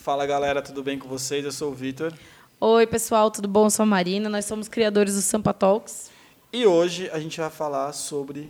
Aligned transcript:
Fala 0.00 0.24
galera, 0.24 0.62
tudo 0.62 0.82
bem 0.82 0.98
com 0.98 1.06
vocês? 1.06 1.44
Eu 1.44 1.52
sou 1.52 1.72
o 1.72 1.74
Vitor. 1.74 2.10
Oi, 2.58 2.86
pessoal, 2.86 3.30
tudo 3.30 3.46
bom? 3.46 3.66
Eu 3.66 3.70
sou 3.70 3.82
a 3.82 3.86
Marina, 3.86 4.30
nós 4.30 4.46
somos 4.46 4.66
criadores 4.66 5.14
do 5.14 5.20
Sampa 5.20 5.52
Talks. 5.52 6.10
E 6.50 6.64
hoje 6.64 7.10
a 7.10 7.20
gente 7.20 7.38
vai 7.38 7.50
falar 7.50 7.92
sobre 7.92 8.48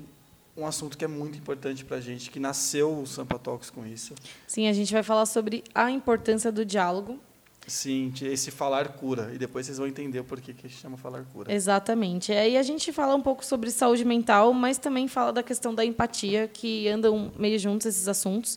um 0.57 0.65
assunto 0.65 0.97
que 0.97 1.05
é 1.05 1.09
muito 1.09 1.37
importante 1.37 1.85
para 1.85 1.97
a 1.97 2.01
gente, 2.01 2.31
que 2.31 2.39
nasceu 2.39 2.97
o 3.01 3.05
Sampa 3.05 3.37
Talks 3.37 3.69
com 3.69 3.85
isso. 3.85 4.15
Sim, 4.47 4.69
a 4.69 4.73
gente 4.73 4.93
vai 4.93 5.03
falar 5.03 5.27
sobre 5.27 5.65
a 5.75 5.91
importância 5.91 6.53
do 6.53 6.65
diálogo. 6.65 7.19
Sim, 7.67 8.13
esse 8.23 8.53
falar 8.53 8.87
cura. 8.91 9.33
E 9.35 9.37
depois 9.37 9.67
vocês 9.67 9.79
vão 9.79 9.89
entender 9.89 10.21
o 10.21 10.25
porquê 10.25 10.53
que 10.53 10.69
chama 10.69 10.97
falar 10.97 11.25
cura. 11.33 11.53
Exatamente. 11.53 12.31
Aí 12.31 12.57
a 12.57 12.63
gente 12.63 12.93
fala 12.93 13.17
um 13.17 13.23
pouco 13.23 13.45
sobre 13.45 13.73
saúde 13.73 14.05
mental, 14.05 14.55
mas 14.55 14.79
também 14.79 15.09
fala 15.09 15.33
da 15.33 15.43
questão 15.43 15.75
da 15.75 15.85
empatia, 15.85 16.47
que 16.47 16.89
andam 16.89 17.33
meio 17.37 17.59
juntos 17.59 17.89
esses 17.89 18.07
assuntos. 18.07 18.57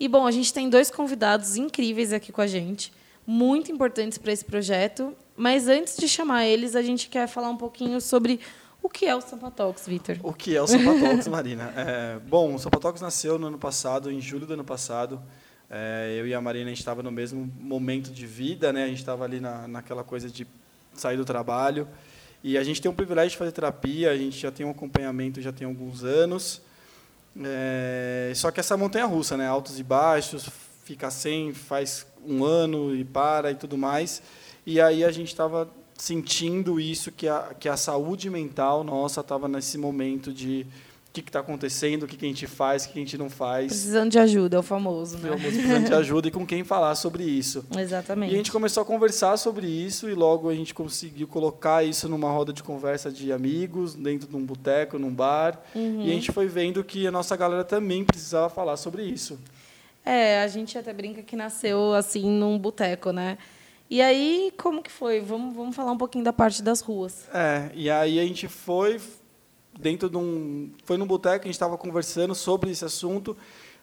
E, 0.00 0.08
bom, 0.08 0.26
a 0.26 0.30
gente 0.30 0.50
tem 0.50 0.70
dois 0.70 0.90
convidados 0.90 1.56
incríveis 1.56 2.10
aqui 2.10 2.32
com 2.32 2.40
a 2.40 2.46
gente, 2.46 2.90
muito 3.26 3.70
importantes 3.70 4.16
para 4.16 4.32
esse 4.32 4.42
projeto. 4.42 5.14
Mas 5.36 5.68
antes 5.68 5.98
de 5.98 6.08
chamar 6.08 6.46
eles, 6.46 6.74
a 6.74 6.80
gente 6.80 7.10
quer 7.10 7.28
falar 7.28 7.50
um 7.50 7.56
pouquinho 7.56 8.00
sobre 8.00 8.40
o 8.82 8.88
que 8.88 9.04
é 9.04 9.14
o 9.14 9.20
Sampa 9.20 9.52
Vitor. 9.86 10.16
O 10.22 10.32
que 10.32 10.56
é 10.56 10.62
o 10.62 10.66
Sampa 10.66 11.30
Marina? 11.30 11.72
É, 11.76 12.18
bom, 12.18 12.54
o 12.54 12.58
Sampa 12.58 12.80
nasceu 12.98 13.38
no 13.38 13.48
ano 13.48 13.58
passado, 13.58 14.10
em 14.10 14.22
julho 14.22 14.46
do 14.46 14.54
ano 14.54 14.64
passado. 14.64 15.20
É, 15.68 16.16
eu 16.18 16.26
e 16.26 16.32
a 16.32 16.40
Marina, 16.40 16.66
a 16.66 16.70
gente 16.70 16.78
estava 16.78 17.02
no 17.02 17.12
mesmo 17.12 17.52
momento 17.60 18.10
de 18.10 18.26
vida, 18.26 18.72
né? 18.72 18.84
A 18.84 18.88
gente 18.88 19.00
estava 19.00 19.24
ali 19.24 19.38
na, 19.38 19.68
naquela 19.68 20.02
coisa 20.02 20.30
de 20.30 20.46
sair 20.94 21.18
do 21.18 21.26
trabalho. 21.26 21.86
E 22.42 22.56
a 22.56 22.64
gente 22.64 22.80
tem 22.80 22.90
o 22.90 22.94
privilégio 22.94 23.32
de 23.32 23.36
fazer 23.36 23.52
terapia, 23.52 24.10
a 24.10 24.16
gente 24.16 24.38
já 24.38 24.50
tem 24.50 24.64
um 24.64 24.70
acompanhamento 24.70 25.42
já 25.42 25.52
tem 25.52 25.66
alguns 25.66 26.02
anos. 26.04 26.62
É, 27.38 28.32
só 28.34 28.50
que 28.50 28.60
essa 28.60 28.76
montanha 28.76 29.06
russa, 29.06 29.36
né? 29.36 29.46
Altos 29.46 29.78
e 29.78 29.82
baixos, 29.82 30.48
fica 30.84 31.10
sem, 31.10 31.52
faz 31.52 32.06
um 32.26 32.44
ano 32.44 32.94
e 32.94 33.04
para 33.04 33.50
e 33.50 33.54
tudo 33.54 33.78
mais. 33.78 34.22
E 34.66 34.80
aí 34.80 35.04
a 35.04 35.10
gente 35.10 35.28
estava 35.28 35.68
sentindo 35.96 36.80
isso, 36.80 37.12
que 37.12 37.28
a, 37.28 37.54
que 37.58 37.68
a 37.68 37.76
saúde 37.76 38.30
mental 38.30 38.82
nossa 38.82 39.20
estava 39.20 39.46
nesse 39.46 39.76
momento 39.76 40.32
de 40.32 40.66
o 41.10 41.12
que 41.12 41.20
está 41.28 41.40
acontecendo, 41.40 42.04
o 42.04 42.06
que, 42.06 42.16
que, 42.16 42.24
a 42.24 42.28
gente 42.28 42.46
faz, 42.46 42.84
o 42.84 42.86
que, 42.86 42.92
que, 42.92 42.98
a 43.00 43.02
gente 43.02 43.18
não 43.18 43.28
faz. 43.28 43.66
Precisando 43.66 44.12
de 44.12 44.18
ajuda, 44.18 44.56
é 44.56 44.60
o 44.60 44.62
famoso. 44.62 45.18
Né? 45.18 45.30
Famoso, 45.30 45.42
precisando 45.42 45.86
de 45.88 45.94
ajuda 45.94 46.28
e 46.28 46.30
com 46.30 46.46
quem 46.46 46.62
falar 46.62 46.94
sobre 46.94 47.24
isso. 47.24 47.66
Exatamente. 47.76 48.30
E 48.30 48.34
a 48.34 48.36
gente 48.36 48.52
começou 48.52 48.82
a 48.82 48.86
conversar 48.86 49.36
sobre 49.36 49.66
isso 49.66 50.08
e 50.08 50.14
logo 50.14 50.48
a 50.48 50.54
gente 50.54 50.72
conseguiu 50.72 51.26
colocar 51.26 51.82
isso 51.82 52.08
numa 52.08 52.30
roda 52.30 52.52
de 52.52 52.62
conversa 52.62 53.10
de 53.10 53.32
amigos, 53.32 53.96
dentro 53.96 54.28
de 54.28 54.36
um 54.36 54.44
boteco, 54.44 55.00
num 55.00 55.12
bar. 55.12 55.60
Uhum. 55.74 56.02
E 56.02 56.12
a 56.12 56.14
gente 56.14 56.30
foi 56.30 56.46
vendo 56.46 56.84
que 56.84 57.04
a 57.08 57.10
nossa 57.10 57.36
galera 57.36 57.64
também 57.64 58.04
precisava 58.04 58.48
falar 58.48 58.76
sobre 58.76 59.02
isso. 59.02 59.36
É, 60.04 60.42
a 60.42 60.46
gente 60.46 60.78
até 60.78 60.92
brinca 60.92 61.22
que 61.22 61.34
nasceu 61.34 61.92
assim 61.92 62.30
num 62.30 62.56
boteco, 62.56 63.10
né? 63.10 63.36
E 63.90 64.00
aí, 64.00 64.52
como 64.56 64.80
que 64.80 64.90
foi? 64.90 65.20
Vamos, 65.20 65.52
vamos 65.56 65.74
falar 65.74 65.90
um 65.90 65.98
pouquinho 65.98 66.22
da 66.22 66.32
parte 66.32 66.62
das 66.62 66.80
ruas. 66.80 67.28
É, 67.34 67.68
e 67.74 67.90
aí 67.90 68.20
a 68.20 68.22
gente 68.22 68.46
foi 68.46 69.00
dentro 69.80 70.08
de 70.08 70.16
um. 70.16 70.70
Foi 70.84 70.96
num 70.96 71.06
boteco, 71.06 71.44
a 71.44 71.46
gente 71.46 71.54
estava 71.54 71.76
conversando 71.76 72.34
sobre 72.34 72.70
esse 72.70 72.84
assunto. 72.84 73.36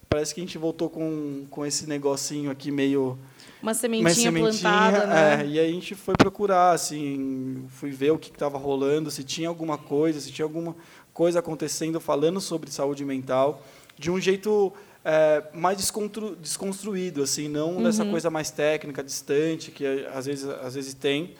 Parece 0.09 0.33
que 0.33 0.39
a 0.39 0.43
gente 0.43 0.57
voltou 0.57 0.89
com, 0.89 1.45
com 1.49 1.65
esse 1.65 1.85
negocinho 1.87 2.49
aqui 2.49 2.71
meio. 2.71 3.17
Uma 3.61 3.73
sementinha, 3.73 4.07
uma 4.07 4.13
sementinha 4.13 4.51
plantada, 4.51 5.05
né? 5.07 5.43
É, 5.43 5.45
e 5.45 5.59
aí 5.59 5.69
a 5.69 5.73
gente 5.73 5.95
foi 5.95 6.15
procurar, 6.15 6.71
assim, 6.71 7.65
fui 7.69 7.91
ver 7.91 8.11
o 8.11 8.17
que 8.17 8.29
estava 8.29 8.57
rolando, 8.57 9.11
se 9.11 9.23
tinha 9.23 9.49
alguma 9.49 9.77
coisa, 9.77 10.21
se 10.21 10.31
tinha 10.31 10.45
alguma 10.45 10.75
coisa 11.13 11.39
acontecendo 11.39 11.99
falando 11.99 12.39
sobre 12.39 12.71
saúde 12.71 13.03
mental, 13.03 13.61
de 13.97 14.09
um 14.09 14.19
jeito 14.19 14.71
é, 15.03 15.43
mais 15.53 15.77
desconstru, 15.77 16.35
desconstruído, 16.35 17.23
assim, 17.23 17.49
não 17.49 17.77
uhum. 17.77 17.83
dessa 17.83 18.05
coisa 18.05 18.29
mais 18.29 18.51
técnica, 18.51 19.03
distante, 19.03 19.71
que 19.71 19.85
às 20.13 20.25
vezes, 20.25 20.47
às 20.47 20.75
vezes 20.75 20.93
tem. 20.93 21.33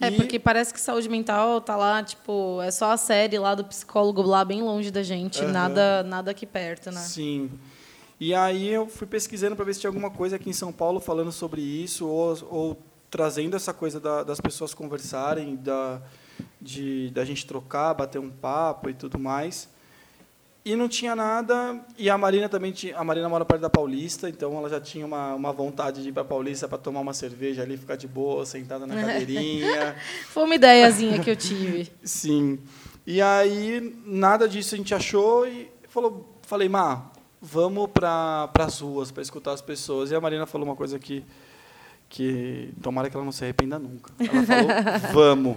É, 0.00 0.08
e... 0.08 0.16
porque 0.16 0.38
parece 0.38 0.72
que 0.72 0.80
saúde 0.80 1.08
mental 1.08 1.60
tá 1.60 1.76
lá, 1.76 2.02
tipo, 2.02 2.60
é 2.62 2.70
só 2.70 2.92
a 2.92 2.96
série 2.96 3.38
lá 3.38 3.54
do 3.54 3.64
psicólogo 3.64 4.22
lá 4.22 4.44
bem 4.44 4.62
longe 4.62 4.90
da 4.90 5.02
gente, 5.02 5.44
uhum. 5.44 5.50
nada 5.50 6.02
nada 6.02 6.30
aqui 6.30 6.46
perto, 6.46 6.90
né? 6.90 7.00
Sim. 7.00 7.50
E 8.18 8.34
aí 8.34 8.68
eu 8.68 8.86
fui 8.86 9.06
pesquisando 9.06 9.56
para 9.56 9.64
ver 9.64 9.74
se 9.74 9.80
tinha 9.80 9.88
alguma 9.88 10.10
coisa 10.10 10.36
aqui 10.36 10.50
em 10.50 10.54
São 10.54 10.72
Paulo 10.72 11.00
falando 11.00 11.32
sobre 11.32 11.60
isso 11.60 12.06
ou, 12.06 12.36
ou 12.50 12.82
trazendo 13.10 13.56
essa 13.56 13.72
coisa 13.72 13.98
da, 13.98 14.22
das 14.22 14.40
pessoas 14.40 14.72
conversarem, 14.72 15.56
da 15.56 16.00
de 16.60 17.10
da 17.10 17.24
gente 17.24 17.46
trocar, 17.46 17.94
bater 17.94 18.18
um 18.18 18.30
papo 18.30 18.88
e 18.88 18.94
tudo 18.94 19.18
mais. 19.18 19.68
E 20.64 20.76
não 20.76 20.88
tinha 20.88 21.16
nada. 21.16 21.80
E 21.96 22.10
a 22.10 22.18
Marina 22.18 22.48
também 22.48 22.70
tinha. 22.72 22.96
A 22.96 23.02
Marina 23.02 23.28
mora 23.28 23.44
perto 23.44 23.62
da 23.62 23.70
Paulista, 23.70 24.28
então 24.28 24.56
ela 24.56 24.68
já 24.68 24.80
tinha 24.80 25.06
uma, 25.06 25.34
uma 25.34 25.52
vontade 25.52 26.02
de 26.02 26.10
ir 26.10 26.12
para 26.12 26.22
a 26.22 26.24
Paulista 26.24 26.68
para 26.68 26.78
tomar 26.78 27.00
uma 27.00 27.14
cerveja 27.14 27.62
ali, 27.62 27.76
ficar 27.76 27.96
de 27.96 28.06
boa, 28.06 28.44
sentada 28.44 28.86
na 28.86 28.94
cadeirinha. 29.00 29.96
Foi 30.26 30.44
uma 30.44 30.54
ideiazinha 30.54 31.18
que 31.20 31.30
eu 31.30 31.36
tive. 31.36 31.90
Sim. 32.04 32.58
E 33.06 33.22
aí, 33.22 33.96
nada 34.04 34.48
disso 34.48 34.74
a 34.74 34.78
gente 34.78 34.94
achou 34.94 35.46
e 35.46 35.70
falou, 35.88 36.38
falei, 36.42 36.68
Má, 36.68 37.10
vamos 37.40 37.88
para 37.90 38.50
as 38.58 38.80
ruas 38.80 39.10
para 39.10 39.22
escutar 39.22 39.52
as 39.52 39.62
pessoas. 39.62 40.10
E 40.10 40.14
a 40.14 40.20
Marina 40.20 40.44
falou 40.46 40.66
uma 40.66 40.76
coisa 40.76 40.98
que 40.98 41.24
que 42.10 42.74
tomara 42.82 43.08
que 43.08 43.16
ela 43.16 43.24
não 43.24 43.30
se 43.30 43.44
arrependa 43.44 43.78
nunca. 43.78 44.12
Ela 44.18 44.42
falou, 44.44 45.14
vamos. 45.14 45.56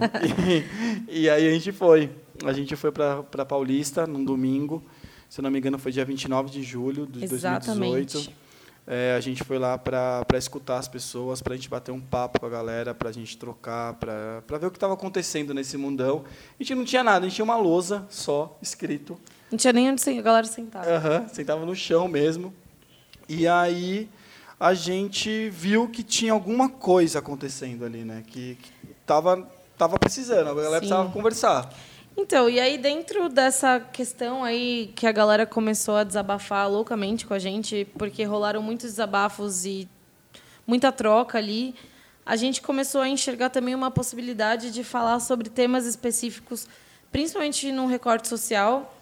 E, 1.08 1.22
e, 1.22 1.28
aí 1.28 1.48
a 1.48 1.50
gente 1.50 1.72
foi. 1.72 2.08
A 2.42 2.52
gente 2.52 2.74
foi 2.74 2.90
para 2.90 3.44
Paulista 3.44 4.06
num 4.06 4.24
domingo 4.24 4.82
se 5.34 5.42
não 5.42 5.50
me 5.50 5.58
engano, 5.58 5.76
foi 5.80 5.90
dia 5.90 6.04
29 6.04 6.48
de 6.48 6.62
julho 6.62 7.08
de 7.08 7.24
Exatamente. 7.24 8.14
2018. 8.14 8.32
É, 8.86 9.16
a 9.16 9.20
gente 9.20 9.42
foi 9.42 9.58
lá 9.58 9.76
para 9.76 10.24
escutar 10.34 10.78
as 10.78 10.86
pessoas, 10.86 11.42
para 11.42 11.54
a 11.54 11.56
gente 11.56 11.68
bater 11.68 11.90
um 11.90 12.00
papo 12.00 12.38
com 12.38 12.46
a 12.46 12.48
galera, 12.48 12.94
para 12.94 13.08
a 13.08 13.12
gente 13.12 13.36
trocar, 13.36 13.94
para 13.94 14.58
ver 14.58 14.66
o 14.66 14.70
que 14.70 14.76
estava 14.76 14.94
acontecendo 14.94 15.52
nesse 15.52 15.76
mundão. 15.76 16.24
A 16.60 16.62
gente 16.62 16.76
não 16.76 16.84
tinha 16.84 17.02
nada, 17.02 17.26
a 17.26 17.28
gente 17.28 17.34
tinha 17.34 17.44
uma 17.44 17.56
lousa 17.56 18.06
só, 18.08 18.56
escrito. 18.62 19.18
Não 19.50 19.58
tinha 19.58 19.72
nem 19.72 19.90
onde 19.90 20.08
a 20.08 20.22
galera 20.22 20.46
sentava. 20.46 20.86
Uhum, 20.86 21.28
sentava 21.28 21.66
no 21.66 21.74
chão 21.74 22.06
mesmo. 22.06 22.54
E 23.28 23.48
aí 23.48 24.08
a 24.60 24.72
gente 24.72 25.48
viu 25.48 25.88
que 25.88 26.04
tinha 26.04 26.32
alguma 26.32 26.68
coisa 26.68 27.18
acontecendo 27.18 27.84
ali, 27.84 28.04
né? 28.04 28.22
Que, 28.24 28.54
que 28.54 28.70
tava, 29.04 29.50
tava 29.76 29.98
precisando, 29.98 30.48
a 30.48 30.54
galera 30.54 30.74
Sim. 30.74 30.78
precisava 30.78 31.10
conversar. 31.10 31.74
Então, 32.16 32.48
e 32.48 32.60
aí 32.60 32.78
dentro 32.78 33.28
dessa 33.28 33.80
questão 33.80 34.44
aí 34.44 34.92
que 34.94 35.06
a 35.06 35.12
galera 35.12 35.44
começou 35.44 35.96
a 35.96 36.04
desabafar 36.04 36.70
loucamente 36.70 37.26
com 37.26 37.34
a 37.34 37.38
gente, 37.38 37.86
porque 37.98 38.22
rolaram 38.24 38.62
muitos 38.62 38.90
desabafos 38.90 39.64
e 39.64 39.88
muita 40.66 40.92
troca 40.92 41.38
ali, 41.38 41.74
a 42.24 42.36
gente 42.36 42.62
começou 42.62 43.00
a 43.00 43.08
enxergar 43.08 43.50
também 43.50 43.74
uma 43.74 43.90
possibilidade 43.90 44.70
de 44.70 44.84
falar 44.84 45.20
sobre 45.20 45.50
temas 45.50 45.86
específicos, 45.86 46.68
principalmente 47.10 47.70
no 47.72 47.86
recorte 47.86 48.28
social. 48.28 48.94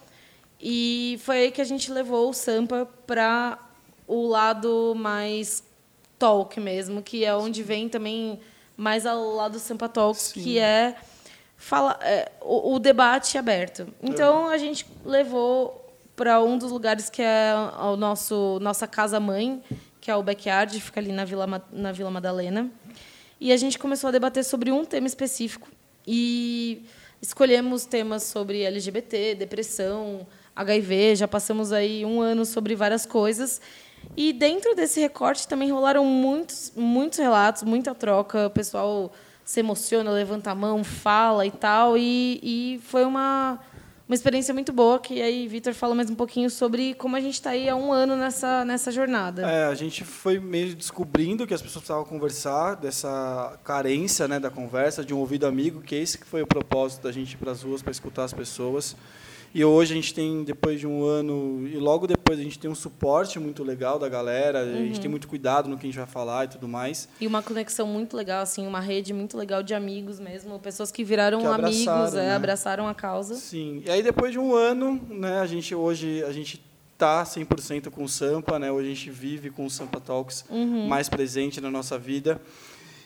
E 0.59 1.19
foi 1.23 1.37
aí 1.37 1.51
que 1.51 1.61
a 1.61 1.65
gente 1.65 1.91
levou 1.91 2.29
o 2.29 2.33
Sampa 2.33 2.87
para 3.05 3.59
o 4.07 4.27
lado 4.27 4.93
mais 4.95 5.63
talk 6.17 6.59
mesmo, 6.59 7.01
que 7.01 7.23
é 7.23 7.35
onde 7.35 7.61
vem 7.61 7.87
também 7.87 8.39
mais 8.75 9.05
ao 9.05 9.35
lado 9.35 9.53
do 9.53 9.59
Sampa 9.59 9.87
Talks, 9.87 10.31
Sim. 10.33 10.43
que 10.43 10.59
é 10.59 10.95
fala, 11.63 11.97
é, 12.01 12.29
o, 12.41 12.73
o, 12.73 12.79
debate 12.79 13.37
aberto. 13.37 13.87
Então 14.01 14.49
a 14.49 14.57
gente 14.57 14.85
levou 15.05 15.81
para 16.13 16.43
um 16.43 16.57
dos 16.57 16.71
lugares 16.71 17.09
que 17.09 17.21
é 17.21 17.53
o 17.81 17.95
nosso 17.95 18.59
nossa 18.61 18.85
casa 18.85 19.17
mãe, 19.17 19.63
que 20.01 20.11
é 20.11 20.15
o 20.15 20.21
backyard, 20.21 20.79
fica 20.81 20.99
ali 20.99 21.13
na 21.13 21.23
Vila 21.23 21.63
na 21.71 21.91
Vila 21.93 22.11
Madalena. 22.11 22.69
E 23.39 23.53
a 23.53 23.57
gente 23.57 23.79
começou 23.79 24.09
a 24.09 24.11
debater 24.11 24.43
sobre 24.43 24.71
um 24.71 24.83
tema 24.83 25.07
específico 25.07 25.69
e 26.05 26.85
escolhemos 27.21 27.85
temas 27.85 28.23
sobre 28.23 28.63
LGBT, 28.63 29.35
depressão, 29.35 30.27
HIV, 30.53 31.15
já 31.15 31.29
passamos 31.29 31.71
aí 31.71 32.03
um 32.03 32.19
ano 32.19 32.45
sobre 32.45 32.75
várias 32.75 33.05
coisas. 33.05 33.61
E 34.17 34.33
dentro 34.33 34.75
desse 34.75 34.99
recorte 34.99 35.47
também 35.47 35.71
rolaram 35.71 36.03
muitos, 36.03 36.73
muitos 36.75 37.19
relatos, 37.19 37.63
muita 37.63 37.95
troca, 37.95 38.47
o 38.47 38.49
pessoal 38.49 39.13
se 39.43 39.59
emociona, 39.59 40.11
levanta 40.11 40.51
a 40.51 40.55
mão, 40.55 40.83
fala 40.83 41.45
e 41.45 41.51
tal. 41.51 41.97
E, 41.97 42.39
e 42.41 42.79
foi 42.83 43.05
uma, 43.05 43.59
uma 44.07 44.15
experiência 44.15 44.53
muito 44.53 44.71
boa, 44.71 44.99
que 44.99 45.21
aí 45.21 45.47
Vitor 45.47 45.73
fala 45.73 45.95
mais 45.95 46.09
um 46.09 46.15
pouquinho 46.15 46.49
sobre 46.49 46.93
como 46.93 47.15
a 47.15 47.19
gente 47.19 47.35
está 47.35 47.51
aí 47.51 47.67
há 47.67 47.75
um 47.75 47.91
ano 47.91 48.15
nessa, 48.15 48.63
nessa 48.63 48.91
jornada. 48.91 49.41
É, 49.43 49.65
a 49.65 49.75
gente 49.75 50.03
foi 50.03 50.39
meio 50.39 50.75
descobrindo 50.75 51.45
que 51.45 51.53
as 51.53 51.61
pessoas 51.61 51.83
precisavam 51.83 52.05
conversar, 52.05 52.75
dessa 52.75 53.59
carência 53.63 54.27
né, 54.27 54.39
da 54.39 54.49
conversa, 54.49 55.03
de 55.03 55.13
um 55.13 55.19
ouvido 55.19 55.45
amigo, 55.45 55.81
que 55.81 55.95
esse 55.95 56.17
que 56.17 56.25
foi 56.25 56.41
o 56.41 56.47
propósito 56.47 57.03
da 57.03 57.11
gente 57.11 57.33
ir 57.33 57.37
para 57.37 57.51
as 57.51 57.63
ruas 57.63 57.81
para 57.81 57.91
escutar 57.91 58.23
as 58.23 58.33
pessoas. 58.33 58.95
E 59.53 59.63
hoje 59.63 59.93
a 59.93 59.95
gente 59.95 60.13
tem, 60.15 60.43
depois 60.43 60.79
de 60.79 60.87
um 60.87 61.05
ano, 61.05 61.67
e 61.67 61.77
logo 61.77 62.07
depois 62.07 62.39
a 62.39 62.41
gente 62.41 62.57
tem 62.57 62.71
um 62.71 62.75
suporte 62.75 63.39
muito 63.39 63.63
legal 63.63 63.99
da 63.99 64.09
galera, 64.09 64.63
uhum. 64.63 64.73
a 64.73 64.85
gente 64.85 64.99
tem 64.99 65.05
uhum. 65.05 65.11
muito 65.11 65.27
cuidado 65.27 65.69
no 65.69 65.77
que 65.77 65.85
a 65.85 65.89
gente 65.89 65.97
vai 65.97 66.07
falar 66.07 66.45
e 66.45 66.47
tudo 66.47 66.67
mais. 66.67 67.07
E 67.21 67.27
uma 67.27 67.43
conexão 67.43 67.85
muito 67.85 68.17
legal, 68.17 68.41
assim, 68.41 68.65
uma 68.65 68.79
rede 68.79 69.13
muito 69.13 69.37
legal 69.37 69.61
de 69.61 69.75
amigos 69.75 70.19
mesmo, 70.19 70.57
pessoas 70.57 70.91
que 70.91 71.03
viraram 71.03 71.41
que 71.41 71.45
amigos, 71.45 72.15
é, 72.15 72.27
né? 72.27 72.35
abraçaram 72.35 72.87
a 72.87 72.95
causa. 72.95 73.35
Sim. 73.35 73.83
E 73.85 73.91
aí 73.91 74.01
depois 74.01 74.31
de 74.31 74.39
um 74.39 74.55
ano, 74.55 74.99
né, 75.07 75.39
a 75.39 75.45
gente 75.45 75.75
hoje 75.75 76.23
a 76.23 76.31
gente 76.31 76.59
está 76.93 77.23
100% 77.23 77.91
com 77.91 78.03
o 78.05 78.09
Sampa, 78.09 78.57
né? 78.57 78.71
Hoje 78.71 78.87
a 78.87 78.93
gente 78.93 79.09
vive 79.11 79.49
com 79.49 79.65
o 79.65 79.69
Sampa 79.69 79.99
Talks 79.99 80.45
Uhum. 80.49 80.87
mais 80.87 81.09
presente 81.09 81.59
na 81.59 81.69
nossa 81.69 81.97
vida. 81.99 82.41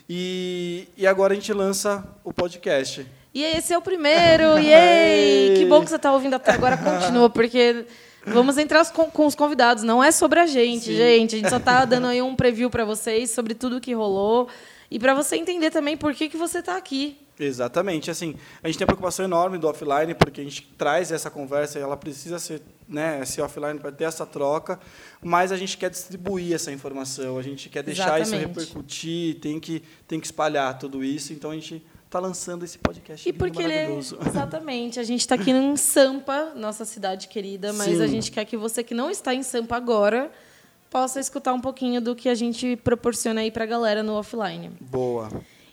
E, 0.08 0.88
e 0.96 1.06
agora 1.06 1.32
a 1.32 1.36
gente 1.36 1.52
lança 1.52 2.06
o 2.24 2.32
podcast. 2.32 3.06
E 3.38 3.44
esse 3.44 3.72
é 3.72 3.78
o 3.78 3.80
primeiro, 3.80 4.58
yay! 4.58 5.54
Que 5.58 5.64
bom 5.64 5.80
que 5.80 5.88
você 5.88 5.94
está 5.94 6.12
ouvindo 6.12 6.34
até 6.34 6.50
agora, 6.50 6.76
continua, 6.76 7.30
porque 7.30 7.84
vamos 8.26 8.58
entrar 8.58 8.84
com, 8.90 9.08
com 9.08 9.26
os 9.26 9.36
convidados. 9.36 9.84
Não 9.84 10.02
é 10.02 10.10
sobre 10.10 10.40
a 10.40 10.46
gente, 10.46 10.86
Sim. 10.86 10.96
gente. 10.96 11.36
A 11.36 11.38
gente 11.38 11.48
só 11.48 11.58
está 11.58 11.84
dando 11.84 12.08
aí 12.08 12.20
um 12.20 12.34
preview 12.34 12.68
para 12.68 12.84
vocês 12.84 13.30
sobre 13.30 13.54
tudo 13.54 13.80
que 13.80 13.94
rolou 13.94 14.48
e 14.90 14.98
para 14.98 15.14
você 15.14 15.36
entender 15.36 15.70
também 15.70 15.96
por 15.96 16.12
que, 16.14 16.28
que 16.28 16.36
você 16.36 16.58
está 16.58 16.76
aqui. 16.76 17.16
Exatamente. 17.38 18.10
Assim, 18.10 18.34
a 18.60 18.66
gente 18.66 18.76
tem 18.76 18.84
uma 18.84 18.88
preocupação 18.88 19.24
enorme 19.24 19.56
do 19.56 19.68
offline, 19.68 20.14
porque 20.14 20.40
a 20.40 20.44
gente 20.44 20.68
traz 20.76 21.12
essa 21.12 21.30
conversa 21.30 21.78
e 21.78 21.82
ela 21.82 21.96
precisa 21.96 22.40
ser, 22.40 22.60
né, 22.88 23.24
ser 23.24 23.42
offline 23.42 23.78
para 23.78 23.92
ter 23.92 24.02
essa 24.02 24.26
troca, 24.26 24.80
mas 25.22 25.52
a 25.52 25.56
gente 25.56 25.78
quer 25.78 25.90
distribuir 25.90 26.56
essa 26.56 26.72
informação, 26.72 27.38
a 27.38 27.42
gente 27.42 27.68
quer 27.68 27.84
deixar 27.84 28.20
isso 28.20 28.34
Exatamente. 28.34 28.58
repercutir, 28.58 29.36
tem 29.36 29.60
que, 29.60 29.84
tem 30.08 30.18
que 30.18 30.26
espalhar 30.26 30.76
tudo 30.76 31.04
isso, 31.04 31.32
então 31.32 31.52
a 31.52 31.54
gente 31.54 31.80
está 32.08 32.18
lançando 32.18 32.64
esse 32.64 32.78
podcast 32.78 33.28
E 33.28 33.32
porque 33.32 33.62
ele 33.62 33.72
é, 33.72 33.90
exatamente, 34.26 34.98
a 34.98 35.02
gente 35.02 35.20
está 35.20 35.34
aqui 35.34 35.50
em 35.50 35.76
Sampa, 35.76 36.52
nossa 36.56 36.84
cidade 36.84 37.28
querida, 37.28 37.72
mas 37.72 37.96
Sim. 37.96 38.02
a 38.02 38.06
gente 38.06 38.32
quer 38.32 38.44
que 38.44 38.56
você 38.56 38.82
que 38.82 38.94
não 38.94 39.10
está 39.10 39.34
em 39.34 39.42
Sampa 39.42 39.76
agora 39.76 40.32
possa 40.90 41.20
escutar 41.20 41.52
um 41.52 41.60
pouquinho 41.60 42.00
do 42.00 42.16
que 42.16 42.30
a 42.30 42.34
gente 42.34 42.76
proporciona 42.76 43.42
aí 43.42 43.50
para 43.50 43.64
a 43.64 43.66
galera 43.66 44.02
no 44.02 44.14
offline. 44.14 44.70
Boa. 44.80 45.28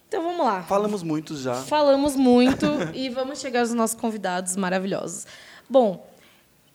Então 0.08 0.22
vamos 0.22 0.46
lá. 0.46 0.62
Falamos 0.64 1.02
muito 1.02 1.38
já. 1.38 1.56
Falamos 1.56 2.18
muito 2.18 2.66
e 2.94 3.10
vamos 3.10 3.40
chegar 3.40 3.62
aos 3.62 3.74
nossos 3.74 3.96
convidados 3.96 4.58
maravilhosos. 4.58 5.26
Bom, 5.70 6.06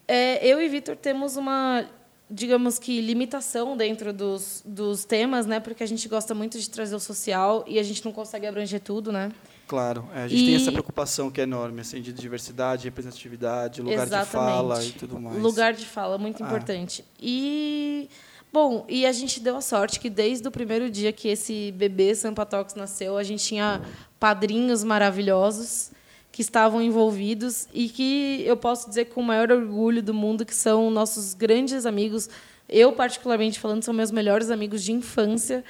é, 0.09 0.45
eu 0.45 0.61
e 0.61 0.69
Vitor 0.69 0.97
temos 0.97 1.37
uma, 1.37 1.85
digamos 2.31 2.79
que, 2.79 2.99
limitação 3.03 3.77
dentro 3.77 4.11
dos, 4.11 4.62
dos 4.65 5.05
temas, 5.05 5.45
né? 5.45 5.61
Porque 5.61 5.83
a 5.83 5.87
gente 5.87 6.09
gosta 6.09 6.35
muito 6.35 6.59
de 6.59 6.69
trazer 6.69 6.97
o 6.97 7.01
social 7.01 7.62
e 7.69 7.79
a 7.79 7.83
gente 7.83 8.03
não 8.05 8.12
consegue 8.12 8.47
abranger 8.47 8.81
tudo, 8.81 9.12
né? 9.12 9.31
Claro, 9.70 10.08
é, 10.12 10.25
a 10.25 10.26
gente 10.26 10.43
E- 10.43 10.46
tem 10.46 10.56
essa 10.56 10.72
preocupação 10.72 11.31
que 11.31 11.40
é 11.40 11.44
enorme, 11.44 11.81
assim, 11.82 12.02
de 12.02 12.12
diversidade, 12.12 12.82
representatividade, 12.88 13.81
lugar 13.81 14.05
de 14.05 14.26
fala 14.26 14.84
e 14.84 14.90
tudo 14.90 15.20
mais. 15.20 15.40
Lugar 15.40 15.72
de 15.72 15.87
fala, 15.87 16.19
muito 16.19 16.43
Ah. 16.43 16.46
importante. 16.49 17.05
E, 17.22 18.08
bom, 18.52 18.84
e 18.88 19.06
a 19.06 19.12
gente 19.12 19.38
deu 19.38 19.56
a 19.56 19.61
sorte 19.61 20.00
que 20.00 20.11
desde 20.11 20.49
o 20.49 20.50
primeiro 20.50 20.90
dia 20.90 21.12
que 21.12 21.28
esse 21.28 21.70
bebê 21.70 22.17
Sampa 22.17 22.44
Talks 22.44 22.75
nasceu, 22.75 23.17
a 23.17 23.22
gente 23.22 23.44
tinha 23.44 23.81
padrinhos 24.19 24.82
maravilhosos 24.82 25.93
que 26.32 26.43
estavam 26.43 26.82
envolvidos 26.82 27.69
e 27.73 27.88
que 27.88 28.43
eu 28.44 28.56
posso 28.56 28.88
dizer 28.88 29.05
com 29.05 29.20
o 29.20 29.25
maior 29.25 29.52
orgulho 29.52 30.02
do 30.02 30.12
mundo 30.12 30.44
que 30.44 30.55
são 30.55 30.90
nossos 30.90 31.32
grandes 31.32 31.87
amigos. 31.87 32.28
Eu, 32.69 32.90
particularmente 32.93 33.61
falando, 33.61 33.84
são 33.84 33.94
meus 33.94 34.11
melhores 34.11 34.50
amigos 34.50 34.82
de 34.82 34.90
infância, 34.90 35.62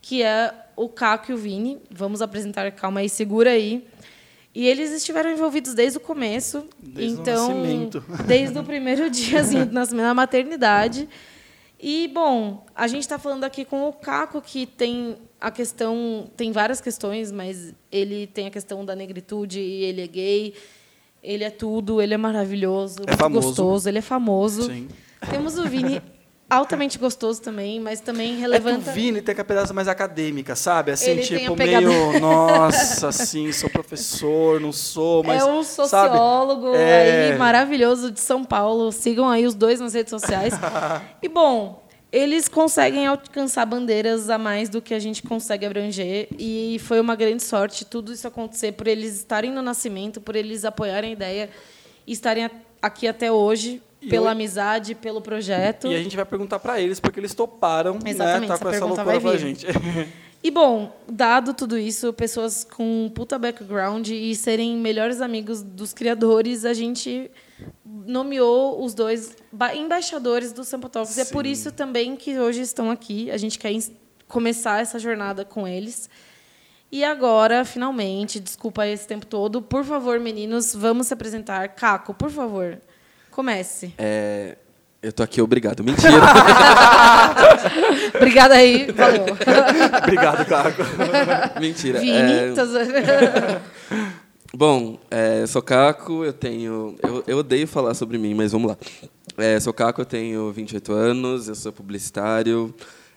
que 0.00 0.22
é 0.22 0.54
o 0.76 0.88
Caco 0.88 1.30
e 1.30 1.34
o 1.34 1.38
Vini. 1.38 1.80
Vamos 1.90 2.22
apresentar, 2.22 2.70
calma 2.72 3.00
aí, 3.00 3.08
segura 3.08 3.50
aí. 3.50 3.86
E 4.54 4.66
eles 4.66 4.90
estiveram 4.92 5.30
envolvidos 5.30 5.74
desde 5.74 5.98
o 5.98 6.00
começo. 6.00 6.66
Desde 6.78 7.16
o 7.16 7.20
então, 7.20 7.48
nascimento. 7.48 8.04
desde 8.26 8.58
o 8.58 8.64
primeiro 8.64 9.08
diazinho 9.10 9.66
do 9.66 9.72
nascimento, 9.72 10.04
na 10.04 10.14
maternidade. 10.14 11.08
E, 11.80 12.08
bom, 12.08 12.64
a 12.74 12.86
gente 12.86 13.02
está 13.02 13.18
falando 13.18 13.44
aqui 13.44 13.64
com 13.64 13.88
o 13.88 13.92
Caco, 13.92 14.40
que 14.40 14.66
tem 14.66 15.16
a 15.40 15.50
questão. 15.50 16.30
Tem 16.36 16.52
várias 16.52 16.80
questões, 16.80 17.32
mas 17.32 17.74
ele 17.90 18.26
tem 18.26 18.46
a 18.46 18.50
questão 18.50 18.84
da 18.84 18.94
negritude, 18.94 19.58
e 19.58 19.84
ele 19.84 20.02
é 20.02 20.06
gay, 20.06 20.54
ele 21.22 21.42
é 21.42 21.50
tudo, 21.50 22.00
ele 22.00 22.14
é 22.14 22.16
maravilhoso, 22.16 22.98
famoso. 23.18 23.48
gostoso, 23.48 23.88
ele 23.88 23.98
é 23.98 24.02
famoso. 24.02 24.64
Sim. 24.64 24.86
Temos 25.30 25.58
o 25.58 25.64
Vini, 25.64 26.02
altamente 26.56 26.98
gostoso 26.98 27.40
também, 27.40 27.80
mas 27.80 28.00
também 28.00 28.44
É 28.44 28.60
que 28.60 28.68
o 28.68 28.78
Vini 28.78 29.22
tem 29.22 29.32
aquela 29.32 29.44
pegada 29.46 29.72
mais 29.72 29.88
acadêmica, 29.88 30.54
sabe? 30.54 30.92
Assim, 30.92 31.10
Ele 31.12 31.22
tipo, 31.22 31.56
pegada- 31.56 31.86
meio, 31.86 32.18
nossa, 32.20 33.08
assim, 33.08 33.50
sou 33.52 33.70
professor, 33.70 34.60
não 34.60 34.72
sou, 34.72 35.22
mas. 35.24 35.40
é 35.42 35.44
um 35.44 35.62
sociólogo 35.62 36.74
É. 36.74 37.30
aí 37.32 37.38
maravilhoso 37.38 38.10
de 38.10 38.20
São 38.20 38.44
Paulo. 38.44 38.92
Sigam 38.92 39.28
aí 39.28 39.46
os 39.46 39.54
dois 39.54 39.80
nas 39.80 39.94
redes 39.94 40.10
sociais. 40.10 40.54
e 41.22 41.28
bom, 41.28 41.82
eles 42.10 42.46
conseguem 42.48 43.06
alcançar 43.06 43.64
bandeiras 43.64 44.28
a 44.28 44.36
mais 44.36 44.68
do 44.68 44.82
que 44.82 44.92
a 44.92 44.98
gente 44.98 45.22
consegue 45.22 45.64
abranger 45.64 46.28
e 46.38 46.78
foi 46.84 47.00
uma 47.00 47.16
grande 47.16 47.42
sorte 47.42 47.84
tudo 47.86 48.12
isso 48.12 48.28
acontecer 48.28 48.72
por 48.72 48.86
eles 48.86 49.16
estarem 49.16 49.50
no 49.50 49.62
nascimento, 49.62 50.20
por 50.20 50.36
eles 50.36 50.64
apoiarem 50.64 51.10
a 51.10 51.12
ideia 51.14 51.50
e 52.06 52.12
estarem 52.12 52.50
aqui 52.82 53.08
até 53.08 53.32
hoje 53.32 53.80
E 54.02 54.08
pela 54.08 54.24
hoje- 54.26 54.32
amizade, 54.32 54.94
pelo 54.94 55.20
projeto. 55.20 55.86
E 55.86 55.94
a 55.94 56.02
gente 56.02 56.16
vai 56.16 56.24
perguntar 56.24 56.58
pra 56.58 56.80
eles, 56.80 56.98
porque 57.00 57.20
eles 57.20 57.32
toparam, 57.34 57.98
Exatamente, 58.04 58.40
né? 58.42 58.46
Tá 58.48 58.54
essa 58.54 58.62
com 58.64 58.68
essa 58.68 58.80
pergunta 58.80 59.02
loucura 59.02 59.20
pra 59.20 59.38
gente. 59.38 59.66
E 60.44 60.50
bom, 60.50 60.92
dado 61.08 61.54
tudo 61.54 61.78
isso, 61.78 62.12
pessoas 62.12 62.64
com 62.64 63.08
puta 63.14 63.38
background 63.38 64.08
e 64.08 64.34
serem 64.34 64.76
melhores 64.76 65.20
amigos 65.20 65.62
dos 65.62 65.92
criadores, 65.94 66.64
a 66.64 66.74
gente 66.74 67.30
nomeou 67.86 68.82
os 68.84 68.92
dois 68.94 69.36
ba- 69.52 69.74
embaixadores 69.74 70.52
do 70.52 70.64
Sampa 70.64 70.88
Talks. 70.88 71.16
É 71.18 71.24
por 71.26 71.46
isso 71.46 71.70
também 71.70 72.16
que 72.16 72.38
hoje 72.38 72.60
estão 72.60 72.90
aqui. 72.90 73.30
A 73.30 73.36
gente 73.36 73.58
quer 73.58 73.72
começar 74.26 74.80
essa 74.80 74.98
jornada 74.98 75.44
com 75.44 75.66
eles. 75.68 76.10
E 76.90 77.04
agora, 77.04 77.64
finalmente, 77.64 78.40
desculpa 78.40 78.86
esse 78.86 79.06
tempo 79.06 79.24
todo, 79.24 79.62
por 79.62 79.84
favor, 79.84 80.18
meninos, 80.20 80.74
vamos 80.74 81.06
se 81.06 81.14
apresentar. 81.14 81.68
Caco, 81.68 82.12
por 82.12 82.30
favor, 82.30 82.78
comece. 83.32 83.92
É, 83.98 84.56
eu 85.02 85.12
tô 85.12 85.24
aqui, 85.24 85.42
obrigado. 85.42 85.82
Mentira. 85.82 86.12
Obrigada 88.14 88.54
aí, 88.54 88.90
valeu. 88.92 89.24
Obrigado, 90.02 90.46
Caco. 90.46 90.82
Mentira. 91.60 91.98
Vini, 91.98 92.32
É, 92.32 92.52
bom, 94.54 94.98
é, 95.10 95.44
sou 95.46 95.60
Caco, 95.60 96.24
eu 96.24 96.32
tenho. 96.32 96.96
Eu, 97.02 97.24
eu 97.26 97.38
odeio 97.38 97.66
falar 97.66 97.94
sobre 97.94 98.16
mim, 98.16 98.32
mas 98.34 98.52
vamos 98.52 98.70
lá. 98.70 98.76
É, 99.36 99.58
sou 99.58 99.72
Caco, 99.72 100.02
eu 100.02 100.06
tenho 100.06 100.52
28 100.52 100.92
anos, 100.92 101.48
eu 101.48 101.54
sou 101.56 101.72
publicitário. 101.72 102.72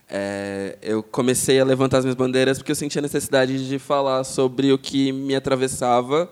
É, 0.08 0.76
eu 0.82 1.02
comecei 1.02 1.60
a 1.60 1.64
levantar 1.64 1.98
as 1.98 2.04
minhas 2.04 2.16
bandeiras 2.16 2.58
porque 2.58 2.72
eu 2.72 2.76
sentia 2.76 3.00
a 3.00 3.02
necessidade 3.02 3.68
de 3.68 3.78
falar 3.78 4.24
sobre 4.24 4.72
o 4.72 4.78
que 4.78 5.12
me 5.12 5.34
atravessava, 5.34 6.30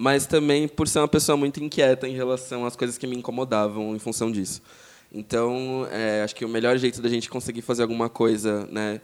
mas 0.00 0.24
também 0.24 0.66
por 0.66 0.88
ser 0.88 0.98
uma 1.00 1.08
pessoa 1.08 1.36
muito 1.36 1.62
inquieta 1.62 2.08
em 2.08 2.14
relação 2.14 2.64
às 2.64 2.74
coisas 2.74 2.96
que 2.96 3.06
me 3.06 3.14
incomodavam 3.14 3.94
em 3.94 3.98
função 3.98 4.32
disso. 4.32 4.62
Então, 5.12 5.86
é, 5.92 6.22
acho 6.22 6.34
que 6.34 6.42
o 6.42 6.48
melhor 6.48 6.78
jeito 6.78 7.02
da 7.02 7.08
gente 7.10 7.28
conseguir 7.28 7.60
fazer 7.60 7.82
alguma 7.82 8.08
coisa 8.08 8.66
né, 8.72 9.02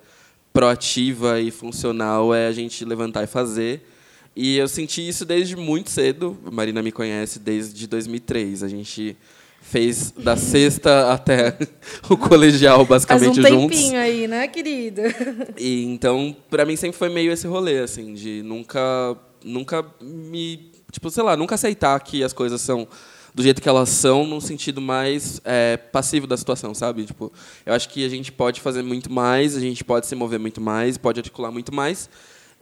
proativa 0.54 1.38
e 1.38 1.50
funcional 1.50 2.34
é 2.34 2.46
a 2.46 2.52
gente 2.52 2.82
levantar 2.82 3.24
e 3.24 3.26
fazer. 3.26 3.86
E 4.34 4.56
eu 4.56 4.66
senti 4.66 5.06
isso 5.06 5.26
desde 5.26 5.54
muito 5.54 5.90
cedo. 5.90 6.34
A 6.46 6.50
Marina 6.50 6.82
me 6.82 6.90
conhece 6.90 7.38
desde 7.38 7.86
2003. 7.86 8.62
A 8.62 8.68
gente 8.68 9.14
fez 9.60 10.12
da 10.12 10.34
sexta 10.34 11.12
até 11.12 11.58
o 12.08 12.16
colegial, 12.16 12.86
Faz 12.86 13.04
um 13.04 13.06
basicamente, 13.08 13.42
juntos. 13.42 13.76
tempinho 13.76 14.00
aí, 14.00 14.26
né, 14.26 14.48
querido? 14.48 15.02
E 15.58 15.84
então, 15.84 16.34
pra 16.48 16.64
mim 16.64 16.74
sempre 16.74 16.96
foi 16.96 17.10
meio 17.10 17.30
esse 17.32 17.46
rolê 17.46 17.80
assim, 17.80 18.14
de 18.14 18.42
nunca 18.42 19.14
nunca 19.46 19.84
me, 20.00 20.72
tipo, 20.90 21.10
sei 21.10 21.22
lá, 21.22 21.36
nunca 21.36 21.54
aceitar 21.54 21.98
que 22.00 22.22
as 22.22 22.32
coisas 22.32 22.60
são 22.60 22.86
do 23.36 23.42
jeito 23.42 23.60
que 23.60 23.68
elas 23.68 23.90
são, 23.90 24.26
num 24.26 24.40
sentido 24.40 24.80
mais 24.80 25.42
é, 25.44 25.76
passivo 25.76 26.26
da 26.26 26.38
situação, 26.38 26.74
sabe? 26.74 27.04
Tipo, 27.04 27.30
eu 27.66 27.74
acho 27.74 27.86
que 27.90 28.02
a 28.02 28.08
gente 28.08 28.32
pode 28.32 28.62
fazer 28.62 28.80
muito 28.80 29.12
mais, 29.12 29.54
a 29.54 29.60
gente 29.60 29.84
pode 29.84 30.06
se 30.06 30.14
mover 30.14 30.40
muito 30.40 30.58
mais, 30.58 30.96
pode 30.96 31.20
articular 31.20 31.50
muito 31.50 31.74
mais. 31.74 32.08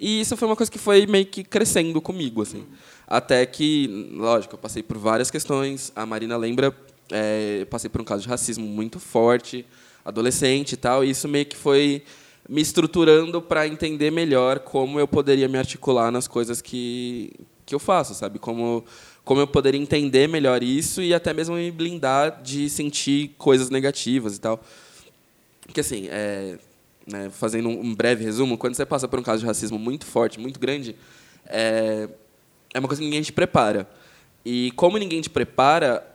E 0.00 0.20
isso 0.20 0.36
foi 0.36 0.48
uma 0.48 0.56
coisa 0.56 0.72
que 0.72 0.78
foi 0.78 1.06
meio 1.06 1.26
que 1.26 1.44
crescendo 1.44 2.00
comigo, 2.00 2.42
assim. 2.42 2.66
Até 3.06 3.46
que, 3.46 4.10
lógico, 4.16 4.54
eu 4.54 4.58
passei 4.58 4.82
por 4.82 4.98
várias 4.98 5.30
questões. 5.30 5.92
A 5.94 6.04
Marina 6.04 6.36
lembra, 6.36 6.76
é, 7.12 7.58
eu 7.60 7.66
passei 7.66 7.88
por 7.88 8.00
um 8.00 8.04
caso 8.04 8.22
de 8.22 8.28
racismo 8.28 8.66
muito 8.66 8.98
forte, 8.98 9.64
adolescente 10.04 10.72
e 10.72 10.76
tal. 10.76 11.04
E 11.04 11.10
isso 11.10 11.28
meio 11.28 11.46
que 11.46 11.56
foi 11.56 12.02
me 12.48 12.60
estruturando 12.60 13.40
para 13.40 13.68
entender 13.68 14.10
melhor 14.10 14.58
como 14.58 14.98
eu 14.98 15.06
poderia 15.06 15.48
me 15.48 15.56
articular 15.56 16.10
nas 16.10 16.26
coisas 16.26 16.60
que, 16.60 17.32
que 17.64 17.74
eu 17.74 17.78
faço, 17.78 18.14
sabe? 18.14 18.38
Como, 18.38 18.84
como 19.24 19.40
eu 19.40 19.46
poderia 19.46 19.80
entender 19.80 20.28
melhor 20.28 20.62
isso 20.62 21.02
e 21.02 21.14
até 21.14 21.32
mesmo 21.32 21.56
me 21.56 21.70
blindar 21.70 22.42
de 22.42 22.68
sentir 22.68 23.34
coisas 23.38 23.70
negativas 23.70 24.36
e 24.36 24.40
tal. 24.40 24.62
Porque, 25.62 25.80
assim, 25.80 26.08
é, 26.10 26.58
né, 27.06 27.30
fazendo 27.30 27.68
um 27.68 27.94
breve 27.94 28.24
resumo, 28.24 28.58
quando 28.58 28.74
você 28.74 28.84
passa 28.84 29.08
por 29.08 29.18
um 29.18 29.22
caso 29.22 29.40
de 29.40 29.46
racismo 29.46 29.78
muito 29.78 30.04
forte, 30.06 30.38
muito 30.38 30.60
grande, 30.60 30.94
é, 31.46 32.08
é 32.72 32.78
uma 32.78 32.88
coisa 32.88 33.00
que 33.00 33.06
ninguém 33.06 33.22
te 33.22 33.32
prepara. 33.32 33.88
E 34.44 34.70
como 34.72 34.98
ninguém 34.98 35.20
te 35.20 35.30
prepara, 35.30 36.06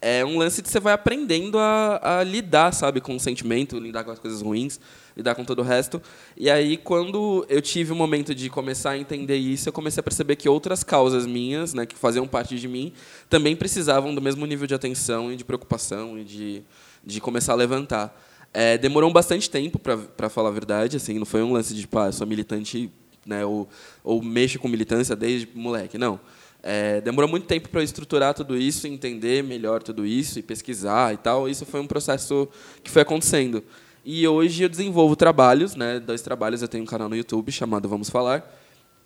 é 0.00 0.24
um 0.24 0.38
lance 0.38 0.62
de 0.62 0.68
você 0.68 0.78
vai 0.78 0.92
aprendendo 0.92 1.58
a, 1.58 2.18
a 2.18 2.22
lidar, 2.22 2.72
sabe, 2.72 3.00
com 3.00 3.16
o 3.16 3.20
sentimento, 3.20 3.78
lidar 3.78 4.04
com 4.04 4.10
as 4.10 4.18
coisas 4.18 4.42
ruins, 4.42 4.78
lidar 5.16 5.34
com 5.34 5.44
todo 5.44 5.60
o 5.60 5.62
resto. 5.62 6.00
E 6.36 6.50
aí, 6.50 6.76
quando 6.76 7.46
eu 7.48 7.62
tive 7.62 7.92
o 7.92 7.94
momento 7.94 8.34
de 8.34 8.50
começar 8.50 8.90
a 8.90 8.98
entender 8.98 9.36
isso, 9.36 9.68
eu 9.68 9.72
comecei 9.72 10.00
a 10.00 10.02
perceber 10.02 10.36
que 10.36 10.48
outras 10.48 10.82
causas 10.82 11.26
minhas, 11.26 11.72
né, 11.72 11.86
que 11.86 11.94
faziam 11.94 12.26
parte 12.26 12.58
de 12.58 12.68
mim, 12.68 12.92
também 13.28 13.54
precisavam 13.54 14.14
do 14.14 14.20
mesmo 14.20 14.44
nível 14.46 14.66
de 14.66 14.74
atenção 14.74 15.32
e 15.32 15.36
de 15.36 15.44
preocupação 15.44 16.18
e 16.18 16.24
de, 16.24 16.62
de 17.04 17.20
começar 17.20 17.52
a 17.52 17.56
levantar. 17.56 18.20
É, 18.52 18.78
demorou 18.78 19.12
bastante 19.12 19.50
tempo, 19.50 19.78
para 19.78 20.28
falar 20.28 20.48
a 20.48 20.52
verdade, 20.52 20.96
assim, 20.96 21.18
não 21.18 21.26
foi 21.26 21.42
um 21.42 21.52
lance 21.52 21.74
de, 21.74 21.82
tipo, 21.82 21.98
ah, 21.98 22.12
sou 22.12 22.26
militante, 22.26 22.90
né, 23.26 23.44
ou, 23.44 23.68
ou 24.02 24.22
mexo 24.22 24.58
com 24.58 24.68
militância 24.68 25.16
desde 25.16 25.48
moleque, 25.54 25.98
não. 25.98 26.20
É, 26.66 26.98
demorou 27.02 27.28
muito 27.28 27.46
tempo 27.46 27.68
para 27.68 27.82
estruturar 27.82 28.32
tudo 28.32 28.56
isso, 28.56 28.86
entender 28.86 29.44
melhor 29.44 29.82
tudo 29.82 30.06
isso 30.06 30.38
e 30.38 30.42
pesquisar 30.42 31.12
e 31.12 31.18
tal. 31.18 31.46
Isso 31.46 31.66
foi 31.66 31.78
um 31.78 31.86
processo 31.86 32.48
que 32.82 32.90
foi 32.90 33.02
acontecendo. 33.02 33.62
E 34.04 34.28
hoje 34.28 34.62
eu 34.62 34.68
desenvolvo 34.68 35.16
trabalhos, 35.16 35.74
né? 35.74 35.98
Dois 35.98 36.20
trabalhos. 36.20 36.60
Eu 36.60 36.68
tenho 36.68 36.84
um 36.84 36.86
canal 36.86 37.08
no 37.08 37.16
YouTube 37.16 37.50
chamado 37.50 37.88
Vamos 37.88 38.10
Falar 38.10 38.44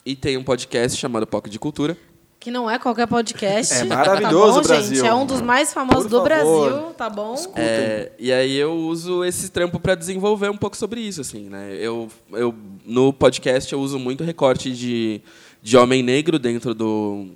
e 0.04 0.16
tenho 0.16 0.40
um 0.40 0.44
podcast 0.44 0.98
chamado 0.98 1.24
POC 1.24 1.48
de 1.48 1.58
Cultura. 1.58 1.96
Que 2.40 2.50
não 2.50 2.68
é 2.68 2.78
qualquer 2.78 3.06
podcast. 3.06 3.74
É 3.78 3.84
maravilhoso, 3.84 4.54
tá 4.54 4.60
bom, 4.62 4.66
Brasil. 4.66 4.96
Gente? 4.96 5.06
É 5.06 5.14
um 5.14 5.24
dos 5.24 5.40
mais 5.40 5.72
famosos 5.72 6.04
Por 6.04 6.10
do 6.10 6.28
favor. 6.28 6.70
Brasil, 6.70 6.94
tá 6.94 7.08
bom? 7.08 7.34
É, 7.54 8.10
e 8.18 8.32
aí 8.32 8.56
eu 8.56 8.72
uso 8.72 9.24
esse 9.24 9.50
trampo 9.50 9.78
para 9.78 9.94
desenvolver 9.94 10.50
um 10.50 10.56
pouco 10.56 10.76
sobre 10.76 11.00
isso, 11.00 11.20
assim, 11.20 11.48
né? 11.48 11.76
Eu, 11.78 12.08
eu 12.32 12.54
no 12.84 13.12
podcast 13.12 13.72
eu 13.72 13.80
uso 13.80 13.98
muito 14.00 14.24
recorte 14.24 14.72
de, 14.72 15.20
de 15.62 15.76
homem 15.76 16.02
negro 16.02 16.38
dentro 16.38 16.74
do 16.74 17.26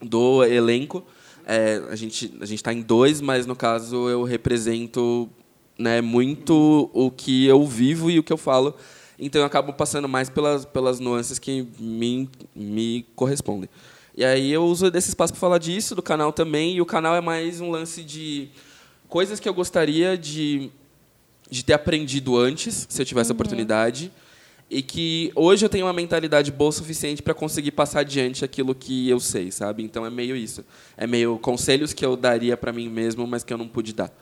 do 0.00 0.44
elenco. 0.44 1.04
É, 1.44 1.82
a 1.90 1.96
gente 1.96 2.32
a 2.40 2.46
gente 2.46 2.58
está 2.58 2.72
em 2.72 2.82
dois, 2.82 3.20
mas 3.20 3.46
no 3.46 3.56
caso 3.56 4.08
eu 4.08 4.22
represento 4.22 5.28
né, 5.78 6.00
muito 6.00 6.90
o 6.92 7.10
que 7.10 7.46
eu 7.46 7.64
vivo 7.64 8.10
e 8.10 8.18
o 8.18 8.22
que 8.22 8.32
eu 8.32 8.36
falo. 8.36 8.74
Então 9.18 9.40
eu 9.40 9.46
acabo 9.46 9.72
passando 9.72 10.08
mais 10.08 10.28
pelas 10.28 10.64
pelas 10.64 11.00
nuances 11.00 11.38
que 11.38 11.66
me 11.78 12.28
me 12.54 13.06
correspondem. 13.14 13.68
E 14.16 14.24
aí 14.24 14.52
eu 14.52 14.64
uso 14.64 14.90
desse 14.90 15.08
espaço 15.08 15.32
para 15.32 15.40
falar 15.40 15.58
disso, 15.58 15.94
do 15.94 16.02
canal 16.02 16.32
também, 16.32 16.74
e 16.74 16.80
o 16.80 16.86
canal 16.86 17.14
é 17.14 17.20
mais 17.20 17.60
um 17.60 17.70
lance 17.70 18.02
de 18.02 18.48
coisas 19.08 19.38
que 19.38 19.48
eu 19.48 19.54
gostaria 19.54 20.18
de 20.18 20.70
de 21.50 21.64
ter 21.64 21.72
aprendido 21.72 22.36
antes, 22.36 22.86
se 22.90 23.00
eu 23.00 23.06
tivesse 23.06 23.30
a 23.30 23.34
oportunidade 23.34 24.12
e 24.70 24.82
que 24.82 25.32
hoje 25.34 25.64
eu 25.64 25.68
tenho 25.68 25.86
uma 25.86 25.92
mentalidade 25.92 26.52
boa 26.52 26.68
o 26.68 26.72
suficiente 26.72 27.22
para 27.22 27.32
conseguir 27.32 27.70
passar 27.70 28.00
adiante 28.00 28.44
aquilo 28.44 28.74
que 28.74 29.08
eu 29.08 29.18
sei, 29.18 29.50
sabe? 29.50 29.82
Então 29.82 30.04
é 30.04 30.10
meio 30.10 30.36
isso. 30.36 30.64
É 30.96 31.06
meio 31.06 31.38
conselhos 31.38 31.92
que 31.92 32.04
eu 32.04 32.16
daria 32.16 32.56
para 32.56 32.72
mim 32.72 32.88
mesmo, 32.88 33.26
mas 33.26 33.42
que 33.42 33.52
eu 33.52 33.56
não 33.56 33.66
pude 33.66 33.94
dar. 33.94 34.12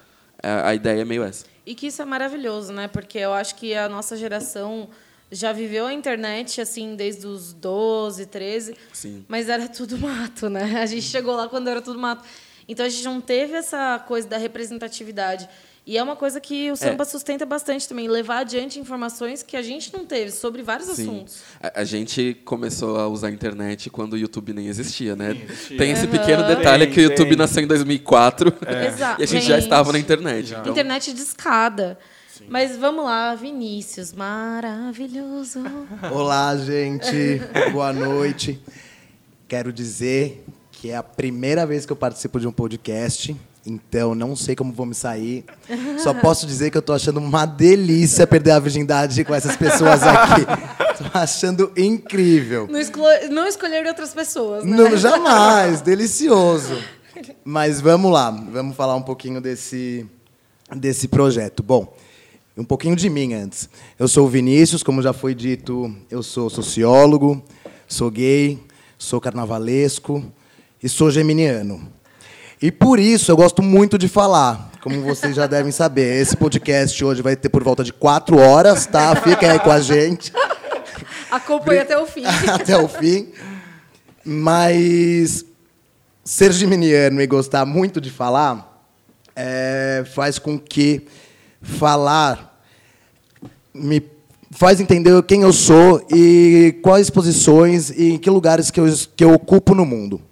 A, 0.47 0.69
a 0.69 0.75
ideia 0.75 1.03
é 1.03 1.05
meio 1.05 1.23
essa. 1.23 1.45
E 1.65 1.75
que 1.75 1.89
isso 1.89 2.01
é 2.01 2.05
maravilhoso, 2.05 2.73
né? 2.73 2.89
Porque 2.89 3.19
eu 3.19 3.33
acho 3.33 3.57
que 3.57 3.75
a 3.75 3.89
nossa 3.89 4.17
geração 4.17 4.89
já 5.31 5.53
viveu 5.53 5.87
a 5.87 5.93
internet 5.93 6.61
assim 6.61 6.95
desde 6.95 7.27
os 7.27 7.53
12, 7.53 8.27
13, 8.27 8.77
Sim. 8.93 9.25
mas 9.29 9.49
era 9.49 9.69
tudo 9.69 9.99
mato, 9.99 10.49
né? 10.49 10.81
A 10.81 10.87
gente 10.87 11.03
chegou 11.03 11.35
lá 11.35 11.49
quando 11.49 11.69
era 11.69 11.83
tudo 11.83 11.99
mato. 11.99 12.25
Então 12.69 12.85
a 12.85 12.89
gente 12.89 13.05
não 13.05 13.21
teve 13.21 13.55
essa 13.55 13.99
coisa 14.07 14.27
da 14.29 14.37
representatividade. 14.37 15.49
E 15.87 15.97
é 15.97 16.03
uma 16.03 16.17
coisa 16.17 16.41
que 16.41 16.69
o 16.73 16.77
samba 16.77 17.05
sustenta 17.05 17.47
bastante 17.47 17.89
também, 17.89 18.09
levar 18.09 18.39
adiante 18.39 18.81
informações 18.81 19.45
que 19.45 19.57
a 19.57 19.63
gente 19.63 19.93
não 19.93 20.05
teve 20.05 20.33
sobre 20.33 20.61
vários 20.61 20.89
Sim. 20.89 21.03
assuntos. 21.03 21.37
A, 21.63 21.83
a 21.83 21.85
gente 21.85 22.37
começou 22.45 22.99
a 22.99 23.07
usar 23.07 23.29
a 23.29 23.31
internet 23.31 23.89
quando 23.89 24.15
o 24.15 24.19
YouTube 24.19 24.53
nem 24.53 24.67
existia, 24.67 25.15
né? 25.15 25.33
Nem 25.33 25.45
existia. 25.45 25.79
Tem 25.79 25.93
esse 25.93 26.09
pequeno 26.09 26.45
detalhe 26.45 26.87
Tem, 26.87 26.95
que 26.95 26.99
o 26.99 27.03
YouTube 27.05 27.29
tem. 27.29 27.37
nasceu 27.37 27.63
em 27.63 27.69
2004 27.69 28.53
Exato. 28.89 29.21
e 29.21 29.25
a 29.25 29.27
gente 29.29 29.47
já 29.47 29.59
estava 29.59 29.93
na 29.93 29.99
internet. 30.01 30.49
Já. 30.49 30.59
Então, 30.59 30.73
Internet 30.73 31.13
de 31.13 31.23
escada. 31.23 31.97
Mas 32.49 32.77
vamos 32.77 33.05
lá, 33.05 33.37
Vinícius, 33.37 34.13
maravilhoso. 34.13 35.63
Olá, 36.13 36.57
gente. 36.57 37.41
Boa 37.71 37.93
noite. 37.93 38.61
Quero 39.47 39.73
dizer 39.73 40.45
que 40.73 40.91
é 40.91 40.97
a 40.97 41.03
primeira 41.03 41.65
vez 41.65 41.87
que 41.87 41.93
eu 41.93 41.97
participo 41.97 42.41
de 42.41 42.49
um 42.49 42.53
podcast. 42.53 43.37
Então, 43.67 44.15
não 44.15 44.37
sei 44.37 44.55
como 44.55 44.73
vou 44.73 44.87
me 44.87 44.95
sair. 44.95 45.45
Só 45.99 46.15
posso 46.15 46.47
dizer 46.47 46.71
que 46.71 46.79
eu 46.79 46.83
tô 46.83 46.93
achando 46.93 47.19
uma 47.19 47.45
delícia 47.45 48.27
perder 48.27 48.53
a 48.53 48.59
virgindade 48.61 49.25
com 49.25 49.35
essas 49.35 49.57
pessoas 49.57 50.03
aqui. 50.03 50.47
Tô 50.97 51.19
achando 51.19 51.71
incrível. 51.77 52.67
Não, 52.71 52.81
não 53.31 53.47
escolher 53.47 53.87
outras 53.87 54.15
pessoas, 54.15 54.65
né? 54.65 54.75
Não, 54.75 54.97
jamais, 54.97 55.83
delicioso. 55.83 56.75
Mas 57.45 57.83
vamos 57.83 58.11
lá, 58.11 58.31
vamos 58.31 58.75
falar 58.75 58.97
um 58.97 59.03
pouquinho 59.03 59.39
desse, 59.39 60.07
desse 60.75 61.07
projeto. 61.07 61.63
Bom, 61.63 61.95
um 62.57 62.65
pouquinho 62.65 62.97
de 62.97 63.11
mim 63.11 63.35
antes. 63.35 63.69
Eu 63.99 64.09
sou 64.09 64.27
o 64.27 64.29
Vinícius, 64.29 64.83
como 64.83 65.03
já 65.03 65.13
foi 65.13 65.35
dito, 65.35 65.95
eu 66.11 66.23
sou 66.23 66.49
sociólogo, 66.49 67.45
sou 67.87 68.11
gay, 68.11 68.59
sou 68.97 69.21
carnavalesco 69.21 70.25
e 70.83 70.89
sou 70.89 71.11
geminiano. 71.11 71.93
E 72.61 72.73
por 72.73 72.99
isso 72.99 73.31
eu 73.31 73.37
gosto 73.37 73.63
muito 73.63 73.99
de 73.99 74.09
falar, 74.09 74.71
como 74.81 75.03
vocês 75.03 75.37
já 75.37 75.47
devem 75.47 75.71
saber. 75.71 76.23
Esse 76.23 76.35
podcast 76.35 77.05
hoje 77.05 77.21
vai 77.21 77.37
ter 77.37 77.51
por 77.51 77.63
volta 77.63 77.85
de 77.85 77.93
quatro 77.93 78.39
horas, 78.39 78.87
tá? 78.87 79.15
Fiquem 79.17 79.51
aí 79.51 79.59
com 79.59 79.71
a 79.71 79.79
gente. 79.79 80.33
Acompanhe 81.31 81.81
até 81.81 81.99
o 81.99 82.07
fim. 82.07 82.25
até 82.49 82.79
o 82.79 82.89
fim. 82.89 83.29
Mas 84.25 85.45
ser 86.25 86.51
geminiano 86.53 87.21
e 87.21 87.27
gostar 87.27 87.67
muito 87.67 88.01
de 88.01 88.11
falar 88.11 88.83
é, 89.37 90.03
faz 90.15 90.39
com 90.39 90.59
que 90.59 91.07
falar 91.61 92.59
me 93.75 94.03
faz 94.51 94.81
entender 94.81 95.23
quem 95.25 95.43
eu 95.43 95.53
sou 95.53 96.05
e 96.11 96.79
quais 96.83 97.11
posições 97.11 97.91
e 97.91 98.13
em 98.13 98.19
que 98.19 98.31
lugares 98.31 98.71
que 98.71 98.81
eu, 98.81 98.87
que 99.15 99.23
eu 99.23 99.35
ocupo 99.35 99.75
no 99.75 99.85
mundo. 99.85 100.23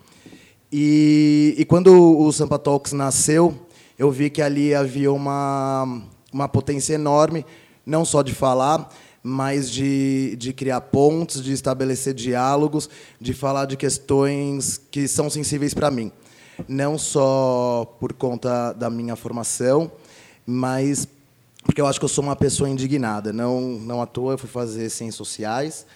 E, 0.76 1.54
e 1.56 1.64
quando 1.64 2.18
o 2.18 2.32
Sampa 2.32 2.58
Talks 2.58 2.92
nasceu, 2.92 3.56
eu 3.96 4.10
vi 4.10 4.28
que 4.28 4.42
ali 4.42 4.74
havia 4.74 5.12
uma, 5.12 6.02
uma 6.32 6.48
potência 6.48 6.94
enorme, 6.94 7.46
não 7.86 8.04
só 8.04 8.22
de 8.22 8.34
falar, 8.34 8.92
mas 9.22 9.70
de, 9.70 10.34
de 10.34 10.52
criar 10.52 10.80
pontes, 10.80 11.40
de 11.40 11.52
estabelecer 11.52 12.12
diálogos, 12.12 12.90
de 13.20 13.32
falar 13.32 13.66
de 13.66 13.76
questões 13.76 14.80
que 14.90 15.06
são 15.06 15.30
sensíveis 15.30 15.72
para 15.72 15.92
mim. 15.92 16.10
Não 16.66 16.98
só 16.98 17.96
por 18.00 18.12
conta 18.12 18.72
da 18.72 18.90
minha 18.90 19.14
formação, 19.14 19.92
mas 20.44 21.06
porque 21.62 21.80
eu 21.80 21.86
acho 21.86 22.00
que 22.00 22.04
eu 22.04 22.08
sou 22.08 22.24
uma 22.24 22.34
pessoa 22.34 22.68
indignada. 22.68 23.32
Não, 23.32 23.60
não 23.60 24.02
à 24.02 24.06
toa 24.06 24.32
eu 24.32 24.38
fui 24.38 24.48
fazer 24.48 24.90
ciências 24.90 25.14
sociais 25.14 25.86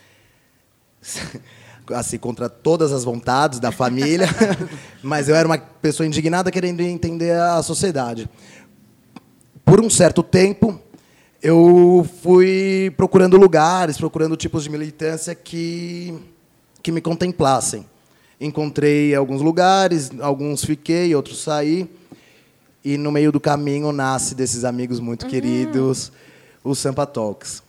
assim, 1.95 2.19
contra 2.19 2.49
todas 2.49 2.93
as 2.93 3.05
vontades 3.05 3.59
da 3.59 3.71
família, 3.71 4.27
mas 5.03 5.29
eu 5.29 5.37
era 5.37 5.47
uma 5.47 5.59
pessoa 5.59 6.07
indignada 6.07 6.51
querendo 6.51 6.81
entender 6.81 7.33
a 7.33 7.63
sociedade. 7.63 8.29
Por 9.65 9.81
um 9.81 9.91
certo 9.91 10.23
tempo, 10.23 10.81
eu 11.43 12.09
fui 12.23 12.93
procurando 12.97 13.37
lugares, 13.37 13.97
procurando 13.97 14.37
tipos 14.37 14.65
de 14.65 14.71
militância 14.71 15.35
que, 15.35 16.19
que 16.83 16.91
me 16.91 17.01
contemplassem. 17.01 17.87
Encontrei 18.41 19.15
alguns 19.15 19.43
lugares, 19.43 20.11
alguns 20.21 20.65
fiquei, 20.65 21.15
outros 21.15 21.43
saí, 21.43 21.89
e 22.85 22.97
no 22.97 23.13
meio 23.13 23.31
do 23.31 23.39
caminho 23.39 23.93
nasce 23.93 24.35
desses 24.35 24.65
amigos 24.65 25.01
muito 25.01 25.27
queridos, 25.27 26.11
o 26.65 26.75
Sampa 26.75 27.05
Talks. 27.07 27.63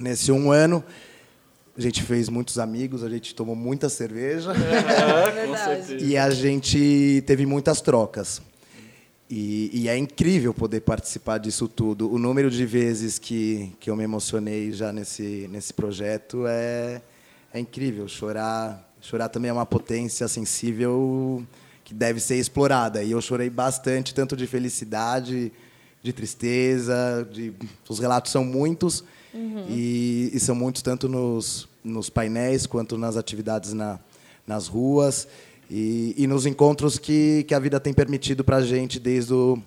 Nesse 0.00 0.30
um 0.30 0.50
ano, 0.50 0.82
a 1.76 1.80
gente 1.80 2.02
fez 2.02 2.28
muitos 2.28 2.58
amigos, 2.58 3.02
a 3.02 3.08
gente 3.08 3.34
tomou 3.34 3.56
muita 3.56 3.88
cerveja 3.88 4.52
Verdade. 5.34 6.04
e 6.04 6.16
a 6.16 6.30
gente 6.30 7.22
teve 7.26 7.46
muitas 7.46 7.80
trocas. 7.80 8.42
E, 9.34 9.70
e 9.72 9.88
é 9.88 9.96
incrível 9.96 10.52
poder 10.52 10.80
participar 10.80 11.38
disso 11.38 11.66
tudo. 11.66 12.12
O 12.12 12.18
número 12.18 12.50
de 12.50 12.66
vezes 12.66 13.18
que, 13.18 13.72
que 13.80 13.88
eu 13.88 13.96
me 13.96 14.04
emocionei 14.04 14.70
já 14.72 14.92
nesse, 14.92 15.48
nesse 15.50 15.72
projeto 15.72 16.44
é, 16.46 17.00
é 17.54 17.58
incrível. 17.58 18.06
Chorar, 18.06 18.92
chorar 19.00 19.30
também 19.30 19.48
é 19.48 19.52
uma 19.54 19.64
potência 19.64 20.28
sensível 20.28 21.42
que 21.82 21.94
deve 21.94 22.20
ser 22.20 22.36
explorada. 22.36 23.02
E 23.02 23.12
eu 23.12 23.22
chorei 23.22 23.48
bastante, 23.48 24.14
tanto 24.14 24.36
de 24.36 24.46
felicidade, 24.46 25.50
de 26.02 26.12
tristeza, 26.12 27.26
de, 27.32 27.54
os 27.88 27.98
relatos 27.98 28.30
são 28.30 28.44
muitos. 28.44 29.02
E, 29.68 30.30
e 30.32 30.40
são 30.40 30.54
muitos 30.54 30.82
tanto 30.82 31.08
nos, 31.08 31.68
nos 31.82 32.10
painéis 32.10 32.66
quanto 32.66 32.98
nas 32.98 33.16
atividades 33.16 33.72
na, 33.72 33.98
nas 34.46 34.66
ruas 34.66 35.26
e, 35.70 36.14
e 36.16 36.26
nos 36.26 36.44
encontros 36.44 36.98
que, 36.98 37.44
que 37.44 37.54
a 37.54 37.58
vida 37.58 37.80
tem 37.80 37.94
permitido 37.94 38.44
para 38.44 38.56
a 38.56 38.62
gente 38.62 39.00
desde 39.00 39.32
o 39.32 39.58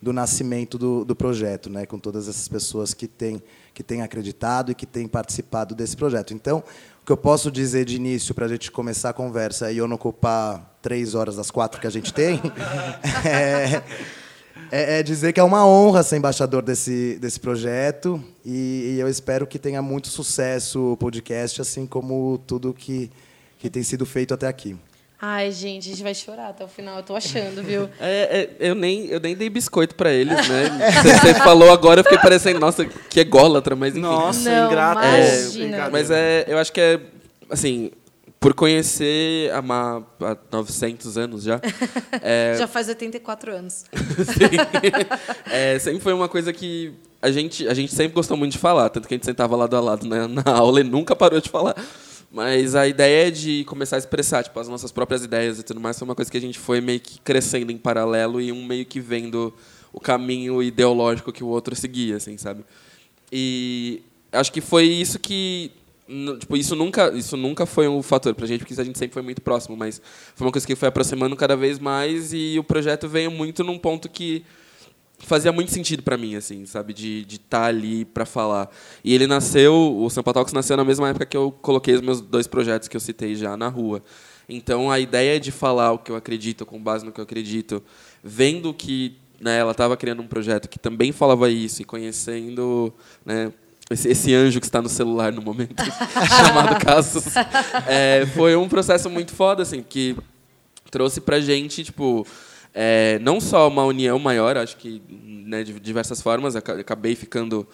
do 0.00 0.12
nascimento 0.12 0.78
do, 0.78 1.04
do 1.04 1.14
projeto, 1.14 1.68
né? 1.68 1.84
com 1.84 1.98
todas 1.98 2.28
essas 2.28 2.46
pessoas 2.46 2.94
que 2.94 3.08
têm, 3.08 3.42
que 3.74 3.82
têm 3.82 4.00
acreditado 4.00 4.70
e 4.70 4.74
que 4.74 4.86
têm 4.86 5.08
participado 5.08 5.74
desse 5.74 5.96
projeto. 5.96 6.32
Então, 6.32 6.62
o 7.02 7.04
que 7.04 7.10
eu 7.10 7.16
posso 7.16 7.50
dizer 7.50 7.84
de 7.84 7.96
início, 7.96 8.34
para 8.34 8.46
a 8.46 8.48
gente 8.48 8.70
começar 8.70 9.10
a 9.10 9.12
conversa 9.12 9.72
e 9.72 9.78
eu 9.78 9.88
não 9.88 9.96
ocupar 9.96 10.78
três 10.80 11.14
horas 11.14 11.36
das 11.36 11.50
quatro 11.50 11.80
que 11.80 11.86
a 11.86 11.90
gente 11.90 12.14
tem, 12.14 12.40
é, 13.26 13.82
é, 14.70 14.98
é, 14.98 15.02
dizer 15.02 15.32
que 15.32 15.40
é 15.40 15.42
uma 15.42 15.66
honra 15.66 16.02
ser 16.02 16.16
embaixador 16.16 16.62
desse, 16.62 17.18
desse 17.20 17.38
projeto 17.40 18.22
e, 18.44 18.94
e, 18.94 19.00
eu 19.00 19.08
espero 19.08 19.46
que 19.46 19.58
tenha 19.58 19.82
muito 19.82 20.08
sucesso 20.08 20.92
o 20.92 20.96
podcast, 20.96 21.60
assim 21.60 21.86
como 21.86 22.38
tudo 22.46 22.74
que, 22.74 23.10
que 23.58 23.68
tem 23.70 23.82
sido 23.82 24.04
feito 24.06 24.34
até 24.34 24.46
aqui. 24.46 24.76
Ai, 25.20 25.50
gente, 25.50 25.88
a 25.88 25.90
gente 25.90 26.02
vai 26.02 26.14
chorar 26.14 26.50
até 26.50 26.64
o 26.64 26.68
final, 26.68 26.98
eu 26.98 27.02
tô 27.02 27.16
achando, 27.16 27.60
viu? 27.60 27.88
É, 27.98 28.48
é, 28.60 28.68
eu, 28.70 28.74
nem, 28.76 29.06
eu 29.06 29.18
nem 29.18 29.34
dei 29.34 29.50
biscoito 29.50 29.96
pra 29.96 30.12
eles, 30.12 30.48
né? 30.48 30.92
Você 31.02 31.34
falou 31.34 31.72
agora, 31.72 32.00
eu 32.00 32.04
fiquei 32.04 32.18
parecendo, 32.18 32.60
nossa, 32.60 32.84
que 32.84 33.18
ególatra, 33.18 33.74
mas 33.74 33.94
enfim. 33.94 34.00
Nossa, 34.00 34.48
Não, 34.48 34.66
ingrato. 34.68 35.00
É, 35.00 35.90
Mas 35.90 36.10
é, 36.10 36.44
eu 36.46 36.56
acho 36.56 36.72
que 36.72 36.80
é, 36.80 37.00
assim, 37.50 37.90
por 38.40 38.54
conhecer 38.54 39.50
a 39.52 39.60
Má 39.60 40.02
há 40.20 40.36
900 40.52 41.18
anos 41.18 41.42
já, 41.42 41.60
é, 42.22 42.54
Já 42.58 42.66
faz 42.66 42.88
84 42.88 43.52
anos. 43.52 43.84
é, 45.50 45.78
sempre 45.78 46.00
foi 46.00 46.12
uma 46.12 46.28
coisa 46.28 46.52
que 46.52 46.94
a 47.20 47.30
gente, 47.30 47.66
a 47.66 47.74
gente 47.74 47.92
sempre 47.92 48.14
gostou 48.14 48.36
muito 48.36 48.52
de 48.52 48.58
falar, 48.58 48.88
tanto 48.90 49.08
que 49.08 49.14
a 49.14 49.16
gente 49.16 49.26
sentava 49.26 49.56
lado 49.56 49.76
a 49.76 49.80
lado 49.80 50.06
né, 50.06 50.26
na 50.26 50.52
aula 50.52 50.80
e 50.80 50.84
nunca 50.84 51.16
parou 51.16 51.40
de 51.40 51.48
falar. 51.50 51.74
Mas 52.30 52.74
a 52.74 52.86
ideia 52.86 53.32
de 53.32 53.64
começar 53.64 53.96
a 53.96 53.98
expressar 53.98 54.44
tipo, 54.44 54.60
as 54.60 54.68
nossas 54.68 54.92
próprias 54.92 55.24
ideias 55.24 55.58
e 55.58 55.62
tudo 55.62 55.80
mais 55.80 55.98
foi 55.98 56.06
uma 56.06 56.14
coisa 56.14 56.30
que 56.30 56.36
a 56.36 56.40
gente 56.40 56.58
foi 56.58 56.80
meio 56.80 57.00
que 57.00 57.18
crescendo 57.20 57.72
em 57.72 57.78
paralelo 57.78 58.40
e 58.40 58.52
um 58.52 58.64
meio 58.64 58.84
que 58.84 59.00
vendo 59.00 59.52
o 59.92 59.98
caminho 59.98 60.62
ideológico 60.62 61.32
que 61.32 61.42
o 61.42 61.48
outro 61.48 61.74
seguia, 61.74 62.16
assim, 62.16 62.36
sabe? 62.36 62.64
E 63.32 64.02
acho 64.30 64.52
que 64.52 64.60
foi 64.60 64.84
isso 64.84 65.18
que 65.18 65.72
tipo 66.38 66.56
isso 66.56 66.74
nunca 66.74 67.12
isso 67.12 67.36
nunca 67.36 67.66
foi 67.66 67.86
um 67.86 68.02
fator 68.02 68.34
pra 68.34 68.46
gente 68.46 68.60
porque 68.60 68.80
a 68.80 68.84
gente 68.84 68.98
sempre 68.98 69.12
foi 69.12 69.22
muito 69.22 69.42
próximo 69.42 69.76
mas 69.76 70.00
foi 70.34 70.46
uma 70.46 70.52
coisa 70.52 70.66
que 70.66 70.74
foi 70.74 70.88
aproximando 70.88 71.36
cada 71.36 71.54
vez 71.54 71.78
mais 71.78 72.32
e 72.32 72.58
o 72.58 72.64
projeto 72.64 73.06
veio 73.06 73.30
muito 73.30 73.62
num 73.62 73.78
ponto 73.78 74.08
que 74.08 74.44
fazia 75.18 75.52
muito 75.52 75.70
sentido 75.70 76.02
pra 76.02 76.16
mim 76.16 76.34
assim 76.34 76.64
sabe 76.64 76.94
de 76.94 77.24
de 77.26 77.36
estar 77.36 77.64
ali 77.64 78.04
pra 78.06 78.24
falar. 78.24 78.70
E 79.04 79.14
ele 79.14 79.26
nasceu 79.26 79.74
o 79.74 80.08
Sampa 80.08 80.32
Talks 80.32 80.52
nasceu 80.54 80.76
na 80.76 80.84
mesma 80.84 81.10
época 81.10 81.26
que 81.26 81.36
eu 81.36 81.52
coloquei 81.52 81.94
os 81.94 82.00
meus 82.00 82.20
dois 82.20 82.46
projetos 82.46 82.88
que 82.88 82.96
eu 82.96 83.00
citei 83.00 83.34
já 83.34 83.56
na 83.56 83.68
rua. 83.68 84.02
Então 84.48 84.90
a 84.90 84.98
ideia 84.98 85.38
de 85.38 85.52
falar 85.52 85.92
o 85.92 85.98
que 85.98 86.10
eu 86.10 86.16
acredito 86.16 86.64
com 86.64 86.82
base 86.82 87.04
no 87.04 87.12
que 87.12 87.20
eu 87.20 87.24
acredito 87.24 87.82
vendo 88.24 88.72
que 88.72 89.18
né, 89.40 89.58
ela 89.58 89.72
estava 89.72 89.96
criando 89.96 90.22
um 90.22 90.26
projeto 90.26 90.68
que 90.68 90.78
também 90.78 91.12
falava 91.12 91.50
isso 91.50 91.82
e 91.82 91.84
conhecendo 91.84 92.92
né, 93.24 93.52
esse, 93.90 94.08
esse 94.08 94.34
anjo 94.34 94.60
que 94.60 94.66
está 94.66 94.80
no 94.82 94.88
celular 94.88 95.32
no 95.32 95.40
momento 95.42 95.82
chamado 96.28 96.78
Casos 96.84 97.24
é, 97.86 98.26
foi 98.34 98.54
um 98.56 98.68
processo 98.68 99.08
muito 99.08 99.32
foda 99.34 99.62
assim 99.62 99.82
que 99.82 100.16
trouxe 100.90 101.20
pra 101.20 101.40
gente 101.40 101.84
tipo 101.84 102.26
é, 102.74 103.18
não 103.20 103.40
só 103.40 103.66
uma 103.68 103.84
união 103.84 104.18
maior 104.18 104.56
acho 104.56 104.76
que 104.76 105.02
né, 105.10 105.62
de 105.64 105.78
diversas 105.80 106.20
formas 106.22 106.54
aca- 106.56 106.78
acabei 106.80 107.14
ficando 107.14 107.66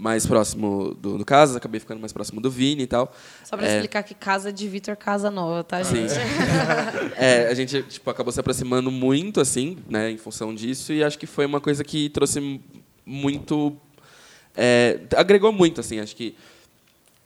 mais 0.00 0.24
próximo 0.24 0.94
do, 0.94 1.18
do 1.18 1.24
Casas 1.24 1.56
acabei 1.56 1.80
ficando 1.80 1.98
mais 2.00 2.12
próximo 2.12 2.40
do 2.40 2.48
Vini 2.50 2.84
e 2.84 2.86
tal 2.86 3.12
Só 3.44 3.56
pra 3.56 3.66
É. 3.66 3.74
explicar 3.74 4.02
que 4.04 4.14
casa 4.14 4.52
de 4.52 4.68
Vitor 4.68 4.96
Casa 4.96 5.28
Nova, 5.30 5.64
tá, 5.64 5.82
gente? 5.82 6.10
Sim. 6.12 6.20
É, 7.20 7.48
a 7.48 7.54
gente 7.54 7.82
tipo, 7.82 8.08
acabou 8.08 8.32
se 8.32 8.38
aproximando 8.38 8.92
muito, 8.92 9.40
assim, 9.40 9.76
né, 9.90 10.08
em 10.10 10.16
função 10.16 10.54
disso, 10.54 10.92
e 10.92 11.02
acho 11.02 11.18
que 11.18 11.26
foi 11.26 11.44
uma 11.46 11.60
coisa 11.60 11.82
que 11.82 12.08
trouxe 12.10 12.60
muito. 13.04 13.76
É, 14.58 14.98
agregou 15.16 15.52
muito, 15.52 15.80
assim, 15.80 16.00
acho 16.00 16.16
que. 16.16 16.34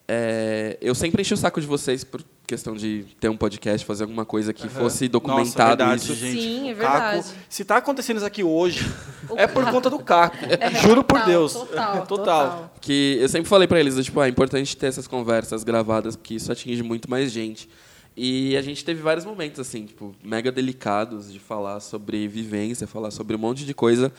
é, 0.07 0.77
eu 0.81 0.95
sempre 0.95 1.23
enchi 1.23 1.33
o 1.33 1.37
saco 1.37 1.61
de 1.61 1.67
vocês 1.67 2.05
por 2.05 2.23
questão 2.47 2.75
de 2.75 3.07
ter 3.19 3.31
um 3.31 3.37
podcast, 3.37 3.87
fazer 3.87 4.03
alguma 4.03 4.27
coisa 4.27 4.53
que 4.53 4.69
fosse 4.69 5.09
documentado 5.09 5.83
Nossa, 5.85 5.97
verdade, 5.97 6.03
isso. 6.03 6.15
gente. 6.15 6.43
Sim, 6.43 6.69
é 6.71 6.73
O 6.75 6.77
Caco- 6.77 6.99
verdade. 7.13 7.35
se 7.49 7.65
tá 7.65 7.77
acontecendo 7.79 8.17
isso 8.19 8.27
aqui 8.27 8.45
hoje, 8.45 8.85
O 9.31 9.39
é 9.39 9.47
por 9.47 9.65
conta 9.71 9.89
do 9.89 9.99
Caco. 10.01 10.37
Juro 10.83 11.03
por 11.03 11.15
Total, 11.21 11.27
Deus. 11.27 11.53
Total, 11.55 12.07
Total. 12.07 12.75
que 12.81 13.17
eu 13.21 13.29
sempre 13.29 13.49
falei 13.49 13.67
pra 13.67 13.81
eles, 13.81 13.95
tipo, 14.05 14.21
ah, 14.21 14.27
é 14.27 14.29
importante 14.29 14.77
ter 14.77 14.87
essas 14.89 15.07
conversas 15.07 15.65
gravadas, 15.65 16.15
porque 16.15 16.35
isso 16.35 16.53
atinge 16.53 16.83
muito 16.83 17.09
mais 17.09 17.33
gente. 17.33 17.69
E 18.15 18.55
a 18.59 18.61
gente 18.61 18.85
teve 18.85 19.01
vários 19.01 19.25
momentos, 19.25 19.59
assim, 19.59 19.87
tipo, 19.87 20.15
mega 20.23 20.53
delicados 20.53 21.33
de 21.33 21.39
falar 21.39 21.81
sobre 21.81 22.29
vivência, 22.29 22.87
falar 22.87 23.11
sobre 23.11 23.35
um 23.35 23.39
monte 23.39 23.65
de 23.65 23.73
coisa. 23.73 24.13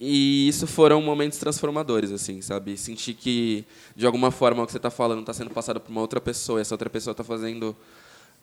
E 0.00 0.48
isso 0.48 0.66
foram 0.66 1.02
momentos 1.02 1.38
transformadores, 1.38 2.10
assim, 2.10 2.40
sabe? 2.40 2.74
Sentir 2.78 3.12
que, 3.12 3.66
de 3.94 4.06
alguma 4.06 4.30
forma, 4.30 4.62
o 4.62 4.66
que 4.66 4.72
você 4.72 4.78
está 4.78 4.90
falando 4.90 5.20
está 5.20 5.34
sendo 5.34 5.50
passado 5.50 5.78
por 5.78 5.90
uma 5.90 6.00
outra 6.00 6.20
pessoa, 6.22 6.58
e 6.58 6.62
essa 6.62 6.72
outra 6.72 6.88
pessoa 6.88 7.12
está 7.12 7.22
fazendo 7.22 7.76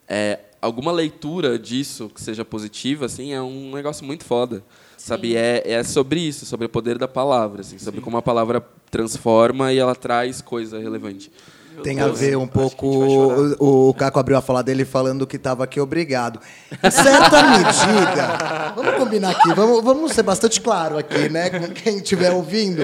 é, 0.06 0.38
alguma 0.62 0.92
leitura 0.92 1.58
disso 1.58 2.08
que 2.14 2.20
seja 2.20 2.44
positiva, 2.44 3.06
assim, 3.06 3.32
é 3.32 3.42
um 3.42 3.74
negócio 3.74 4.06
muito 4.06 4.24
foda, 4.24 4.62
sabe? 4.96 5.34
É, 5.36 5.62
é 5.68 5.82
sobre 5.82 6.20
isso, 6.20 6.46
sobre 6.46 6.66
o 6.66 6.68
poder 6.68 6.96
da 6.96 7.08
palavra, 7.08 7.62
assim, 7.62 7.76
sobre 7.76 8.00
como 8.00 8.16
a 8.16 8.22
palavra 8.22 8.64
transforma 8.88 9.72
e 9.72 9.78
ela 9.78 9.96
traz 9.96 10.40
coisa 10.40 10.78
relevante. 10.78 11.28
Tem 11.82 12.00
a 12.00 12.08
ver 12.08 12.36
um 12.36 12.42
Acho 12.42 12.52
que 12.52 12.58
a 12.58 12.62
gente 12.62 12.76
pouco. 12.78 13.56
O, 13.58 13.88
o 13.88 13.94
Caco 13.94 14.18
abriu 14.18 14.36
a 14.36 14.42
fala 14.42 14.62
dele 14.62 14.84
falando 14.84 15.26
que 15.26 15.36
estava 15.36 15.64
aqui 15.64 15.80
obrigado. 15.80 16.40
Em 16.82 16.90
certa 16.90 17.42
medida, 17.42 18.72
vamos 18.74 18.94
combinar 18.96 19.30
aqui, 19.30 19.52
vamos, 19.54 19.84
vamos 19.84 20.12
ser 20.12 20.22
bastante 20.22 20.60
claro 20.60 20.98
aqui, 20.98 21.28
né? 21.28 21.50
Com 21.50 21.68
quem 21.68 21.98
estiver 21.98 22.32
ouvindo, 22.32 22.82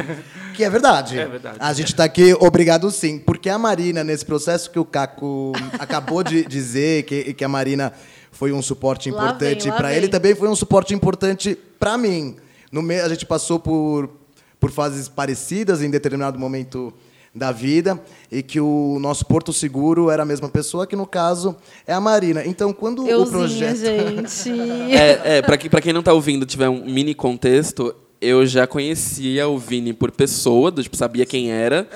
que 0.54 0.64
é 0.64 0.70
verdade. 0.70 1.18
É 1.18 1.26
verdade. 1.26 1.56
A 1.60 1.72
gente 1.72 1.88
está 1.88 2.04
aqui 2.04 2.34
obrigado 2.40 2.90
sim, 2.90 3.18
porque 3.18 3.48
a 3.48 3.58
Marina, 3.58 4.04
nesse 4.04 4.24
processo 4.24 4.70
que 4.70 4.78
o 4.78 4.84
Caco 4.84 5.52
acabou 5.78 6.22
de 6.22 6.44
dizer, 6.44 7.04
que, 7.04 7.34
que 7.34 7.44
a 7.44 7.48
Marina 7.48 7.92
foi 8.30 8.52
um 8.52 8.62
suporte 8.62 9.08
importante 9.08 9.70
para 9.70 9.94
ele, 9.94 10.08
também 10.08 10.34
foi 10.34 10.48
um 10.48 10.56
suporte 10.56 10.92
importante 10.94 11.56
para 11.78 11.96
mim. 11.96 12.36
No 12.70 12.82
me, 12.82 13.00
a 13.00 13.08
gente 13.08 13.24
passou 13.24 13.58
por, 13.60 14.10
por 14.58 14.70
fases 14.70 15.08
parecidas 15.08 15.82
em 15.82 15.90
determinado 15.90 16.38
momento 16.38 16.92
da 17.34 17.50
vida 17.50 18.00
e 18.30 18.42
que 18.42 18.60
o 18.60 18.98
nosso 19.00 19.26
porto 19.26 19.52
seguro 19.52 20.10
era 20.10 20.22
a 20.22 20.26
mesma 20.26 20.48
pessoa 20.48 20.86
que 20.86 20.94
no 20.94 21.06
caso 21.06 21.56
é 21.86 21.92
a 21.92 22.00
Marina. 22.00 22.46
Então 22.46 22.72
quando 22.72 23.04
o 23.04 23.26
projeto 23.26 23.76
gente. 23.76 24.54
É, 24.94 25.38
é 25.38 25.42
para 25.42 25.56
quem, 25.56 25.68
pra 25.68 25.80
quem 25.80 25.92
não 25.92 26.00
está 26.00 26.12
ouvindo, 26.12 26.46
tiver 26.46 26.68
um 26.68 26.84
mini 26.84 27.14
contexto, 27.14 27.94
eu 28.24 28.46
já 28.46 28.66
conhecia 28.66 29.46
o 29.46 29.58
Vini 29.58 29.92
por 29.92 30.10
pessoa, 30.10 30.70
do, 30.70 30.82
tipo, 30.82 30.96
sabia 30.96 31.26
quem 31.26 31.50
era. 31.50 31.86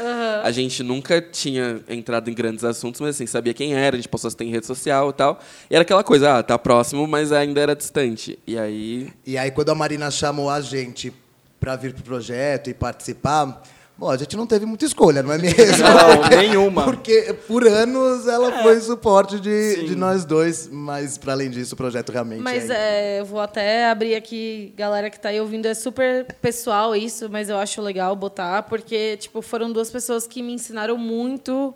A 0.44 0.50
gente 0.50 0.82
nunca 0.82 1.22
tinha 1.22 1.80
entrado 1.88 2.28
em 2.28 2.34
grandes 2.34 2.64
assuntos, 2.64 3.00
mas 3.00 3.16
assim, 3.16 3.26
sabia 3.26 3.54
quem 3.54 3.74
era, 3.74 3.96
a 3.96 3.98
gente 3.98 4.08
postou 4.08 4.46
em 4.46 4.50
rede 4.50 4.66
social 4.66 5.10
e 5.10 5.12
tal. 5.12 5.40
E 5.70 5.74
era 5.74 5.82
aquela 5.82 6.04
coisa, 6.04 6.38
ah, 6.38 6.42
tá 6.42 6.58
próximo, 6.58 7.06
mas 7.06 7.32
ainda 7.32 7.60
era 7.60 7.74
distante. 7.74 8.38
E 8.46 8.58
aí. 8.58 9.12
E 9.26 9.38
aí, 9.38 9.50
quando 9.50 9.70
a 9.70 9.74
Marina 9.74 10.10
chamou 10.10 10.50
a 10.50 10.60
gente 10.60 11.12
para 11.58 11.76
vir 11.76 11.94
pro 11.94 12.04
projeto 12.04 12.68
e 12.68 12.74
participar, 12.74 13.62
bom, 13.98 14.10
a 14.10 14.16
gente 14.16 14.36
não 14.36 14.46
teve 14.46 14.64
muita 14.64 14.84
escolha, 14.84 15.22
não 15.22 15.32
é 15.32 15.38
mesmo? 15.38 15.58
Não, 15.82 16.28
nenhuma. 16.28 16.84
Porque 16.84 17.34
por 17.46 17.66
anos 17.66 18.28
ela 18.28 18.62
foi 18.62 18.80
suporte 18.80 19.40
de, 19.40 19.74
Sim. 19.74 19.84
de 19.86 19.96
nós 19.96 20.24
dois, 20.24 20.68
mas 20.70 21.18
para 21.18 21.32
além 21.32 21.50
disso, 21.50 21.74
o 21.74 21.76
projeto 21.76 22.12
realmente 22.12 22.40
Mas 22.40 22.70
é. 22.70 23.16
é, 23.16 23.20
eu 23.20 23.24
vou 23.24 23.40
até 23.40 23.86
abrir 23.86 24.14
aqui, 24.14 24.72
galera 24.76 25.10
que 25.10 25.18
tá 25.18 25.30
aí 25.30 25.40
ouvindo, 25.40 25.66
é 25.66 25.74
super 25.74 26.24
pessoal 26.40 26.94
isso, 26.94 27.28
mas 27.28 27.48
eu 27.48 27.58
acho 27.58 27.82
legal 27.82 28.14
botar, 28.14 28.62
porque 28.62 29.16
tipo, 29.16 29.42
foram 29.42 29.72
duas 29.72 29.90
pessoas 29.90 30.26
que 30.26 30.42
me 30.42 30.52
ensinaram 30.52 30.96
muito, 30.96 31.74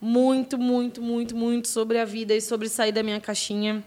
muito, 0.00 0.56
muito, 0.56 1.02
muito, 1.02 1.36
muito 1.36 1.68
sobre 1.68 1.98
a 1.98 2.04
vida 2.04 2.34
e 2.34 2.40
sobre 2.40 2.68
sair 2.68 2.92
da 2.92 3.02
minha 3.02 3.20
caixinha. 3.20 3.82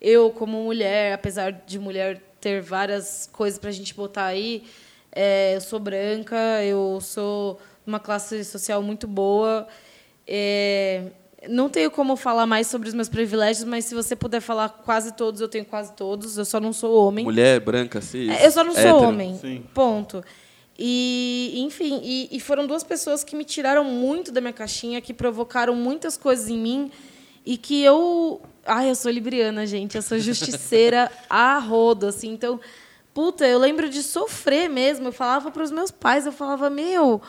Eu, 0.00 0.30
como 0.30 0.62
mulher, 0.64 1.14
apesar 1.14 1.52
de 1.52 1.78
mulher 1.78 2.20
ter 2.40 2.60
várias 2.60 3.28
coisas 3.32 3.58
pra 3.58 3.70
gente 3.70 3.94
botar 3.94 4.24
aí, 4.24 4.64
é, 5.12 5.56
eu 5.56 5.60
sou 5.60 5.78
branca, 5.78 6.36
eu 6.64 6.98
sou 7.00 7.54
de 7.84 7.90
uma 7.90 8.00
classe 8.00 8.44
social 8.44 8.82
muito 8.82 9.06
boa. 9.06 9.66
É, 10.26 11.04
não 11.48 11.68
tenho 11.68 11.90
como 11.90 12.16
falar 12.16 12.46
mais 12.46 12.66
sobre 12.66 12.88
os 12.88 12.94
meus 12.94 13.08
privilégios, 13.08 13.64
mas 13.64 13.84
se 13.86 13.94
você 13.94 14.14
puder 14.14 14.40
falar 14.40 14.68
quase 14.68 15.14
todos, 15.14 15.40
eu 15.40 15.48
tenho 15.48 15.64
quase 15.64 15.92
todos. 15.92 16.36
Eu 16.36 16.44
só 16.44 16.60
não 16.60 16.72
sou 16.72 17.06
homem. 17.06 17.24
Mulher, 17.24 17.60
branca, 17.60 18.00
cis. 18.00 18.30
É, 18.30 18.46
Eu 18.46 18.50
só 18.50 18.62
não 18.62 18.72
sou 18.72 18.80
hétero. 18.80 19.02
homem. 19.02 19.38
Sim. 19.38 19.64
Ponto. 19.74 20.22
E, 20.78 21.54
enfim, 21.58 22.00
e, 22.02 22.28
e 22.32 22.40
foram 22.40 22.66
duas 22.66 22.82
pessoas 22.82 23.22
que 23.22 23.36
me 23.36 23.44
tiraram 23.44 23.84
muito 23.84 24.32
da 24.32 24.40
minha 24.40 24.52
caixinha, 24.52 25.00
que 25.00 25.12
provocaram 25.12 25.74
muitas 25.74 26.16
coisas 26.16 26.48
em 26.48 26.58
mim 26.58 26.90
e 27.44 27.56
que 27.56 27.82
eu. 27.82 28.40
Ai, 28.64 28.90
eu 28.90 28.94
sou 28.94 29.10
libriana, 29.10 29.66
gente. 29.66 29.96
Eu 29.96 30.02
sou 30.02 30.16
justiceira 30.20 31.10
a 31.28 31.58
rodo, 31.58 32.06
assim. 32.06 32.30
Então, 32.32 32.60
puta, 33.12 33.46
eu 33.46 33.58
lembro 33.58 33.88
de 33.88 34.02
sofrer 34.02 34.68
mesmo. 34.68 35.08
Eu 35.08 35.12
falava 35.12 35.50
para 35.50 35.62
os 35.62 35.70
meus 35.70 35.90
pais, 35.90 36.26
eu 36.26 36.32
falava, 36.32 36.70
meu, 36.70 37.20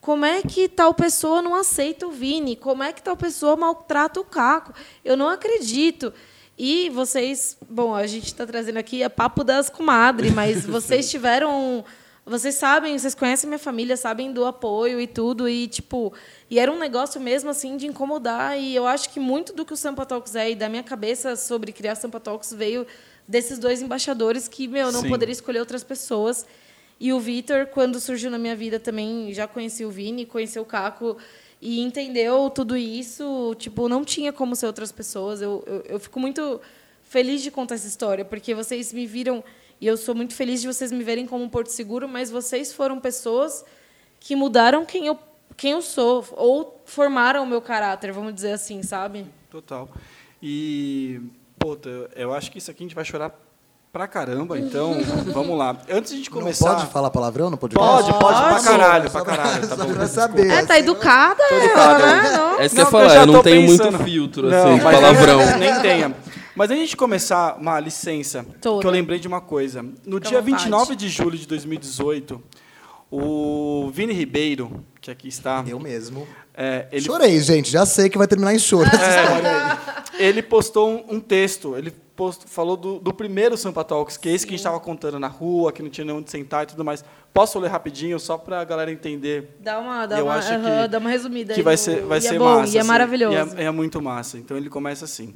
como 0.00 0.24
é 0.24 0.42
que 0.42 0.68
tal 0.68 0.92
pessoa 0.94 1.40
não 1.40 1.54
aceita 1.54 2.06
o 2.06 2.10
Vini? 2.10 2.56
Como 2.56 2.82
é 2.82 2.92
que 2.92 3.02
tal 3.02 3.16
pessoa 3.16 3.56
maltrata 3.56 4.20
o 4.20 4.24
Caco? 4.24 4.72
Eu 5.04 5.16
não 5.16 5.28
acredito. 5.28 6.12
E 6.58 6.90
vocês, 6.90 7.56
bom, 7.68 7.94
a 7.94 8.06
gente 8.06 8.26
está 8.26 8.46
trazendo 8.46 8.76
aqui 8.78 9.02
a 9.02 9.10
papo 9.10 9.42
das 9.42 9.70
comadres, 9.70 10.32
mas 10.32 10.64
vocês 10.66 11.10
tiveram 11.10 11.84
vocês 12.24 12.54
sabem, 12.54 12.96
vocês 12.96 13.16
conhecem 13.16 13.48
minha 13.48 13.58
família, 13.58 13.96
sabem 13.96 14.32
do 14.32 14.44
apoio 14.44 15.00
e 15.00 15.08
tudo. 15.08 15.48
E, 15.48 15.66
tipo, 15.66 16.12
e 16.48 16.58
era 16.58 16.70
um 16.70 16.78
negócio 16.78 17.20
mesmo, 17.20 17.50
assim, 17.50 17.76
de 17.76 17.86
incomodar. 17.86 18.56
E 18.56 18.74
eu 18.74 18.86
acho 18.86 19.10
que 19.10 19.18
muito 19.18 19.52
do 19.52 19.64
que 19.64 19.72
o 19.72 19.76
Sampa 19.76 20.06
Talks 20.06 20.36
é 20.36 20.52
e 20.52 20.54
da 20.54 20.68
minha 20.68 20.84
cabeça 20.84 21.34
sobre 21.34 21.72
criar 21.72 21.96
Sampa 21.96 22.20
Talks 22.20 22.52
veio 22.52 22.86
desses 23.26 23.58
dois 23.58 23.82
embaixadores 23.82 24.48
que, 24.48 24.66
meu, 24.68 24.90
não 24.92 25.02
Sim. 25.02 25.08
poderia 25.08 25.32
escolher 25.32 25.60
outras 25.60 25.84
pessoas. 25.84 26.46
E 27.00 27.12
o 27.12 27.18
Vitor, 27.18 27.66
quando 27.66 27.98
surgiu 27.98 28.30
na 28.30 28.38
minha 28.38 28.54
vida 28.54 28.78
também, 28.78 29.32
já 29.32 29.46
conheci 29.46 29.84
o 29.84 29.90
Vini, 29.90 30.24
conheci 30.24 30.58
o 30.58 30.64
Caco 30.64 31.16
e 31.60 31.80
entendeu 31.80 32.50
tudo 32.50 32.76
isso. 32.76 33.54
Tipo, 33.58 33.88
não 33.88 34.04
tinha 34.04 34.32
como 34.32 34.54
ser 34.54 34.66
outras 34.66 34.92
pessoas. 34.92 35.42
Eu, 35.42 35.64
eu, 35.66 35.82
eu 35.88 36.00
fico 36.00 36.20
muito 36.20 36.60
feliz 37.12 37.42
de 37.42 37.50
contar 37.50 37.74
essa 37.74 37.86
história, 37.86 38.24
porque 38.24 38.54
vocês 38.54 38.92
me 38.92 39.06
viram, 39.06 39.44
e 39.78 39.86
eu 39.86 39.98
sou 39.98 40.14
muito 40.14 40.34
feliz 40.34 40.62
de 40.62 40.66
vocês 40.66 40.90
me 40.90 41.04
verem 41.04 41.26
como 41.26 41.44
um 41.44 41.48
porto 41.48 41.68
seguro, 41.68 42.08
mas 42.08 42.30
vocês 42.30 42.72
foram 42.72 42.98
pessoas 42.98 43.64
que 44.18 44.34
mudaram 44.34 44.86
quem 44.86 45.06
eu, 45.06 45.18
quem 45.56 45.72
eu 45.72 45.82
sou, 45.82 46.24
ou 46.32 46.80
formaram 46.86 47.42
o 47.42 47.46
meu 47.46 47.60
caráter, 47.60 48.12
vamos 48.12 48.34
dizer 48.34 48.52
assim, 48.52 48.82
sabe? 48.82 49.26
Total. 49.50 49.90
E, 50.42 51.20
puta, 51.62 51.88
eu- 52.16 52.34
acho 52.34 52.50
que 52.50 52.58
isso 52.58 52.70
aqui 52.70 52.82
a 52.82 52.86
gente 52.86 52.94
vai 52.94 53.04
chorar 53.04 53.30
pra 53.92 54.08
caramba, 54.08 54.58
então 54.58 54.94
vamos 55.32 55.56
lá. 55.56 55.76
Antes 55.90 56.10
de 56.10 56.14
a 56.14 56.18
gente 56.18 56.30
começar. 56.30 56.70
Não 56.70 56.76
pode 56.76 56.90
falar 56.90 57.10
palavrão 57.10 57.50
no 57.50 57.56
podcast? 57.58 57.86
Pode, 57.88 58.18
pode, 58.18 58.40
pra 58.40 58.50
Pode. 58.54 58.64
caralho, 58.64 59.10
pra 59.10 59.22
caralho, 59.24 59.68
tá 59.68 59.76
bom. 59.76 59.92
pra 59.94 60.06
saber. 60.08 60.50
É, 60.50 60.64
tá 60.64 60.78
educada, 60.78 61.42
educado. 61.50 62.02
ela, 62.02 62.22
né? 62.22 62.30
Não. 62.36 62.60
É 62.60 62.66
isso 62.66 62.74
que 62.74 62.80
eu 62.80 62.84
ia 62.84 62.86
eu 62.88 62.90
falar, 62.90 63.16
eu 63.16 63.26
não 63.26 63.42
tenho 63.42 63.68
pensando. 63.70 63.90
muito 63.92 64.04
filtro, 64.04 64.48
Não, 64.50 64.64
assim, 64.66 64.74
de 64.76 64.80
palavrão. 64.82 65.38
Nem 65.58 65.80
tenha. 65.80 66.16
Mas 66.54 66.66
antes 66.66 66.76
de 66.78 66.82
a 66.82 66.86
gente 66.86 66.96
começar, 66.96 67.56
uma 67.58 67.80
licença, 67.80 68.44
Toda. 68.60 68.80
que 68.82 68.86
eu 68.86 68.90
lembrei 68.90 69.18
de 69.18 69.26
uma 69.28 69.40
coisa. 69.40 69.82
No 69.82 70.16
Fica 70.16 70.28
dia 70.28 70.40
vontade. 70.40 70.62
29 70.64 70.96
de 70.96 71.08
julho 71.08 71.38
de 71.38 71.46
2018, 71.46 72.42
o 73.10 73.90
Vini 73.92 74.12
Ribeiro, 74.12 74.84
que 75.02 75.10
aqui 75.10 75.28
está, 75.28 75.62
Eu 75.66 75.78
mesmo. 75.80 76.26
é, 76.54 76.86
ele, 76.92 77.04
Chorei, 77.04 77.38
gente. 77.40 77.70
Já 77.70 77.84
sei 77.84 78.08
que 78.08 78.16
vai 78.16 78.26
terminar 78.28 78.54
em 78.54 78.58
choro 78.58 78.86
essa 78.94 78.96
história 79.22 79.72
aí. 79.72 79.78
ele 80.26 80.40
postou 80.42 80.88
um, 80.88 81.16
um 81.16 81.20
texto. 81.20 81.76
Ele 81.76 81.90
post- 82.14 82.44
falou 82.46 82.76
do, 82.76 83.00
do 83.00 83.12
primeiro 83.12 83.56
Sampa 83.56 83.82
Talks, 83.82 84.16
que 84.16 84.28
é 84.28 84.32
esse 84.32 84.46
que 84.46 84.50
a 84.50 84.54
gente 84.56 84.60
estava 84.60 84.78
contando 84.78 85.18
na 85.18 85.26
rua, 85.26 85.72
que 85.72 85.82
não 85.82 85.90
tinha 85.90 86.04
nem 86.04 86.14
onde 86.14 86.30
sentar 86.30 86.62
e 86.62 86.66
tudo 86.68 86.84
mais. 86.84 87.04
Posso 87.34 87.58
ler 87.58 87.68
rapidinho, 87.68 88.18
só 88.20 88.38
para 88.38 88.60
a 88.60 88.64
galera 88.64 88.92
entender 88.92 89.56
Dá 89.58 89.78
uma, 89.80 90.06
dá 90.06 90.18
Eu 90.18 90.26
uma, 90.26 90.34
acho 90.36 90.52
aham, 90.52 90.82
que- 90.84 90.88
dá 90.88 90.98
uma 90.98 91.10
resumida 91.10 91.52
que 91.54 91.60
aí 91.60 91.64
vai 91.64 91.76
ser, 91.76 92.02
vai 92.02 92.18
e 92.18 92.20
ser 92.22 92.34
é 92.36 92.38
bom, 92.38 92.44
massa. 92.58 92.72
E 92.72 92.76
é 92.76 92.80
assim, 92.80 92.88
maravilhoso. 92.88 93.56
e 93.56 93.60
é, 93.60 93.64
é 93.64 93.70
muito 93.72 94.00
massa. 94.00 94.38
Então 94.38 94.56
ele 94.56 94.70
começa 94.70 95.04
assim. 95.04 95.34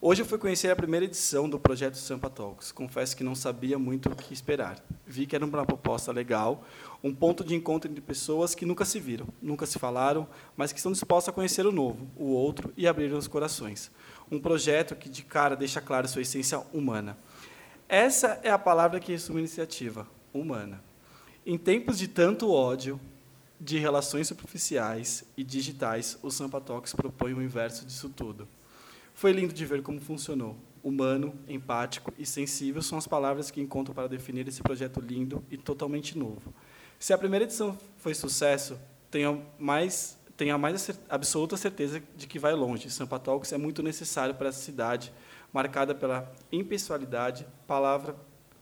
Hoje 0.00 0.22
eu 0.22 0.26
fui 0.26 0.38
conhecer 0.38 0.70
a 0.70 0.76
primeira 0.76 1.06
edição 1.06 1.48
do 1.48 1.58
projeto 1.58 1.96
Sampa 1.96 2.30
Talks. 2.30 2.70
Confesso 2.70 3.16
que 3.16 3.24
não 3.24 3.34
sabia 3.34 3.76
muito 3.80 4.08
o 4.08 4.14
que 4.14 4.32
esperar. 4.32 4.80
Vi 5.04 5.26
que 5.26 5.34
era 5.34 5.44
uma 5.44 5.66
proposta 5.66 6.12
legal, 6.12 6.64
um 7.02 7.12
ponto 7.12 7.42
de 7.42 7.56
encontro 7.56 7.90
entre 7.90 8.00
pessoas 8.00 8.54
que 8.54 8.64
nunca 8.64 8.84
se 8.84 9.00
viram, 9.00 9.26
nunca 9.42 9.66
se 9.66 9.76
falaram, 9.76 10.28
mas 10.56 10.70
que 10.70 10.78
estão 10.78 10.92
dispostas 10.92 11.30
a 11.30 11.34
conhecer 11.34 11.66
o 11.66 11.72
novo, 11.72 12.06
o 12.16 12.26
outro 12.26 12.72
e 12.76 12.86
abrir 12.86 13.12
os 13.12 13.26
corações. 13.26 13.90
Um 14.30 14.38
projeto 14.38 14.94
que 14.94 15.08
de 15.08 15.24
cara 15.24 15.56
deixa 15.56 15.80
clara 15.80 16.06
sua 16.06 16.22
essência 16.22 16.60
humana. 16.72 17.18
Essa 17.88 18.38
é 18.44 18.50
a 18.50 18.58
palavra 18.58 19.00
que 19.00 19.10
resume 19.10 19.38
a 19.38 19.40
iniciativa, 19.40 20.06
humana. 20.32 20.80
Em 21.44 21.58
tempos 21.58 21.98
de 21.98 22.06
tanto 22.06 22.52
ódio, 22.52 23.00
de 23.60 23.78
relações 23.78 24.28
superficiais 24.28 25.24
e 25.36 25.42
digitais, 25.42 26.16
o 26.22 26.30
Sampa 26.30 26.60
Talks 26.60 26.94
propõe 26.94 27.34
o 27.34 27.42
inverso 27.42 27.84
disso 27.84 28.08
tudo. 28.08 28.46
Foi 29.18 29.32
lindo 29.32 29.52
de 29.52 29.66
ver 29.66 29.82
como 29.82 30.00
funcionou. 30.00 30.56
Humano, 30.80 31.34
empático 31.48 32.14
e 32.16 32.24
sensível 32.24 32.80
são 32.80 32.96
as 32.96 33.04
palavras 33.08 33.50
que 33.50 33.60
encontro 33.60 33.92
para 33.92 34.06
definir 34.06 34.46
esse 34.46 34.62
projeto 34.62 35.00
lindo 35.00 35.44
e 35.50 35.56
totalmente 35.56 36.16
novo. 36.16 36.54
Se 37.00 37.12
a 37.12 37.18
primeira 37.18 37.44
edição 37.44 37.76
foi 37.96 38.14
sucesso, 38.14 38.78
tenho 39.10 39.44
mais 39.58 40.16
tenho 40.36 40.54
a 40.54 40.58
mais 40.58 40.88
absoluta 41.08 41.56
certeza 41.56 42.00
de 42.16 42.28
que 42.28 42.38
vai 42.38 42.54
longe. 42.54 42.88
Sampa 42.90 43.18
Talks 43.18 43.52
é 43.52 43.58
muito 43.58 43.82
necessário 43.82 44.36
para 44.36 44.50
essa 44.50 44.60
cidade, 44.60 45.12
marcada 45.52 45.96
pela 45.96 46.32
impessoalidade, 46.52 47.44
palavra, 47.66 48.14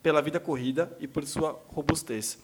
pela 0.03 0.23
vida 0.23 0.41
corrida 0.41 0.97
e 0.99 1.07
por 1.07 1.27
sua 1.27 1.61
robustez. 1.69 2.39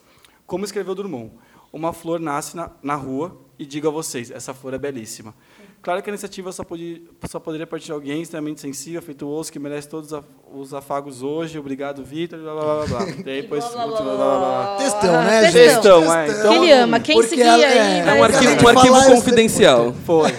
Como 0.47 0.67
escreveu 0.67 0.95
Drummond, 0.95 1.33
uma 1.73 1.95
flor 1.95 2.21
nasce 2.21 2.55
na, 2.55 2.73
na 2.83 2.95
rua 2.95 3.41
e 3.59 3.65
digo 3.65 3.89
a 3.89 3.91
vocês, 3.91 4.31
essa 4.31 4.53
flor 4.53 4.75
é 4.75 4.79
belíssima. 4.79 5.35
Claro 5.83 6.01
que 6.01 6.09
a 6.09 6.13
iniciativa 6.13 6.53
só, 6.53 6.63
podia, 6.63 7.03
só 7.29 7.41
poderia 7.41 7.67
partir 7.67 7.87
de 7.87 7.93
alguém 7.93 8.23
extremamente 8.23 8.61
sensível, 8.61 9.01
afetuoso, 9.01 9.51
que 9.51 9.59
merece 9.59 9.89
todos 9.89 10.13
os 10.13 10.15
af- 10.19 10.25
os 10.55 10.73
afagos 10.73 11.23
hoje. 11.25 11.59
Obrigado, 11.59 12.05
Vitor. 12.05 12.39
Blá, 12.39 12.55
blá, 12.55 12.65
blá, 12.65 12.87
blá. 12.87 13.07
E 13.27 13.31
aí, 13.31 13.43
depois, 13.43 13.65
Blá, 13.65 13.73
blá, 13.73 13.83
continua, 13.97 14.15
blá, 14.15 14.27
blá, 14.27 14.39
blá, 14.39 14.65
blá. 14.65 14.77
Textão, 14.77 15.13
né, 15.25 15.43
gente? 15.51 15.53
Textão, 15.55 16.15
é. 16.15 16.29
Então, 16.29 16.53
que 16.53 16.59
ele 16.59 16.73
ama. 16.73 17.01
Quem 17.01 17.23
seguir 17.25 17.43
ela- 17.43 17.57
aí... 17.57 17.63
é, 17.65 17.99
É 18.09 18.15
um 18.15 18.23
arquivo, 18.23 18.65
um 18.65 18.69
arquivo 18.69 19.05
confidencial. 19.07 19.93
Foi. 20.07 20.31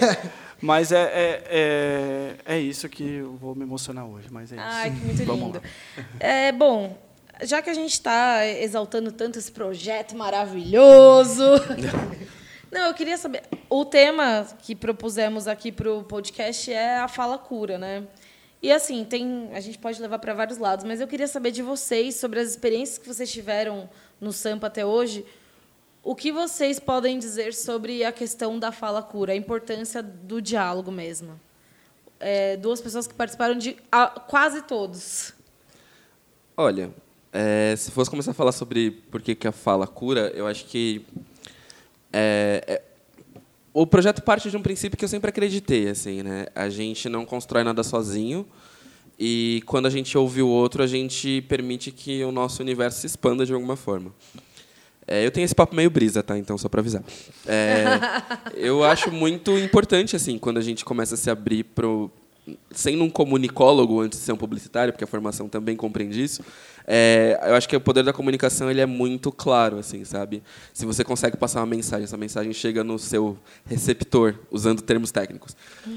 Mas 0.62 0.90
é, 0.92 1.02
é, 1.02 1.42
é, 2.46 2.54
é 2.56 2.58
isso 2.58 2.88
que 2.88 3.16
eu 3.16 3.36
vou 3.36 3.54
me 3.54 3.64
emocionar 3.64 4.06
hoje. 4.06 4.28
Mas 4.30 4.50
é 4.50 4.56
isso. 4.56 4.64
Ai, 4.66 4.90
que 4.92 4.96
muito 5.04 5.24
Vamos 5.26 5.44
lindo. 5.44 5.60
lá. 5.62 6.04
É, 6.20 6.52
bom, 6.52 6.96
já 7.42 7.60
que 7.60 7.68
a 7.68 7.74
gente 7.74 7.92
está 7.92 8.46
exaltando 8.46 9.12
tanto 9.12 9.38
esse 9.38 9.52
projeto 9.52 10.16
maravilhoso. 10.16 11.44
Não, 12.74 12.88
eu 12.88 12.94
queria 12.94 13.16
saber. 13.16 13.44
O 13.70 13.84
tema 13.84 14.44
que 14.58 14.74
propusemos 14.74 15.46
aqui 15.46 15.70
para 15.70 15.92
o 15.92 16.02
podcast 16.02 16.72
é 16.72 16.98
a 16.98 17.06
fala 17.06 17.38
cura, 17.38 17.78
né? 17.78 18.04
E 18.60 18.72
assim, 18.72 19.04
tem, 19.04 19.48
a 19.52 19.60
gente 19.60 19.78
pode 19.78 20.02
levar 20.02 20.18
para 20.18 20.34
vários 20.34 20.58
lados, 20.58 20.84
mas 20.84 21.00
eu 21.00 21.06
queria 21.06 21.28
saber 21.28 21.52
de 21.52 21.62
vocês 21.62 22.16
sobre 22.16 22.40
as 22.40 22.48
experiências 22.48 22.98
que 22.98 23.06
vocês 23.06 23.30
tiveram 23.30 23.88
no 24.20 24.32
Sampa 24.32 24.66
até 24.66 24.84
hoje. 24.84 25.24
O 26.02 26.16
que 26.16 26.32
vocês 26.32 26.80
podem 26.80 27.16
dizer 27.16 27.54
sobre 27.54 28.02
a 28.02 28.10
questão 28.10 28.58
da 28.58 28.72
fala 28.72 29.00
cura, 29.04 29.34
a 29.34 29.36
importância 29.36 30.02
do 30.02 30.42
diálogo 30.42 30.90
mesmo? 30.90 31.38
É, 32.18 32.56
duas 32.56 32.80
pessoas 32.80 33.06
que 33.06 33.14
participaram 33.14 33.56
de 33.56 33.76
ah, 33.92 34.08
quase 34.08 34.62
todos. 34.62 35.32
Olha, 36.56 36.92
é, 37.32 37.76
se 37.76 37.92
fosse 37.92 38.10
começar 38.10 38.32
a 38.32 38.34
falar 38.34 38.50
sobre 38.50 38.90
por 39.12 39.22
que, 39.22 39.36
que 39.36 39.46
a 39.46 39.52
fala 39.52 39.86
cura, 39.86 40.32
eu 40.34 40.44
acho 40.44 40.64
que 40.64 41.06
é, 42.16 42.62
é, 42.68 42.82
o 43.72 43.84
projeto 43.84 44.22
parte 44.22 44.48
de 44.48 44.56
um 44.56 44.62
princípio 44.62 44.96
que 44.96 45.04
eu 45.04 45.08
sempre 45.08 45.30
acreditei, 45.30 45.88
assim, 45.88 46.22
né? 46.22 46.46
A 46.54 46.68
gente 46.68 47.08
não 47.08 47.26
constrói 47.26 47.64
nada 47.64 47.82
sozinho 47.82 48.46
e 49.18 49.64
quando 49.66 49.86
a 49.86 49.90
gente 49.90 50.16
ouve 50.16 50.40
o 50.40 50.46
outro, 50.46 50.80
a 50.80 50.86
gente 50.86 51.42
permite 51.48 51.90
que 51.90 52.22
o 52.22 52.30
nosso 52.30 52.62
universo 52.62 53.00
se 53.00 53.08
expanda 53.08 53.44
de 53.44 53.52
alguma 53.52 53.74
forma. 53.74 54.12
É, 55.08 55.26
eu 55.26 55.30
tenho 55.32 55.44
esse 55.44 55.54
papo 55.54 55.74
meio 55.74 55.90
brisa, 55.90 56.22
tá? 56.22 56.38
Então, 56.38 56.56
só 56.56 56.68
para 56.68 56.80
avisar. 56.80 57.02
É, 57.46 57.84
eu 58.56 58.84
acho 58.84 59.10
muito 59.10 59.50
importante, 59.58 60.14
assim, 60.14 60.38
quando 60.38 60.58
a 60.58 60.62
gente 60.62 60.84
começa 60.84 61.14
a 61.14 61.18
se 61.18 61.28
abrir 61.28 61.64
pro 61.64 62.12
sendo 62.70 63.04
um 63.04 63.10
comunicólogo 63.10 64.00
antes 64.00 64.18
de 64.18 64.24
ser 64.24 64.32
um 64.32 64.36
publicitário, 64.36 64.92
porque 64.92 65.04
a 65.04 65.06
formação 65.06 65.48
também 65.48 65.76
compreende 65.76 66.22
isso, 66.22 66.42
é, 66.86 67.38
eu 67.46 67.54
acho 67.54 67.68
que 67.68 67.74
o 67.74 67.80
poder 67.80 68.04
da 68.04 68.12
comunicação 68.12 68.70
ele 68.70 68.80
é 68.80 68.86
muito 68.86 69.32
claro, 69.32 69.78
assim, 69.78 70.04
sabe? 70.04 70.42
Se 70.72 70.84
você 70.84 71.02
consegue 71.02 71.36
passar 71.36 71.60
uma 71.60 71.66
mensagem, 71.66 72.04
essa 72.04 72.16
mensagem 72.16 72.52
chega 72.52 72.84
no 72.84 72.98
seu 72.98 73.38
receptor, 73.64 74.34
usando 74.50 74.82
termos 74.82 75.10
técnicos. 75.10 75.56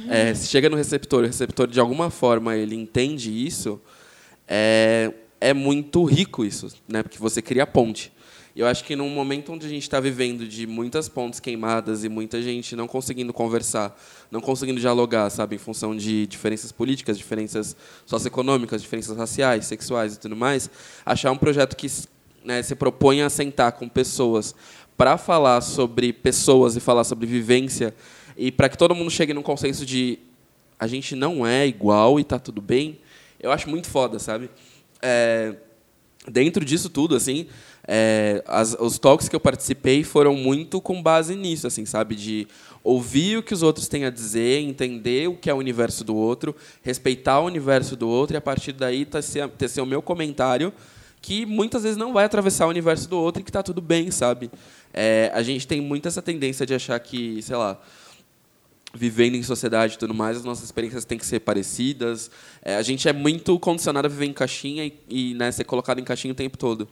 É, 0.10 0.34
se 0.34 0.48
chega 0.48 0.70
no 0.70 0.78
receptor, 0.78 1.24
o 1.24 1.28
receptor 1.28 1.68
de 1.68 1.80
alguma 1.80 2.10
forma 2.10 2.56
ele 2.56 2.76
entende 2.76 3.30
isso, 3.32 3.82
é, 4.48 5.12
é 5.42 5.54
muito 5.54 6.04
rico 6.06 6.46
isso, 6.46 6.74
né? 6.88 7.04
Porque 7.04 7.18
você 7.18 7.42
cria 7.42 7.68
ponte. 7.68 8.12
Eu 8.58 8.66
acho 8.66 8.84
que 8.84 8.96
num 8.96 9.08
momento 9.08 9.54
onde 9.54 9.68
a 9.68 9.70
gente 9.70 9.84
está 9.84 10.00
vivendo 10.00 10.48
de 10.48 10.66
muitas 10.66 11.08
pontes 11.08 11.40
queimadas 11.40 12.04
e 12.04 12.10
muita 12.10 12.42
gente 12.42 12.76
não 12.76 12.88
conseguindo 12.88 13.32
conversar, 13.32 13.96
não 14.32 14.42
conseguindo 14.42 14.80
dialogar, 14.80 15.30
sabe, 15.30 15.58
em 15.58 15.60
função 15.60 15.96
de 15.96 16.26
diferenças 16.26 16.72
políticas, 16.72 17.20
diferenças 17.20 17.78
socioeconômicas, 18.04 18.82
diferenças 18.82 19.16
raciais, 19.16 19.68
sexuais 19.68 20.16
e 20.16 20.20
tudo 20.20 20.36
mais, 20.36 20.72
achar 21.06 21.32
um 21.32 21.38
projeto 21.38 21.76
que 21.76 21.86
né, 22.44 22.64
se 22.64 22.74
propõe 22.74 23.22
a 23.22 23.30
sentar 23.30 23.74
com 23.74 23.88
pessoas 23.88 24.56
para 24.98 25.20
falar 25.20 25.62
sobre 25.62 26.12
pessoas 26.12 26.76
e 26.76 26.80
falar 26.80 27.04
sobre 27.04 27.28
vivência 27.28 27.94
e 28.36 28.52
para 28.52 28.70
que 28.70 28.78
todo 28.78 28.96
mundo 28.96 29.12
chegue 29.12 29.36
num 29.36 29.44
consenso 29.44 29.86
de 29.86 30.18
a 30.80 30.88
gente 30.88 31.16
não 31.16 31.46
é 31.46 31.68
igual 31.68 32.20
e 32.20 32.24
tá 32.24 32.40
tudo 32.40 32.60
bem, 32.60 32.98
eu 33.40 33.52
acho 33.52 33.70
muito 33.70 33.88
foda, 33.88 34.18
sabe? 34.18 34.50
É, 35.00 35.54
dentro 36.28 36.66
disso 36.66 36.90
tudo, 36.90 37.16
assim, 37.16 37.48
é, 37.88 38.44
as, 38.46 38.76
os 38.78 39.00
talks 39.00 39.30
que 39.30 39.36
eu 39.36 39.40
participei 39.40 40.04
foram 40.04 40.36
muito 40.36 40.82
com 40.82 41.02
base 41.02 41.36
nisso, 41.36 41.68
assim, 41.68 41.86
sabe? 41.86 42.16
De 42.16 42.48
ouvir 42.84 43.38
o 43.38 43.44
que 43.44 43.54
os 43.54 43.64
outros 43.64 43.88
têm 43.88 44.04
a 44.04 44.10
dizer, 44.10 44.60
entender 44.60 45.30
o 45.30 45.36
que 45.36 45.50
é 45.50 45.54
o 45.54 45.58
universo 45.58 46.04
do 46.04 46.16
outro, 46.16 46.56
respeitar 46.82 47.40
o 47.40 47.46
universo 47.46 47.96
do 47.96 48.08
outro 48.08 48.36
e 48.36 48.38
a 48.38 48.42
partir 48.42 48.74
daí 48.74 49.06
tecer, 49.06 49.48
tecer 49.50 49.82
o 49.82 49.86
meu 49.86 50.02
comentário 50.02 50.74
que 51.22 51.46
muitas 51.46 51.84
vezes 51.84 51.98
não 51.98 52.14
vai 52.14 52.26
atravessar 52.26 52.66
o 52.68 52.70
universo 52.70 53.10
do 53.10 53.18
outro 53.18 53.42
e 53.42 53.44
que 53.44 53.50
está 53.50 53.64
tudo 53.64 53.82
bem, 53.82 54.12
sabe? 54.12 54.52
É, 54.94 55.32
a 55.34 55.42
gente 55.42 55.68
tem 55.68 55.82
muito 55.82 56.08
essa 56.08 56.22
tendência 56.22 56.66
de 56.66 56.74
achar 56.74 57.00
que, 57.00 57.42
sei 57.42 57.56
lá, 57.56 57.80
vivendo 58.94 59.36
em 59.36 59.44
sociedade 59.44 59.96
e 59.96 59.98
tudo 59.98 60.14
mais, 60.14 60.38
as 60.38 60.44
nossas 60.44 60.66
experiências 60.66 61.06
têm 61.06 61.18
que 61.18 61.26
ser 61.26 61.40
parecidas. 61.40 62.32
É, 62.62 62.76
a 62.78 62.82
gente 62.82 63.08
é 63.10 63.14
muito 63.14 63.60
condicionado 63.60 64.08
a 64.08 64.10
viver 64.10 64.26
em 64.26 64.34
caixinha 64.34 64.86
e, 64.86 64.94
e 65.10 65.34
né, 65.34 65.52
ser 65.52 65.66
colocado 65.66 66.00
em 66.00 66.04
caixinha 66.04 66.32
o 66.32 66.36
tempo 66.36 66.58
todo. 66.58 66.88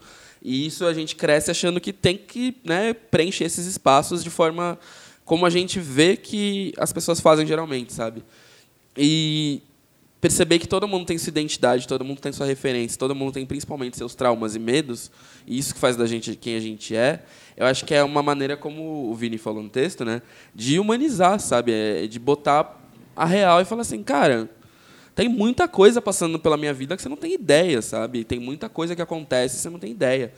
E 0.47 0.67
isso 0.67 0.86
a 0.86 0.93
gente 0.93 1.15
cresce 1.15 1.49
achando 1.49 1.81
que 1.81 1.91
tem 1.91 2.15
que 2.15 2.55
né, 2.63 2.93
preencher 2.93 3.45
esses 3.45 3.65
espaços 3.65 4.23
de 4.23 4.29
forma 4.29 4.77
como 5.25 5.43
a 5.43 5.49
gente 5.49 5.79
vê 5.79 6.15
que 6.15 6.71
as 6.77 6.93
pessoas 6.93 7.19
fazem 7.19 7.47
geralmente, 7.47 7.91
sabe? 7.91 8.23
E 8.95 9.63
perceber 10.21 10.60
que 10.60 10.67
todo 10.67 10.88
mundo 10.88 11.03
tem 11.08 11.17
sua 11.17 11.31
identidade, 11.31 11.88
todo 11.88 12.05
mundo 12.05 12.21
tem 12.21 12.31
sua 12.31 12.45
referência, 12.45 12.95
todo 12.95 13.15
mundo 13.15 13.34
tem 13.34 13.43
principalmente 13.43 13.97
seus 13.97 14.13
traumas 14.13 14.55
e 14.55 14.60
medos, 14.60 15.10
e 15.47 15.58
isso 15.58 15.73
que 15.73 15.79
faz 15.79 15.95
da 15.95 16.05
gente 16.05 16.36
quem 16.36 16.55
a 16.55 16.60
gente 16.60 16.95
é, 16.95 17.23
eu 17.58 17.65
acho 17.65 17.84
que 17.84 17.95
é 17.95 18.03
uma 18.03 18.21
maneira, 18.21 18.55
como 18.55 19.10
o 19.10 19.15
Vini 19.15 19.39
falou 19.39 19.63
no 19.63 19.69
texto, 19.69 20.05
né, 20.05 20.21
de 20.53 20.77
humanizar, 20.77 21.39
sabe? 21.39 21.71
É 21.71 22.05
de 22.05 22.19
botar 22.19 22.79
a 23.15 23.25
real 23.25 23.62
e 23.62 23.65
falar 23.65 23.81
assim, 23.81 24.03
cara, 24.03 24.47
tem 25.15 25.30
muita 25.30 25.65
coisa 25.67 26.01
passando 26.01 26.38
pela 26.38 26.58
minha 26.58 26.73
vida 26.73 26.95
que 26.95 27.01
você 27.01 27.08
não 27.08 27.15
tem 27.15 27.34
ideia, 27.34 27.82
sabe? 27.82 28.25
Tem 28.25 28.38
muita 28.38 28.67
coisa 28.67 28.95
que 28.95 29.01
acontece 29.01 29.56
que 29.56 29.62
você 29.62 29.69
não 29.69 29.80
tem 29.80 29.91
ideia. 29.91 30.34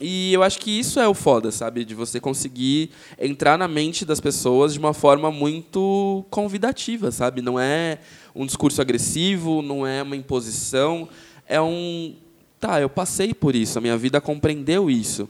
E 0.00 0.32
eu 0.32 0.42
acho 0.42 0.60
que 0.60 0.70
isso 0.70 0.98
é 0.98 1.06
o 1.06 1.12
foda, 1.12 1.50
sabe? 1.50 1.84
De 1.84 1.94
você 1.94 2.18
conseguir 2.18 2.90
entrar 3.18 3.58
na 3.58 3.68
mente 3.68 4.06
das 4.06 4.20
pessoas 4.20 4.72
de 4.72 4.78
uma 4.78 4.94
forma 4.94 5.30
muito 5.30 6.24
convidativa, 6.30 7.10
sabe? 7.10 7.42
Não 7.42 7.60
é 7.60 7.98
um 8.34 8.46
discurso 8.46 8.80
agressivo, 8.80 9.60
não 9.60 9.86
é 9.86 10.02
uma 10.02 10.16
imposição, 10.16 11.08
é 11.46 11.60
um. 11.60 12.14
Tá, 12.58 12.80
eu 12.80 12.88
passei 12.88 13.34
por 13.34 13.54
isso, 13.54 13.78
a 13.78 13.80
minha 13.80 13.96
vida 13.96 14.20
compreendeu 14.20 14.88
isso. 14.88 15.28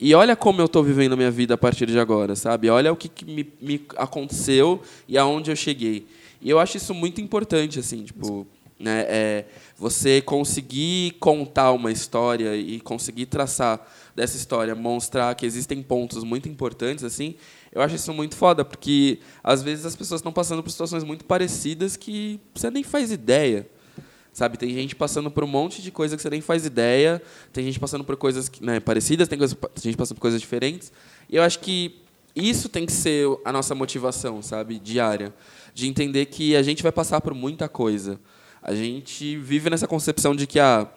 E 0.00 0.14
olha 0.14 0.34
como 0.34 0.60
eu 0.60 0.66
estou 0.66 0.82
vivendo 0.82 1.12
a 1.12 1.16
minha 1.16 1.30
vida 1.30 1.54
a 1.54 1.58
partir 1.58 1.86
de 1.86 1.98
agora, 1.98 2.34
sabe? 2.34 2.70
Olha 2.70 2.92
o 2.92 2.96
que, 2.96 3.08
que 3.08 3.24
me, 3.24 3.46
me, 3.60 3.84
aconteceu 3.96 4.80
e 5.06 5.18
aonde 5.18 5.50
eu 5.50 5.56
cheguei. 5.56 6.06
E 6.40 6.50
eu 6.50 6.58
acho 6.58 6.76
isso 6.76 6.94
muito 6.94 7.20
importante, 7.20 7.78
assim, 7.78 8.04
tipo, 8.04 8.46
né? 8.78 9.04
É, 9.08 9.44
você 9.76 10.20
conseguir 10.20 11.12
contar 11.18 11.72
uma 11.72 11.90
história 11.90 12.56
e 12.56 12.80
conseguir 12.80 13.26
traçar 13.26 13.80
dessa 14.14 14.36
história, 14.36 14.74
mostrar 14.74 15.34
que 15.34 15.44
existem 15.44 15.82
pontos 15.82 16.22
muito 16.22 16.48
importantes, 16.48 17.04
assim, 17.04 17.34
eu 17.72 17.82
acho 17.82 17.96
isso 17.96 18.12
muito 18.12 18.36
foda, 18.36 18.64
porque 18.64 19.18
às 19.42 19.62
vezes 19.62 19.84
as 19.84 19.96
pessoas 19.96 20.20
estão 20.20 20.32
passando 20.32 20.62
por 20.62 20.70
situações 20.70 21.04
muito 21.04 21.24
parecidas 21.24 21.96
que 21.96 22.40
você 22.54 22.70
nem 22.70 22.82
faz 22.82 23.10
ideia. 23.10 23.68
Sabe, 24.32 24.56
tem 24.56 24.70
gente 24.72 24.94
passando 24.94 25.32
por 25.32 25.42
um 25.42 25.48
monte 25.48 25.82
de 25.82 25.90
coisa 25.90 26.14
que 26.14 26.22
você 26.22 26.30
nem 26.30 26.40
faz 26.40 26.64
ideia, 26.64 27.20
tem 27.52 27.64
gente 27.64 27.80
passando 27.80 28.04
por 28.04 28.16
coisas 28.16 28.48
né, 28.60 28.78
parecidas, 28.78 29.26
tem, 29.26 29.36
coisa, 29.36 29.56
tem 29.56 29.82
gente 29.82 29.96
passando 29.96 30.14
por 30.14 30.20
coisas 30.20 30.40
diferentes. 30.40 30.92
E 31.28 31.34
eu 31.34 31.42
acho 31.42 31.58
que 31.58 31.96
isso 32.36 32.68
tem 32.68 32.86
que 32.86 32.92
ser 32.92 33.26
a 33.44 33.50
nossa 33.52 33.74
motivação, 33.74 34.40
sabe, 34.40 34.78
diária, 34.78 35.34
de 35.78 35.86
entender 35.86 36.26
que 36.26 36.56
a 36.56 36.62
gente 36.62 36.82
vai 36.82 36.90
passar 36.90 37.20
por 37.20 37.32
muita 37.32 37.68
coisa. 37.68 38.18
A 38.60 38.74
gente 38.74 39.36
vive 39.36 39.70
nessa 39.70 39.86
concepção 39.86 40.34
de 40.34 40.44
que 40.44 40.58
a, 40.58 40.88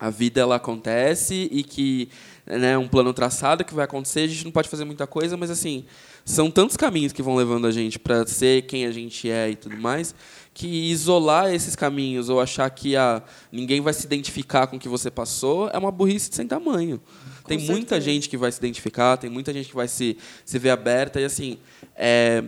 a 0.00 0.08
vida 0.08 0.40
ela 0.40 0.56
acontece 0.56 1.50
e 1.52 1.62
que 1.62 2.08
né, 2.46 2.78
um 2.78 2.88
plano 2.88 3.12
traçado 3.12 3.62
que 3.62 3.74
vai 3.74 3.84
acontecer, 3.84 4.20
a 4.20 4.26
gente 4.26 4.42
não 4.42 4.50
pode 4.50 4.70
fazer 4.70 4.86
muita 4.86 5.06
coisa, 5.06 5.36
mas 5.36 5.50
assim, 5.50 5.84
são 6.24 6.50
tantos 6.50 6.78
caminhos 6.78 7.12
que 7.12 7.22
vão 7.22 7.36
levando 7.36 7.66
a 7.66 7.70
gente 7.70 7.98
para 7.98 8.26
ser 8.26 8.62
quem 8.62 8.86
a 8.86 8.90
gente 8.90 9.30
é 9.30 9.50
e 9.50 9.54
tudo 9.54 9.76
mais, 9.76 10.14
que 10.54 10.66
isolar 10.90 11.52
esses 11.52 11.76
caminhos 11.76 12.30
ou 12.30 12.40
achar 12.40 12.70
que 12.70 12.96
ah, 12.96 13.22
ninguém 13.52 13.82
vai 13.82 13.92
se 13.92 14.06
identificar 14.06 14.66
com 14.66 14.76
o 14.76 14.80
que 14.80 14.88
você 14.88 15.10
passou 15.10 15.68
é 15.68 15.76
uma 15.76 15.92
burrice 15.92 16.30
sem 16.32 16.46
tamanho. 16.46 17.02
Com 17.42 17.48
tem 17.48 17.58
certeza. 17.58 17.72
muita 17.78 18.00
gente 18.00 18.30
que 18.30 18.38
vai 18.38 18.50
se 18.50 18.56
identificar, 18.56 19.18
tem 19.18 19.28
muita 19.28 19.52
gente 19.52 19.68
que 19.68 19.76
vai 19.76 19.88
se, 19.88 20.16
se 20.42 20.58
ver 20.58 20.70
aberta 20.70 21.20
e 21.20 21.24
assim, 21.26 21.58
é, 21.94 22.44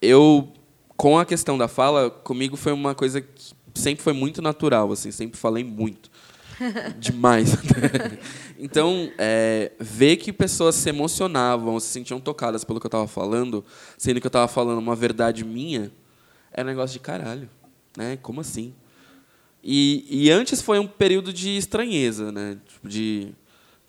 eu 0.00 0.52
com 0.96 1.16
a 1.16 1.24
questão 1.24 1.56
da 1.56 1.68
fala, 1.68 2.10
comigo 2.10 2.56
foi 2.56 2.72
uma 2.72 2.94
coisa 2.94 3.20
que 3.20 3.52
sempre 3.72 4.02
foi 4.02 4.12
muito 4.12 4.42
natural, 4.42 4.90
assim, 4.90 5.12
sempre 5.12 5.38
falei 5.38 5.62
muito. 5.62 6.10
Demais. 6.98 7.52
então, 8.58 9.10
é, 9.16 9.70
ver 9.78 10.16
que 10.16 10.32
pessoas 10.32 10.74
se 10.74 10.88
emocionavam, 10.88 11.78
se 11.78 11.86
sentiam 11.86 12.18
tocadas 12.18 12.64
pelo 12.64 12.80
que 12.80 12.86
eu 12.86 12.88
estava 12.88 13.06
falando, 13.06 13.64
sendo 13.96 14.20
que 14.20 14.26
eu 14.26 14.28
estava 14.28 14.48
falando 14.48 14.78
uma 14.78 14.96
verdade 14.96 15.44
minha, 15.44 15.92
é 16.52 16.62
um 16.62 16.66
negócio 16.66 16.94
de 16.94 17.00
caralho. 17.00 17.48
Né? 17.96 18.18
Como 18.20 18.40
assim? 18.40 18.74
E, 19.62 20.06
e 20.08 20.30
antes 20.30 20.60
foi 20.60 20.78
um 20.78 20.86
período 20.86 21.32
de 21.32 21.56
estranheza, 21.56 22.32
né? 22.32 22.58
Tipo, 22.66 22.88
de. 22.88 23.34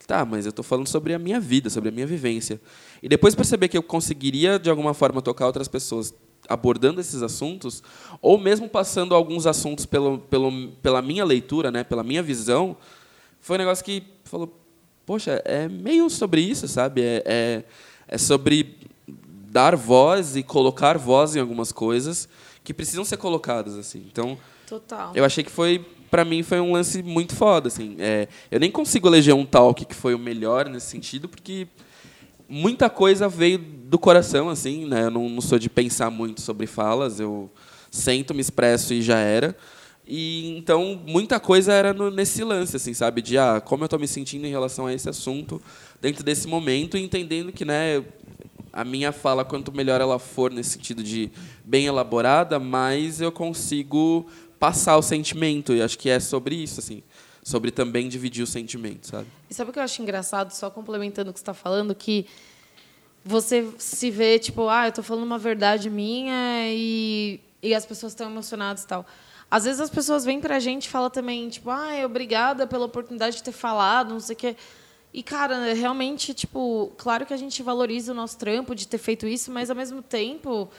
Tá, 0.08 0.26
mas 0.26 0.46
eu 0.46 0.50
estou 0.50 0.64
falando 0.64 0.88
sobre 0.88 1.14
a 1.14 1.20
minha 1.20 1.40
vida, 1.40 1.70
sobre 1.70 1.90
a 1.90 1.92
minha 1.92 2.08
vivência. 2.08 2.60
E 3.02 3.10
depois 3.10 3.36
perceber 3.36 3.68
que 3.68 3.78
eu 3.78 3.84
conseguiria, 3.84 4.60
de 4.60 4.70
alguma 4.70 4.94
forma, 4.94 5.22
tocar 5.22 5.46
outras 5.46 5.68
pessoas 5.68 6.14
abordando 6.48 7.00
esses 7.00 7.22
assuntos, 7.22 7.84
ou 8.22 8.38
mesmo 8.38 8.68
passando 8.68 9.14
alguns 9.14 9.46
assuntos 9.46 9.86
pelo, 9.86 10.18
pelo, 10.18 10.70
pela 10.82 11.02
minha 11.02 11.24
leitura, 11.24 11.70
né, 11.70 11.84
pela 11.84 12.04
minha 12.04 12.24
visão, 12.24 12.76
foi 13.40 13.56
um 13.56 13.60
negócio 13.60 13.86
que 13.86 14.04
falou, 14.24 14.52
poxa, 15.06 15.42
é 15.46 15.68
meio 15.68 16.10
sobre 16.10 16.42
isso, 16.42 16.68
sabe? 16.68 17.02
É, 17.02 17.24
é, 17.26 17.64
é 18.08 18.18
sobre 18.18 18.78
dar 19.52 19.76
voz 19.76 20.36
e 20.36 20.44
colocar 20.44 20.98
voz 20.98 21.36
em 21.36 21.40
algumas 21.40 21.72
coisas 21.72 22.28
que 22.64 22.74
precisam 22.74 23.06
ser 23.06 23.18
colocadas, 23.18 23.76
assim. 23.78 24.04
Então, 24.12 24.38
Total. 24.68 25.12
eu 25.16 25.24
achei 25.24 25.44
que 25.44 25.52
foi 25.52 25.86
para 26.10 26.26
mim 26.26 26.42
foi 26.42 26.60
um 26.60 26.74
lance 26.74 27.04
muito 27.04 27.36
foda, 27.36 27.68
assim. 27.68 27.96
É, 28.00 28.28
eu 28.50 28.60
nem 28.60 28.72
consigo 28.72 29.08
eleger 29.08 29.36
um 29.36 29.46
talk 29.46 29.86
que 29.86 29.96
foi 29.96 30.16
o 30.16 30.20
melhor 30.20 30.68
nesse 30.68 30.88
sentido, 30.88 31.30
porque 31.30 31.68
muita 32.50 32.90
coisa 32.90 33.30
veio 33.30 33.60
do 33.60 34.00
coração, 34.00 34.50
assim, 34.50 34.86
né? 34.86 35.04
Eu 35.04 35.12
não, 35.12 35.30
não, 35.30 35.42
sou 35.42 35.60
de 35.60 35.70
pensar 35.70 36.10
muito 36.10 36.42
sobre 36.42 36.66
falas, 36.66 37.20
eu 37.20 37.50
sento, 37.92 38.34
me 38.34 38.42
expresso 38.42 38.94
e 38.94 39.02
já 39.02 39.20
era. 39.20 39.56
E 40.06 40.58
então 40.58 41.00
muita 41.06 41.40
coisa 41.40 41.72
era 41.72 41.94
no, 41.94 42.10
nesse 42.10 42.44
lance, 42.44 42.76
assim, 42.76 42.94
sabe, 42.94 43.22
de 43.22 43.38
ah, 43.38 43.62
como 43.64 43.84
eu 43.84 43.86
estou 43.86 44.00
me 44.00 44.08
sentindo 44.08 44.48
em 44.48 44.50
relação 44.50 44.88
a 44.88 44.94
esse 44.94 45.08
assunto 45.08 45.62
dentro 46.02 46.24
desse 46.24 46.48
momento, 46.48 46.98
e 46.98 47.04
entendendo 47.04 47.52
que, 47.52 47.64
né, 47.64 48.04
a 48.74 48.84
minha 48.84 49.12
fala 49.12 49.46
quanto 49.46 49.72
melhor 49.72 50.02
ela 50.02 50.18
for 50.18 50.52
nesse 50.52 50.72
sentido 50.72 51.04
de 51.04 51.30
bem 51.64 51.86
elaborada, 51.86 52.60
mais 52.60 53.22
eu 53.22 53.32
consigo 53.32 54.26
passar 54.60 54.98
o 54.98 55.02
sentimento. 55.02 55.74
E 55.74 55.82
acho 55.82 55.98
que 55.98 56.10
é 56.10 56.20
sobre 56.20 56.56
isso, 56.56 56.80
assim 56.80 57.04
sobre 57.44 57.72
também 57.72 58.08
dividir 58.10 58.44
o 58.44 58.48
sentimento, 58.48 59.08
sabe? 59.08 59.28
E 59.50 59.54
sabe 59.54 59.70
o 59.70 59.74
que 59.74 59.80
eu 59.80 59.84
acho 59.84 60.02
engraçado, 60.02 60.52
só 60.52 60.70
complementando 60.70 61.32
o 61.32 61.34
que 61.34 61.40
você 61.40 61.44
está 61.44 61.54
falando, 61.54 61.96
que 61.96 62.26
você 63.24 63.68
se 63.78 64.10
vê, 64.10 64.40
tipo, 64.40 64.70
ah, 64.70 64.86
eu 64.86 64.90
estou 64.90 65.04
falando 65.04 65.24
uma 65.24 65.38
verdade 65.38 65.90
minha 65.90 66.34
e, 66.68 67.40
e 67.62 67.74
as 67.74 67.86
pessoas 67.86 68.14
estão 68.14 68.30
emocionadas 68.30 68.84
e 68.84 68.88
tal. 68.88 69.06
Às 69.52 69.66
vezes 69.66 69.82
as 69.82 69.90
pessoas 69.90 70.24
vêm 70.24 70.40
para 70.40 70.58
a 70.58 70.60
gente 70.60 70.86
e 70.86 70.90
falam 70.90 71.10
também, 71.10 71.50
tipo, 71.50 71.70
ah, 71.70 72.06
obrigada 72.06 72.68
pela 72.68 72.86
oportunidade 72.86 73.38
de 73.38 73.44
ter 73.44 73.52
falado, 73.52 74.14
não 74.14 74.20
sei 74.20 74.36
o 74.36 74.38
quê. 74.38 74.56
E, 75.12 75.24
cara, 75.24 75.74
realmente, 75.74 76.36
tipo, 76.36 76.94
claro 76.98 77.26
que 77.26 77.34
a 77.34 77.38
gente 77.38 77.64
valoriza 77.64 78.12
o 78.12 78.16
nosso 78.16 78.38
trampo 78.38 78.76
de 78.76 78.88
ter 78.88 79.00
feito 79.00 79.28
isso, 79.28 79.52
mas, 79.52 79.70
ao 79.72 79.76
mesmo 79.76 80.04
tempo, 80.04 80.70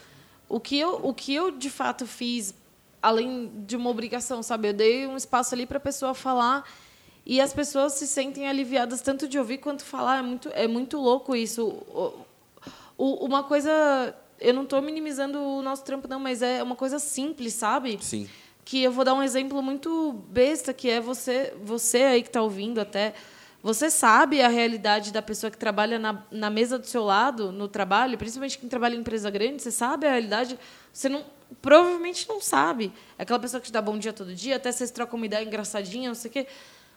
o 0.49 0.61
que 0.61 0.79
eu, 0.79 1.01
o 1.03 1.12
que 1.12 1.35
eu 1.35 1.51
de 1.51 1.68
fato 1.68 2.07
fiz 2.07 2.55
além 3.02 3.50
de 3.66 3.76
uma 3.76 3.90
obrigação, 3.90 4.42
sabe? 4.42 4.68
Eu 4.68 4.72
dei 4.72 5.06
um 5.06 5.16
espaço 5.16 5.54
ali 5.54 5.66
para 5.66 5.78
a 5.78 5.80
pessoa 5.80 6.14
falar 6.14 6.64
e 7.24 7.40
as 7.40 7.52
pessoas 7.52 7.94
se 7.94 8.06
sentem 8.06 8.48
aliviadas 8.48 9.00
tanto 9.00 9.28
de 9.28 9.38
ouvir 9.38 9.58
quanto 9.58 9.84
falar. 9.84 10.18
É 10.18 10.22
muito, 10.22 10.48
é 10.52 10.66
muito 10.66 10.98
louco 10.98 11.36
isso. 11.36 11.66
O, 11.66 12.26
o, 12.96 13.24
uma 13.24 13.44
coisa. 13.44 14.14
Eu 14.40 14.54
não 14.54 14.62
estou 14.62 14.80
minimizando 14.80 15.38
o 15.38 15.62
nosso 15.62 15.84
trampo, 15.84 16.08
não, 16.08 16.18
mas 16.18 16.40
é 16.40 16.62
uma 16.62 16.74
coisa 16.74 16.98
simples, 16.98 17.54
sabe? 17.54 17.98
Sim. 18.00 18.28
Que 18.64 18.82
eu 18.82 18.90
vou 18.90 19.04
dar 19.04 19.14
um 19.14 19.22
exemplo 19.22 19.62
muito 19.62 20.12
besta, 20.28 20.72
que 20.72 20.88
é 20.88 21.00
você, 21.00 21.54
você 21.62 21.98
aí 21.98 22.22
que 22.22 22.28
está 22.28 22.42
ouvindo 22.42 22.80
até. 22.80 23.14
Você 23.62 23.90
sabe 23.90 24.40
a 24.40 24.49
realidade 24.49 25.12
da 25.12 25.20
pessoa 25.20 25.51
que 25.51 25.59
trabalha 25.59 25.99
na, 25.99 26.25
na 26.31 26.49
mesa 26.49 26.79
do 26.79 26.87
seu 26.87 27.05
lado, 27.05 27.53
no 27.53 27.68
trabalho, 27.68 28.16
principalmente 28.16 28.59
quem 28.59 28.68
trabalha 28.68 28.94
em 28.94 29.01
empresa 29.01 29.31
grande, 29.31 29.62
você 29.62 29.70
sabe 29.70 30.07
a 30.07 30.11
realidade. 30.11 30.59
Você 30.92 31.11
não, 31.11 31.25
provavelmente 31.61 32.27
não 32.27 32.40
sabe. 32.40 32.90
É 33.18 33.23
aquela 33.23 33.38
pessoa 33.38 33.61
que 33.61 33.66
te 33.66 33.73
dá 33.73 33.83
bom 33.83 33.99
dia 33.99 34.14
todo 34.14 34.35
dia, 34.35 34.57
até 34.57 34.73
vocês 34.73 34.90
trocam 34.90 35.18
uma 35.18 35.27
ideia 35.27 35.44
engraçadinha, 35.44 36.09
não 36.09 36.14
sei 36.14 36.31
o 36.31 36.33
quê. 36.33 36.46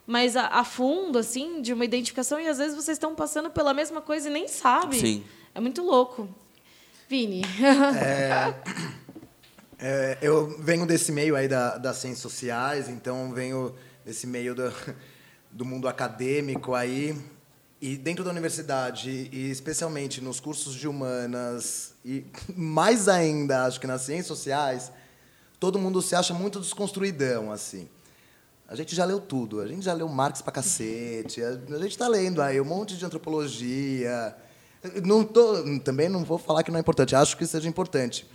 Mas 0.08 0.38
a, 0.38 0.48
a 0.48 0.64
fundo, 0.64 1.20
assim, 1.20 1.62
de 1.62 1.74
uma 1.74 1.84
identificação, 1.84 2.40
e 2.40 2.48
às 2.48 2.58
vezes 2.58 2.76
vocês 2.76 2.96
estão 2.96 3.14
passando 3.14 3.50
pela 3.50 3.74
mesma 3.74 4.02
coisa 4.02 4.30
e 4.30 4.32
nem 4.32 4.48
sabem. 4.48 5.00
Sim. 5.00 5.24
É 5.54 5.60
muito 5.60 5.84
louco. 5.84 6.30
Vini. 7.10 7.42
É, 8.00 8.54
é, 9.80 10.18
eu 10.22 10.48
venho 10.60 10.86
desse 10.86 11.12
meio 11.12 11.36
aí 11.36 11.48
da, 11.48 11.78
das 11.78 11.98
ciências 11.98 12.22
sociais, 12.22 12.88
então 12.88 13.34
venho 13.34 13.76
desse 14.06 14.26
meio 14.26 14.56
do, 14.56 14.74
do 15.54 15.64
mundo 15.64 15.88
acadêmico 15.88 16.74
aí. 16.74 17.16
E 17.80 17.98
dentro 17.98 18.24
da 18.24 18.32
universidade, 18.32 19.30
e 19.32 19.52
especialmente 19.52 20.22
nos 20.22 20.40
cursos 20.40 20.74
de 20.74 20.88
humanas, 20.88 21.94
e 22.04 22.26
mais 22.56 23.08
ainda, 23.08 23.66
acho 23.66 23.80
que 23.80 23.88
nas 23.88 24.02
ciências 24.04 24.28
sociais, 24.28 24.92
todo 25.60 25.78
mundo 25.78 26.02
se 26.02 26.16
acha 26.16 26.34
muito 26.34 26.60
desconstruidão, 26.60 27.52
assim. 27.52 27.88
A 28.68 28.76
gente 28.76 28.96
já 28.96 29.04
leu 29.04 29.20
tudo, 29.20 29.60
a 29.60 29.68
gente 29.68 29.84
já 29.84 29.94
leu 29.94 30.08
Marx 30.08 30.42
pra 30.42 30.52
cacete, 30.52 31.44
a 31.44 31.52
gente 31.52 31.90
está 31.90 32.08
lendo 32.08 32.42
aí 32.42 32.60
um 32.60 32.66
monte 32.66 32.98
de 32.98 33.06
antropologia. 33.06 34.36
Não 35.04 35.24
tô, 35.24 35.80
também 35.80 36.10
não 36.10 36.24
vou 36.24 36.38
falar 36.38 36.64
que 36.64 36.72
não 36.72 36.78
é 36.78 36.82
importante, 36.82 37.16
acho 37.16 37.38
que 37.38 37.46
seja 37.46 37.68
importante. 37.68 38.26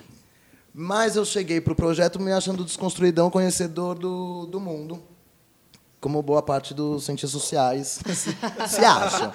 Mas 0.73 1.17
eu 1.17 1.25
cheguei 1.25 1.61
para 1.61 1.73
o 1.73 1.77
projeto 1.77 2.21
me 2.21 2.31
achando 2.31 2.65
desconstruidão, 2.65 3.31
conhecedor 3.31 3.99
do, 3.99 4.47
do 4.47 4.61
mundo. 4.61 5.03
Como 6.01 6.23
boa 6.23 6.41
parte 6.41 6.73
dos 6.73 7.05
cientistas 7.05 7.31
sociais 7.31 7.99
se, 8.15 8.37
se 8.69 8.85
acham. 8.85 9.33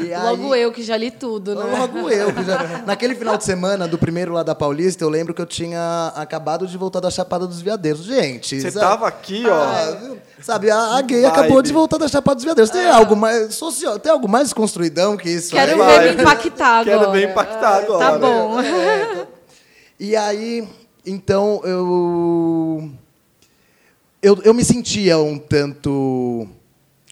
E 0.00 0.16
Logo 0.16 0.54
eu, 0.54 0.72
que 0.72 0.82
já 0.82 0.96
li 0.96 1.10
tudo, 1.10 1.54
né? 1.54 1.78
Logo 1.78 2.08
eu. 2.10 2.32
Que 2.32 2.44
já... 2.44 2.82
Naquele 2.86 3.14
final 3.14 3.36
de 3.36 3.44
semana, 3.44 3.88
do 3.88 3.98
primeiro 3.98 4.32
lá 4.32 4.42
da 4.42 4.54
Paulista, 4.54 5.02
eu 5.02 5.08
lembro 5.08 5.34
que 5.34 5.42
eu 5.42 5.46
tinha 5.46 6.12
acabado 6.14 6.66
de 6.66 6.78
voltar 6.78 7.00
da 7.00 7.10
Chapada 7.10 7.46
dos 7.46 7.60
Veadeiros. 7.60 8.04
Gente... 8.04 8.60
Você 8.60 8.70
sabe? 8.70 8.86
tava 8.86 9.08
aqui, 9.08 9.44
ó... 9.46 9.54
Ah, 9.54 10.16
sabe, 10.40 10.70
a, 10.70 10.96
a 10.96 11.02
gay 11.02 11.22
Vibe. 11.22 11.32
acabou 11.32 11.60
de 11.60 11.72
voltar 11.72 11.98
da 11.98 12.06
Chapada 12.06 12.36
dos 12.36 12.44
Veadeiros. 12.44 12.70
Tem, 12.70 12.86
ah. 12.86 12.96
algo, 12.96 13.16
mais, 13.16 13.54
socio... 13.54 13.98
Tem 13.98 14.12
algo 14.12 14.28
mais 14.28 14.52
construidão 14.52 15.16
que 15.16 15.28
isso? 15.28 15.50
Quero 15.50 15.82
aí? 15.82 15.98
ver 15.98 16.14
me 16.14 16.22
impactar 16.22 16.80
agora. 16.80 16.98
Quero 16.98 17.12
ver 17.12 17.30
impactar 17.30 17.76
agora. 17.78 17.98
Tá 17.98 18.18
bom. 18.18 18.60
É, 18.60 19.26
e 19.98 20.14
aí, 20.16 20.68
então, 21.04 21.60
eu 21.64 22.90
eu, 24.24 24.40
eu 24.42 24.54
me 24.54 24.64
sentia 24.64 25.18
um 25.18 25.38
tanto 25.38 26.48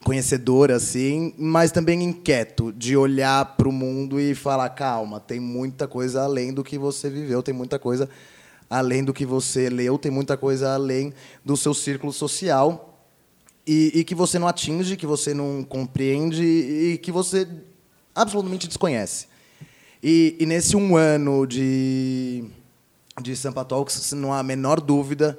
conhecedor 0.03 0.73
assim, 0.73 1.35
mas 1.37 1.71
também 1.71 2.03
inquieto 2.03 2.73
de 2.73 2.97
olhar 2.97 3.55
para 3.55 3.69
o 3.69 3.73
mundo 3.73 4.19
e 4.19 4.35
falar 4.35 4.71
calma, 4.71 5.21
tem 5.21 5.39
muita 5.39 5.87
coisa 5.87 6.23
além 6.23 6.55
do 6.55 6.65
que 6.65 6.79
você 6.79 7.11
viveu, 7.11 7.43
tem 7.43 7.53
muita 7.53 7.79
coisa 7.79 8.09
além 8.69 9.05
do 9.05 9.13
que 9.13 9.27
você 9.27 9.69
leu, 9.69 9.99
tem 9.99 10.11
muita 10.11 10.39
coisa 10.39 10.73
além 10.73 11.13
do 11.45 11.55
seu 11.55 11.75
círculo 11.75 12.15
social 12.15 13.07
e, 13.67 13.93
e 13.95 14.05
que 14.05 14.15
você 14.15 14.39
não 14.39 14.49
atinge, 14.49 14.97
que 14.97 15.07
você 15.07 15.35
não 15.35 15.63
compreende 15.63 16.43
e 16.43 16.97
que 16.97 17.13
você 17.13 17.47
absolutamente 18.15 18.67
desconhece. 18.67 19.27
E, 20.03 20.35
e 20.41 20.47
nesse 20.47 20.75
um 20.79 20.97
ano 20.97 21.47
de 21.47 22.43
de 23.21 23.37
Sampa 23.37 23.67
Talks, 23.67 24.13
não 24.13 24.33
há 24.33 24.39
a 24.39 24.43
menor 24.43 24.81
dúvida 24.81 25.39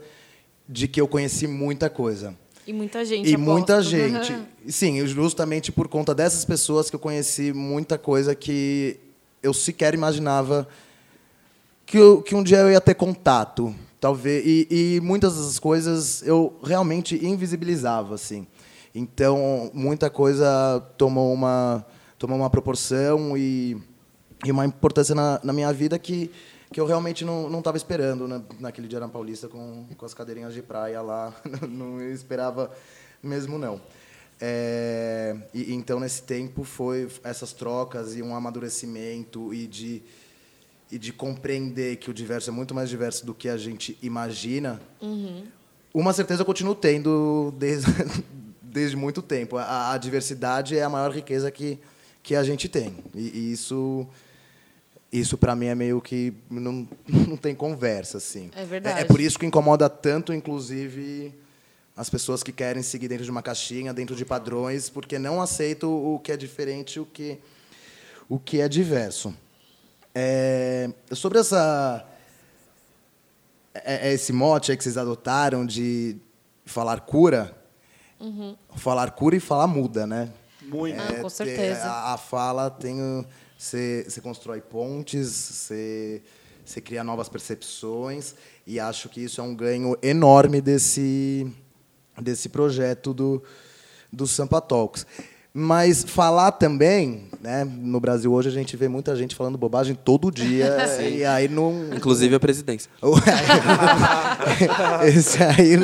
de 0.73 0.87
que 0.87 0.99
eu 0.99 1.07
conheci 1.07 1.45
muita 1.45 1.87
coisa. 1.87 2.35
E 2.65 2.73
muita 2.73 3.05
gente. 3.05 3.29
E 3.29 3.37
muita 3.37 3.79
gente. 3.83 4.35
Sim, 4.67 5.05
justamente 5.05 5.71
por 5.71 5.87
conta 5.87 6.15
dessas 6.15 6.43
pessoas 6.43 6.89
que 6.89 6.95
eu 6.95 6.99
conheci 6.99 7.53
muita 7.53 7.95
coisa 7.97 8.33
que 8.33 8.97
eu 9.43 9.53
sequer 9.53 9.93
imaginava 9.93 10.67
que, 11.85 11.97
eu, 11.97 12.23
que 12.23 12.33
um 12.33 12.41
dia 12.41 12.57
eu 12.57 12.71
ia 12.71 12.81
ter 12.81 12.95
contato. 12.95 13.73
Talvez. 13.99 14.43
E, 14.45 14.67
e 14.97 15.01
muitas 15.01 15.35
das 15.37 15.59
coisas 15.59 16.25
eu 16.25 16.57
realmente 16.63 17.23
invisibilizava, 17.23 18.15
assim. 18.15 18.47
Então, 18.95 19.69
muita 19.73 20.09
coisa 20.09 20.81
tomou 20.97 21.31
uma, 21.31 21.85
tomou 22.17 22.37
uma 22.37 22.49
proporção 22.49 23.37
e, 23.37 23.77
e 24.43 24.51
uma 24.51 24.65
importância 24.65 25.13
na, 25.13 25.39
na 25.43 25.53
minha 25.53 25.71
vida 25.71 25.99
que 25.99 26.31
que 26.73 26.81
eu 26.81 26.85
realmente 26.85 27.23
não 27.23 27.59
estava 27.59 27.77
esperando 27.77 28.27
na, 28.27 28.41
naquele 28.59 28.87
dia 28.87 28.99
na 28.99 29.07
Paulista 29.07 29.47
com, 29.47 29.85
com 29.95 30.05
as 30.05 30.13
cadeirinhas 30.13 30.53
de 30.53 30.61
praia 30.61 31.01
lá. 31.01 31.33
não, 31.61 31.69
não 31.97 32.01
esperava 32.01 32.71
mesmo, 33.21 33.57
não. 33.57 33.79
É, 34.41 35.37
e, 35.53 35.73
então, 35.73 35.99
nesse 35.99 36.23
tempo, 36.23 36.63
foi 36.63 37.07
essas 37.23 37.53
trocas 37.53 38.15
e 38.15 38.21
um 38.21 38.35
amadurecimento 38.35 39.53
e 39.53 39.67
de, 39.67 40.01
e 40.91 40.97
de 40.97 41.13
compreender 41.13 41.97
que 41.97 42.09
o 42.09 42.13
diverso 42.13 42.49
é 42.49 42.53
muito 42.53 42.73
mais 42.73 42.89
diverso 42.89 43.25
do 43.25 43.33
que 43.33 43.47
a 43.47 43.55
gente 43.55 43.97
imagina. 44.01 44.81
Uhum. 44.99 45.45
Uma 45.93 46.11
certeza 46.11 46.41
eu 46.41 46.45
continuo 46.45 46.73
tendo 46.73 47.53
desde, 47.57 47.89
desde 48.59 48.97
muito 48.97 49.21
tempo. 49.21 49.57
A, 49.57 49.93
a, 49.93 49.97
diversidade 49.97 50.75
é 50.75 50.83
a 50.83 50.89
maior 50.89 51.11
riqueza 51.11 51.51
que, 51.51 51.79
que 52.23 52.35
a 52.35 52.43
gente 52.43 52.67
tem. 52.67 52.97
E, 53.13 53.21
e 53.21 53.51
isso 53.53 54.07
isso 55.13 55.37
para 55.37 55.55
mim 55.55 55.67
é 55.67 55.75
meio 55.75 56.01
que 56.01 56.33
não, 56.49 56.87
não 57.07 57.37
tem 57.37 57.53
conversa 57.53 58.17
assim. 58.17 58.49
É 58.55 58.65
verdade. 58.65 58.99
É, 58.99 59.01
é, 59.03 59.05
por 59.05 59.21
isso 59.21 59.37
que 59.37 59.45
incomoda 59.45 59.87
tanto, 59.87 60.33
inclusive, 60.33 61.31
as 61.95 62.09
pessoas 62.09 62.41
que 62.41 62.51
querem 62.51 62.81
seguir 62.81 63.07
dentro 63.07 63.23
de 63.23 63.29
uma 63.29 63.43
caixinha, 63.43 63.93
dentro 63.93 64.15
de 64.15 64.25
padrões, 64.25 64.89
porque 64.89 65.19
não 65.19 65.39
aceitam 65.39 65.93
o 65.93 66.17
que 66.17 66.31
é 66.31 66.37
diferente, 66.37 66.99
o 66.99 67.05
que 67.05 67.37
o 68.27 68.39
que 68.39 68.59
é 68.59 68.67
diverso. 68.67 69.33
É, 70.15 70.89
sobre 71.11 71.37
essa 71.37 72.03
é, 73.73 74.09
é 74.09 74.13
esse 74.13 74.33
mote 74.33 74.75
que 74.75 74.83
vocês 74.83 74.97
adotaram 74.97 75.63
de 75.63 76.17
falar 76.65 77.01
cura, 77.01 77.55
uhum. 78.19 78.55
falar 78.75 79.11
cura 79.11 79.35
e 79.35 79.39
falar 79.39 79.67
muda, 79.67 80.07
né? 80.07 80.31
Muito. 80.63 80.99
Ah, 80.99 81.21
com 81.21 81.29
certeza. 81.29 81.83
A, 81.83 82.13
a 82.13 82.17
fala 82.17 82.71
tem 82.71 83.25
você, 83.63 84.05
você 84.05 84.19
constrói 84.19 84.59
pontes, 84.59 85.29
você, 85.29 86.21
você 86.65 86.81
cria 86.81 87.01
novas 87.01 87.29
percepções, 87.29 88.35
e 88.67 88.77
acho 88.77 89.07
que 89.07 89.21
isso 89.23 89.39
é 89.39 89.43
um 89.43 89.55
ganho 89.55 89.97
enorme 90.03 90.59
desse, 90.59 91.47
desse 92.21 92.49
projeto 92.49 93.13
do, 93.13 93.41
do 94.11 94.27
Sampa 94.27 94.59
Talks. 94.59 95.07
Mas 95.53 96.03
falar 96.03 96.51
também, 96.51 97.29
né? 97.39 97.63
No 97.63 98.01
Brasil 98.01 98.33
hoje 98.33 98.49
a 98.49 98.51
gente 98.51 98.75
vê 98.75 98.89
muita 98.89 99.15
gente 99.15 99.35
falando 99.35 99.57
bobagem 99.57 99.95
todo 99.95 100.31
dia 100.31 100.87
Sim. 100.97 101.17
e 101.17 101.25
aí 101.25 101.47
não. 101.47 101.93
Inclusive 101.95 102.35
a 102.35 102.39
presidência. 102.39 102.91
Esse 105.05 105.41
aí. 105.41 105.77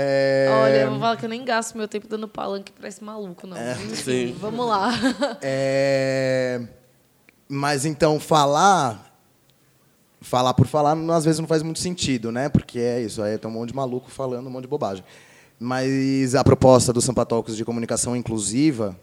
É... 0.00 0.46
Olha, 0.48 0.76
eu 0.82 0.90
vou 0.90 1.00
falar 1.00 1.16
que 1.16 1.24
eu 1.24 1.28
nem 1.28 1.44
gasto 1.44 1.76
meu 1.76 1.88
tempo 1.88 2.06
dando 2.06 2.28
palanque 2.28 2.70
para 2.70 2.86
esse 2.86 3.02
maluco, 3.02 3.48
não. 3.48 3.56
É, 3.56 3.74
sim. 3.94 4.32
Vamos 4.38 4.64
lá. 4.64 4.92
É... 5.42 6.62
Mas 7.48 7.84
então, 7.84 8.20
falar. 8.20 9.06
Falar 10.20 10.54
por 10.54 10.66
falar, 10.66 10.96
às 11.14 11.24
vezes 11.24 11.40
não 11.40 11.48
faz 11.48 11.62
muito 11.62 11.80
sentido, 11.80 12.30
né? 12.30 12.48
Porque 12.48 12.78
é 12.78 13.00
isso, 13.02 13.22
aí 13.22 13.38
tem 13.38 13.50
um 13.50 13.54
monte 13.54 13.70
de 13.70 13.74
maluco 13.74 14.08
falando 14.10 14.46
um 14.46 14.50
monte 14.50 14.62
de 14.62 14.68
bobagem. 14.68 15.04
Mas 15.58 16.34
a 16.34 16.44
proposta 16.44 16.92
do 16.92 17.00
Sampa 17.00 17.24
Talks 17.26 17.56
de 17.56 17.64
comunicação 17.64 18.14
inclusiva, 18.14 18.98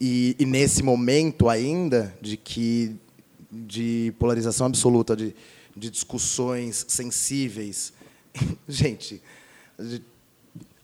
e, 0.00 0.36
e 0.38 0.44
nesse 0.44 0.82
momento 0.82 1.48
ainda 1.48 2.14
de 2.20 2.36
que 2.36 2.96
de 3.50 4.14
polarização 4.18 4.66
absoluta, 4.66 5.16
de, 5.16 5.34
de 5.76 5.90
discussões 5.90 6.84
sensíveis. 6.88 7.92
Gente, 8.68 9.22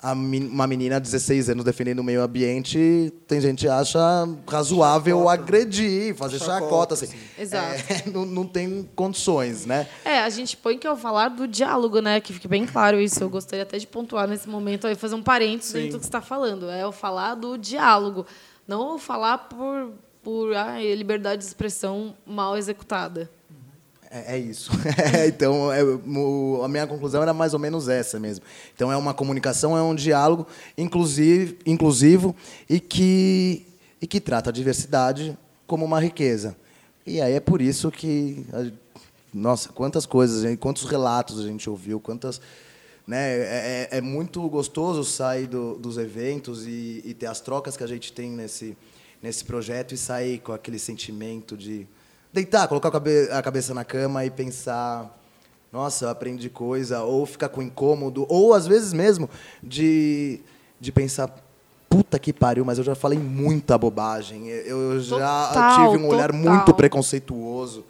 uma 0.00 0.66
menina 0.66 1.00
de 1.00 1.10
16 1.10 1.50
anos 1.50 1.64
defendendo 1.64 1.98
o 1.98 2.04
meio 2.04 2.22
ambiente, 2.22 3.12
tem 3.26 3.40
gente 3.40 3.60
que 3.60 3.68
acha 3.68 3.98
razoável 4.46 5.18
chacota. 5.18 5.42
agredir, 5.42 6.14
fazer 6.14 6.38
chacota. 6.38 6.60
chacota 6.60 6.94
assim. 6.94 7.08
Exato. 7.36 7.82
É, 7.88 8.08
não, 8.10 8.24
não 8.24 8.46
tem 8.46 8.88
condições, 8.94 9.66
né? 9.66 9.88
É, 10.04 10.20
a 10.20 10.30
gente 10.30 10.56
põe 10.56 10.78
que 10.78 10.86
eu 10.86 10.96
falar 10.96 11.30
do 11.30 11.48
diálogo, 11.48 12.00
né? 12.00 12.20
Que 12.20 12.32
fique 12.32 12.46
bem 12.46 12.64
claro 12.64 13.00
isso. 13.00 13.22
Eu 13.22 13.28
gostaria 13.28 13.64
até 13.64 13.76
de 13.76 13.88
pontuar 13.88 14.28
nesse 14.28 14.48
momento, 14.48 14.86
aí 14.86 14.94
fazer 14.94 15.16
um 15.16 15.22
parênteses 15.22 15.72
Sim. 15.72 15.78
dentro 15.78 15.92
do 15.92 15.98
que 15.98 16.04
você 16.04 16.08
está 16.08 16.20
falando. 16.20 16.70
É 16.70 16.86
o 16.86 16.92
falar 16.92 17.34
do 17.34 17.58
diálogo, 17.58 18.24
não 18.68 18.94
o 18.94 18.98
falar 18.98 19.38
por, 19.38 19.92
por 20.22 20.54
ah, 20.54 20.80
liberdade 20.80 21.42
de 21.42 21.48
expressão 21.48 22.14
mal 22.24 22.56
executada. 22.56 23.28
É, 24.10 24.36
é 24.36 24.38
isso. 24.38 24.70
então, 25.26 25.72
é, 25.72 25.82
o, 25.84 26.60
a 26.64 26.68
minha 26.68 26.86
conclusão 26.86 27.22
era 27.22 27.34
mais 27.34 27.52
ou 27.52 27.60
menos 27.60 27.88
essa 27.88 28.18
mesmo. 28.18 28.44
Então, 28.74 28.90
é 28.90 28.96
uma 28.96 29.12
comunicação, 29.12 29.76
é 29.76 29.82
um 29.82 29.94
diálogo 29.94 30.46
inclusive, 30.76 31.58
inclusivo 31.66 32.34
e 32.68 32.80
que, 32.80 33.66
e 34.00 34.06
que 34.06 34.20
trata 34.20 34.50
a 34.50 34.52
diversidade 34.52 35.36
como 35.66 35.84
uma 35.84 36.00
riqueza. 36.00 36.56
E 37.06 37.20
aí 37.20 37.34
é 37.34 37.40
por 37.40 37.60
isso 37.60 37.90
que, 37.90 38.44
nossa, 39.32 39.70
quantas 39.70 40.06
coisas, 40.06 40.56
quantos 40.58 40.84
relatos 40.84 41.40
a 41.40 41.42
gente 41.44 41.68
ouviu, 41.68 42.00
quantas. 42.00 42.40
Né, 43.06 43.38
é, 43.38 43.88
é, 43.90 43.98
é 43.98 44.00
muito 44.02 44.46
gostoso 44.50 45.02
sair 45.02 45.46
do, 45.46 45.76
dos 45.76 45.96
eventos 45.96 46.66
e, 46.66 47.02
e 47.06 47.14
ter 47.14 47.24
as 47.24 47.40
trocas 47.40 47.74
que 47.74 47.82
a 47.82 47.86
gente 47.86 48.12
tem 48.12 48.30
nesse, 48.30 48.76
nesse 49.22 49.46
projeto 49.46 49.94
e 49.94 49.96
sair 49.96 50.40
com 50.40 50.52
aquele 50.52 50.78
sentimento 50.78 51.56
de 51.56 51.86
deitar, 52.32 52.68
colocar 52.68 52.88
a 52.88 53.42
cabeça 53.42 53.74
na 53.74 53.84
cama 53.84 54.24
e 54.24 54.30
pensar, 54.30 55.18
nossa, 55.72 56.06
eu 56.06 56.08
aprendi 56.10 56.48
coisa, 56.48 57.02
ou 57.02 57.26
ficar 57.26 57.48
com 57.48 57.62
incômodo, 57.62 58.26
ou 58.28 58.54
às 58.54 58.66
vezes 58.66 58.92
mesmo 58.92 59.28
de, 59.62 60.40
de 60.80 60.92
pensar, 60.92 61.34
puta 61.88 62.18
que 62.18 62.32
pariu, 62.32 62.64
mas 62.64 62.78
eu 62.78 62.84
já 62.84 62.94
falei 62.94 63.18
muita 63.18 63.76
bobagem, 63.78 64.48
eu 64.48 65.00
já 65.00 65.48
total, 65.48 65.92
tive 65.92 66.04
um 66.04 66.08
olhar 66.08 66.32
total. 66.32 66.54
muito 66.54 66.74
preconceituoso. 66.74 67.84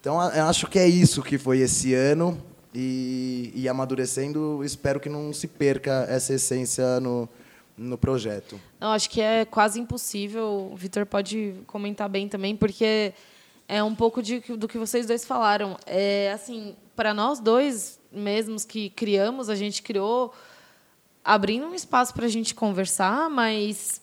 Então, 0.00 0.22
eu 0.30 0.44
acho 0.44 0.68
que 0.68 0.78
é 0.78 0.86
isso 0.86 1.22
que 1.22 1.36
foi 1.36 1.58
esse 1.58 1.92
ano, 1.94 2.40
e, 2.78 3.52
e 3.54 3.68
amadurecendo, 3.70 4.62
espero 4.62 5.00
que 5.00 5.08
não 5.08 5.32
se 5.32 5.48
perca 5.48 6.06
essa 6.10 6.34
essência 6.34 7.00
no, 7.00 7.26
no 7.76 7.96
projeto. 7.96 8.60
Não, 8.78 8.92
acho 8.92 9.08
que 9.08 9.18
é 9.18 9.46
quase 9.46 9.80
impossível. 9.80 10.68
O 10.70 10.76
Vitor 10.76 11.06
pode 11.06 11.54
comentar 11.66 12.06
bem 12.06 12.28
também, 12.28 12.54
porque 12.54 13.14
é 13.68 13.82
um 13.82 13.94
pouco 13.94 14.22
de, 14.22 14.40
do 14.40 14.68
que 14.68 14.78
vocês 14.78 15.06
dois 15.06 15.24
falaram. 15.24 15.76
É 15.86 16.32
assim, 16.32 16.76
para 16.94 17.12
nós 17.12 17.40
dois 17.40 18.00
mesmos 18.10 18.64
que 18.64 18.90
criamos, 18.90 19.48
a 19.48 19.54
gente 19.54 19.82
criou 19.82 20.32
abrindo 21.24 21.66
um 21.66 21.74
espaço 21.74 22.14
para 22.14 22.26
a 22.26 22.28
gente 22.28 22.54
conversar, 22.54 23.28
mas 23.28 24.00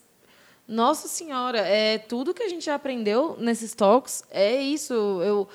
nossa 0.67 1.07
senhora, 1.07 1.59
é 1.59 1.97
tudo 1.97 2.33
que 2.33 2.43
a 2.43 2.49
gente 2.49 2.69
aprendeu 2.69 3.37
nesses 3.39 3.73
talks 3.73 4.23
é 4.29 4.61
isso. 4.61 4.93
Eu 4.93 5.47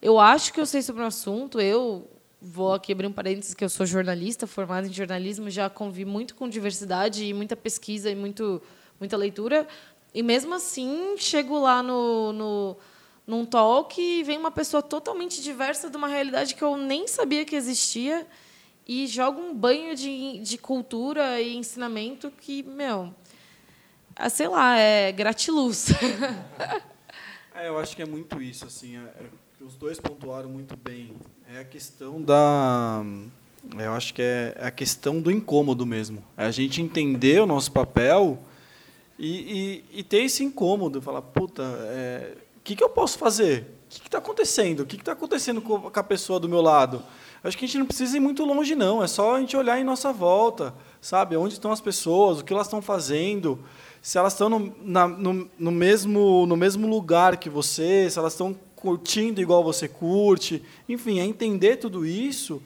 eu 0.00 0.20
acho 0.20 0.52
que 0.52 0.60
eu 0.60 0.66
sei 0.66 0.82
sobre 0.82 1.02
o 1.02 1.06
assunto. 1.06 1.60
Eu 1.60 2.08
vou 2.40 2.74
aqui 2.74 2.92
abrir 2.92 3.06
um 3.06 3.12
parênteses 3.12 3.54
que 3.54 3.64
eu 3.64 3.68
sou 3.68 3.86
jornalista, 3.86 4.46
formada 4.46 4.86
em 4.86 4.92
jornalismo, 4.92 5.50
já 5.50 5.68
convivi 5.68 6.04
muito 6.04 6.34
com 6.34 6.48
diversidade 6.48 7.24
e 7.24 7.34
muita 7.34 7.56
pesquisa 7.56 8.10
e 8.10 8.14
muito, 8.14 8.62
muita 9.00 9.16
leitura. 9.16 9.66
E 10.14 10.22
mesmo 10.22 10.54
assim, 10.54 11.16
chego 11.18 11.58
lá 11.58 11.82
no, 11.82 12.32
no 12.32 12.76
num 13.26 13.44
talk 13.44 14.00
e 14.00 14.22
vem 14.22 14.38
uma 14.38 14.50
pessoa 14.50 14.82
totalmente 14.82 15.42
diversa 15.42 15.90
de 15.90 15.96
uma 15.96 16.06
realidade 16.06 16.54
que 16.54 16.62
eu 16.62 16.76
nem 16.76 17.08
sabia 17.08 17.44
que 17.44 17.56
existia 17.56 18.26
e 18.86 19.06
joga 19.06 19.40
um 19.40 19.52
banho 19.52 19.96
de, 19.96 20.38
de 20.38 20.56
cultura 20.56 21.40
e 21.40 21.56
ensinamento 21.56 22.30
que, 22.30 22.62
meu, 22.62 23.12
é, 24.14 24.28
sei 24.28 24.46
lá, 24.46 24.78
é 24.78 25.10
gratiluz. 25.10 25.88
é, 27.52 27.68
eu 27.68 27.78
acho 27.78 27.96
que 27.96 28.02
é 28.02 28.06
muito 28.06 28.40
isso, 28.40 28.64
assim, 28.64 28.96
é, 28.96 29.00
é, 29.00 29.64
os 29.64 29.74
dois 29.74 29.98
pontuaram 29.98 30.48
muito 30.48 30.76
bem. 30.76 31.16
É 31.52 31.58
a 31.58 31.64
questão 31.64 32.22
da, 32.22 33.02
eu 33.76 33.92
acho 33.92 34.14
que 34.14 34.22
é, 34.22 34.54
é 34.56 34.66
a 34.66 34.70
questão 34.70 35.20
do 35.20 35.30
incômodo 35.30 35.84
mesmo. 35.84 36.22
É 36.36 36.44
a 36.44 36.50
gente 36.50 36.80
entender 36.80 37.42
o 37.42 37.46
nosso 37.46 37.72
papel 37.72 38.38
e, 39.18 39.82
e, 39.92 40.00
e 40.00 40.02
ter 40.04 40.18
esse 40.18 40.44
incômodo, 40.44 41.02
falar, 41.02 41.22
puta, 41.22 41.62
é, 41.88 42.36
que, 42.66 42.74
que 42.74 42.82
eu 42.82 42.88
posso 42.88 43.16
fazer? 43.16 43.78
O 43.84 43.88
que 43.88 44.08
está 44.08 44.18
acontecendo? 44.18 44.80
O 44.80 44.86
que 44.86 44.96
está 44.96 45.12
acontecendo 45.12 45.62
com 45.62 45.88
a 45.94 46.02
pessoa 46.02 46.40
do 46.40 46.48
meu 46.48 46.60
lado? 46.60 47.00
Acho 47.44 47.56
que 47.56 47.64
a 47.64 47.68
gente 47.68 47.78
não 47.78 47.86
precisa 47.86 48.16
ir 48.16 48.20
muito 48.20 48.44
longe, 48.44 48.74
não. 48.74 49.04
É 49.04 49.06
só 49.06 49.36
a 49.36 49.40
gente 49.40 49.56
olhar 49.56 49.78
em 49.78 49.84
nossa 49.84 50.12
volta, 50.12 50.74
sabe? 51.00 51.36
Onde 51.36 51.54
estão 51.54 51.70
as 51.70 51.80
pessoas, 51.80 52.40
o 52.40 52.44
que 52.44 52.52
elas 52.52 52.66
estão 52.66 52.82
fazendo, 52.82 53.60
se 54.02 54.18
elas 54.18 54.32
estão 54.32 54.48
no, 54.48 54.74
na, 54.82 55.06
no, 55.06 55.48
no, 55.56 55.70
mesmo, 55.70 56.44
no 56.44 56.56
mesmo 56.56 56.88
lugar 56.88 57.36
que 57.36 57.48
você, 57.48 58.10
se 58.10 58.18
elas 58.18 58.32
estão 58.32 58.52
curtindo 58.74 59.40
igual 59.40 59.62
você 59.62 59.86
curte. 59.86 60.60
Enfim, 60.88 61.20
é 61.20 61.24
entender 61.24 61.76
tudo 61.76 62.04
isso 62.04 62.60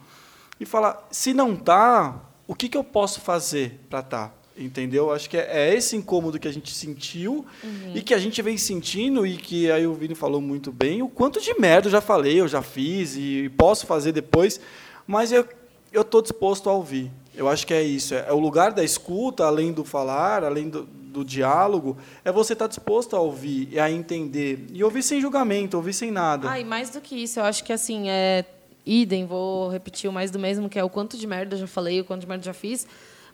e 0.58 0.64
falar, 0.64 1.06
se 1.10 1.34
não 1.34 1.52
está, 1.52 2.22
o 2.48 2.54
que, 2.54 2.70
que 2.70 2.78
eu 2.78 2.84
posso 2.84 3.20
fazer 3.20 3.80
para 3.90 4.00
estar? 4.00 4.28
Tá? 4.28 4.39
Entendeu? 4.60 5.10
Acho 5.12 5.28
que 5.28 5.36
é, 5.36 5.70
é, 5.70 5.74
esse 5.74 5.96
incômodo 5.96 6.38
que 6.38 6.46
a 6.46 6.52
gente 6.52 6.72
sentiu 6.74 7.46
uhum. 7.64 7.92
e 7.94 8.02
que 8.02 8.12
a 8.12 8.18
gente 8.18 8.42
vem 8.42 8.56
sentindo 8.56 9.26
e 9.26 9.36
que 9.36 9.70
aí 9.70 9.86
o 9.86 9.94
Vini 9.94 10.14
falou 10.14 10.40
muito 10.40 10.70
bem. 10.70 11.02
O 11.02 11.08
quanto 11.08 11.40
de 11.40 11.58
merda 11.58 11.88
eu 11.88 11.92
já 11.92 12.00
falei, 12.00 12.40
eu 12.40 12.48
já 12.48 12.62
fiz 12.62 13.16
e 13.16 13.50
posso 13.56 13.86
fazer 13.86 14.12
depois, 14.12 14.60
mas 15.06 15.32
eu 15.32 15.46
eu 15.92 16.02
estou 16.02 16.22
disposto 16.22 16.68
a 16.70 16.72
ouvir. 16.72 17.10
Eu 17.34 17.48
acho 17.48 17.66
que 17.66 17.74
é 17.74 17.82
isso. 17.82 18.14
É, 18.14 18.26
é 18.28 18.32
o 18.32 18.38
lugar 18.38 18.72
da 18.72 18.84
escuta, 18.84 19.44
além 19.44 19.72
do 19.72 19.84
falar, 19.84 20.44
além 20.44 20.68
do, 20.68 20.84
do 20.84 21.24
diálogo, 21.24 21.96
é 22.24 22.30
você 22.30 22.52
estar 22.52 22.66
tá 22.66 22.68
disposto 22.68 23.16
a 23.16 23.20
ouvir 23.20 23.68
e 23.72 23.80
a 23.80 23.90
entender 23.90 24.66
e 24.72 24.82
ouvir 24.84 25.02
sem 25.02 25.20
julgamento, 25.20 25.76
ouvir 25.76 25.92
sem 25.92 26.10
nada. 26.10 26.50
Ah, 26.50 26.60
e 26.60 26.64
mais 26.64 26.90
do 26.90 27.00
que 27.00 27.16
isso, 27.16 27.40
eu 27.40 27.44
acho 27.44 27.64
que 27.64 27.72
assim 27.72 28.08
é 28.08 28.44
idem. 28.86 29.26
Vou 29.26 29.68
repetir 29.68 30.08
o 30.08 30.12
mais 30.12 30.30
do 30.30 30.38
mesmo, 30.38 30.68
que 30.68 30.78
é 30.78 30.84
o 30.84 30.90
quanto 30.90 31.16
de 31.16 31.26
merda 31.26 31.56
eu 31.56 31.60
já 31.60 31.66
falei, 31.66 32.00
o 32.00 32.04
quanto 32.04 32.20
de 32.20 32.28
merda 32.28 32.42
eu 32.42 32.46
já 32.46 32.54
fiz 32.54 32.86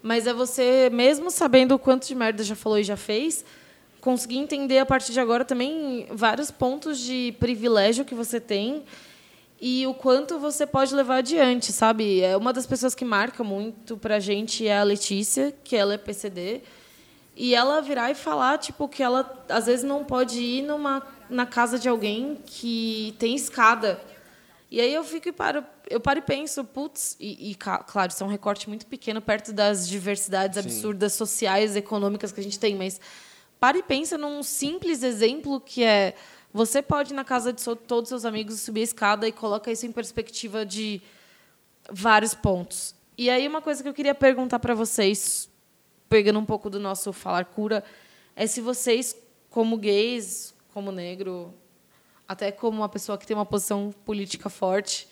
mas 0.07 0.25
é 0.25 0.33
você, 0.33 0.89
mesmo 0.93 1.33
sabendo 1.33 1.75
o 1.75 1.79
quanto 1.81 2.07
de 2.07 2.15
merda 2.15 2.45
já 2.45 2.55
falou 2.55 2.79
e 2.79 2.85
já 2.85 2.97
fez, 2.97 3.45
conseguir 4.01 4.37
entender 4.37 4.79
a 4.79 4.87
partir 4.87 5.13
de 5.13 5.19
agora 5.19 5.45
também 5.45 6.07
vários 6.13 6.49
pontos 6.49 7.01
de 7.01 7.35
privilégio 7.41 8.05
que 8.05 8.15
você 8.15 8.39
tem 8.39 8.85
e 9.61 9.85
o 9.85 9.93
quanto 9.93 10.39
você 10.39 10.65
pode 10.65 10.95
levar 10.95 11.17
adiante, 11.17 11.73
sabe? 11.73 12.21
É 12.21 12.37
uma 12.37 12.53
das 12.53 12.69
pessoas 12.69 12.95
que 12.95 13.05
marca 13.05 13.43
muito 13.43 13.97
pra 13.97 14.21
gente 14.21 14.65
é 14.65 14.79
a 14.79 14.85
Letícia, 14.85 15.53
que 15.65 15.75
ela 15.75 15.95
é 15.95 15.99
PCD, 15.99 16.61
e 17.35 17.53
ela 17.53 17.81
virar 17.83 18.09
e 18.09 18.15
falar 18.15 18.59
tipo 18.59 18.89
que 18.89 19.03
ela 19.03 19.45
às 19.49 19.67
vezes 19.67 19.85
não 19.85 20.05
pode 20.05 20.41
ir 20.41 20.63
numa 20.63 21.03
na 21.29 21.47
casa 21.47 21.81
de 21.81 21.89
alguém 21.89 22.39
que 22.47 23.13
tem 23.19 23.35
escada. 23.35 24.01
E 24.71 24.81
aí 24.81 24.95
eu 24.95 25.03
fico 25.03 25.29
e 25.29 25.33
paro, 25.33 25.65
eu 25.89 26.01
paro 26.01 26.19
e 26.19 26.23
penso, 26.23 26.65
putz, 26.65 27.17
e, 27.21 27.53
e, 27.53 27.55
claro, 27.55 28.11
isso 28.11 28.23
é 28.23 28.27
um 28.27 28.31
recorte 28.31 28.69
muito 28.69 28.87
pequeno 28.87 29.21
perto 29.21 29.53
das 29.53 29.89
diversidades 29.89 30.61
Sim. 30.61 30.69
absurdas 30.69 31.13
sociais, 31.13 31.77
econômicas 31.77 32.33
que 32.33 32.41
a 32.41 32.43
gente 32.43 32.59
tem, 32.59 32.75
mas 32.75 33.01
pare 33.61 33.79
e 33.79 33.83
pensa 33.83 34.19
num 34.19 34.43
simples 34.43 35.03
exemplo 35.03 35.61
que 35.61 35.85
é 35.85 36.15
você 36.53 36.81
pode 36.81 37.13
ir 37.13 37.15
na 37.15 37.25
casa 37.25 37.53
de 37.53 37.63
todos 37.63 38.05
os 38.05 38.09
seus 38.09 38.25
amigos 38.25 38.61
subir 38.61 38.81
a 38.81 38.85
escada 38.85 39.29
e 39.29 39.33
coloca 39.33 39.71
isso 39.71 39.85
em 39.85 39.93
perspectiva 39.93 40.65
de 40.65 41.03
vários 41.91 42.35
pontos. 42.35 42.95
E 43.17 43.29
aí 43.31 43.47
uma 43.47 43.61
coisa 43.61 43.83
que 43.83 43.89
eu 43.89 43.95
queria 43.95 44.15
perguntar 44.15 44.59
para 44.59 44.75
vocês, 44.75 45.51
pegando 46.09 46.39
um 46.39 46.45
pouco 46.45 46.71
do 46.71 46.81
nosso 46.81 47.13
falar 47.13 47.45
cura, 47.45 47.85
é 48.35 48.47
se 48.47 48.61
vocês 48.61 49.17
como 49.51 49.77
gays, 49.77 50.55
como 50.73 50.91
negro, 50.91 51.55
até 52.27 52.51
como 52.51 52.79
uma 52.79 52.89
pessoa 52.89 53.17
que 53.17 53.27
tem 53.27 53.37
uma 53.37 53.47
posição 53.47 53.95
política 54.05 54.49
forte, 54.49 55.09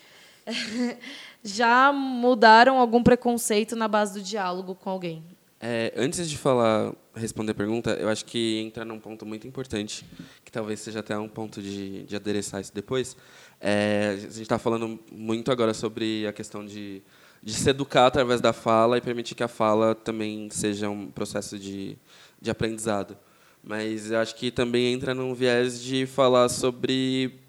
já 1.43 1.93
mudaram 1.93 2.79
algum 2.79 3.03
preconceito 3.03 3.77
na 3.77 3.89
base 3.89 4.15
do 4.15 4.23
diálogo 4.23 4.75
com 4.75 4.91
alguém? 4.91 5.25
É, 5.61 5.93
antes 5.97 6.29
de 6.29 6.37
falar, 6.37 6.93
responder 7.15 7.53
a 7.53 7.55
pergunta, 7.55 7.91
eu 7.93 8.09
acho 8.09 8.25
que 8.27 8.59
entra 8.59 8.85
num 8.85 8.99
ponto 8.99 9.25
muito 9.25 9.47
importante, 9.49 10.05
que 10.45 10.53
talvez 10.53 10.81
seja 10.81 11.01
até 11.01 11.17
um 11.19 11.29
ponto 11.29 11.63
de, 11.63 12.03
de 12.03 12.15
adereçar 12.15 12.61
isso 12.61 12.75
depois. 12.75 13.17
É, 13.59 14.11
a 14.15 14.21
gente 14.21 14.43
está 14.43 14.59
falando 14.59 15.01
muito 15.11 15.51
agora 15.51 15.73
sobre 15.73 16.27
a 16.27 16.35
questão 16.35 16.67
de, 16.67 17.03
de 17.43 17.55
se 17.55 17.71
educar 17.71 18.07
através 18.07 18.43
da 18.43 18.53
fala 18.53 18.99
e 18.99 19.01
permitir 19.01 19.35
que 19.35 19.43
a 19.43 19.49
fala 19.49 19.95
também 19.95 20.51
seja 20.51 20.91
um 20.91 21.11
processo 21.11 21.59
de, 21.59 21.97
de 22.41 22.51
aprendizado. 22.51 23.17
Mas 23.63 24.11
eu 24.11 24.19
acho 24.19 24.35
que 24.35 24.51
também 24.51 24.93
entra 24.93 25.15
num 25.15 25.33
viés 25.33 25.83
de 25.83 26.05
falar 26.05 26.51
sobre 26.51 27.41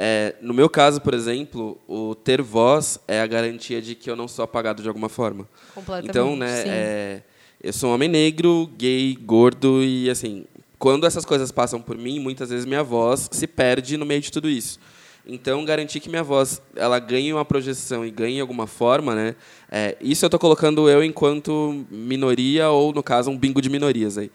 é, 0.00 0.36
no 0.40 0.54
meu 0.54 0.70
caso, 0.70 1.00
por 1.00 1.12
exemplo, 1.12 1.76
o 1.88 2.14
ter 2.14 2.40
voz 2.40 3.00
é 3.08 3.20
a 3.20 3.26
garantia 3.26 3.82
de 3.82 3.96
que 3.96 4.08
eu 4.08 4.14
não 4.14 4.28
sou 4.28 4.44
apagado 4.44 4.80
de 4.80 4.86
alguma 4.86 5.08
forma. 5.08 5.48
Completamente. 5.74 6.08
Então, 6.08 6.36
né, 6.36 6.62
é, 6.68 7.22
eu 7.60 7.72
sou 7.72 7.90
um 7.90 7.94
homem 7.94 8.08
negro, 8.08 8.70
gay, 8.78 9.18
gordo 9.20 9.82
e 9.82 10.08
assim, 10.08 10.44
quando 10.78 11.04
essas 11.04 11.24
coisas 11.24 11.50
passam 11.50 11.82
por 11.82 11.98
mim, 11.98 12.20
muitas 12.20 12.50
vezes 12.50 12.64
minha 12.64 12.84
voz 12.84 13.28
se 13.32 13.48
perde 13.48 13.96
no 13.96 14.06
meio 14.06 14.20
de 14.20 14.30
tudo 14.30 14.48
isso. 14.48 14.78
Então, 15.26 15.64
garantir 15.64 15.98
que 15.98 16.08
minha 16.08 16.22
voz 16.22 16.62
ela 16.76 17.00
ganhe 17.00 17.32
uma 17.32 17.44
projeção 17.44 18.06
e 18.06 18.10
ganhe 18.12 18.40
alguma 18.40 18.68
forma, 18.68 19.16
né? 19.16 19.34
É, 19.68 19.96
isso 20.00 20.24
eu 20.24 20.28
estou 20.28 20.38
colocando 20.38 20.88
eu 20.88 21.02
enquanto 21.02 21.84
minoria 21.90 22.70
ou, 22.70 22.92
no 22.92 23.02
caso, 23.02 23.30
um 23.30 23.36
bingo 23.36 23.60
de 23.60 23.68
minorias 23.68 24.16
aí. 24.16 24.30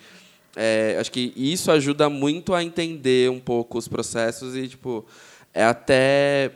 É, 0.57 0.97
acho 0.99 1.09
que 1.09 1.33
isso 1.37 1.71
ajuda 1.71 2.09
muito 2.09 2.53
a 2.53 2.61
entender 2.61 3.31
um 3.31 3.39
pouco 3.39 3.77
os 3.77 3.87
processos 3.87 4.55
e 4.57 4.67
tipo 4.67 5.03
é 5.53 5.63
até 5.63 6.51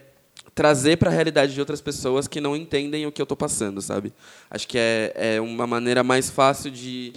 trazer 0.56 0.98
para 0.98 1.12
a 1.12 1.14
realidade 1.14 1.54
de 1.54 1.60
outras 1.60 1.82
pessoas 1.82 2.28
que 2.28 2.42
não 2.42 2.56
entendem 2.56 3.06
o 3.06 3.12
que 3.12 3.22
eu 3.22 3.26
estou 3.26 3.38
passando, 3.38 3.82
sabe? 3.82 4.12
Acho 4.50 4.68
que 4.68 4.78
é, 4.78 5.14
é 5.16 5.42
uma 5.42 5.68
maneira 5.68 6.04
mais 6.04 6.32
fácil 6.32 6.72
de 6.72 7.14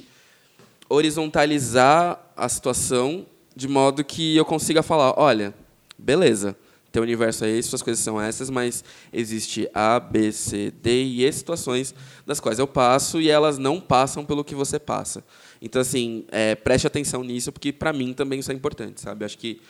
horizontalizar 0.89 2.21
a 2.37 2.49
situação 2.49 3.25
de 3.57 3.67
modo 3.67 4.05
que 4.05 4.37
eu 4.37 4.45
consiga 4.45 4.83
falar, 4.83 5.15
olha, 5.17 5.55
beleza, 5.99 6.55
teu 6.93 7.03
universo 7.03 7.45
é 7.45 7.51
esse, 7.51 7.69
suas 7.69 7.83
coisas 7.83 8.03
são 8.03 8.21
essas, 8.21 8.51
mas 8.51 8.85
existe 9.13 9.69
A, 9.73 10.01
B, 10.01 10.33
C, 10.33 10.73
D 10.83 11.05
e 11.05 11.25
E 11.25 11.33
situações 11.33 11.95
das 12.27 12.41
quais 12.41 12.59
eu 12.59 12.67
passo 12.67 13.21
e 13.21 13.31
elas 13.31 13.59
não 13.59 13.81
passam 13.81 14.25
pelo 14.25 14.45
que 14.45 14.55
você 14.55 14.79
passa. 14.79 15.25
Então, 15.63 15.81
assim, 15.81 16.25
é, 16.31 16.55
preste 16.55 16.87
atenção 16.87 17.23
nisso, 17.23 17.53
porque 17.53 17.73
para 17.73 17.93
mim 17.93 18.13
também 18.13 18.41
isso 18.41 18.51
é 18.51 18.55
importante, 18.55 19.01
sabe? 19.01 19.25
Acho 19.25 19.39
que 19.39 19.61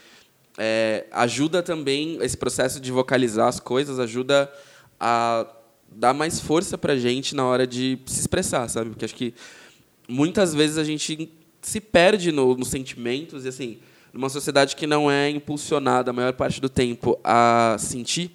é, 0.62 1.06
ajuda 1.10 1.62
também 1.62 2.18
esse 2.20 2.36
processo 2.36 2.78
de 2.78 2.92
vocalizar 2.92 3.48
as 3.48 3.58
coisas 3.58 3.98
ajuda 3.98 4.52
a 5.00 5.46
dar 5.90 6.12
mais 6.12 6.38
força 6.38 6.76
para 6.76 6.92
a 6.92 6.98
gente 6.98 7.34
na 7.34 7.46
hora 7.46 7.66
de 7.66 7.98
se 8.04 8.20
expressar, 8.20 8.68
sabe? 8.68 8.90
Porque 8.90 9.06
acho 9.06 9.14
que 9.14 9.32
muitas 10.06 10.54
vezes 10.54 10.76
a 10.76 10.84
gente 10.84 11.32
se 11.62 11.80
perde 11.80 12.30
no, 12.30 12.54
nos 12.54 12.68
sentimentos 12.68 13.46
e 13.46 13.48
assim 13.48 13.78
numa 14.12 14.28
sociedade 14.28 14.76
que 14.76 14.86
não 14.86 15.10
é 15.10 15.30
impulsionada 15.30 16.10
a 16.10 16.12
maior 16.12 16.34
parte 16.34 16.60
do 16.60 16.68
tempo 16.68 17.18
a 17.24 17.76
sentir, 17.78 18.30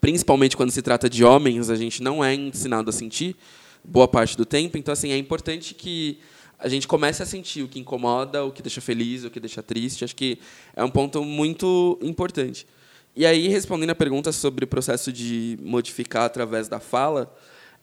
principalmente 0.00 0.56
quando 0.56 0.70
se 0.70 0.82
trata 0.82 1.10
de 1.10 1.24
homens, 1.24 1.68
a 1.68 1.74
gente 1.74 2.00
não 2.00 2.22
é 2.22 2.32
ensinado 2.32 2.90
a 2.90 2.92
sentir 2.92 3.34
boa 3.82 4.06
parte 4.06 4.36
do 4.36 4.46
tempo. 4.46 4.78
Então 4.78 4.92
assim 4.92 5.10
é 5.10 5.18
importante 5.18 5.74
que 5.74 6.20
a 6.62 6.68
gente 6.68 6.86
começa 6.86 7.24
a 7.24 7.26
sentir 7.26 7.62
o 7.62 7.68
que 7.68 7.80
incomoda, 7.80 8.44
o 8.44 8.52
que 8.52 8.62
deixa 8.62 8.80
feliz, 8.80 9.24
o 9.24 9.30
que 9.30 9.40
deixa 9.40 9.62
triste. 9.62 10.04
Acho 10.04 10.14
que 10.14 10.38
é 10.74 10.84
um 10.84 10.90
ponto 10.90 11.24
muito 11.24 11.98
importante. 12.00 12.66
E 13.14 13.26
aí, 13.26 13.48
respondendo 13.48 13.90
a 13.90 13.94
pergunta 13.94 14.32
sobre 14.32 14.64
o 14.64 14.68
processo 14.68 15.12
de 15.12 15.58
modificar 15.60 16.24
através 16.24 16.68
da 16.68 16.80
fala, 16.80 17.34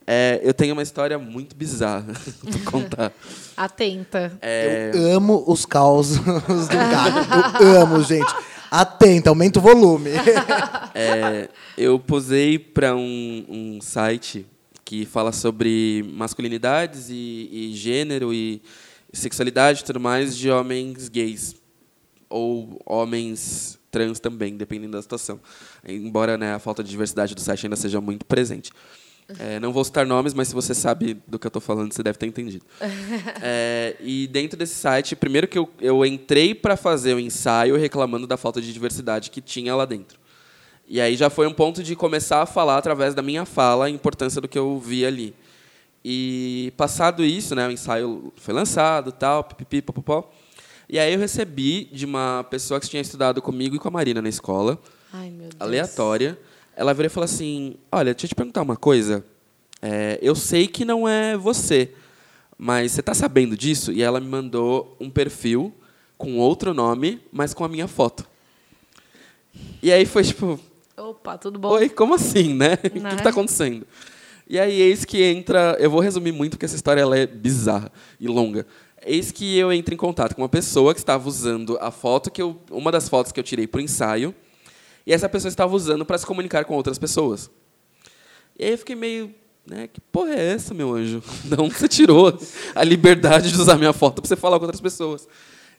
é, 0.08 0.40
eu 0.42 0.54
tenho 0.54 0.74
uma 0.74 0.82
história 0.82 1.20
muito 1.20 1.56
bizarra 1.56 2.14
para 2.42 2.72
contar. 2.72 3.14
Atenta. 3.56 4.38
É... 4.42 4.92
Eu 4.94 5.18
amo 5.18 5.44
os 5.46 5.66
causos 5.66 6.18
do 6.26 6.78
gato. 6.78 7.64
Eu 7.64 7.82
amo, 7.82 8.04
gente. 8.04 8.34
Atenta, 8.72 9.30
aumenta 9.30 9.60
o 9.60 9.62
volume. 9.62 10.12
É, 11.02 11.48
eu 11.78 12.00
posei 12.00 12.58
para 12.60 12.96
um, 12.96 13.46
um 13.48 13.80
site 13.80 14.46
que 14.90 15.06
fala 15.06 15.32
sobre 15.32 16.04
masculinidades 16.14 17.12
e, 17.12 17.48
e 17.52 17.74
gênero 17.76 18.34
e 18.34 18.60
sexualidade 19.14 19.82
e 19.82 19.84
tudo 19.84 20.00
mais 20.00 20.36
de 20.36 20.50
homens 20.50 21.10
gays 21.10 21.56
ou 22.28 22.82
homens 22.88 23.78
trans 23.92 24.20
também, 24.20 24.58
dependendo 24.58 24.94
da 24.94 25.02
situação. 25.04 25.40
Embora 25.88 26.40
né, 26.40 26.56
a 26.56 26.60
falta 26.60 26.84
de 26.84 26.90
diversidade 26.90 27.36
do 27.36 27.42
site 27.42 27.68
ainda 27.68 27.76
seja 27.76 28.02
muito 28.02 28.26
presente. 28.26 28.72
É, 29.38 29.60
não 29.60 29.72
vou 29.72 29.84
citar 29.84 30.08
nomes, 30.08 30.34
mas 30.34 30.48
se 30.48 30.56
você 30.56 30.74
sabe 30.74 31.22
do 31.28 31.38
que 31.38 31.46
eu 31.46 31.50
estou 31.50 31.62
falando, 31.62 31.94
você 31.94 32.02
deve 32.02 32.18
ter 32.18 32.26
entendido. 32.26 32.66
É, 33.44 33.96
e 34.02 34.28
dentro 34.28 34.58
desse 34.58 34.74
site, 34.74 35.16
primeiro 35.16 35.48
que 35.48 35.60
eu, 35.60 35.70
eu 35.80 36.04
entrei 36.04 36.56
para 36.56 36.76
fazer 36.76 37.14
o 37.14 37.20
ensaio 37.20 37.78
reclamando 37.78 38.26
da 38.26 38.38
falta 38.38 38.60
de 38.60 38.74
diversidade 38.74 39.30
que 39.30 39.40
tinha 39.40 39.76
lá 39.76 39.86
dentro. 39.86 40.19
E 40.90 41.00
aí 41.00 41.16
já 41.16 41.30
foi 41.30 41.46
um 41.46 41.54
ponto 41.54 41.84
de 41.84 41.96
começar 41.96 42.42
a 42.42 42.46
falar 42.48 42.78
através 42.80 43.14
da 43.14 43.22
minha 43.22 43.46
fala 43.46 43.86
a 43.86 43.90
importância 43.92 44.42
do 44.42 44.48
que 44.48 44.58
eu 44.58 44.80
vi 44.80 45.06
ali. 45.06 45.36
E 46.04 46.74
passado 46.76 47.24
isso, 47.24 47.54
né, 47.54 47.68
o 47.68 47.72
ensaio 47.72 48.34
foi 48.38 48.54
lançado, 48.56 49.12
tal, 49.12 49.44
pipipi, 49.44 49.84
popopó. 49.84 50.32
E 50.90 50.98
aí 50.98 51.14
eu 51.14 51.20
recebi 51.20 51.86
de 51.94 52.06
uma 52.06 52.44
pessoa 52.50 52.80
que 52.80 52.90
tinha 52.90 53.02
estudado 53.02 53.40
comigo 53.40 53.76
e 53.76 53.80
com 53.80 53.88
a 53.88 53.92
Marina 53.92 54.20
na 54.20 54.30
escola, 54.30 54.80
Ai, 55.14 55.30
meu 55.30 55.50
Deus. 55.50 55.56
aleatória. 55.60 56.40
Ela 56.76 56.94
virou 56.94 57.06
e 57.06 57.10
falou 57.10 57.26
assim: 57.26 57.76
Olha, 57.92 58.12
deixa 58.14 58.26
eu 58.26 58.30
te 58.30 58.36
perguntar 58.36 58.64
uma 58.64 58.76
coisa. 58.76 59.24
É, 59.82 60.18
eu 60.22 60.34
sei 60.34 60.66
que 60.68 60.84
não 60.84 61.08
é 61.08 61.38
você, 61.38 61.92
mas 62.58 62.94
você 62.94 63.02
está 63.02 63.14
sabendo 63.14 63.56
disso? 63.56 63.92
E 63.92 64.02
ela 64.02 64.20
me 64.20 64.28
mandou 64.28 64.96
um 65.00 65.10
perfil 65.10 65.72
com 66.18 66.38
outro 66.38 66.74
nome, 66.74 67.22
mas 67.32 67.54
com 67.54 67.64
a 67.64 67.70
minha 67.70 67.88
foto. 67.88 68.26
E 69.84 69.92
aí 69.92 70.06
foi 70.06 70.24
tipo: 70.24 70.60
Opa, 71.00 71.38
tudo 71.38 71.58
bom? 71.58 71.70
Oi, 71.70 71.90
como 71.90 72.14
assim, 72.16 72.54
né? 72.54 72.74
O 72.84 72.90
que 72.90 73.00
Né? 73.00 73.16
está 73.16 73.30
acontecendo? 73.30 73.86
E 74.48 74.60
aí, 74.60 74.82
eis 74.82 75.06
que 75.06 75.22
entra. 75.24 75.78
Eu 75.80 75.90
vou 75.90 76.00
resumir 76.02 76.32
muito, 76.32 76.52
porque 76.54 76.66
essa 76.66 76.76
história 76.76 77.02
ela 77.02 77.18
é 77.18 77.26
bizarra 77.28 77.92
e 78.20 78.28
longa. 78.28 78.66
Eis 79.06 79.32
que 79.32 79.58
eu 79.58 79.72
entro 79.72 79.94
em 79.94 79.98
contato 79.98 80.36
com 80.36 80.42
uma 80.42 80.50
pessoa 80.50 80.94
que 80.94 81.00
estava 81.00 81.28
usando 81.30 81.78
a 81.80 81.92
foto 81.92 82.30
que 82.30 82.42
eu. 82.42 82.58
Uma 82.72 82.92
das 82.92 83.08
fotos 83.08 83.32
que 83.32 83.40
eu 83.40 83.44
tirei 83.44 83.68
para 83.68 83.78
o 83.80 83.82
ensaio. 83.82 84.34
E 85.06 85.14
essa 85.14 85.30
pessoa 85.30 85.50
estava 85.50 85.74
usando 85.76 86.06
para 86.06 86.18
se 86.18 86.26
comunicar 86.26 86.66
com 86.66 86.76
outras 86.76 86.98
pessoas. 87.00 87.50
E 88.58 88.66
aí 88.66 88.72
eu 88.72 88.78
fiquei 88.78 88.96
meio. 88.96 89.34
Né, 89.66 89.88
que 89.88 90.02
porra 90.02 90.34
é 90.34 90.54
essa, 90.54 90.74
meu 90.74 90.96
anjo? 90.96 91.22
De 91.46 91.62
onde 91.62 91.76
você 91.76 91.88
tirou 91.88 92.36
a 92.74 92.84
liberdade 92.84 93.52
de 93.52 93.62
usar 93.62 93.78
minha 93.78 93.94
foto 93.94 94.20
para 94.20 94.28
você 94.28 94.36
falar 94.36 94.58
com 94.58 94.66
outras 94.66 94.82
pessoas? 94.82 95.28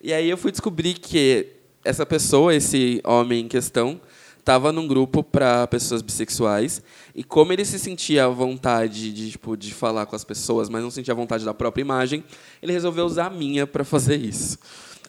E 0.01 0.12
aí 0.12 0.31
eu 0.31 0.37
fui 0.37 0.53
descobrir 0.53 0.95
que 0.95 1.49
essa 1.85 2.07
pessoa, 2.07 2.55
esse 2.55 3.01
homem 3.05 3.41
em 3.47 3.49
questão, 3.49 4.01
estava 4.41 4.72
num 4.72 4.86
grupo 4.88 5.22
para 5.22 5.66
pessoas 5.66 6.03
bissexuais 6.03 6.82
e 7.14 7.22
como 7.22 7.53
ele 7.53 7.64
se 7.64 7.78
sentia 7.78 8.24
à 8.24 8.28
vontade 8.28 9.12
de, 9.12 9.30
tipo, 9.32 9.57
de 9.57 9.72
falar 9.72 10.07
com 10.07 10.16
as 10.16 10.24
pessoas, 10.24 10.68
mas 10.68 10.82
não 10.82 10.91
sentia 10.91 11.14
vontade 11.14 11.45
da 11.45 11.55
própria 11.55 11.82
imagem, 11.82 12.24
ele 12.62 12.72
resolveu 12.72 13.05
usar 13.05 13.26
a 13.26 13.30
minha 13.30 13.66
para 13.66 13.84
fazer 13.84 14.16
isso. 14.16 14.59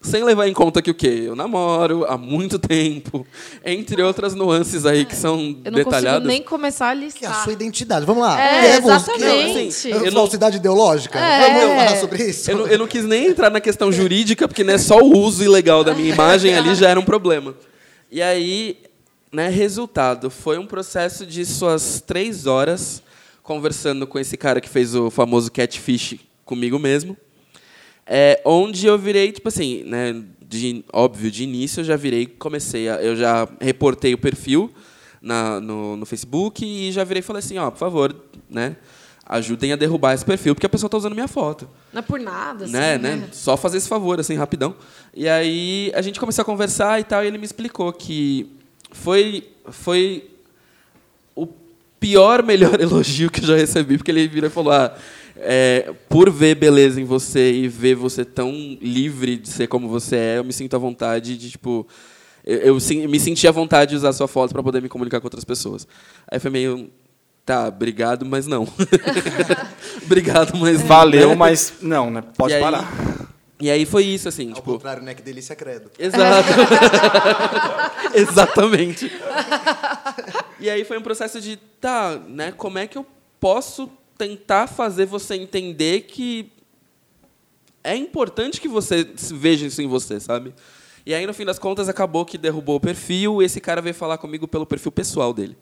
Sem 0.03 0.23
levar 0.23 0.47
em 0.47 0.53
conta 0.53 0.81
que 0.81 0.89
o 0.89 0.95
quê? 0.95 1.25
Eu 1.27 1.35
namoro 1.35 2.05
há 2.09 2.17
muito 2.17 2.57
tempo, 2.57 3.25
entre 3.63 4.01
outras 4.01 4.33
nuances 4.33 4.83
aí 4.83 5.05
que 5.05 5.15
são 5.15 5.55
Eu 5.63 5.71
não 5.71 5.77
detalhadas. 5.77 6.13
consigo 6.23 6.27
nem 6.27 6.41
começar 6.41 6.89
a 6.89 6.95
Que 6.95 6.97
é 6.97 7.01
a 7.01 7.05
listar. 7.05 7.43
sua 7.43 7.53
identidade. 7.53 8.03
Vamos 8.03 8.23
lá. 8.23 8.41
É, 8.41 8.81
você- 8.81 9.11
exatamente. 9.11 9.81
quer- 9.83 9.91
Eu 10.07 10.11
não- 10.11 10.21
Falsidade 10.23 10.57
ideológica? 10.57 11.19
É. 11.19 11.53
Vamos 11.53 11.75
falar 11.85 11.95
sobre 11.97 12.23
isso? 12.29 12.49
Eu 12.49 12.57
não, 12.57 12.67
eu 12.67 12.79
não 12.79 12.87
quis 12.87 13.05
nem 13.05 13.27
entrar 13.27 13.51
na 13.51 13.61
questão 13.61 13.91
jurídica, 13.91 14.47
porque 14.47 14.63
né, 14.63 14.79
só 14.79 14.97
o 14.99 15.15
uso 15.19 15.43
ilegal 15.43 15.83
da 15.83 15.93
minha 15.93 16.11
imagem 16.11 16.55
ali 16.55 16.73
já 16.73 16.89
era 16.89 16.99
um 16.99 17.05
problema. 17.05 17.53
E 18.11 18.23
aí, 18.23 18.77
né, 19.31 19.47
resultado, 19.47 20.29
foi 20.29 20.57
um 20.57 20.65
processo 20.65 21.25
de 21.25 21.45
suas 21.45 22.01
três 22.01 22.45
horas 22.45 23.01
conversando 23.41 24.05
com 24.05 24.19
esse 24.19 24.35
cara 24.35 24.59
que 24.59 24.69
fez 24.69 24.93
o 24.93 25.09
famoso 25.09 25.51
catfish 25.51 26.19
comigo 26.45 26.77
mesmo. 26.77 27.15
É, 28.05 28.41
onde 28.43 28.85
eu 28.85 28.97
virei, 28.97 29.31
tipo 29.31 29.47
assim, 29.47 29.83
né, 29.85 30.21
de, 30.45 30.83
óbvio, 30.91 31.31
de 31.31 31.43
início 31.43 31.79
eu 31.79 31.85
já 31.85 31.95
virei, 31.95 32.25
comecei, 32.25 32.89
a, 32.89 32.95
eu 32.95 33.15
já 33.15 33.47
reportei 33.59 34.13
o 34.13 34.17
perfil 34.17 34.69
na, 35.21 35.61
no, 35.61 35.95
no 35.95 36.05
Facebook 36.05 36.65
e 36.65 36.91
já 36.91 37.03
virei 37.05 37.19
e 37.19 37.23
falei 37.23 37.39
assim, 37.39 37.57
ó, 37.57 37.71
por 37.71 37.77
favor, 37.77 38.13
né, 38.49 38.75
ajudem 39.25 39.71
a 39.71 39.77
derrubar 39.77 40.13
esse 40.13 40.25
perfil, 40.25 40.53
porque 40.53 40.65
a 40.65 40.69
pessoa 40.69 40.87
está 40.89 40.97
usando 40.97 41.13
minha 41.13 41.27
foto 41.27 41.69
Não 41.93 41.99
é 41.99 42.01
por 42.01 42.19
nada, 42.19 42.65
assim, 42.65 42.73
né, 42.73 42.97
né? 42.97 43.29
Só 43.31 43.55
fazer 43.55 43.77
esse 43.77 43.87
favor, 43.87 44.19
assim, 44.19 44.35
rapidão. 44.35 44.75
E 45.13 45.29
aí 45.29 45.89
a 45.95 46.01
gente 46.01 46.19
começou 46.19 46.41
a 46.41 46.45
conversar 46.45 46.99
e 46.99 47.05
tal, 47.05 47.23
e 47.23 47.27
ele 47.27 47.37
me 47.37 47.45
explicou 47.45 47.93
que 47.93 48.60
foi, 48.91 49.49
foi 49.69 50.29
o 51.35 51.47
pior, 51.99 52.43
melhor 52.45 52.79
elogio 52.79 53.29
que 53.29 53.41
eu 53.41 53.45
já 53.47 53.55
recebi, 53.55 53.97
porque 53.97 54.11
ele 54.11 54.27
virou 54.27 54.49
e 54.49 54.53
falou: 54.53 54.71
ah, 54.73 54.93
é, 55.37 55.93
por 56.09 56.29
ver 56.29 56.55
beleza 56.55 56.99
em 57.01 57.05
você 57.05 57.51
e 57.51 57.67
ver 57.67 57.95
você 57.95 58.23
tão 58.23 58.51
livre 58.81 59.37
de 59.37 59.49
ser 59.49 59.67
como 59.67 59.87
você 59.87 60.15
é, 60.15 60.37
eu 60.37 60.43
me 60.43 60.53
sinto 60.53 60.75
à 60.75 60.79
vontade 60.79 61.37
de, 61.37 61.51
tipo. 61.51 61.87
Eu, 62.43 62.57
eu 62.59 63.07
me 63.07 63.19
senti 63.19 63.47
à 63.47 63.51
vontade 63.51 63.91
de 63.91 63.97
usar 63.97 64.13
sua 64.13 64.27
foto 64.27 64.51
para 64.51 64.63
poder 64.63 64.81
me 64.81 64.89
comunicar 64.89 65.19
com 65.19 65.27
outras 65.27 65.43
pessoas. 65.45 65.87
Aí 66.29 66.39
foi 66.39 66.49
meio. 66.51 66.89
Tá, 67.45 67.67
obrigado, 67.67 68.25
mas 68.25 68.45
não. 68.47 68.67
obrigado, 70.05 70.57
mas 70.57 70.81
Valeu, 70.81 71.29
né? 71.29 71.35
mas 71.35 71.73
não, 71.81 72.09
né? 72.11 72.23
Pode 72.37 72.53
E 72.53 72.55
aí- 72.55 72.61
parar. 72.61 73.30
E 73.61 73.69
aí 73.69 73.85
foi 73.85 74.03
isso, 74.05 74.27
assim, 74.27 74.49
Ao 74.49 74.55
tipo. 74.55 74.71
contrário, 74.73 75.03
né? 75.03 75.13
Que 75.13 75.21
delícia 75.21 75.55
credo. 75.55 75.91
Exato. 75.99 76.49
Exatamente. 78.13 79.11
E 80.59 80.69
aí 80.69 80.83
foi 80.83 80.97
um 80.97 81.01
processo 81.01 81.39
de, 81.39 81.57
tá, 81.79 82.19
né, 82.27 82.51
como 82.51 82.77
é 82.79 82.87
que 82.87 82.97
eu 82.97 83.05
posso 83.39 83.89
tentar 84.17 84.67
fazer 84.67 85.05
você 85.05 85.35
entender 85.35 86.01
que 86.01 86.51
é 87.83 87.95
importante 87.95 88.59
que 88.61 88.67
você 88.67 89.07
veja 89.31 89.65
isso 89.67 89.81
em 89.81 89.87
você, 89.87 90.19
sabe? 90.19 90.53
E 91.05 91.13
aí, 91.15 91.25
no 91.25 91.33
fim 91.33 91.45
das 91.45 91.57
contas, 91.57 91.89
acabou 91.89 92.23
que 92.25 92.37
derrubou 92.37 92.75
o 92.75 92.79
perfil, 92.79 93.41
esse 93.41 93.59
cara 93.59 93.81
veio 93.81 93.95
falar 93.95 94.17
comigo 94.19 94.47
pelo 94.47 94.65
perfil 94.67 94.91
pessoal 94.91 95.33
dele. 95.33 95.57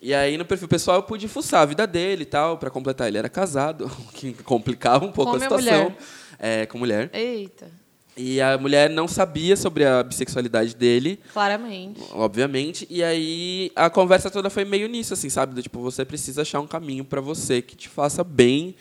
E 0.00 0.14
aí, 0.14 0.38
no 0.38 0.44
perfil 0.44 0.68
pessoal, 0.68 0.98
eu 0.98 1.02
pude 1.02 1.28
fuçar 1.28 1.60
a 1.62 1.66
vida 1.66 1.86
dele 1.86 2.22
e 2.22 2.26
tal, 2.26 2.56
para 2.56 2.70
completar. 2.70 3.08
Ele 3.08 3.18
era 3.18 3.28
casado, 3.28 3.84
o 4.08 4.12
que 4.12 4.32
complicava 4.44 5.04
um 5.04 5.12
pouco 5.12 5.32
Com 5.32 5.36
a 5.36 5.38
a 5.38 5.42
situação. 5.42 5.82
mulher. 5.84 5.96
É, 6.38 6.66
com 6.66 6.78
mulher. 6.78 7.10
Eita, 7.12 7.70
E 8.16 8.40
a 8.40 8.56
mulher 8.58 8.90
não 8.90 9.06
sabia 9.06 9.56
sobre 9.56 9.84
a 9.84 10.02
bissexualidade 10.02 10.74
dele, 10.74 11.20
claramente. 11.32 12.00
obviamente. 12.12 12.86
E 12.90 13.02
aí 13.02 13.70
a 13.76 13.88
conversa 13.90 14.30
toda 14.30 14.50
foi 14.50 14.64
meio 14.64 14.88
nisso, 14.88 15.14
assim, 15.14 15.28
sabe? 15.30 15.54
Do 15.54 15.62
tipo, 15.62 15.80
você 15.80 16.04
precisa 16.04 16.42
achar 16.42 16.60
um 16.60 16.66
caminho 16.66 17.04
para 17.04 17.20
você 17.20 17.62
que 17.62 17.76
te 17.76 17.88
faça 17.88 18.22
bem. 18.24 18.74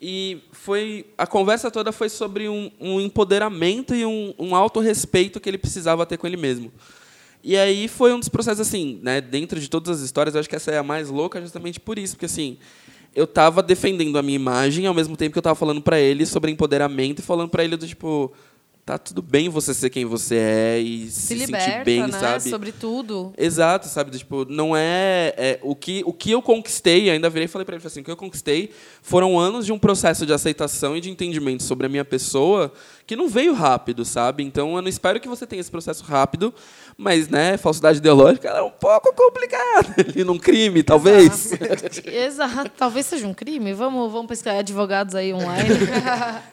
E 0.00 0.42
foi 0.52 1.06
a 1.16 1.26
conversa 1.26 1.70
toda 1.70 1.90
foi 1.90 2.08
sobre 2.08 2.48
um, 2.48 2.70
um 2.78 3.00
empoderamento 3.00 3.94
e 3.94 4.04
um, 4.04 4.34
um 4.38 4.54
autorrespeito 4.54 5.40
que 5.40 5.48
ele 5.48 5.58
precisava 5.58 6.04
ter 6.04 6.16
com 6.18 6.26
ele 6.26 6.36
mesmo. 6.36 6.70
E 7.42 7.56
aí 7.56 7.88
foi 7.88 8.12
um 8.12 8.18
dos 8.18 8.28
processos 8.28 8.60
assim, 8.66 8.98
né? 9.02 9.20
Dentro 9.20 9.58
de 9.58 9.70
todas 9.70 9.98
as 9.98 10.04
histórias, 10.04 10.34
eu 10.34 10.40
acho 10.40 10.48
que 10.48 10.56
essa 10.56 10.70
é 10.70 10.78
a 10.78 10.82
mais 10.82 11.08
louca 11.08 11.40
justamente 11.40 11.78
por 11.80 11.98
isso, 11.98 12.14
porque 12.14 12.26
assim, 12.26 12.58
eu 13.16 13.24
estava 13.24 13.62
defendendo 13.62 14.18
a 14.18 14.22
minha 14.22 14.36
imagem 14.36 14.86
ao 14.86 14.92
mesmo 14.92 15.16
tempo 15.16 15.32
que 15.32 15.38
eu 15.38 15.40
estava 15.40 15.56
falando 15.56 15.80
para 15.80 15.98
ele 15.98 16.26
sobre 16.26 16.50
empoderamento 16.50 17.20
e 17.20 17.22
falando 17.22 17.48
para 17.48 17.64
ele 17.64 17.74
do 17.74 17.86
tipo, 17.86 18.30
tá 18.84 18.98
tudo 18.98 19.22
bem 19.22 19.48
você 19.48 19.72
ser 19.72 19.88
quem 19.88 20.04
você 20.04 20.36
é 20.36 20.78
e 20.78 21.10
se, 21.10 21.28
Se 21.28 21.34
liberta, 21.34 21.64
sentir 21.64 21.84
bem, 21.84 22.02
né? 22.02 22.12
sabe? 22.12 22.50
Sobre 22.50 22.72
tudo. 22.72 23.32
Exato, 23.38 23.88
sabe? 23.88 24.10
Do, 24.10 24.18
Tipo, 24.18 24.44
não 24.44 24.76
é, 24.76 25.34
é 25.38 25.58
o 25.62 25.74
que 25.74 26.02
o 26.04 26.12
que 26.12 26.30
eu 26.30 26.42
conquistei, 26.42 27.08
ainda 27.08 27.30
virei 27.30 27.46
e 27.46 27.48
falei 27.48 27.64
para 27.64 27.76
ele 27.76 27.86
assim, 27.86 28.00
o 28.00 28.04
que 28.04 28.10
eu 28.10 28.16
conquistei 28.16 28.70
foram 29.00 29.38
anos 29.38 29.64
de 29.64 29.72
um 29.72 29.78
processo 29.78 30.26
de 30.26 30.34
aceitação 30.34 30.94
e 30.94 31.00
de 31.00 31.10
entendimento 31.10 31.62
sobre 31.62 31.86
a 31.86 31.88
minha 31.88 32.04
pessoa 32.04 32.70
que 33.06 33.14
não 33.14 33.28
veio 33.28 33.54
rápido, 33.54 34.04
sabe? 34.04 34.42
Então 34.42 34.74
eu 34.74 34.82
não 34.82 34.88
espero 34.88 35.20
que 35.20 35.28
você 35.28 35.46
tenha 35.46 35.60
esse 35.60 35.70
processo 35.70 36.02
rápido, 36.02 36.52
mas 36.98 37.28
né, 37.28 37.56
falsidade 37.56 37.98
ideológica 37.98 38.48
é 38.48 38.60
um 38.60 38.70
pouco 38.70 39.14
complicada 39.14 39.94
ali 40.10 40.24
num 40.24 40.38
crime, 40.38 40.82
talvez. 40.82 41.52
Exato. 42.04 42.72
Talvez 42.76 43.06
seja 43.06 43.26
um 43.26 43.32
crime. 43.32 43.72
Vamos, 43.72 44.10
vamos 44.10 44.26
pesquisar 44.26 44.58
advogados 44.58 45.14
aí 45.14 45.32
online. 45.32 45.68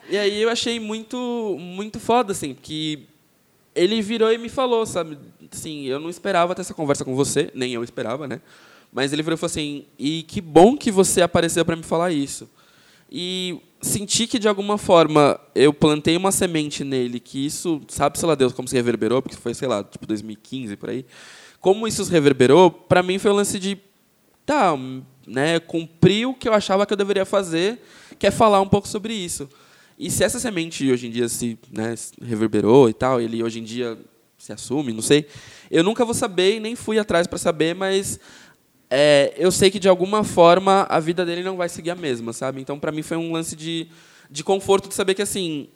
E 0.10 0.18
aí 0.18 0.42
eu 0.42 0.50
achei 0.50 0.80
muito, 0.80 1.58
muito 1.60 2.00
foda, 2.00 2.34
assim, 2.34 2.54
que 2.54 3.08
ele 3.74 4.02
virou 4.02 4.32
e 4.32 4.38
me 4.38 4.50
falou, 4.50 4.86
sabe? 4.86 5.18
Assim, 5.52 5.86
eu 5.86 6.00
não 6.00 6.10
esperava 6.10 6.54
ter 6.54 6.62
essa 6.62 6.74
conversa 6.74 7.04
com 7.04 7.16
você, 7.16 7.50
nem 7.56 7.74
eu 7.74 7.84
esperava, 7.84 8.28
né? 8.28 8.40
Mas 8.92 9.12
ele 9.12 9.24
virou 9.24 9.36
e 9.36 9.40
falou 9.40 9.50
assim, 9.50 9.86
e 9.98 10.22
que 10.24 10.40
bom 10.40 10.78
que 10.78 10.92
você 10.92 11.22
apareceu 11.22 11.66
para 11.66 11.76
me 11.76 11.82
falar 11.82 12.12
isso. 12.12 12.48
E 13.12 13.60
senti 13.84 14.26
que, 14.26 14.40
de 14.40 14.48
alguma 14.48 14.78
forma, 14.78 15.40
eu 15.54 15.74
plantei 15.74 16.18
uma 16.18 16.32
semente 16.32 16.84
nele, 16.84 17.20
que 17.20 17.46
isso, 17.46 17.82
sabe, 17.88 18.18
sei 18.18 18.28
lá 18.28 18.36
Deus, 18.36 18.54
como 18.54 18.68
se 18.68 18.76
reverberou, 18.76 19.22
porque 19.22 19.38
foi, 19.38 19.54
sei 19.54 19.68
lá, 19.68 19.84
tipo 19.84 20.08
2015, 20.08 20.76
por 20.78 20.90
aí. 20.90 21.06
Como 21.60 21.88
isso 21.88 22.04
se 22.04 22.12
reverberou, 22.12 22.72
para 22.72 23.04
mim 23.04 23.20
foi 23.20 23.32
o 23.32 23.36
lance 23.36 23.60
de, 23.60 23.78
tá, 24.46 24.74
né, 25.28 25.60
cumprir 25.60 26.28
o 26.28 26.34
que 26.34 26.48
eu 26.48 26.54
achava 26.54 26.86
que 26.86 26.94
eu 26.94 26.98
deveria 26.98 27.26
fazer, 27.26 27.80
que 28.18 28.26
é 28.26 28.32
falar 28.32 28.62
um 28.62 28.68
pouco 28.68 28.88
sobre 28.88 29.14
isso. 29.14 29.48
E 29.98 30.10
se 30.10 30.24
essa 30.24 30.40
semente 30.40 30.92
hoje 30.92 31.08
em 31.08 31.12
dia 31.12 31.30
se 31.30 31.58
né, 31.72 31.94
reverberou 32.22 32.90
e 32.90 32.94
tal, 32.94 33.22
ele 33.22 33.44
hoje 33.44 33.60
em 33.60 33.64
dia 33.64 33.98
se 34.38 34.52
assume, 34.52 34.92
não 34.92 35.02
sei, 35.02 35.28
eu 35.72 35.84
nunca 35.84 36.04
vou 36.04 36.14
saber 36.14 36.60
nem 36.60 36.76
fui 36.76 37.00
atrás 37.00 37.28
para 37.28 37.38
saber, 37.38 37.74
mas 37.74 38.20
é, 38.96 39.34
eu 39.38 39.52
sei 39.52 39.72
que 39.72 39.80
de 39.80 39.90
alguma 39.90 40.24
forma 40.24 40.86
a 40.88 41.00
vida 41.00 41.26
dele 41.26 41.42
não 41.42 41.58
vai 41.58 41.68
seguir 41.68 41.90
a 41.90 41.96
mesma, 41.96 42.32
sabe? 42.32 42.62
Então 42.62 42.78
para 42.78 42.92
mim 42.92 43.02
foi 43.02 43.18
um 43.18 43.32
lance 43.34 43.56
de, 43.56 43.88
de 44.30 44.44
conforto 44.44 44.88
de 44.88 44.94
saber 44.94 45.16
que 45.16 45.22
assim 45.24 45.68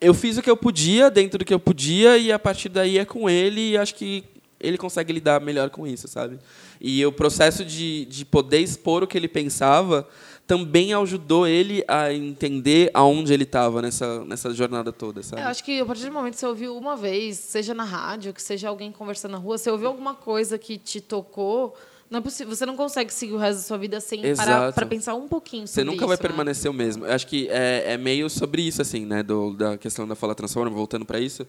eu 0.00 0.12
fiz 0.12 0.36
o 0.36 0.42
que 0.42 0.50
eu 0.50 0.56
podia, 0.56 1.08
dentro 1.08 1.38
do 1.38 1.44
que 1.44 1.54
eu 1.54 1.60
podia, 1.60 2.18
e 2.18 2.32
a 2.32 2.40
partir 2.40 2.70
daí 2.70 2.98
é 2.98 3.04
com 3.04 3.30
ele, 3.30 3.70
e 3.70 3.76
acho 3.76 3.94
que 3.94 4.24
ele 4.58 4.76
consegue 4.76 5.12
lidar 5.12 5.40
melhor 5.40 5.70
com 5.70 5.86
isso, 5.86 6.08
sabe? 6.08 6.40
E 6.80 7.06
o 7.06 7.12
processo 7.12 7.64
de, 7.64 8.04
de 8.06 8.24
poder 8.24 8.58
expor 8.58 9.04
o 9.04 9.06
que 9.06 9.16
ele 9.16 9.28
pensava 9.28 10.08
também 10.50 10.92
ajudou 10.92 11.46
ele 11.46 11.84
a 11.86 12.12
entender 12.12 12.90
aonde 12.92 13.32
ele 13.32 13.44
estava 13.44 13.80
nessa, 13.80 14.24
nessa 14.24 14.52
jornada 14.52 14.90
toda, 14.90 15.22
sabe? 15.22 15.40
É, 15.40 15.44
eu 15.44 15.48
acho 15.48 15.62
que 15.62 15.78
a 15.78 15.86
partir 15.86 16.06
do 16.06 16.12
momento 16.12 16.34
que 16.34 16.40
você 16.40 16.46
ouviu 16.46 16.76
uma 16.76 16.96
vez, 16.96 17.38
seja 17.38 17.72
na 17.72 17.84
rádio, 17.84 18.34
que 18.34 18.42
seja 18.42 18.68
alguém 18.68 18.90
conversando 18.90 19.30
na 19.30 19.38
rua, 19.38 19.56
você 19.56 19.70
ouviu 19.70 19.86
alguma 19.86 20.12
coisa 20.12 20.58
que 20.58 20.76
te 20.76 21.00
tocou, 21.00 21.76
não 22.10 22.18
é 22.18 22.20
possível, 22.20 22.52
você 22.52 22.66
não 22.66 22.74
consegue 22.74 23.14
seguir 23.14 23.32
o 23.32 23.36
resto 23.36 23.58
da 23.58 23.62
sua 23.62 23.78
vida 23.78 24.00
sem 24.00 24.22
parar 24.22 24.30
Exato. 24.30 24.74
para 24.74 24.86
pensar 24.86 25.14
um 25.14 25.28
pouquinho 25.28 25.68
Você 25.68 25.82
sobre 25.82 25.92
nunca 25.92 26.04
vai 26.04 26.14
isso, 26.14 26.22
né? 26.24 26.28
permanecer 26.28 26.68
o 26.68 26.74
mesmo. 26.74 27.06
Eu 27.06 27.12
acho 27.12 27.28
que 27.28 27.46
é, 27.48 27.92
é 27.92 27.96
meio 27.96 28.28
sobre 28.28 28.62
isso, 28.62 28.82
assim, 28.82 29.06
né? 29.06 29.22
Do, 29.22 29.54
da 29.54 29.78
questão 29.78 30.08
da 30.08 30.16
fala 30.16 30.34
transforma, 30.34 30.74
voltando 30.74 31.06
para 31.06 31.20
isso. 31.20 31.46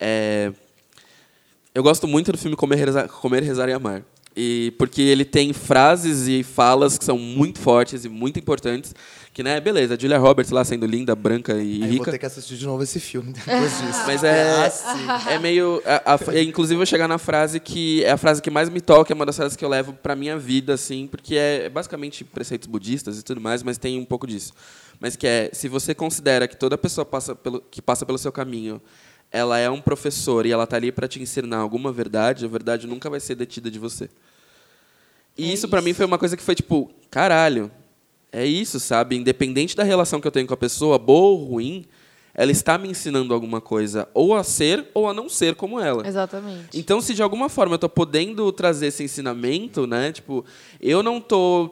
É, 0.00 0.52
eu 1.72 1.84
gosto 1.84 2.08
muito 2.08 2.32
do 2.32 2.38
filme 2.38 2.56
Comer, 2.56 2.74
Rezar, 2.74 3.06
Comer, 3.06 3.44
Rezar 3.44 3.68
e 3.68 3.72
Amar. 3.72 4.02
E 4.36 4.72
porque 4.78 5.02
ele 5.02 5.24
tem 5.24 5.52
frases 5.52 6.26
e 6.26 6.42
falas 6.42 6.96
que 6.96 7.04
são 7.04 7.18
muito 7.18 7.58
fortes 7.60 8.04
e 8.04 8.08
muito 8.08 8.38
importantes. 8.38 8.94
Que, 9.34 9.42
né, 9.42 9.58
beleza, 9.60 9.94
a 9.94 9.98
Julia 9.98 10.18
Roberts 10.18 10.50
lá 10.52 10.62
sendo 10.62 10.84
linda, 10.84 11.14
branca 11.16 11.54
e 11.54 11.56
Aí 11.56 11.72
eu 11.74 11.80
vou 11.80 11.88
rica. 11.92 12.10
ter 12.10 12.18
que 12.18 12.26
assistir 12.26 12.56
de 12.58 12.66
novo 12.66 12.82
esse 12.82 13.00
filme 13.00 13.32
depois 13.32 13.78
disso. 13.80 14.00
Mas 14.06 14.22
é, 14.22 14.70
Ah, 15.08 15.32
é 15.32 15.38
meio. 15.38 15.82
a- 15.86 16.14
a- 16.14 16.18
inclusive, 16.42 16.74
eu 16.74 16.78
vou 16.78 16.86
chegar 16.86 17.08
na 17.08 17.16
frase 17.16 17.58
que 17.58 18.04
é 18.04 18.10
a 18.10 18.16
frase 18.18 18.42
que 18.42 18.50
mais 18.50 18.68
me 18.68 18.80
toca, 18.80 19.10
é 19.10 19.14
uma 19.14 19.24
das 19.24 19.36
frases 19.36 19.56
que 19.56 19.64
eu 19.64 19.70
levo 19.70 19.94
pra 19.94 20.14
minha 20.14 20.36
vida, 20.38 20.74
assim, 20.74 21.06
porque 21.06 21.34
é, 21.34 21.64
é 21.64 21.68
basicamente 21.70 22.24
preceitos 22.24 22.66
budistas 22.68 23.18
e 23.18 23.22
tudo 23.22 23.40
mais, 23.40 23.62
mas 23.62 23.78
tem 23.78 23.98
um 23.98 24.04
pouco 24.04 24.26
disso. 24.26 24.52
Mas 25.00 25.16
que 25.16 25.26
é: 25.26 25.48
se 25.54 25.66
você 25.66 25.94
considera 25.94 26.46
que 26.46 26.56
toda 26.56 26.76
pessoa 26.76 27.04
passa 27.06 27.34
pelo, 27.34 27.62
que 27.70 27.80
passa 27.80 28.04
pelo 28.04 28.18
seu 28.18 28.30
caminho 28.32 28.82
ela 29.32 29.58
é 29.58 29.70
um 29.70 29.80
professor 29.80 30.44
e 30.44 30.52
ela 30.52 30.66
tá 30.66 30.76
ali 30.76 30.92
pra 30.92 31.08
te 31.08 31.20
ensinar 31.20 31.58
alguma 31.58 31.90
verdade, 31.90 32.44
a 32.44 32.48
verdade 32.48 32.86
nunca 32.86 33.08
vai 33.08 33.18
ser 33.18 33.34
detida 33.34 33.70
de 33.70 33.78
você. 33.78 34.10
E 35.36 35.50
É 35.50 35.52
isso 35.54 35.68
pra 35.68 35.80
mim 35.80 35.90
isso. 35.90 35.96
foi 35.96 36.06
uma 36.06 36.18
coisa 36.18 36.36
que 36.36 36.42
foi 36.42 36.54
tipo, 36.54 36.90
caralho, 37.10 37.70
é 38.30 38.44
isso, 38.44 38.78
sabe? 38.78 39.16
Independente 39.16 39.74
da 39.74 39.82
relação 39.82 40.20
que 40.20 40.26
eu 40.26 40.32
tenho 40.32 40.46
com 40.46 40.54
a 40.54 40.56
pessoa, 40.56 40.98
boa 40.98 41.30
ou 41.30 41.44
ruim, 41.44 41.86
ela 42.34 42.50
está 42.50 42.78
me 42.78 42.88
ensinando 42.88 43.34
alguma 43.34 43.60
coisa, 43.60 44.08
ou 44.14 44.34
a 44.34 44.42
ser 44.42 44.86
ou 44.94 45.08
a 45.08 45.14
não 45.14 45.28
ser 45.28 45.54
como 45.54 45.78
ela. 45.80 46.06
Exatamente. 46.06 46.78
Então, 46.78 47.00
se 47.00 47.14
de 47.14 47.22
alguma 47.22 47.48
forma 47.48 47.74
eu 47.74 47.78
tô 47.78 47.88
podendo 47.88 48.50
trazer 48.52 48.86
esse 48.86 49.02
ensinamento, 49.02 49.86
né? 49.86 50.12
Tipo, 50.12 50.44
eu 50.80 51.02
não 51.02 51.20
tô 51.20 51.70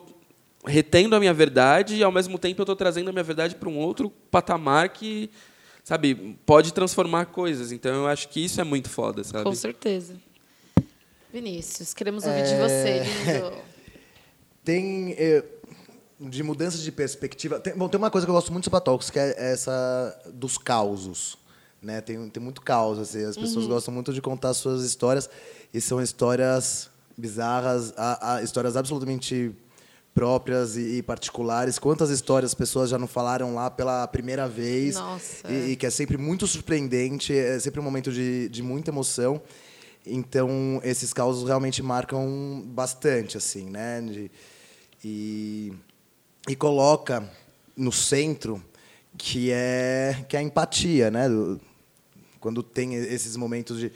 retendo 0.65 1.15
a 1.15 1.19
minha 1.19 1.33
verdade 1.33 1.95
e 1.95 2.03
ao 2.03 2.11
mesmo 2.11 2.37
tempo 2.37 2.61
eu 2.61 2.65
tô 2.65 2.75
trazendo 2.75 3.09
a 3.09 3.11
minha 3.11 3.23
verdade 3.23 3.55
para 3.55 3.69
um 3.69 3.77
outro 3.77 4.11
patamar 4.29 4.89
que, 4.89 5.31
sabe, 5.91 6.37
pode 6.45 6.73
transformar 6.73 7.25
coisas. 7.25 7.71
Então, 7.73 7.93
eu 7.93 8.07
acho 8.07 8.29
que 8.29 8.39
isso 8.43 8.61
é 8.61 8.63
muito 8.63 8.89
foda, 8.89 9.23
sabe? 9.25 9.43
Com 9.43 9.53
certeza. 9.53 10.15
Vinícius, 11.33 11.93
queremos 11.93 12.23
ouvir 12.25 12.43
de 12.43 12.53
É. 12.53 12.57
você, 12.59 13.03
lindo. 13.39 13.57
Tem. 14.63 15.11
eh, 15.17 15.43
de 16.19 16.43
mudança 16.43 16.77
de 16.77 16.91
perspectiva. 16.91 17.59
Tem, 17.59 17.75
bom, 17.75 17.89
tem 17.89 17.97
uma 17.97 18.11
coisa 18.11 18.27
que 18.27 18.29
eu 18.29 18.35
gosto 18.35 18.51
muito 18.53 18.63
do 18.63 18.65
Sapatalks, 18.67 19.09
que 19.09 19.17
é 19.17 19.33
essa 19.51 20.17
dos 20.33 20.55
causos. 20.57 21.35
Né? 21.81 21.99
Tem, 21.99 22.29
tem 22.29 22.41
muito 22.43 22.61
caos. 22.61 22.99
Assim, 22.99 23.23
as 23.25 23.35
pessoas 23.35 23.65
gostam 23.65 23.91
muito 23.93 24.13
de 24.13 24.21
contar 24.21 24.53
suas 24.53 24.83
histórias. 24.83 25.27
E 25.73 25.81
são 25.81 25.99
histórias 25.99 26.89
bizarras, 27.17 27.91
a, 27.97 28.35
a- 28.35 28.43
histórias 28.43 28.77
absolutamente 28.77 29.51
próprias 30.13 30.75
e, 30.77 31.01
particulares. 31.01 31.79
Quantas 31.79 32.09
histórias 32.09 32.51
as 32.51 32.55
pessoas 32.55 32.89
já 32.89 32.97
não 32.99 33.07
falaram 33.07 33.55
lá 33.55 33.69
pela 33.71 34.05
primeira 34.07 34.47
vez? 34.47 34.95
Nossa, 34.95 35.49
E, 35.51 35.53
é. 35.53 35.67
e 35.69 35.75
que 35.75 35.85
é 35.85 35.89
sempre 35.89 36.17
muito 36.17 36.45
surpreendente, 36.47 37.33
é 37.33 37.57
sempre 37.59 37.79
um 37.79 37.83
momento 37.83 38.11
de, 38.11 38.49
de 38.49 38.61
muita 38.61 38.91
emoção. 38.91 39.41
Então, 40.05 40.81
esses 40.83 41.13
causos 41.13 41.47
realmente 41.47 41.81
marcam 41.83 42.61
bastante, 42.65 43.37
assim, 43.37 43.69
né? 43.69 44.01
De- 44.01 44.31
e, 45.03 45.73
e 46.49 46.55
coloca 46.55 47.27
no 47.77 47.91
centro 47.91 48.61
que 49.17 49.51
é, 49.51 50.25
que 50.27 50.35
é 50.35 50.39
a 50.39 50.43
empatia, 50.43 51.09
né? 51.11 51.29
Do- 51.29 51.59
Quando 52.39 52.61
tem 52.63 52.95
esses 52.95 53.35
momentos 53.37 53.79
de, 53.79 53.91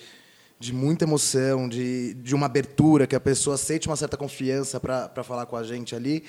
de 0.60 0.74
muita 0.74 1.06
emoção, 1.06 1.68
de, 1.68 2.14
de 2.16 2.34
uma 2.34 2.46
abertura, 2.46 3.06
que 3.06 3.16
a 3.16 3.20
pessoa 3.20 3.58
sente 3.58 3.88
uma 3.88 3.96
certa 3.96 4.18
confiança 4.18 4.80
para 4.80 5.24
falar 5.24 5.46
com 5.46 5.56
a 5.56 5.64
gente 5.64 5.96
ali, 5.96 6.24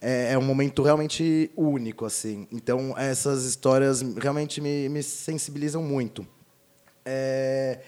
é, 0.00 0.32
é 0.32 0.38
um 0.38 0.42
momento 0.42 0.82
realmente 0.82 1.50
único, 1.56 2.04
assim. 2.04 2.46
Então, 2.52 2.94
essas 2.96 3.44
histórias 3.44 4.00
realmente 4.00 4.60
me, 4.60 4.88
me 4.88 5.02
sensibilizam 5.02 5.82
muito. 5.82 6.26
É, 7.04 7.80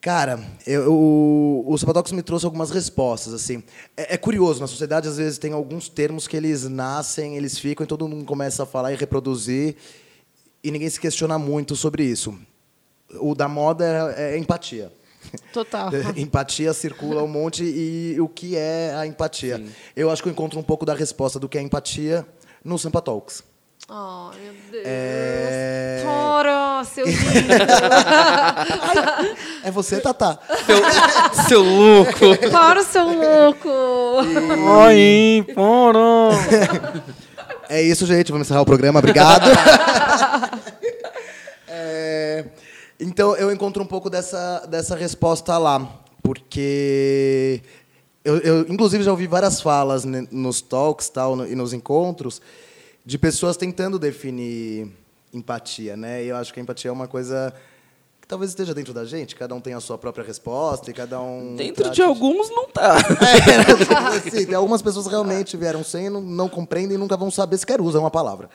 Cara, 0.00 0.38
eu, 0.64 0.92
o, 0.92 1.64
o 1.66 1.76
Sapatox 1.76 2.12
me 2.12 2.22
trouxe 2.22 2.44
algumas 2.44 2.70
respostas, 2.70 3.34
assim. 3.34 3.64
É, 3.96 4.14
é 4.14 4.16
curioso, 4.16 4.60
na 4.60 4.68
sociedade, 4.68 5.08
às 5.08 5.16
vezes, 5.16 5.38
tem 5.38 5.52
alguns 5.52 5.88
termos 5.88 6.28
que 6.28 6.36
eles 6.36 6.68
nascem, 6.68 7.36
eles 7.36 7.58
ficam, 7.58 7.84
e 7.84 7.86
todo 7.86 8.06
mundo 8.06 8.24
começa 8.24 8.62
a 8.62 8.66
falar 8.66 8.92
e 8.92 8.96
reproduzir, 8.96 9.74
e 10.62 10.70
ninguém 10.70 10.88
se 10.88 11.00
questiona 11.00 11.36
muito 11.36 11.74
sobre 11.74 12.04
isso. 12.04 12.38
O 13.20 13.34
da 13.34 13.48
moda 13.48 14.14
é, 14.16 14.34
é 14.34 14.38
empatia. 14.38 14.92
Total. 15.52 15.90
empatia 16.16 16.72
circula 16.72 17.22
um 17.22 17.28
monte, 17.28 17.62
e 17.64 18.20
o 18.20 18.28
que 18.28 18.56
é 18.56 18.94
a 18.94 19.06
empatia? 19.06 19.62
Eu 19.96 20.10
acho 20.10 20.22
que 20.22 20.28
eu 20.28 20.32
encontro 20.32 20.58
um 20.58 20.62
pouco 20.62 20.84
da 20.84 20.94
resposta 20.94 21.38
do 21.38 21.48
que 21.48 21.58
é 21.58 21.62
empatia 21.62 22.26
no 22.64 22.78
Sampa 22.78 23.00
Talks. 23.00 23.42
Oh, 23.90 24.30
meu 24.38 24.52
Deus. 24.70 24.84
É... 24.84 26.02
Para, 26.04 26.84
seu 26.84 27.06
lindo. 27.08 27.18
É 29.64 29.70
você, 29.70 29.98
Tatá. 29.98 30.38
Seu, 30.66 31.44
seu 31.48 31.62
louco! 31.62 32.50
Para, 32.52 32.82
seu 32.82 33.04
louco. 33.04 33.68
Oi, 34.84 35.46
poro. 35.54 36.30
É 37.70 37.80
isso, 37.80 38.04
gente. 38.04 38.30
Vamos 38.30 38.46
encerrar 38.46 38.60
o 38.60 38.66
programa. 38.66 38.98
Obrigado. 38.98 39.48
É, 41.70 42.44
então, 43.00 43.36
eu 43.36 43.52
encontro 43.52 43.82
um 43.82 43.86
pouco 43.86 44.10
dessa, 44.10 44.66
dessa 44.66 44.96
resposta 44.96 45.56
lá. 45.56 46.02
Porque 46.22 47.62
eu, 48.24 48.38
eu, 48.38 48.60
inclusive, 48.68 49.04
já 49.04 49.10
ouvi 49.10 49.26
várias 49.26 49.60
falas 49.60 50.04
nos 50.04 50.60
talks 50.60 51.08
tal, 51.08 51.46
e 51.46 51.54
nos 51.54 51.72
encontros 51.72 52.42
de 53.04 53.16
pessoas 53.16 53.56
tentando 53.56 53.98
definir 53.98 54.92
empatia. 55.32 55.96
Né? 55.96 56.24
E 56.24 56.28
eu 56.28 56.36
acho 56.36 56.52
que 56.52 56.60
a 56.60 56.62
empatia 56.62 56.90
é 56.90 56.92
uma 56.92 57.08
coisa 57.08 57.54
que 58.20 58.26
talvez 58.26 58.50
esteja 58.50 58.74
dentro 58.74 58.92
da 58.92 59.04
gente. 59.04 59.36
Cada 59.36 59.54
um 59.54 59.60
tem 59.60 59.74
a 59.74 59.80
sua 59.80 59.96
própria 59.96 60.24
resposta 60.24 60.90
e 60.90 60.94
cada 60.94 61.20
um... 61.20 61.54
Dentro 61.56 61.90
de 61.90 62.02
alguns 62.02 62.50
não 62.50 62.68
tá. 62.68 62.96
É, 64.26 64.28
sim, 64.28 64.44
tem 64.44 64.54
algumas 64.54 64.82
pessoas 64.82 65.06
realmente 65.06 65.56
vieram 65.56 65.82
sem 65.84 66.10
não, 66.10 66.20
não 66.20 66.48
compreendem 66.48 66.96
e 66.96 66.98
nunca 66.98 67.16
vão 67.16 67.30
saber 67.30 67.56
sequer 67.56 67.80
usam 67.80 68.04
a 68.04 68.10
palavra. 68.10 68.50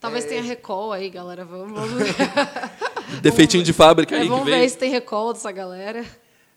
Talvez 0.00 0.24
tenha 0.24 0.42
recall 0.42 0.92
aí, 0.92 1.08
galera. 1.10 1.44
Vamos, 1.44 1.72
vamos, 1.72 2.02
Defeitinho 3.22 3.62
de 3.62 3.72
fábrica 3.72 4.14
É, 4.14 4.18
aí 4.18 4.24
que 4.24 4.30
vamos 4.30 4.44
ver 4.44 4.58
veio. 4.58 4.70
se 4.70 4.76
tem 4.76 4.90
recall 4.90 5.32
dessa 5.32 5.50
galera. 5.50 6.04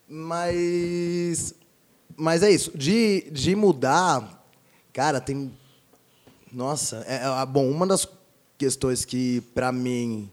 Mas. 0.07 1.53
Mas 2.17 2.43
é 2.43 2.51
isso. 2.51 2.77
De, 2.77 3.29
de 3.31 3.55
mudar, 3.55 4.43
cara, 4.91 5.21
tem. 5.21 5.51
Nossa, 6.51 7.05
é, 7.07 7.21
é, 7.41 7.45
bom, 7.45 7.69
uma 7.69 7.85
das 7.85 8.07
questões 8.57 9.05
que, 9.05 9.41
para 9.53 9.71
mim, 9.71 10.29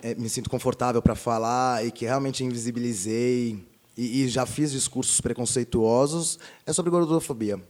é, 0.00 0.14
me 0.14 0.28
sinto 0.28 0.48
confortável 0.48 1.02
para 1.02 1.14
falar 1.14 1.84
e 1.84 1.90
que 1.90 2.04
realmente 2.04 2.44
invisibilizei 2.44 3.64
e, 3.96 4.22
e 4.22 4.28
já 4.28 4.46
fiz 4.46 4.72
discursos 4.72 5.20
preconceituosos 5.20 6.38
é 6.64 6.72
sobre 6.72 6.90
gordofobia. 6.90 7.60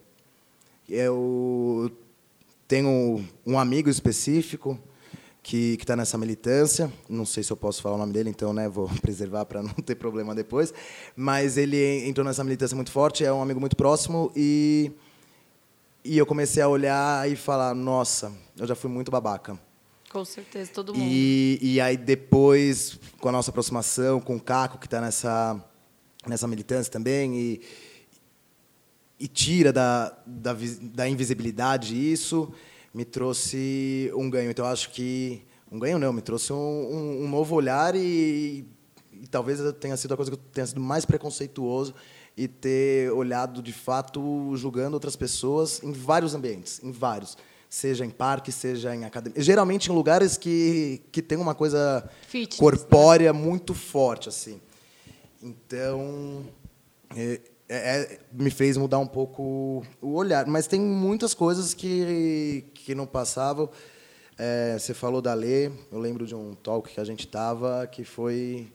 Eu 0.88 1.90
tenho 2.72 3.22
um 3.44 3.58
amigo 3.58 3.90
específico 3.90 4.78
que 5.42 5.76
está 5.78 5.94
nessa 5.94 6.16
militância. 6.16 6.90
Não 7.06 7.26
sei 7.26 7.42
se 7.42 7.52
eu 7.52 7.56
posso 7.56 7.82
falar 7.82 7.96
o 7.96 7.98
nome 7.98 8.14
dele, 8.14 8.30
então 8.30 8.54
né, 8.54 8.66
vou 8.66 8.88
preservar 9.02 9.44
para 9.44 9.62
não 9.62 9.74
ter 9.74 9.94
problema 9.94 10.34
depois. 10.34 10.72
Mas 11.14 11.58
ele 11.58 12.08
entrou 12.08 12.24
nessa 12.24 12.42
militância 12.42 12.74
muito 12.74 12.90
forte, 12.90 13.26
é 13.26 13.30
um 13.30 13.42
amigo 13.42 13.60
muito 13.60 13.76
próximo 13.76 14.32
e 14.34 14.90
e 16.02 16.16
eu 16.16 16.24
comecei 16.24 16.62
a 16.62 16.68
olhar 16.68 17.30
e 17.30 17.36
falar, 17.36 17.74
nossa, 17.74 18.32
eu 18.58 18.66
já 18.66 18.74
fui 18.74 18.90
muito 18.90 19.10
babaca. 19.10 19.60
Com 20.10 20.24
certeza, 20.24 20.70
todo 20.72 20.94
mundo. 20.94 21.06
E, 21.06 21.58
e 21.60 21.78
aí 21.78 21.98
depois, 21.98 22.98
com 23.20 23.28
a 23.28 23.32
nossa 23.32 23.50
aproximação, 23.50 24.18
com 24.18 24.36
o 24.36 24.40
Caco, 24.40 24.78
que 24.78 24.86
está 24.86 24.98
nessa, 24.98 25.62
nessa 26.26 26.48
militância 26.48 26.90
também, 26.90 27.36
e, 27.36 27.60
e 29.22 29.28
tira 29.28 29.72
da, 29.72 30.12
da, 30.26 30.56
da 30.82 31.08
invisibilidade 31.08 31.94
isso, 32.12 32.52
me 32.92 33.04
trouxe 33.04 34.10
um 34.16 34.28
ganho. 34.28 34.50
Então, 34.50 34.64
eu 34.66 34.72
acho 34.72 34.90
que... 34.90 35.42
Um 35.70 35.78
ganho 35.78 35.98
não, 35.98 36.12
me 36.12 36.20
trouxe 36.20 36.52
um, 36.52 36.56
um, 36.56 37.24
um 37.24 37.28
novo 37.28 37.54
olhar 37.54 37.94
e, 37.94 38.66
e 39.12 39.26
talvez 39.30 39.58
tenha 39.80 39.96
sido 39.96 40.12
a 40.12 40.16
coisa 40.16 40.30
que 40.30 40.36
eu 40.36 40.42
tenha 40.52 40.66
sido 40.66 40.80
mais 40.80 41.06
preconceituoso 41.06 41.94
e 42.36 42.46
ter 42.46 43.10
olhado, 43.12 43.62
de 43.62 43.72
fato, 43.72 44.54
julgando 44.56 44.94
outras 44.94 45.16
pessoas 45.16 45.82
em 45.82 45.92
vários 45.92 46.34
ambientes, 46.34 46.78
em 46.82 46.92
vários. 46.92 47.38
seja 47.72 48.04
em 48.04 48.10
parque, 48.10 48.52
seja 48.52 48.94
em 48.94 49.06
academia. 49.06 49.42
Geralmente 49.42 49.90
em 49.90 49.94
lugares 49.94 50.36
que, 50.36 51.00
que 51.10 51.22
tem 51.22 51.38
uma 51.38 51.54
coisa 51.54 52.06
Fitness, 52.28 52.60
corpórea 52.60 53.32
muito 53.32 53.72
forte, 53.72 54.28
assim. 54.28 54.60
Então, 55.42 56.44
é, 57.72 58.02
é, 58.02 58.18
me 58.30 58.50
fez 58.50 58.76
mudar 58.76 58.98
um 58.98 59.06
pouco 59.06 59.82
o 60.00 60.12
olhar. 60.14 60.46
Mas 60.46 60.66
tem 60.66 60.80
muitas 60.80 61.32
coisas 61.32 61.72
que, 61.72 62.66
que 62.74 62.94
não 62.94 63.06
passavam. 63.06 63.70
É, 64.36 64.76
você 64.78 64.92
falou 64.92 65.22
da 65.22 65.32
Lê, 65.32 65.70
eu 65.90 65.98
lembro 65.98 66.26
de 66.26 66.34
um 66.34 66.54
talk 66.54 66.92
que 66.92 67.00
a 67.00 67.04
gente 67.04 67.26
tava 67.26 67.86
que 67.86 68.04
foi 68.04 68.70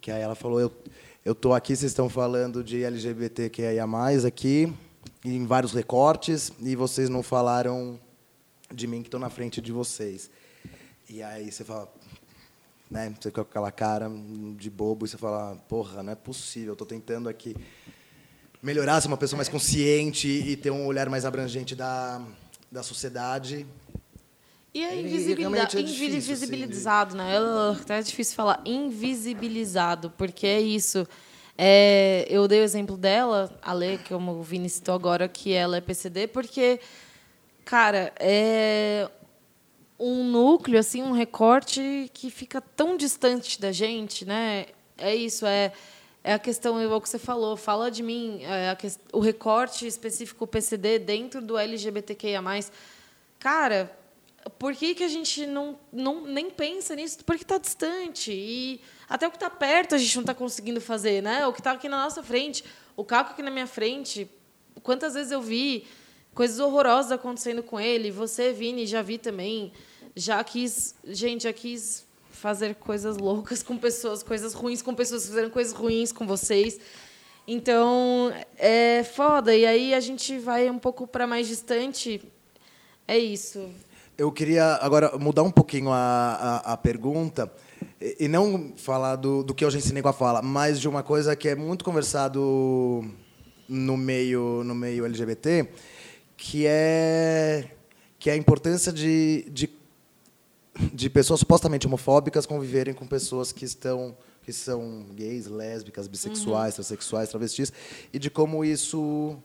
que 0.00 0.10
aí 0.10 0.20
ela 0.20 0.34
falou 0.34 0.60
eu 0.60 0.72
eu 1.24 1.34
tô 1.34 1.52
aqui, 1.52 1.74
vocês 1.74 1.90
estão 1.90 2.08
falando 2.08 2.62
de 2.62 2.84
LGBTQIA+ 2.84 3.84
aqui, 4.24 4.72
em 5.24 5.44
vários 5.44 5.72
recortes, 5.72 6.52
e 6.60 6.76
vocês 6.76 7.08
não 7.08 7.20
falaram 7.20 7.98
de 8.72 8.86
mim 8.86 9.02
que 9.02 9.08
estou 9.08 9.18
na 9.18 9.28
frente 9.28 9.60
de 9.60 9.72
vocês. 9.72 10.30
E 11.10 11.24
aí 11.24 11.50
você 11.50 11.64
fala, 11.64 11.92
né, 12.88 13.12
você 13.20 13.32
com 13.32 13.40
aquela 13.40 13.72
cara 13.72 14.08
de 14.56 14.70
bobo 14.70 15.04
e 15.04 15.08
você 15.08 15.16
fala, 15.16 15.56
porra, 15.68 16.00
não 16.00 16.12
é 16.12 16.14
possível, 16.14 16.68
eu 16.68 16.72
estou 16.74 16.86
tentando 16.86 17.28
aqui 17.28 17.56
melhorar, 18.66 19.00
ser 19.00 19.06
uma 19.08 19.16
pessoa 19.16 19.36
mais 19.38 19.48
consciente 19.48 20.26
e 20.28 20.56
ter 20.56 20.70
um 20.72 20.86
olhar 20.86 21.08
mais 21.08 21.24
abrangente 21.24 21.74
da, 21.76 22.20
da 22.70 22.82
sociedade. 22.82 23.64
E 24.74 24.82
é 24.82 24.94
E 24.96 25.00
invisibilida- 25.04 25.40
realmente 25.40 25.78
é 25.78 25.82
difícil, 25.82 26.06
assim, 26.08 26.16
invisibilizado, 26.16 27.14
né? 27.16 27.36
Eu- 27.38 27.70
Até 27.80 27.98
é 27.98 28.02
difícil 28.02 28.34
falar. 28.34 28.60
Invisibilizado, 28.66 30.10
porque 30.18 30.46
é 30.46 30.60
isso. 30.60 31.06
É, 31.56 32.26
eu 32.28 32.46
dei 32.46 32.60
o 32.60 32.64
exemplo 32.64 32.96
dela, 32.96 33.50
a 33.62 33.72
Lê, 33.72 33.96
que 33.98 34.08
como 34.10 34.32
o 34.32 34.42
Vini 34.42 34.68
citou 34.68 34.94
agora, 34.94 35.26
que 35.28 35.52
ela 35.54 35.76
é 35.78 35.80
PCD, 35.80 36.26
porque, 36.26 36.78
cara, 37.64 38.12
é 38.20 39.08
um 39.98 40.24
núcleo, 40.24 40.78
assim, 40.78 41.02
um 41.02 41.12
recorte 41.12 42.10
que 42.12 42.30
fica 42.30 42.60
tão 42.60 42.96
distante 42.98 43.58
da 43.58 43.72
gente, 43.72 44.26
né? 44.26 44.66
É 44.98 45.14
isso, 45.14 45.46
é, 45.46 45.72
é 46.26 46.32
a 46.32 46.38
questão, 46.40 46.80
é 46.80 46.86
o 46.88 47.00
que 47.00 47.08
você 47.08 47.20
falou, 47.20 47.56
fala 47.56 47.88
de 47.88 48.02
mim, 48.02 48.40
é 48.42 48.70
a 48.70 48.74
ques- 48.74 48.98
o 49.12 49.20
recorte 49.20 49.86
específico 49.86 50.44
PCD 50.44 50.98
dentro 50.98 51.40
do 51.40 51.56
LGBTQIA+. 51.56 52.42
Cara, 53.38 53.96
por 54.58 54.74
que, 54.74 54.94
que 54.96 55.04
a 55.04 55.08
gente 55.08 55.46
não, 55.46 55.78
não 55.92 56.22
nem 56.26 56.50
pensa 56.50 56.96
nisso? 56.96 57.18
Porque 57.24 57.42
está 57.44 57.58
distante. 57.58 58.32
E 58.32 58.80
até 59.08 59.28
o 59.28 59.30
que 59.30 59.36
está 59.36 59.48
perto 59.48 59.94
a 59.94 59.98
gente 59.98 60.16
não 60.16 60.22
está 60.22 60.34
conseguindo 60.34 60.80
fazer, 60.80 61.22
né? 61.22 61.46
O 61.46 61.52
que 61.52 61.60
está 61.60 61.72
aqui 61.72 61.88
na 61.88 62.02
nossa 62.02 62.22
frente, 62.24 62.64
o 62.96 63.04
Caco 63.04 63.30
aqui 63.32 63.42
na 63.42 63.50
minha 63.50 63.66
frente, 63.68 64.28
quantas 64.82 65.14
vezes 65.14 65.30
eu 65.30 65.40
vi 65.40 65.86
coisas 66.34 66.58
horrorosas 66.58 67.12
acontecendo 67.12 67.62
com 67.62 67.78
ele, 67.78 68.10
você, 68.10 68.52
Vini, 68.52 68.84
já 68.84 69.00
vi 69.00 69.16
também. 69.16 69.72
Já 70.16 70.42
quis, 70.42 70.94
gente, 71.04 71.42
já 71.44 71.52
quis 71.52 72.05
fazer 72.46 72.76
coisas 72.76 73.16
loucas 73.16 73.60
com 73.60 73.76
pessoas, 73.76 74.22
coisas 74.22 74.54
ruins 74.54 74.80
com 74.80 74.94
pessoas 74.94 75.22
que 75.22 75.30
fizeram 75.30 75.50
coisas 75.50 75.72
ruins 75.72 76.12
com 76.12 76.24
vocês. 76.24 76.78
Então, 77.44 78.32
é 78.56 79.02
foda. 79.02 79.52
E 79.52 79.66
aí 79.66 79.92
a 79.92 79.98
gente 79.98 80.38
vai 80.38 80.70
um 80.70 80.78
pouco 80.78 81.08
para 81.08 81.26
mais 81.26 81.48
distante. 81.48 82.22
É 83.08 83.18
isso. 83.18 83.68
Eu 84.16 84.30
queria 84.30 84.74
agora 84.74 85.18
mudar 85.18 85.42
um 85.42 85.50
pouquinho 85.50 85.90
a, 85.90 86.62
a, 86.64 86.74
a 86.74 86.76
pergunta 86.76 87.52
e, 88.00 88.26
e 88.26 88.28
não 88.28 88.74
falar 88.76 89.16
do, 89.16 89.42
do 89.42 89.52
que 89.52 89.64
eu 89.64 89.70
já 89.70 89.78
ensinei 89.78 90.00
com 90.00 90.08
a 90.08 90.12
fala, 90.12 90.40
mas 90.40 90.78
de 90.78 90.88
uma 90.88 91.02
coisa 91.02 91.34
que 91.34 91.48
é 91.48 91.56
muito 91.56 91.84
conversado 91.84 93.04
no 93.68 93.96
meio 93.96 94.62
no 94.64 94.74
meio 94.74 95.04
LGBT, 95.04 95.68
que 96.36 96.64
é 96.64 97.72
que 98.20 98.30
é 98.30 98.34
a 98.34 98.36
importância 98.36 98.92
de, 98.92 99.46
de, 99.50 99.68
de 100.92 101.08
pessoas 101.08 101.40
supostamente 101.40 101.86
homofóbicas 101.86 102.46
conviverem 102.46 102.94
com 102.94 103.06
pessoas 103.06 103.52
que 103.52 103.64
estão 103.64 104.16
que 104.42 104.52
são 104.52 105.06
gays, 105.12 105.46
lésbicas, 105.46 106.06
bissexuais, 106.06 106.74
transexuais, 106.74 107.28
travestis 107.28 107.72
e 108.12 108.18
de 108.18 108.30
como 108.30 108.64
isso 108.64 109.36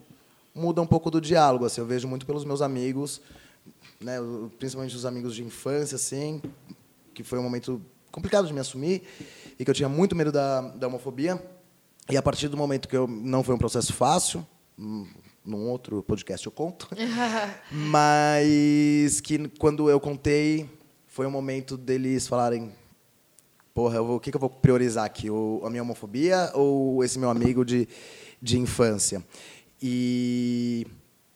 muda 0.54 0.80
um 0.80 0.86
pouco 0.86 1.10
do 1.10 1.20
diálogo. 1.20 1.64
Assim, 1.64 1.80
eu 1.80 1.86
vejo 1.86 2.06
muito 2.06 2.24
pelos 2.24 2.44
meus 2.44 2.62
amigos 2.62 3.20
né, 4.00 4.16
principalmente 4.58 4.94
os 4.96 5.06
amigos 5.06 5.34
de 5.34 5.42
infância, 5.42 5.96
assim, 5.96 6.42
que 7.14 7.22
foi 7.22 7.38
um 7.38 7.42
momento 7.42 7.80
complicado 8.10 8.46
de 8.46 8.52
me 8.52 8.60
assumir 8.60 9.02
e 9.58 9.64
que 9.64 9.70
eu 9.70 9.74
tinha 9.74 9.88
muito 9.88 10.14
medo 10.14 10.32
da, 10.32 10.60
da 10.60 10.86
homofobia. 10.86 11.42
E 12.10 12.16
a 12.16 12.22
partir 12.22 12.48
do 12.48 12.56
momento 12.56 12.88
que 12.88 12.96
eu 12.96 13.06
não 13.06 13.42
foi 13.44 13.54
um 13.54 13.58
processo 13.58 13.92
fácil, 13.92 14.46
hum, 14.78 15.06
num 15.44 15.68
outro 15.68 16.02
podcast 16.02 16.44
eu 16.44 16.52
conto, 16.52 16.88
mas 17.70 19.20
que 19.20 19.48
quando 19.58 19.88
eu 19.88 20.00
contei 20.00 20.68
foi 21.12 21.26
um 21.26 21.30
momento 21.30 21.76
deles 21.76 22.26
falarem 22.26 22.72
porra, 23.74 24.00
vou- 24.02 24.16
o 24.16 24.20
que, 24.20 24.30
que 24.30 24.36
eu 24.36 24.40
vou 24.40 24.48
priorizar 24.48 25.04
aqui? 25.04 25.28
O, 25.30 25.60
a 25.62 25.68
minha 25.68 25.82
homofobia 25.82 26.50
ou 26.54 27.04
esse 27.04 27.18
meu 27.18 27.28
amigo 27.28 27.64
de, 27.66 27.86
de 28.40 28.58
infância? 28.58 29.22
E, 29.80 30.86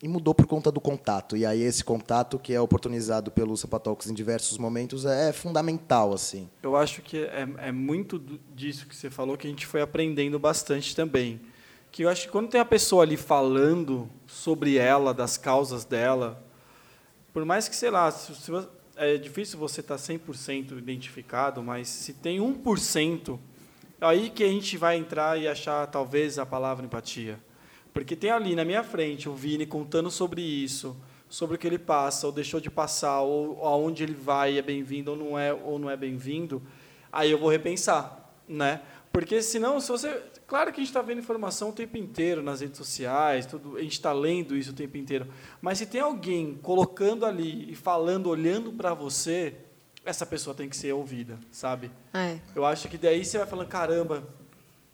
e 0.02 0.08
mudou 0.08 0.34
por 0.34 0.46
conta 0.46 0.70
do 0.72 0.80
contato. 0.80 1.36
E 1.36 1.44
aí 1.44 1.60
esse 1.62 1.84
contato 1.84 2.38
que 2.38 2.54
é 2.54 2.60
oportunizado 2.60 3.30
pelos 3.30 3.60
Sapatalks 3.60 4.08
em 4.08 4.14
diversos 4.14 4.56
momentos 4.56 5.04
é 5.04 5.30
fundamental, 5.30 6.14
assim. 6.14 6.48
Eu 6.62 6.74
acho 6.74 7.02
que 7.02 7.18
é, 7.24 7.46
é 7.58 7.72
muito 7.72 8.18
disso 8.54 8.86
que 8.86 8.96
você 8.96 9.10
falou 9.10 9.36
que 9.36 9.46
a 9.46 9.50
gente 9.50 9.66
foi 9.66 9.82
aprendendo 9.82 10.38
bastante 10.38 10.96
também. 10.96 11.38
Que 11.92 12.02
eu 12.04 12.08
acho 12.08 12.22
que 12.26 12.32
quando 12.32 12.48
tem 12.48 12.60
a 12.60 12.64
pessoa 12.64 13.02
ali 13.02 13.16
falando 13.18 14.08
sobre 14.26 14.76
ela, 14.78 15.12
das 15.12 15.36
causas 15.36 15.84
dela, 15.84 16.42
por 17.32 17.44
mais 17.44 17.68
que, 17.68 17.76
sei 17.76 17.90
lá, 17.90 18.10
se, 18.10 18.34
se 18.34 18.50
vo- 18.50 18.68
é 18.96 19.16
difícil 19.16 19.58
você 19.58 19.80
estar 19.80 19.96
100% 19.96 20.78
identificado, 20.78 21.62
mas 21.62 21.88
se 21.88 22.14
tem 22.14 22.38
1%, 22.38 23.38
é 24.00 24.06
aí 24.06 24.30
que 24.30 24.42
a 24.42 24.48
gente 24.48 24.76
vai 24.76 24.96
entrar 24.96 25.38
e 25.38 25.46
achar 25.46 25.86
talvez 25.86 26.38
a 26.38 26.46
palavra 26.46 26.84
empatia. 26.84 27.38
Porque 27.92 28.16
tem 28.16 28.30
ali 28.30 28.54
na 28.54 28.64
minha 28.64 28.82
frente 28.82 29.28
o 29.28 29.34
Vini 29.34 29.66
contando 29.66 30.10
sobre 30.10 30.42
isso, 30.42 30.96
sobre 31.28 31.56
o 31.56 31.58
que 31.58 31.66
ele 31.66 31.78
passa, 31.78 32.26
ou 32.26 32.32
deixou 32.32 32.60
de 32.60 32.70
passar, 32.70 33.20
ou 33.20 33.64
aonde 33.64 34.02
ele 34.02 34.14
vai, 34.14 34.58
é 34.58 34.62
bem-vindo 34.62 35.10
ou 35.10 35.16
não 35.16 35.38
é, 35.38 35.52
ou 35.52 35.78
não 35.78 35.90
é 35.90 35.96
bem-vindo, 35.96 36.62
aí 37.12 37.30
eu 37.30 37.38
vou 37.38 37.48
repensar, 37.48 38.32
né? 38.48 38.80
Porque 39.16 39.40
senão, 39.40 39.80
se 39.80 39.88
você, 39.88 40.22
claro 40.46 40.70
que 40.70 40.78
a 40.78 40.84
gente 40.84 40.90
está 40.90 41.00
vendo 41.00 41.20
informação 41.20 41.70
o 41.70 41.72
tempo 41.72 41.96
inteiro 41.96 42.42
nas 42.42 42.60
redes 42.60 42.76
sociais, 42.76 43.46
tudo, 43.46 43.78
a 43.78 43.80
gente 43.80 43.92
está 43.92 44.12
lendo 44.12 44.54
isso 44.54 44.72
o 44.72 44.74
tempo 44.74 44.98
inteiro, 44.98 45.26
mas 45.58 45.78
se 45.78 45.86
tem 45.86 46.02
alguém 46.02 46.58
colocando 46.62 47.24
ali 47.24 47.72
e 47.72 47.74
falando, 47.74 48.26
olhando 48.26 48.70
para 48.74 48.92
você, 48.92 49.54
essa 50.04 50.26
pessoa 50.26 50.54
tem 50.54 50.68
que 50.68 50.76
ser 50.76 50.92
ouvida, 50.92 51.38
sabe? 51.50 51.90
É. 52.12 52.38
Eu 52.54 52.66
acho 52.66 52.90
que 52.90 52.98
daí 52.98 53.24
você 53.24 53.38
vai 53.38 53.46
falando, 53.46 53.68
caramba, 53.68 54.22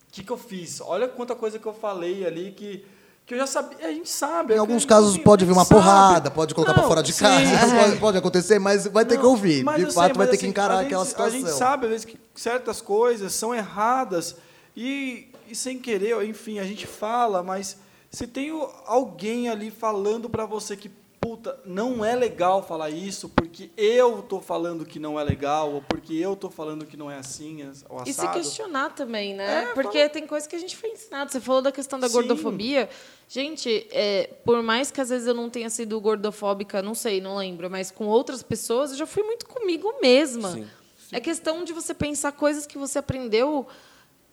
o 0.09 0.13
que, 0.13 0.23
que 0.23 0.31
eu 0.31 0.39
fiz? 0.39 0.81
Olha 0.81 1.09
quanta 1.09 1.35
coisa 1.35 1.59
que 1.59 1.67
eu 1.67 1.75
falei 1.75 2.25
ali 2.25 2.53
que, 2.53 2.87
que 3.27 3.35
eu 3.35 3.39
já 3.39 3.47
sabia. 3.47 3.87
A 3.87 3.93
gente 3.93 4.09
sabe. 4.09 4.55
Em 4.55 4.59
alguns 4.59 4.83
que, 4.83 4.89
casos 4.89 5.17
pode 5.19 5.45
vir 5.45 5.51
gente 5.53 5.59
uma 5.59 5.65
sabe. 5.65 5.81
porrada, 5.81 6.31
pode 6.31 6.55
colocar 6.55 6.75
para 6.75 6.83
fora 6.83 7.03
de 7.03 7.13
sim, 7.13 7.25
casa, 7.25 7.41
é. 7.77 7.85
pode, 7.85 7.97
pode 8.01 8.19
acontecer, 8.19 8.59
mas 8.59 8.87
vai 8.87 9.05
ter 9.05 9.17
que 9.17 9.23
Não, 9.23 9.31
ouvir. 9.31 9.63
mas 9.65 9.85
De 9.87 9.93
fato, 9.93 10.09
sei, 10.09 10.15
vai 10.19 10.27
ter 10.27 10.33
que 10.37 10.45
assim, 10.45 10.49
encarar 10.49 10.75
a 10.79 10.81
aquela 10.81 11.03
gente- 11.05 11.11
situação. 11.11 11.37
A 11.39 11.41
gente 11.41 11.51
sabe, 11.59 11.85
às 11.87 11.91
vezes, 11.91 12.05
que 12.07 12.19
certas 12.35 12.81
coisas 12.81 13.33
são 13.33 13.55
erradas 13.55 14.37
e, 14.77 15.29
e 15.49 15.55
sem 15.55 15.79
querer, 15.79 16.21
enfim, 16.25 16.59
a 16.59 16.65
gente 16.65 16.87
fala, 16.87 17.43
mas 17.43 17.77
se 18.11 18.27
tem 18.27 18.51
alguém 18.87 19.49
ali 19.49 19.71
falando 19.71 20.29
para 20.29 20.45
você 20.45 20.77
que, 20.77 20.91
puta, 21.23 21.57
não 21.65 22.05
é 22.05 22.17
legal 22.17 22.67
falar 22.67 22.91
isso 22.91 23.29
porque 23.29 23.71
eu 23.77 24.23
tô 24.23 24.41
falando 24.41 24.85
que 24.85 24.99
não 24.99 25.19
é 25.19 25.23
legal 25.23 25.73
ou 25.73 25.81
porque 25.81 26.13
eu 26.15 26.35
tô 26.35 26.51
falando 26.51 26.85
que 26.85 26.97
não 26.97 27.09
é 27.09 27.17
assim, 27.17 27.63
as- 27.63 27.85
ou 27.89 28.03
E 28.03 28.13
se 28.13 28.21
assado. 28.23 28.37
questionar 28.39 28.91
também, 28.91 29.33
né? 29.33 29.69
É, 29.71 29.73
Porque 29.73 30.09
tem 30.09 30.27
coisa 30.27 30.49
que 30.49 30.57
a 30.57 30.59
gente 30.59 30.77
foi 30.77 30.91
ensinado. 30.91 31.31
Você 31.31 31.41
falou 31.41 31.63
da 31.63 31.71
questão 31.71 32.01
da 32.01 32.09
Sim. 32.09 32.15
gordofobia. 32.15 32.91
Gente, 33.29 33.87
é, 33.93 34.31
por 34.45 34.61
mais 34.65 34.91
que 34.91 35.01
às 35.01 35.11
vezes 35.11 35.29
eu 35.29 35.33
não 35.35 35.49
tenha 35.49 35.71
sido 35.71 35.99
gordofóbica, 36.01 36.83
não 36.83 36.95
sei, 36.95 37.21
não 37.21 37.37
lembro, 37.37 37.71
mas 37.71 37.93
com 37.93 38.07
outras 38.09 38.43
pessoas, 38.43 38.91
eu 38.91 38.97
já 38.97 39.07
fui 39.07 39.23
muito 39.23 39.47
comigo 39.47 39.95
mesma. 40.03 40.51
Sim. 40.51 40.67
É 41.13 41.21
questão 41.21 41.63
de 41.63 41.73
você 41.73 41.95
pensar 41.95 42.33
coisas 42.33 42.67
que 42.67 42.77
você 42.77 42.99
aprendeu 42.99 43.65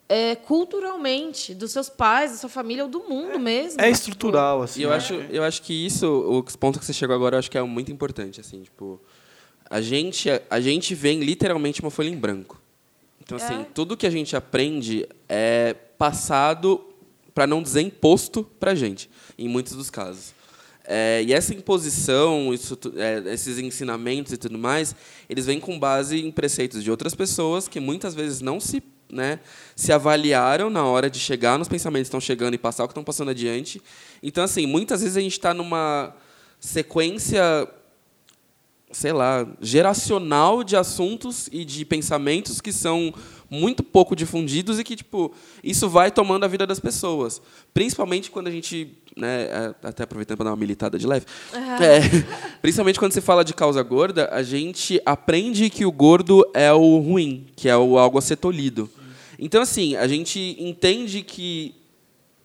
é, 0.10 0.36
culturalmente, 0.36 1.53
dos 1.53 1.72
seus 1.72 1.88
pais, 1.88 2.32
da 2.32 2.38
sua 2.38 2.49
família 2.49 2.84
ou 2.84 2.89
do 2.89 3.01
mundo 3.03 3.39
mesmo. 3.39 3.80
É 3.80 3.89
estrutural, 3.91 4.64
assim. 4.64 4.80
E 4.80 4.84
eu 4.84 4.89
né? 4.89 4.95
acho, 4.95 5.14
eu 5.14 5.43
acho 5.43 5.62
que 5.62 5.86
isso, 5.86 6.07
o 6.07 6.43
ponto 6.57 6.80
que 6.80 6.86
você 6.86 6.91
chegou 6.91 7.16
agora, 7.16 7.36
eu 7.36 7.39
acho 7.39 7.51
que 7.51 7.57
é 7.57 7.62
muito 7.62 7.91
importante, 7.91 8.41
assim, 8.41 8.64
tipo, 8.64 8.99
a 9.70 9.80
gente, 9.80 10.28
a 10.49 10.60
gente 10.60 10.95
vem 10.95 11.20
literalmente 11.20 11.80
uma 11.82 11.91
folha 11.91 12.10
em 12.10 12.18
branco. 12.18 12.60
Então, 13.22 13.38
assim, 13.38 13.62
É. 13.62 13.66
tudo 13.72 13.95
que 13.95 14.07
a 14.07 14.10
gente 14.10 14.36
aprende 14.36 15.07
é 15.30 15.76
passado, 15.99 16.84
para 17.36 17.45
não 17.45 17.62
dizer 17.62 17.82
imposto, 17.82 18.43
para 18.60 18.72
a 18.72 18.76
gente, 18.76 19.07
em 19.38 19.47
muitos 19.47 19.74
dos 19.74 19.91
casos. 19.91 20.34
É, 20.84 21.22
e 21.24 21.32
essa 21.34 21.53
imposição, 21.53 22.51
isso, 22.51 22.76
é, 22.95 23.32
esses 23.32 23.60
ensinamentos 23.60 24.34
e 24.34 24.38
tudo 24.38 24.57
mais, 24.57 24.95
eles 25.30 25.45
vêm 25.45 25.60
com 25.60 25.78
base 25.78 26.20
em 26.20 26.32
preceitos 26.32 26.84
de 26.84 26.89
outras 26.89 27.14
pessoas 27.14 27.68
que 27.68 27.80
muitas 27.80 28.16
vezes 28.16 28.41
não 28.41 28.60
se, 28.60 28.82
né, 29.12 29.39
se 29.76 29.91
avaliaram 29.91 30.70
na 30.70 30.86
hora 30.86 31.10
de 31.10 31.20
chegar 31.20 31.57
nos 31.57 31.68
pensamentos 31.68 32.07
que 32.07 32.10
estão 32.10 32.22
chegando 32.22 32.53
e 32.53 32.57
passar 32.57 32.84
o 32.84 32.88
que 32.88 32.91
estão 32.91 33.03
passando 33.03 33.32
adiante. 33.32 33.82
Então, 34.22 34.43
assim, 34.43 34.66
muitas 34.66 35.01
vezes 35.01 35.18
a 35.18 35.22
gente 35.22 35.34
está 35.34 35.53
numa 35.53 36.14
sequência 36.60 37.68
sei 38.91 39.14
lá, 39.14 39.47
geracional 39.62 40.64
de 40.64 40.76
assuntos 40.76 41.47
e 41.51 41.64
de 41.64 41.86
pensamentos 41.86 42.60
que 42.60 42.74
são 42.74 43.14
muito 43.49 43.84
pouco 43.84 44.16
difundidos 44.16 44.80
e 44.80 44.84
que, 44.84 44.95
tipo, 44.95 45.34
isso 45.64 45.89
vai 45.89 46.12
tomando 46.12 46.43
a 46.43 46.47
vida 46.47 46.66
das 46.66 46.80
pessoas. 46.80 47.41
Principalmente 47.74 48.32
quando 48.32 48.47
a 48.47 48.51
gente, 48.51 48.97
né, 49.16 49.43
é, 49.43 49.76
até 49.84 50.03
aproveitando 50.03 50.38
para 50.38 50.45
dar 50.45 50.51
uma 50.51 50.57
militada 50.57 50.97
de 50.97 51.05
leve, 51.05 51.26
é, 51.53 51.99
principalmente 52.62 52.99
quando 52.99 53.12
se 53.12 53.22
fala 53.22 53.43
de 53.43 53.53
causa 53.53 53.82
gorda, 53.84 54.30
a 54.32 54.41
gente 54.41 54.99
aprende 55.05 55.70
que 55.70 55.86
o 55.86 55.91
gordo 55.91 56.43
é 56.53 56.72
o 56.74 56.99
ruim, 56.99 57.47
que 57.55 57.70
é 57.70 57.78
o 57.78 57.97
algo 57.97 58.18
a 58.18 58.22
ser 58.22 58.38
tolhido. 58.38 58.89
Então, 59.39 59.61
assim, 59.61 59.95
a 59.95 60.07
gente 60.07 60.55
entende 60.59 61.23
que, 61.23 61.73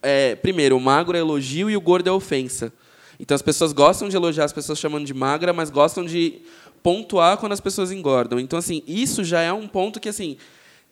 é, 0.03 0.37
primeiro, 0.37 0.77
o 0.77 0.81
magro 0.81 1.17
é 1.17 1.21
elogio 1.21 1.69
e 1.69 1.77
o 1.77 1.81
gordo 1.81 2.09
é 2.09 2.13
ofensa. 2.13 2.73
Então 3.19 3.35
as 3.35 3.43
pessoas 3.43 3.73
gostam 3.73 4.09
de 4.09 4.17
elogiar 4.17 4.45
as 4.45 4.53
pessoas 4.53 4.79
chamando 4.79 5.07
de 5.07 5.15
magra, 5.15 5.53
mas 5.53 5.71
gostam 5.71 6.05
de 6.05 6.41
pontuar 6.83 7.39
quando 7.39 7.53
as 7.53 7.61
pessoas 7.61 7.91
engordam. 7.93 8.39
Então 8.41 8.59
assim, 8.59 8.83
isso 8.87 9.25
já 9.25 9.41
é 9.41 9.53
um 9.53 9.69
ponto 9.69 10.01
que 10.01 10.09
assim, 10.09 10.37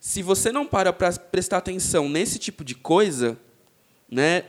se 0.00 0.22
você 0.22 0.52
não 0.52 0.66
para 0.66 0.92
para 0.92 1.12
prestar 1.12 1.58
atenção 1.58 2.08
nesse 2.08 2.38
tipo 2.38 2.64
de 2.64 2.74
coisa, 2.74 3.36
né, 4.10 4.44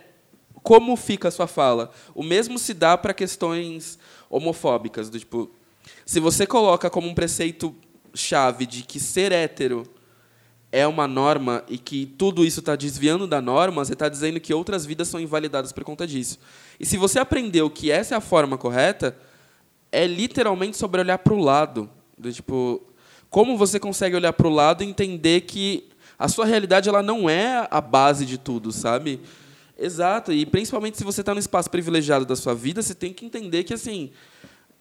como 0.62 0.96
fica 0.96 1.28
a 1.28 1.32
sua 1.32 1.48
fala? 1.48 1.92
O 2.16 2.24
mesmo 2.24 2.58
se 2.58 2.74
dá 2.74 2.98
para 2.98 3.14
questões 3.14 4.00
homofóbicas, 4.30 5.10
do 5.10 5.20
tipo, 5.20 5.52
se 6.06 6.20
você 6.20 6.46
coloca 6.46 6.90
como 6.90 7.08
um 7.08 7.14
preceito 7.14 7.76
chave 8.14 8.66
de 8.66 8.84
que 8.84 9.00
ser 9.00 9.32
hétero 9.32 9.84
é 10.74 10.88
uma 10.88 11.08
norma 11.08 11.64
e 11.70 11.78
que 11.78 12.08
tudo 12.18 12.44
isso 12.44 12.60
está 12.60 12.76
desviando 12.76 13.28
da 13.28 13.40
norma, 13.40 13.86
você 13.86 13.94
está 13.94 14.10
dizendo 14.10 14.40
que 14.40 14.52
outras 14.52 14.88
vidas 14.88 15.08
são 15.08 15.20
invalidadas 15.20 15.72
por 15.72 15.84
conta 15.84 16.08
disso. 16.08 16.40
E 16.80 16.86
se 16.86 16.98
você 16.98 17.20
aprendeu 17.20 17.70
que 17.70 17.92
essa 17.92 18.16
é 18.16 18.18
a 18.18 18.20
forma 18.20 18.58
correta, 18.58 19.16
é 19.92 20.08
literalmente 20.08 20.76
sobre 20.76 21.00
olhar 21.00 21.20
para 21.20 21.32
o 21.32 21.38
lado. 21.38 21.88
Do, 22.18 22.34
tipo, 22.34 22.82
como 23.30 23.56
você 23.56 23.80
consegue 23.80 24.16
olhar 24.16 24.34
para 24.34 24.48
o 24.48 24.50
lado 24.50 24.84
e 24.84 24.88
entender 24.88 25.42
que 25.42 25.90
a 26.18 26.28
sua 26.28 26.44
realidade 26.44 26.90
ela 26.90 27.04
não 27.04 27.30
é 27.30 27.68
a 27.70 27.80
base 27.80 28.26
de 28.26 28.40
tudo, 28.40 28.72
sabe? 28.72 29.22
Exato. 29.78 30.34
E 30.34 30.44
principalmente 30.44 30.98
se 30.98 31.04
você 31.04 31.22
está 31.22 31.36
no 31.36 31.40
espaço 31.40 31.70
privilegiado 31.70 32.26
da 32.26 32.36
sua 32.36 32.56
vida, 32.56 32.82
você 32.82 32.96
tem 32.96 33.14
que 33.14 33.24
entender 33.28 33.64
que 33.64 33.76
assim 33.76 34.10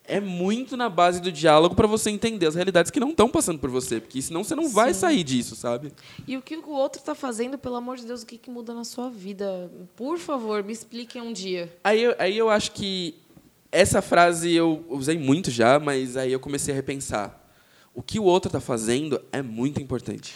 é 0.05 0.21
muito 0.21 0.77
na 0.77 0.89
base 0.89 1.21
do 1.21 1.31
diálogo 1.31 1.75
para 1.75 1.87
você 1.87 2.11
entender 2.11 2.47
as 2.47 2.55
realidades 2.55 2.91
que 2.91 2.99
não 2.99 3.11
estão 3.11 3.29
passando 3.29 3.59
por 3.59 3.71
você, 3.71 4.01
porque 4.01 4.21
senão 4.21 4.43
você 4.43 4.55
não 4.55 4.65
Sim. 4.65 4.73
vai 4.75 4.95
sair 4.95 5.23
disso, 5.23 5.55
sabe? 5.55 5.93
E 6.27 6.37
o 6.37 6.43
que 6.43 6.57
o 6.57 6.71
outro 6.71 7.01
está 7.01 7.15
fazendo, 7.15 7.57
pelo 7.57 7.77
amor 7.77 7.97
de 7.97 8.07
Deus, 8.07 8.23
o 8.23 8.27
que, 8.27 8.37
que 8.37 8.51
muda 8.51 8.75
na 8.75 8.85
sua 8.85 9.09
vida? 9.09 9.71
Por 9.97 10.19
favor, 10.19 10.63
me 10.65 10.73
expliquem 10.73 11.23
um 11.23 11.33
dia. 11.33 11.73
Aí, 11.85 12.03
eu, 12.03 12.15
aí 12.19 12.37
eu 12.37 12.51
acho 12.51 12.73
que 12.73 13.15
essa 13.71 14.03
frase 14.03 14.53
eu 14.53 14.85
usei 14.89 15.17
muito 15.17 15.51
já, 15.51 15.79
mas 15.79 16.17
aí 16.17 16.33
eu 16.33 16.41
comecei 16.41 16.75
a 16.75 16.77
repensar. 16.77 17.41
O 17.95 18.03
que 18.03 18.19
o 18.19 18.25
outro 18.25 18.49
está 18.49 18.61
fazendo 18.61 19.23
é 19.31 19.41
muito 19.41 19.81
importante. 19.81 20.35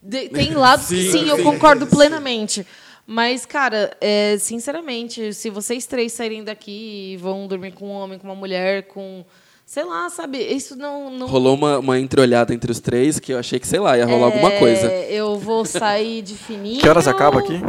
De, 0.00 0.28
tem 0.28 0.54
lados 0.54 0.86
sim, 0.86 0.96
que 0.96 1.02
sim, 1.12 1.18
sim, 1.20 1.28
eu 1.28 1.42
concordo 1.42 1.86
plenamente. 1.86 2.66
Mas, 3.06 3.44
cara, 3.44 3.96
é, 4.00 4.36
sinceramente, 4.38 5.34
se 5.34 5.50
vocês 5.50 5.86
três 5.86 6.12
saírem 6.12 6.44
daqui 6.44 7.12
e 7.12 7.16
vão 7.16 7.46
dormir 7.46 7.72
com 7.72 7.88
um 7.88 7.90
homem, 7.90 8.18
com 8.18 8.26
uma 8.26 8.34
mulher, 8.34 8.84
com. 8.84 9.24
Sei 9.64 9.84
lá, 9.84 10.08
sabe? 10.10 10.38
Isso 10.38 10.76
não. 10.76 11.10
não... 11.10 11.26
Rolou 11.26 11.54
uma, 11.54 11.78
uma 11.78 11.98
entreolhada 11.98 12.52
entre 12.52 12.70
os 12.70 12.78
três 12.78 13.18
que 13.18 13.32
eu 13.32 13.38
achei 13.38 13.58
que, 13.58 13.66
sei 13.66 13.80
lá, 13.80 13.96
ia 13.96 14.04
rolar 14.04 14.28
é, 14.28 14.32
alguma 14.32 14.50
coisa. 14.52 14.86
Eu 14.86 15.38
vou 15.38 15.64
sair 15.64 16.22
de 16.22 16.34
fininho. 16.34 16.80
Que 16.80 16.88
horas 16.88 17.08
acaba 17.08 17.40
aqui? 17.40 17.60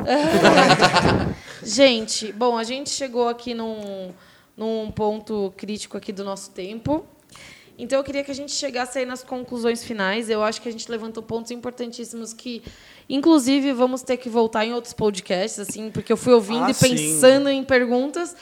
gente, 1.64 2.32
bom, 2.34 2.58
a 2.58 2.64
gente 2.64 2.90
chegou 2.90 3.30
aqui 3.30 3.54
num, 3.54 4.12
num 4.58 4.92
ponto 4.92 5.54
crítico 5.56 5.98
aqui 5.98 6.12
do 6.12 6.24
nosso 6.24 6.52
tempo. 6.52 7.06
Então 7.78 7.98
eu 8.00 8.04
queria 8.04 8.24
que 8.24 8.32
a 8.32 8.36
gente 8.36 8.52
chegasse 8.52 9.00
aí 9.00 9.06
nas 9.06 9.24
conclusões 9.24 9.84
finais. 9.84 10.30
Eu 10.30 10.44
acho 10.44 10.62
que 10.62 10.70
a 10.70 10.72
gente 10.72 10.90
levantou 10.90 11.24
pontos 11.24 11.52
importantíssimos 11.52 12.34
que, 12.34 12.62
inclusive, 13.10 13.74
vamos 13.74 14.02
ter 14.02 14.18
que 14.18 14.30
voltar 14.30 14.66
em 14.66 14.74
outros 14.74 14.94
podcasts, 14.94 15.60
assim, 15.60 15.90
porque 15.90 16.12
eu 16.12 16.18
fui 16.18 16.34
ouvindo 16.34 16.66
ah, 16.66 16.72
e 16.72 16.74
pensando 16.74 17.50
sim. 17.50 17.56
em 17.56 17.64
perguntas. 17.64 18.36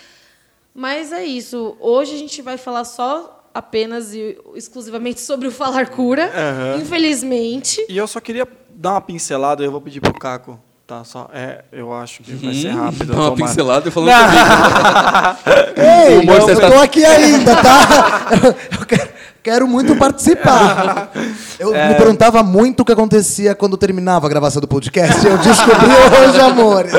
Mas 0.74 1.12
é 1.12 1.24
isso. 1.24 1.76
Hoje 1.80 2.16
a 2.16 2.18
gente 2.18 2.42
vai 2.42 2.58
falar 2.58 2.84
só 2.84 3.50
apenas 3.54 4.14
e 4.14 4.38
exclusivamente 4.56 5.20
sobre 5.20 5.48
o 5.48 5.52
falar 5.52 5.90
cura, 5.90 6.26
uhum. 6.26 6.82
infelizmente. 6.82 7.86
E 7.90 7.98
eu 7.98 8.08
só 8.08 8.20
queria 8.20 8.48
dar 8.70 8.92
uma 8.92 9.02
pincelada, 9.02 9.64
eu 9.64 9.72
vou 9.72 9.82
pedir 9.82 10.00
para 10.00 10.12
o 10.12 10.20
Caco 10.20 10.60
Tá, 10.92 11.06
só, 11.06 11.30
é, 11.34 11.64
eu 11.72 11.94
acho 11.94 12.22
que 12.22 12.34
vai 12.34 12.54
ser 12.54 12.68
rápido. 12.68 13.14
Dá 13.14 13.14
uma 13.14 13.32
tomar. 13.32 13.48
pincelada 13.48 13.88
e 13.88 13.92
falando 13.92 14.12
Ei, 15.78 16.18
eu, 16.18 16.50
eu 16.50 16.70
tô 16.70 16.80
aqui 16.82 17.06
ainda, 17.06 17.56
tá? 17.64 18.28
eu 18.78 18.86
quero, 18.86 19.10
quero 19.44 19.68
muito 19.68 19.96
participar. 19.96 21.12
Eu 21.60 21.74
é... 21.76 21.90
me 21.90 21.96
perguntava 21.96 22.44
muito 22.44 22.82
o 22.82 22.86
que 22.86 22.92
acontecia 22.92 23.54
quando 23.56 23.78
terminava 23.78 24.28
a 24.28 24.30
gravação 24.30 24.62
do 24.62 24.68
podcast. 24.68 25.26
Eu 25.26 25.38
descobri 25.38 25.90
hoje, 26.28 26.40
amores. 26.40 26.94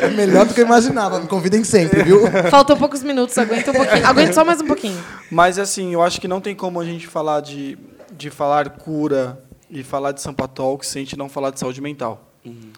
É 0.00 0.08
melhor 0.08 0.46
do 0.46 0.54
que 0.54 0.60
eu 0.60 0.66
imaginava. 0.66 1.20
Me 1.20 1.26
convidem 1.26 1.62
sempre, 1.64 2.02
viu? 2.02 2.20
Faltam 2.50 2.76
poucos 2.76 3.02
minutos, 3.02 3.36
aguenta 3.36 3.70
um 3.70 3.74
pouquinho. 3.74 4.06
Aguenta 4.06 4.32
só 4.32 4.44
mais 4.44 4.60
um 4.60 4.66
pouquinho. 4.66 4.98
Mas, 5.30 5.58
assim, 5.58 5.92
eu 5.92 6.02
acho 6.02 6.20
que 6.20 6.28
não 6.28 6.40
tem 6.40 6.54
como 6.54 6.80
a 6.80 6.84
gente 6.84 7.06
falar 7.06 7.40
de, 7.40 7.78
de 8.16 8.30
falar 8.30 8.70
cura 8.70 9.38
e 9.70 9.82
falar 9.82 10.12
de 10.12 10.20
Sampa 10.20 10.48
Talks 10.48 10.88
se 10.88 10.98
a 10.98 11.00
gente 11.00 11.16
não 11.16 11.28
falar 11.28 11.50
de 11.50 11.60
saúde 11.60 11.80
mental. 11.80 12.30
Uhum. 12.44 12.70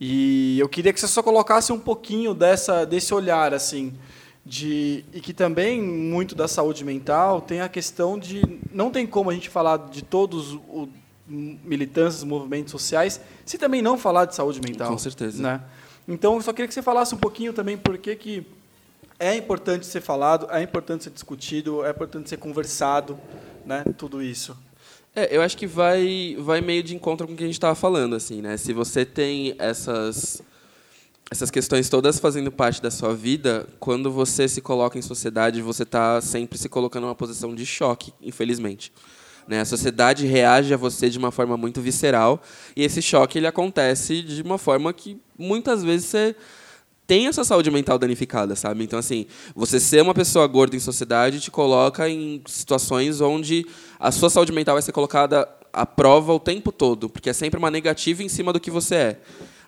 E 0.00 0.58
eu 0.58 0.68
queria 0.68 0.92
que 0.92 1.00
você 1.00 1.06
só 1.06 1.22
colocasse 1.22 1.72
um 1.72 1.78
pouquinho 1.78 2.32
dessa, 2.32 2.86
desse 2.86 3.12
olhar, 3.12 3.52
assim, 3.52 3.92
de 4.50 5.04
e 5.12 5.20
que 5.20 5.32
também 5.32 5.80
muito 5.80 6.34
da 6.34 6.48
saúde 6.48 6.84
mental 6.84 7.40
tem 7.40 7.60
a 7.60 7.68
questão 7.68 8.18
de 8.18 8.42
não 8.72 8.90
tem 8.90 9.06
como 9.06 9.30
a 9.30 9.32
gente 9.32 9.48
falar 9.48 9.76
de 9.76 10.02
todos 10.02 10.58
os 10.68 10.88
militâncias, 11.28 12.24
movimentos 12.24 12.72
sociais, 12.72 13.20
se 13.44 13.56
também 13.56 13.80
não 13.80 13.96
falar 13.96 14.24
de 14.24 14.34
saúde 14.34 14.60
mental. 14.60 14.90
Com 14.90 14.98
certeza. 14.98 15.40
Né? 15.40 15.60
Então, 16.08 16.34
eu 16.34 16.42
só 16.42 16.52
queria 16.52 16.66
que 16.66 16.74
você 16.74 16.82
falasse 16.82 17.14
um 17.14 17.18
pouquinho 17.18 17.52
também 17.52 17.78
por 17.78 17.96
que, 17.96 18.16
que 18.16 18.44
é 19.20 19.36
importante 19.36 19.86
ser 19.86 20.00
falado, 20.00 20.48
é 20.50 20.60
importante 20.60 21.04
ser 21.04 21.10
discutido, 21.10 21.84
é 21.84 21.90
importante 21.90 22.28
ser 22.28 22.38
conversado, 22.38 23.16
né? 23.64 23.84
tudo 23.96 24.20
isso. 24.20 24.58
É, 25.14 25.36
eu 25.36 25.40
acho 25.40 25.56
que 25.56 25.68
vai, 25.68 26.36
vai 26.40 26.60
meio 26.60 26.82
de 26.82 26.96
encontro 26.96 27.28
com 27.28 27.34
o 27.34 27.36
que 27.36 27.44
a 27.44 27.46
gente 27.46 27.54
estava 27.54 27.76
falando, 27.76 28.16
assim, 28.16 28.42
né? 28.42 28.56
Se 28.56 28.72
você 28.72 29.04
tem 29.04 29.54
essas 29.60 30.42
essas 31.30 31.48
questões 31.48 31.88
todas 31.88 32.18
fazendo 32.18 32.50
parte 32.50 32.82
da 32.82 32.90
sua 32.90 33.14
vida, 33.14 33.64
quando 33.78 34.10
você 34.10 34.48
se 34.48 34.60
coloca 34.60 34.98
em 34.98 35.02
sociedade, 35.02 35.62
você 35.62 35.84
está 35.84 36.20
sempre 36.20 36.58
se 36.58 36.68
colocando 36.68 37.04
numa 37.04 37.14
posição 37.14 37.54
de 37.54 37.64
choque, 37.64 38.12
infelizmente. 38.20 38.92
Né? 39.46 39.60
A 39.60 39.64
sociedade 39.64 40.26
reage 40.26 40.74
a 40.74 40.76
você 40.76 41.08
de 41.08 41.18
uma 41.18 41.30
forma 41.30 41.56
muito 41.56 41.80
visceral 41.80 42.42
e 42.74 42.82
esse 42.82 43.00
choque 43.00 43.38
ele 43.38 43.46
acontece 43.46 44.22
de 44.22 44.42
uma 44.42 44.58
forma 44.58 44.92
que 44.92 45.20
muitas 45.38 45.84
vezes 45.84 46.06
você 46.06 46.36
tem 47.06 47.28
a 47.28 47.32
sua 47.32 47.44
saúde 47.44 47.70
mental 47.70 47.98
danificada, 47.98 48.56
sabe? 48.56 48.84
Então, 48.84 48.98
assim, 48.98 49.26
você 49.54 49.78
ser 49.80 50.02
uma 50.02 50.14
pessoa 50.14 50.46
gorda 50.48 50.76
em 50.76 50.80
sociedade 50.80 51.40
te 51.40 51.50
coloca 51.50 52.08
em 52.08 52.42
situações 52.46 53.20
onde 53.20 53.66
a 53.98 54.10
sua 54.10 54.30
saúde 54.30 54.52
mental 54.52 54.74
vai 54.74 54.82
ser 54.82 54.92
colocada 54.92 55.48
à 55.72 55.86
prova 55.86 56.32
o 56.32 56.40
tempo 56.40 56.72
todo, 56.72 57.08
porque 57.08 57.30
é 57.30 57.32
sempre 57.32 57.58
uma 57.58 57.70
negativa 57.70 58.22
em 58.22 58.28
cima 58.28 58.52
do 58.52 58.60
que 58.60 58.70
você 58.70 58.94
é. 58.94 59.20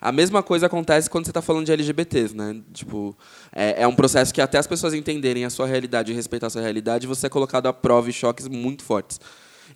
A 0.02 0.10
mesma 0.10 0.42
coisa 0.42 0.66
acontece 0.66 1.08
quando 1.08 1.26
você 1.26 1.30
está 1.30 1.40
falando 1.40 1.64
de 1.64 1.70
LGBTs, 1.70 2.36
né? 2.36 2.60
Tipo, 2.74 3.16
é, 3.52 3.82
é, 3.82 3.86
um 3.86 3.94
processo 3.94 4.34
que 4.34 4.40
até 4.40 4.58
as 4.58 4.66
pessoas 4.66 4.94
entenderem 4.94 5.44
a 5.44 5.50
sua 5.50 5.64
realidade 5.64 6.10
e 6.10 6.14
respeitar 6.14 6.48
a 6.48 6.50
sua 6.50 6.60
realidade, 6.60 7.06
você 7.06 7.28
é 7.28 7.30
colocado 7.30 7.68
à 7.68 7.72
prova 7.72 8.10
e 8.10 8.12
choques 8.12 8.48
muito 8.48 8.82
fortes. 8.82 9.20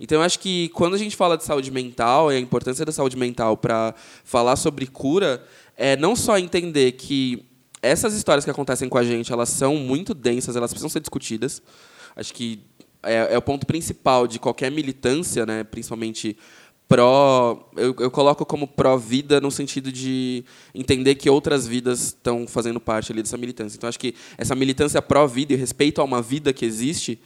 Então, 0.00 0.18
eu 0.18 0.22
acho 0.22 0.40
que 0.40 0.68
quando 0.70 0.94
a 0.94 0.98
gente 0.98 1.14
fala 1.14 1.36
de 1.38 1.44
saúde 1.44 1.70
mental 1.70 2.32
e 2.32 2.36
a 2.36 2.40
importância 2.40 2.84
da 2.84 2.90
saúde 2.90 3.16
mental 3.16 3.56
para 3.56 3.94
falar 4.24 4.56
sobre 4.56 4.88
cura, 4.88 5.44
é 5.76 5.96
não 5.96 6.16
só 6.16 6.36
entender 6.36 6.92
que 6.92 7.46
essas 7.80 8.12
histórias 8.12 8.44
que 8.44 8.50
acontecem 8.50 8.88
com 8.88 8.98
a 8.98 9.04
gente, 9.04 9.32
elas 9.32 9.48
são 9.48 9.76
muito 9.76 10.12
densas, 10.12 10.56
elas 10.56 10.72
precisam 10.72 10.90
ser 10.90 10.98
discutidas. 10.98 11.62
Acho 12.16 12.34
que 12.34 12.64
é, 13.00 13.34
é 13.34 13.38
o 13.38 13.42
ponto 13.42 13.64
principal 13.64 14.26
de 14.26 14.40
qualquer 14.40 14.72
militância, 14.72 15.46
né, 15.46 15.62
principalmente 15.62 16.36
pró 16.88 17.68
eu, 17.76 17.94
eu 17.98 18.10
coloco 18.10 18.46
como 18.46 18.66
pró 18.66 18.96
vida 18.96 19.40
no 19.40 19.50
sentido 19.50 19.90
de 19.90 20.44
entender 20.74 21.16
que 21.16 21.28
outras 21.28 21.66
vidas 21.66 22.06
estão 22.06 22.46
fazendo 22.46 22.78
parte 22.78 23.10
ali 23.10 23.22
dessa 23.22 23.36
militância 23.36 23.76
então 23.76 23.88
acho 23.88 23.98
que 23.98 24.14
essa 24.38 24.54
militância 24.54 25.02
pró 25.02 25.26
vida 25.26 25.52
e 25.52 25.56
respeito 25.56 26.00
a 26.00 26.04
uma 26.04 26.22
vida 26.22 26.52
que 26.52 26.64
existe 26.64 27.18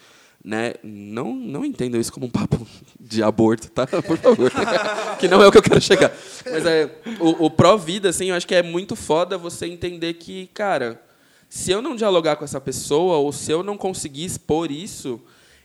né? 0.42 0.74
Não, 0.82 1.34
não 1.34 1.64
entendam 1.64 2.00
isso 2.00 2.12
como 2.12 2.26
um 2.26 2.30
papo 2.30 2.66
de 2.98 3.22
aborto, 3.22 3.70
tá? 3.70 3.86
Por 4.02 4.16
favor. 4.16 4.50
que 5.20 5.28
não 5.28 5.42
é 5.42 5.46
o 5.46 5.52
que 5.52 5.58
eu 5.58 5.62
quero 5.62 5.80
chegar. 5.80 6.10
Mas 6.50 6.64
é, 6.64 6.90
o, 7.20 7.46
o 7.46 7.50
pró-vida, 7.50 8.08
assim, 8.08 8.30
eu 8.30 8.34
acho 8.34 8.46
que 8.46 8.54
é 8.54 8.62
muito 8.62 8.96
foda 8.96 9.36
você 9.36 9.66
entender 9.66 10.14
que, 10.14 10.48
cara, 10.54 11.00
se 11.48 11.70
eu 11.70 11.82
não 11.82 11.94
dialogar 11.94 12.36
com 12.36 12.44
essa 12.44 12.60
pessoa, 12.60 13.18
ou 13.18 13.32
se 13.32 13.52
eu 13.52 13.62
não 13.62 13.76
conseguir 13.76 14.24
expor 14.24 14.70
isso, 14.70 15.20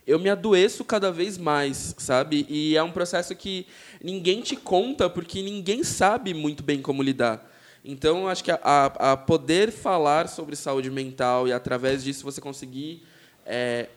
eu 0.06 0.20
me 0.20 0.30
adoeço 0.30 0.86
cada 0.86 1.12
vez 1.12 1.38
mais, 1.38 1.95
sabe? 1.97 2.45
E 2.49 2.76
é 2.78 2.84
um 2.84 2.91
processo 2.91 3.36
que 3.36 3.66
ninguém 4.03 4.41
te 4.41 4.56
conta, 4.56 5.10
porque 5.10 5.41
ninguém 5.41 5.84
sabe 5.84 6.34
muito 6.34 6.64
bem 6.64 6.82
como 6.82 7.01
lidar. 7.01 7.51
Então, 7.84 8.28
acho 8.28 8.43
que 8.43 8.51
a, 8.51 8.60
a, 8.64 9.12
a 9.12 9.18
poder 9.18 9.72
falar 9.72 10.28
sobre 10.28 10.56
saúde 10.56 10.89
mental 10.89 11.47
e, 11.47 11.53
através 11.53 12.03
disso, 12.03 12.24
você 12.24 12.41
conseguir 12.41 13.03
é, 13.45 13.89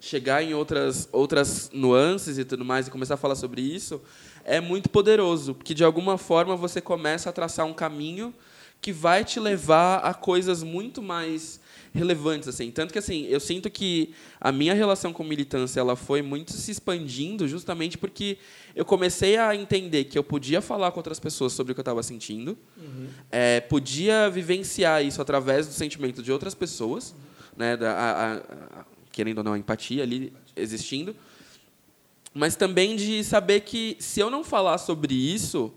chegar 0.00 0.42
em 0.42 0.54
outras, 0.54 1.08
outras 1.12 1.70
nuances 1.72 2.38
e 2.38 2.44
tudo 2.44 2.64
mais 2.64 2.86
e 2.86 2.90
começar 2.90 3.14
a 3.14 3.18
falar 3.18 3.34
sobre 3.34 3.60
isso 3.60 4.00
é 4.44 4.60
muito 4.60 4.88
poderoso, 4.88 5.56
porque 5.56 5.74
de 5.74 5.82
alguma 5.82 6.16
forma 6.16 6.54
você 6.54 6.80
começa 6.80 7.28
a 7.28 7.32
traçar 7.32 7.66
um 7.66 7.74
caminho 7.74 8.32
que 8.80 8.92
vai 8.92 9.24
te 9.24 9.40
levar 9.40 9.98
a 9.98 10.14
coisas 10.14 10.62
muito 10.62 11.02
mais 11.02 11.58
relevantes 11.96 12.48
assim 12.48 12.70
tanto 12.70 12.92
que 12.92 12.98
assim 12.98 13.26
eu 13.26 13.40
sinto 13.40 13.70
que 13.70 14.12
a 14.40 14.52
minha 14.52 14.74
relação 14.74 15.12
com 15.12 15.24
militância 15.24 15.80
ela 15.80 15.96
foi 15.96 16.22
muito 16.22 16.52
se 16.52 16.70
expandindo 16.70 17.48
justamente 17.48 17.98
porque 17.98 18.38
eu 18.74 18.84
comecei 18.84 19.36
a 19.36 19.54
entender 19.56 20.04
que 20.04 20.18
eu 20.18 20.22
podia 20.22 20.60
falar 20.60 20.92
com 20.92 21.00
outras 21.00 21.18
pessoas 21.18 21.52
sobre 21.52 21.72
o 21.72 21.74
que 21.74 21.80
eu 21.80 21.82
estava 21.82 22.02
sentindo 22.02 22.56
uhum. 22.76 23.08
é, 23.30 23.60
podia 23.60 24.30
vivenciar 24.30 25.04
isso 25.04 25.20
através 25.20 25.66
do 25.66 25.72
sentimento 25.72 26.22
de 26.22 26.30
outras 26.30 26.54
pessoas 26.54 27.10
uhum. 27.10 27.16
né 27.56 27.76
da, 27.76 27.92
a, 27.92 28.34
a, 28.36 28.84
querendo 29.10 29.38
ou 29.38 29.44
não 29.44 29.54
a 29.54 29.58
empatia 29.58 30.02
ali 30.02 30.32
existindo 30.54 31.16
mas 32.34 32.54
também 32.54 32.96
de 32.96 33.24
saber 33.24 33.60
que 33.60 33.96
se 33.98 34.20
eu 34.20 34.30
não 34.30 34.44
falar 34.44 34.78
sobre 34.78 35.14
isso 35.14 35.72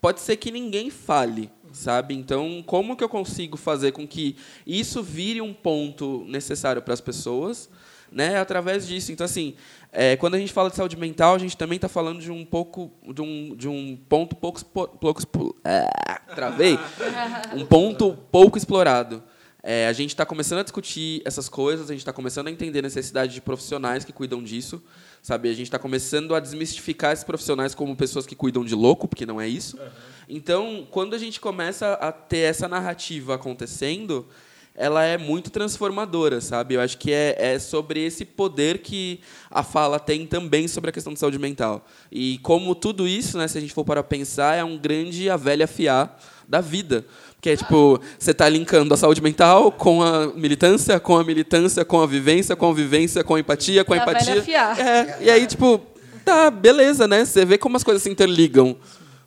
pode 0.00 0.20
ser 0.20 0.36
que 0.36 0.50
ninguém 0.50 0.90
fale 0.90 1.50
sabe? 1.72 2.14
Então, 2.14 2.62
como 2.66 2.96
que 2.96 3.04
eu 3.04 3.08
consigo 3.08 3.56
fazer 3.56 3.92
com 3.92 4.06
que 4.06 4.36
isso 4.66 5.02
vire 5.02 5.40
um 5.40 5.54
ponto 5.54 6.24
necessário 6.26 6.82
para 6.82 6.94
as 6.94 7.00
pessoas, 7.00 7.70
né? 8.10 8.38
Através 8.38 8.86
disso. 8.86 9.12
Então, 9.12 9.24
assim, 9.24 9.54
é, 9.92 10.16
quando 10.16 10.34
a 10.34 10.38
gente 10.38 10.52
fala 10.52 10.70
de 10.70 10.76
saúde 10.76 10.96
mental, 10.96 11.34
a 11.34 11.38
gente 11.38 11.56
também 11.56 11.76
está 11.76 11.88
falando 11.88 12.20
de 12.20 12.30
um 12.30 12.44
pouco, 12.44 12.90
de 13.14 13.22
um, 13.22 13.54
de 13.56 13.68
um 13.68 13.96
ponto 14.08 14.34
pouco, 14.36 14.64
pouco 14.64 15.56
é, 15.64 15.86
travei, 16.34 16.78
um 17.54 17.64
ponto 17.64 18.16
pouco 18.30 18.58
explorado. 18.58 19.22
É, 19.62 19.86
a 19.86 19.92
gente 19.92 20.10
está 20.10 20.24
começando 20.24 20.60
a 20.60 20.62
discutir 20.62 21.20
essas 21.24 21.48
coisas, 21.48 21.90
a 21.90 21.92
gente 21.92 22.00
está 22.00 22.14
começando 22.14 22.46
a 22.46 22.50
entender 22.50 22.78
a 22.78 22.82
necessidade 22.82 23.34
de 23.34 23.42
profissionais 23.42 24.04
que 24.04 24.12
cuidam 24.12 24.42
disso, 24.42 24.82
sabe? 25.22 25.48
A 25.48 25.52
gente 25.52 25.66
está 25.66 25.78
começando 25.78 26.34
a 26.34 26.40
desmistificar 26.40 27.12
esses 27.12 27.24
profissionais 27.24 27.74
como 27.74 27.96
pessoas 27.96 28.26
que 28.26 28.34
cuidam 28.34 28.64
de 28.64 28.74
louco, 28.74 29.06
porque 29.06 29.26
não 29.26 29.40
é 29.40 29.48
isso. 29.48 29.76
Uhum. 29.76 29.88
Então, 30.28 30.86
quando 30.90 31.14
a 31.14 31.18
gente 31.18 31.40
começa 31.40 31.94
a 31.94 32.12
ter 32.12 32.38
essa 32.38 32.68
narrativa 32.68 33.34
acontecendo, 33.34 34.26
ela 34.74 35.04
é 35.04 35.18
muito 35.18 35.50
transformadora, 35.50 36.40
sabe? 36.40 36.74
Eu 36.74 36.80
acho 36.80 36.96
que 36.96 37.12
é, 37.12 37.34
é 37.38 37.58
sobre 37.58 38.04
esse 38.04 38.24
poder 38.24 38.78
que 38.78 39.20
a 39.50 39.62
fala 39.62 39.98
tem 39.98 40.26
também 40.26 40.68
sobre 40.68 40.90
a 40.90 40.92
questão 40.92 41.12
de 41.12 41.18
saúde 41.18 41.38
mental. 41.38 41.86
E 42.10 42.38
como 42.38 42.74
tudo 42.74 43.06
isso, 43.06 43.36
né, 43.36 43.48
se 43.48 43.58
a 43.58 43.60
gente 43.60 43.74
for 43.74 43.84
para 43.84 44.02
pensar, 44.02 44.56
é 44.56 44.64
um 44.64 44.78
grande 44.78 45.28
a 45.28 45.36
velha 45.36 45.66
fiar 45.66 46.18
da 46.48 46.60
vida. 46.60 47.04
Que 47.40 47.50
é 47.50 47.56
tipo, 47.56 47.98
você 48.18 48.32
está 48.32 48.48
linkando 48.48 48.92
a 48.92 48.96
saúde 48.96 49.22
mental 49.22 49.72
com 49.72 50.02
a 50.02 50.26
militância, 50.34 51.00
com 51.00 51.16
a 51.16 51.24
militância, 51.24 51.84
com 51.84 52.00
a 52.00 52.06
vivência, 52.06 52.54
com 52.54 52.70
a 52.70 52.74
vivência, 52.74 53.24
com 53.24 53.34
a 53.34 53.40
empatia, 53.40 53.84
com 53.84 53.94
a, 53.94 53.96
empatia. 53.96 54.44
É, 54.78 55.24
e 55.24 55.30
aí, 55.30 55.46
tipo, 55.46 55.80
tá, 56.24 56.50
beleza, 56.50 57.08
né? 57.08 57.24
Você 57.24 57.44
vê 57.44 57.56
como 57.56 57.76
as 57.76 57.84
coisas 57.84 58.02
se 58.02 58.10
interligam. 58.10 58.76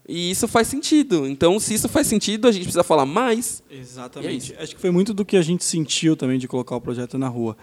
E 0.07 0.31
isso 0.31 0.47
faz 0.47 0.67
sentido. 0.67 1.25
Então, 1.25 1.59
se 1.59 1.73
isso 1.73 1.87
faz 1.87 2.07
sentido, 2.07 2.47
a 2.47 2.51
gente 2.51 2.63
precisa 2.63 2.83
falar 2.83 3.05
mais. 3.05 3.63
Exatamente. 3.71 4.53
É 4.53 4.63
Acho 4.63 4.75
que 4.75 4.81
foi 4.81 4.91
muito 4.91 5.13
do 5.13 5.23
que 5.23 5.37
a 5.37 5.41
gente 5.41 5.63
sentiu 5.63 6.15
também 6.15 6.37
de 6.37 6.47
colocar 6.47 6.75
o 6.75 6.81
projeto 6.81 7.17
na 7.17 7.27
rua. 7.27 7.55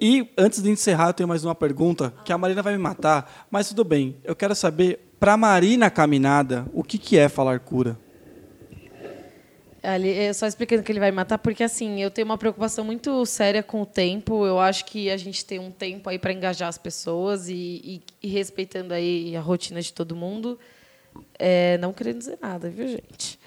E 0.00 0.28
antes 0.36 0.62
de 0.62 0.70
encerrar, 0.70 1.08
eu 1.08 1.14
tenho 1.14 1.28
mais 1.28 1.44
uma 1.44 1.54
pergunta 1.54 2.12
que 2.24 2.32
a 2.32 2.38
Marina 2.38 2.62
vai 2.62 2.74
me 2.74 2.78
matar, 2.78 3.46
mas 3.50 3.68
tudo 3.68 3.82
bem. 3.82 4.16
Eu 4.22 4.36
quero 4.36 4.54
saber, 4.54 5.00
para 5.18 5.32
a 5.32 5.36
Marina 5.36 5.90
Caminada, 5.90 6.66
o 6.74 6.84
que, 6.84 6.98
que 6.98 7.16
é 7.16 7.28
falar 7.28 7.60
cura? 7.60 7.98
Ali, 9.86 10.34
só 10.34 10.48
explicando 10.48 10.82
que 10.82 10.90
ele 10.90 10.98
vai 10.98 11.12
matar, 11.12 11.38
porque 11.38 11.62
assim, 11.62 12.02
eu 12.02 12.10
tenho 12.10 12.24
uma 12.24 12.36
preocupação 12.36 12.84
muito 12.84 13.24
séria 13.24 13.62
com 13.62 13.82
o 13.82 13.86
tempo. 13.86 14.44
Eu 14.44 14.58
acho 14.58 14.84
que 14.84 15.08
a 15.08 15.16
gente 15.16 15.44
tem 15.44 15.60
um 15.60 15.70
tempo 15.70 16.10
aí 16.10 16.18
para 16.18 16.32
engajar 16.32 16.68
as 16.68 16.76
pessoas 16.76 17.48
e, 17.48 17.54
e, 17.54 18.02
e, 18.20 18.28
respeitando 18.28 18.92
aí 18.92 19.36
a 19.36 19.40
rotina 19.40 19.80
de 19.80 19.92
todo 19.92 20.16
mundo. 20.16 20.58
É, 21.38 21.78
não 21.78 21.92
querendo 21.92 22.18
dizer 22.18 22.36
nada, 22.42 22.68
viu, 22.68 22.88
gente? 22.88 23.38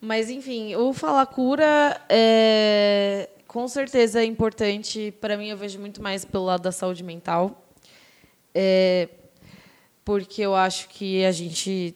Mas, 0.00 0.30
enfim, 0.30 0.74
o 0.76 0.94
Falar 0.94 1.26
Cura 1.26 2.00
é, 2.08 3.28
com 3.46 3.68
certeza 3.68 4.22
é 4.22 4.24
importante. 4.24 5.12
Para 5.20 5.36
mim, 5.36 5.48
eu 5.48 5.58
vejo 5.58 5.78
muito 5.78 6.02
mais 6.02 6.24
pelo 6.24 6.46
lado 6.46 6.62
da 6.62 6.72
saúde 6.72 7.04
mental. 7.04 7.66
É, 8.54 9.10
porque 10.02 10.40
eu 10.40 10.54
acho 10.54 10.88
que 10.88 11.22
a 11.22 11.32
gente 11.32 11.94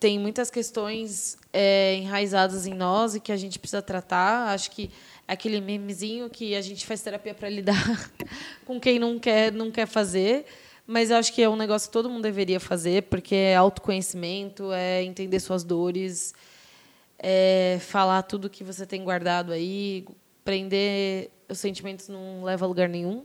tem 0.00 0.18
muitas 0.18 0.50
questões 0.50 1.36
é, 1.52 1.96
enraizadas 1.96 2.66
em 2.66 2.72
nós 2.72 3.14
e 3.14 3.20
que 3.20 3.30
a 3.30 3.36
gente 3.36 3.58
precisa 3.58 3.82
tratar. 3.82 4.48
Acho 4.48 4.70
que 4.70 4.90
é 5.28 5.34
aquele 5.34 5.60
memezinho 5.60 6.30
que 6.30 6.54
a 6.56 6.62
gente 6.62 6.86
faz 6.86 7.02
terapia 7.02 7.34
para 7.34 7.50
lidar 7.50 8.10
com 8.64 8.80
quem 8.80 8.98
não 8.98 9.18
quer, 9.18 9.52
não 9.52 9.70
quer 9.70 9.86
fazer. 9.86 10.46
Mas 10.86 11.10
eu 11.10 11.18
acho 11.18 11.34
que 11.34 11.42
é 11.42 11.48
um 11.48 11.54
negócio 11.54 11.88
que 11.88 11.92
todo 11.92 12.08
mundo 12.08 12.22
deveria 12.22 12.58
fazer, 12.58 13.04
porque 13.04 13.34
é 13.34 13.54
autoconhecimento, 13.54 14.72
é 14.72 15.04
entender 15.04 15.38
suas 15.38 15.62
dores, 15.62 16.34
é 17.18 17.78
falar 17.80 18.22
tudo 18.22 18.48
que 18.48 18.64
você 18.64 18.86
tem 18.86 19.04
guardado 19.04 19.52
aí, 19.52 20.06
prender 20.42 21.30
os 21.48 21.58
sentimentos 21.58 22.08
não 22.08 22.42
leva 22.42 22.64
a 22.64 22.68
lugar 22.68 22.88
nenhum. 22.88 23.24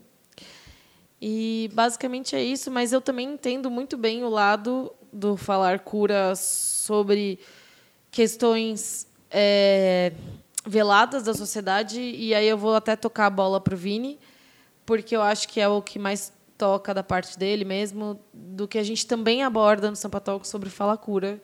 E 1.22 1.72
basicamente 1.74 2.36
é 2.36 2.44
isso, 2.44 2.70
mas 2.70 2.92
eu 2.92 3.00
também 3.02 3.34
entendo 3.34 3.72
muito 3.72 3.98
bem 3.98 4.24
o 4.24 4.30
lado 4.30 4.94
do 5.16 5.38
falar 5.38 5.80
cura 5.80 6.36
sobre 6.36 7.40
questões 8.12 9.08
é, 9.32 10.12
veladas 10.68 11.24
da 11.24 11.34
sociedade, 11.34 12.02
e 12.02 12.36
aí 12.36 12.46
eu 12.46 12.58
vou 12.58 12.76
até 12.76 12.98
tocar 12.98 13.28
a 13.28 13.30
bola 13.30 13.62
para 13.62 13.74
o 13.74 13.78
Vini, 13.78 14.20
porque 14.86 15.16
eu 15.16 15.22
acho 15.22 15.48
que 15.48 15.62
é 15.62 15.68
o 15.70 15.82
que 15.82 15.98
mais 15.98 16.34
toca 16.58 16.94
da 16.94 17.02
parte 17.02 17.40
dele 17.40 17.64
mesmo, 17.64 18.20
do 18.34 18.68
que 18.68 18.78
a 18.78 18.84
gente 18.84 19.08
também 19.08 19.42
aborda 19.42 19.90
no 19.90 19.96
Sampa 19.96 20.20
Talk 20.20 20.46
sobre 20.46 20.70
Fala 20.70 20.98
Cura, 20.98 21.42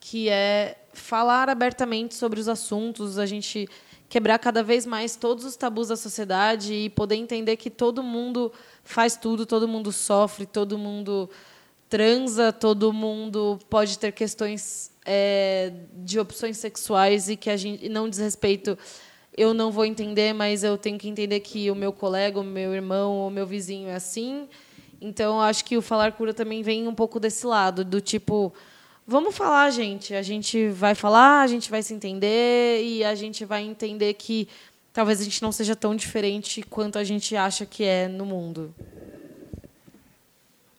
que 0.00 0.28
é 0.28 0.76
falar 0.92 1.48
abertamente 1.48 2.14
sobre 2.14 2.40
os 2.40 2.48
assuntos, 2.48 3.18
a 3.18 3.26
gente 3.26 3.68
quebrar 4.08 4.38
cada 4.38 4.62
vez 4.64 4.84
mais 4.84 5.14
todos 5.14 5.44
os 5.44 5.56
tabus 5.56 5.88
da 5.88 5.96
sociedade 5.96 6.72
e 6.72 6.90
poder 6.90 7.16
entender 7.16 7.56
que 7.56 7.70
todo 7.70 8.02
mundo 8.02 8.52
faz 8.82 9.16
tudo, 9.16 9.46
todo 9.46 9.68
mundo 9.68 9.92
sofre, 9.92 10.44
todo 10.44 10.76
mundo 10.76 11.30
transa, 11.88 12.52
todo 12.52 12.92
mundo 12.92 13.58
pode 13.70 13.98
ter 13.98 14.12
questões 14.12 14.90
é, 15.04 15.72
de 15.94 16.18
opções 16.18 16.58
sexuais 16.58 17.28
e 17.28 17.36
que 17.36 17.48
a 17.48 17.56
gente 17.56 17.88
não 17.88 18.08
diz 18.08 18.18
respeito. 18.18 18.76
Eu 19.36 19.52
não 19.52 19.70
vou 19.70 19.84
entender, 19.84 20.32
mas 20.32 20.64
eu 20.64 20.76
tenho 20.76 20.98
que 20.98 21.08
entender 21.08 21.40
que 21.40 21.70
o 21.70 21.74
meu 21.74 21.92
colega, 21.92 22.40
o 22.40 22.44
meu 22.44 22.74
irmão, 22.74 23.26
o 23.26 23.30
meu 23.30 23.46
vizinho 23.46 23.88
é 23.88 23.94
assim. 23.94 24.48
Então, 25.00 25.40
acho 25.40 25.64
que 25.64 25.76
o 25.76 25.82
falar 25.82 26.12
cura 26.12 26.32
também 26.32 26.62
vem 26.62 26.88
um 26.88 26.94
pouco 26.94 27.20
desse 27.20 27.46
lado, 27.46 27.84
do 27.84 28.00
tipo, 28.00 28.52
vamos 29.06 29.36
falar, 29.36 29.70
gente. 29.70 30.14
A 30.14 30.22
gente 30.22 30.68
vai 30.68 30.94
falar, 30.94 31.42
a 31.42 31.46
gente 31.46 31.70
vai 31.70 31.82
se 31.82 31.92
entender 31.92 32.82
e 32.82 33.04
a 33.04 33.14
gente 33.14 33.44
vai 33.44 33.62
entender 33.62 34.14
que 34.14 34.48
talvez 34.92 35.20
a 35.20 35.24
gente 35.24 35.42
não 35.42 35.52
seja 35.52 35.76
tão 35.76 35.94
diferente 35.94 36.62
quanto 36.62 36.98
a 36.98 37.04
gente 37.04 37.36
acha 37.36 37.66
que 37.66 37.84
é 37.84 38.08
no 38.08 38.24
mundo. 38.24 38.74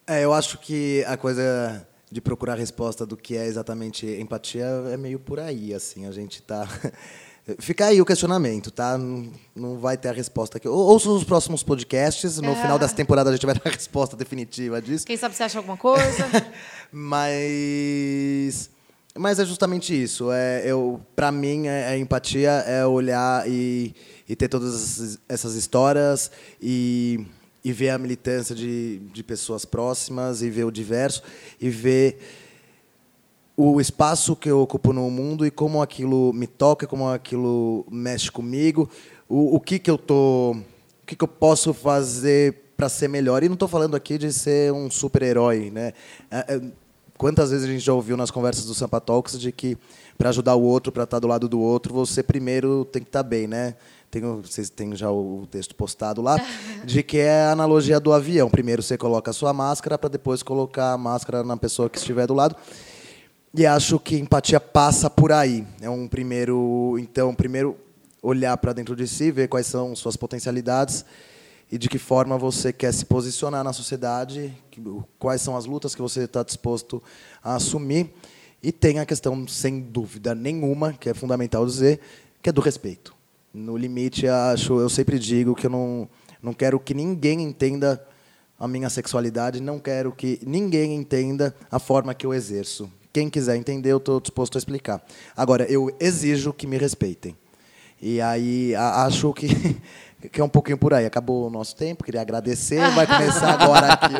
É, 0.08 0.24
eu 0.24 0.34
acho 0.34 0.58
que 0.58 1.04
a 1.06 1.18
coisa 1.18 1.86
de 2.10 2.22
procurar 2.22 2.54
a 2.54 2.56
resposta 2.56 3.06
do 3.06 3.18
que 3.18 3.36
é 3.36 3.46
exatamente 3.46 4.06
empatia 4.06 4.66
é 4.92 4.96
meio 4.96 5.20
por 5.20 5.40
aí, 5.40 5.74
assim, 5.74 6.06
a 6.06 6.12
gente 6.12 6.40
está 6.40 6.66
Fica 7.60 7.86
aí 7.86 8.02
o 8.02 8.06
questionamento, 8.06 8.70
tá? 8.70 8.98
Não, 8.98 9.78
vai 9.80 9.96
ter 9.96 10.10
a 10.10 10.12
resposta 10.12 10.58
aqui. 10.58 10.68
Ouça 10.68 11.10
os 11.10 11.24
próximos 11.24 11.64
podcasts. 11.64 12.40
No 12.40 12.52
é. 12.52 12.56
final 12.56 12.78
dessa 12.78 12.94
temporada 12.94 13.30
a 13.30 13.34
gente 13.34 13.46
vai 13.46 13.56
dar 13.56 13.62
a 13.66 13.70
resposta 13.70 14.18
definitiva 14.18 14.82
disso. 14.82 15.06
Quem 15.06 15.16
sabe 15.16 15.34
você 15.34 15.44
acha 15.44 15.58
alguma 15.58 15.78
coisa? 15.78 16.26
mas, 16.92 18.70
mas 19.18 19.40
é 19.40 19.46
justamente 19.46 19.94
isso. 20.04 20.30
É, 20.30 20.64
eu, 20.66 21.00
para 21.16 21.32
mim, 21.32 21.68
é, 21.68 21.88
a 21.88 21.98
empatia 21.98 22.50
é 22.50 22.86
olhar 22.86 23.50
e, 23.50 23.96
e 24.28 24.36
ter 24.36 24.50
todas 24.50 25.18
essas 25.30 25.56
histórias 25.56 26.30
e 26.62 27.26
e 27.64 27.72
ver 27.74 27.90
a 27.90 27.98
militância 27.98 28.56
de, 28.56 29.00
de 29.00 29.24
pessoas 29.24 29.66
próximas 29.66 30.42
e 30.42 30.50
ver 30.50 30.64
o 30.64 30.72
diverso 30.72 31.24
e 31.60 31.70
ver 31.70 32.20
o 33.56 33.82
espaço 33.82 34.36
que 34.36 34.50
eu 34.50 34.60
ocupo 34.60 34.94
no 34.94 35.10
mundo 35.10 35.46
e 35.46 35.50
como 35.50 35.82
aquilo 35.82 36.32
me 36.32 36.46
toca, 36.46 36.86
como 36.86 37.10
aquilo 37.10 37.86
mexe 37.90 38.32
comigo, 38.32 38.88
o, 39.28 39.56
o 39.56 39.60
que 39.60 39.80
que 39.80 39.90
eu 39.90 39.98
tô, 39.98 40.52
o 40.52 41.06
que 41.06 41.16
que 41.16 41.24
eu 41.24 41.28
posso 41.28 41.74
fazer 41.74 42.68
para 42.78 42.88
ser 42.88 43.08
melhor. 43.08 43.44
E 43.44 43.50
não 43.50 43.56
estou 43.56 43.68
falando 43.68 43.96
aqui 43.96 44.20
de 44.20 44.32
ser 44.32 44.72
um 44.72 44.92
super-herói, 44.92 45.72
né? 45.72 45.94
É, 46.30 46.56
é, 46.56 46.62
quantas 47.18 47.50
vezes 47.50 47.66
a 47.66 47.72
gente 47.72 47.84
já 47.84 47.94
ouviu 47.94 48.16
nas 48.16 48.30
conversas 48.30 48.66
do 48.66 48.76
Sampa 48.76 49.02
Talks 49.02 49.40
de 49.40 49.52
que 49.52 49.76
para 50.16 50.30
ajudar 50.30 50.56
o 50.56 50.62
outro, 50.62 50.92
para 50.92 51.04
estar 51.04 51.18
tá 51.18 51.20
do 51.20 51.28
lado 51.28 51.50
do 51.50 51.60
outro, 51.60 51.94
você 51.94 52.22
primeiro 52.22 52.86
tem 52.86 53.02
que 53.02 53.10
estar 53.10 53.24
tá 53.24 53.30
bem, 53.30 53.48
né? 53.48 53.76
Tem, 54.10 54.22
vocês 54.22 54.70
têm 54.70 54.96
já 54.96 55.12
o 55.12 55.46
texto 55.52 55.76
postado 55.76 56.22
lá, 56.22 56.38
de 56.86 57.04
que 57.04 57.18
é 57.18 57.42
a 57.44 57.52
analogia 57.52 58.00
do 58.00 58.14
avião. 58.14 58.50
Primeiro 58.50 58.82
você 58.82 58.98
coloca 58.98 59.32
a 59.32 59.34
sua 59.34 59.52
máscara 59.52 59.98
para 59.98 60.10
depois 60.10 60.42
colocar 60.42 60.94
a 60.94 60.98
máscara 60.98 61.44
na 61.44 61.58
pessoa 61.58 61.90
que 61.90 61.98
estiver 61.98 62.26
do 62.26 62.34
lado. 62.34 62.56
E 63.54 63.66
acho 63.66 64.00
que 64.00 64.16
empatia 64.18 64.60
passa 64.60 65.10
por 65.10 65.32
aí. 65.32 65.66
É 65.82 65.90
um 65.90 66.08
primeiro, 66.08 66.96
então, 67.00 67.34
primeiro 67.36 67.76
olhar 68.22 68.56
para 68.58 68.74
dentro 68.74 68.96
de 68.96 69.08
si, 69.08 69.32
ver 69.32 69.48
quais 69.48 69.68
são 69.68 69.96
suas 69.96 70.16
potencialidades 70.16 71.04
e 71.72 71.78
de 71.78 71.90
que 71.90 71.98
forma 71.98 72.38
você 72.38 72.72
quer 72.72 72.94
se 72.94 73.06
posicionar 73.06 73.64
na 73.64 73.74
sociedade, 73.74 74.54
quais 75.20 75.42
são 75.42 75.58
as 75.58 75.66
lutas 75.66 75.94
que 75.94 76.02
você 76.02 76.22
está 76.22 76.44
disposto 76.44 77.04
a 77.44 77.56
assumir. 77.56 78.14
E 78.64 78.72
tem 78.72 79.00
a 79.00 79.06
questão, 79.06 79.48
sem 79.48 79.82
dúvida 79.82 80.34
nenhuma, 80.34 80.94
que 80.94 81.10
é 81.10 81.14
fundamental 81.14 81.66
dizer, 81.66 82.00
que 82.42 82.50
é 82.50 82.54
do 82.54 82.62
respeito. 82.62 83.17
No 83.58 83.76
limite, 83.76 84.28
acho, 84.28 84.80
eu 84.80 84.88
sempre 84.88 85.18
digo 85.18 85.56
que 85.56 85.66
eu 85.66 85.70
não, 85.72 86.08
não 86.44 86.54
quero 86.54 86.80
que 86.80 86.94
ninguém 86.94 87.42
entenda 87.42 88.00
a 88.60 88.68
minha 88.68 88.88
sexualidade, 88.88 89.60
não 89.60 89.80
quero 89.80 90.12
que 90.12 90.40
ninguém 90.46 90.96
entenda 90.96 91.56
a 91.72 91.80
forma 91.80 92.14
que 92.14 92.24
eu 92.24 92.36
exerço. 92.36 92.88
Quem 93.12 93.32
quiser 93.32 93.56
entender, 93.56 93.92
eu 93.92 93.98
estou 93.98 94.20
disposto 94.20 94.58
a 94.58 94.60
explicar. 94.60 95.04
Agora, 95.36 95.66
eu 95.66 95.90
exijo 96.00 96.54
que 96.54 96.68
me 96.68 96.78
respeitem. 96.78 97.36
E 98.00 98.22
aí 98.22 98.76
acho 98.76 99.34
que, 99.34 99.48
que 100.32 100.40
é 100.40 100.44
um 100.44 100.50
pouquinho 100.50 100.78
por 100.78 100.94
aí. 100.94 101.08
Acabou 101.08 101.48
o 101.48 101.50
nosso 101.50 101.76
tempo, 101.76 102.04
queria 102.04 102.22
agradecer. 102.22 102.80
Vai 102.92 103.08
começar 103.08 103.60
agora 103.60 103.94
aqui 103.94 104.14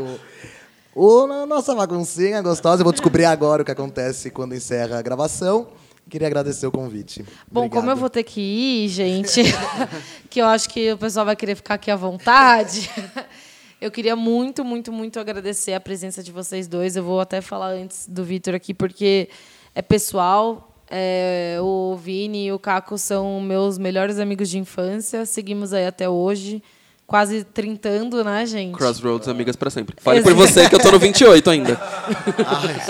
o, 0.96 1.24
o 1.24 1.46
nossa 1.46 1.76
baguncinha 1.76 2.42
gostosa. 2.42 2.82
Eu 2.82 2.86
vou 2.86 2.94
descobrir 2.94 3.26
agora 3.26 3.62
o 3.62 3.66
que 3.66 3.72
acontece 3.72 4.32
quando 4.32 4.56
encerra 4.56 4.98
a 4.98 5.02
gravação. 5.04 5.68
Queria 6.10 6.28
agradecer 6.28 6.66
o 6.66 6.72
convite. 6.72 7.24
Bom, 7.52 7.62
Obrigado. 7.62 7.80
como 7.80 7.92
eu 7.92 7.96
vou 7.96 8.10
ter 8.10 8.24
que 8.24 8.40
ir, 8.40 8.88
gente, 8.90 9.42
que 10.30 10.42
eu 10.42 10.46
acho 10.46 10.70
que 10.70 10.94
o 10.94 10.98
pessoal 10.98 11.26
vai 11.26 11.36
querer 11.36 11.56
ficar 11.56 11.76
aqui 11.76 11.92
à 11.92 11.96
vontade. 11.96 12.90
Eu 13.80 13.92
queria 13.92 14.16
muito, 14.16 14.66
muito, 14.66 14.92
muito 14.92 15.20
agradecer 15.20 15.74
a 15.74 15.80
presença 15.80 16.24
de 16.24 16.32
vocês 16.32 16.68
dois. 16.68 16.96
Eu 16.96 17.04
vou 17.04 17.20
até 17.20 17.42
falar 17.42 17.74
antes 17.74 18.08
do 18.08 18.24
Vitor 18.24 18.56
aqui, 18.56 18.74
porque 18.74 19.30
é 19.76 19.84
pessoal. 19.84 20.74
É, 20.90 21.58
o 21.62 21.96
Vini 21.96 22.48
e 22.48 22.52
o 22.52 22.58
Caco 22.58 22.98
são 22.98 23.40
meus 23.40 23.78
melhores 23.78 24.18
amigos 24.18 24.50
de 24.50 24.58
infância. 24.58 25.28
Seguimos 25.28 25.74
aí 25.74 25.86
até 25.86 26.10
hoje 26.10 26.64
quase 27.08 27.46
trintando, 27.46 28.22
né, 28.22 28.46
gente? 28.46 28.76
Crossroads, 28.76 29.30
amigas 29.30 29.56
para 29.56 29.70
sempre. 29.70 29.96
Fale 30.00 30.22
por 30.22 30.34
você 30.34 30.68
que 30.68 30.76
eu 30.76 30.80
tô 30.80 30.92
no 30.92 31.00
28 31.00 31.50
ainda. 31.50 31.78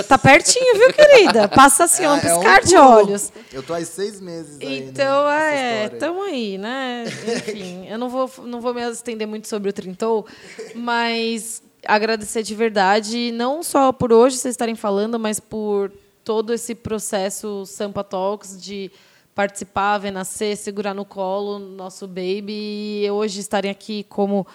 tá 0.08 0.18
pertinho, 0.18 0.74
viu, 0.74 0.92
querida? 0.92 1.48
Passa 1.48 1.84
assim, 1.84 2.04
é, 2.04 2.10
um 2.10 2.20
piscar 2.20 2.58
é 2.58 2.64
um 2.64 2.66
de 2.66 2.76
olhos. 2.76 3.32
Eu 3.54 3.62
tô 3.62 3.76
há 3.76 3.86
seis 3.86 4.20
meses 4.20 4.58
aí, 4.60 4.80
Então, 4.80 5.26
né, 5.28 5.84
é, 5.86 5.90
tamo 5.90 6.24
aí, 6.24 6.58
né? 6.58 7.06
Enfim, 7.38 7.86
eu 7.88 8.00
não 8.00 8.10
vou, 8.10 8.30
não 8.44 8.60
vou 8.60 8.74
me 8.74 8.82
estender 8.90 9.28
muito 9.28 9.48
sobre 9.48 9.70
o 9.70 9.74
trintou, 9.74 10.26
mas 10.74 11.62
agradecer 11.86 12.42
de 12.42 12.56
verdade, 12.56 13.32
não 13.32 13.62
só 13.62 13.94
por 13.94 14.12
hoje 14.12 14.38
vocês 14.38 14.54
estarem 14.54 14.76
falando, 14.76 15.20
mas 15.20 15.40
por 15.40 15.92
todo 16.24 16.54
esse 16.54 16.74
processo 16.74 17.66
Sampa 17.68 18.04
Talks 18.04 18.60
de 18.60 18.92
participar, 19.38 20.00
ver 20.00 20.10
nascer, 20.10 20.58
segurar 20.58 20.96
no 20.96 21.06
colo 21.06 21.60
nosso 21.60 22.08
baby 22.08 23.04
e 23.04 23.12
hoje 23.12 23.40
estarem 23.40 23.70
aqui 23.70 24.04
como 24.10 24.48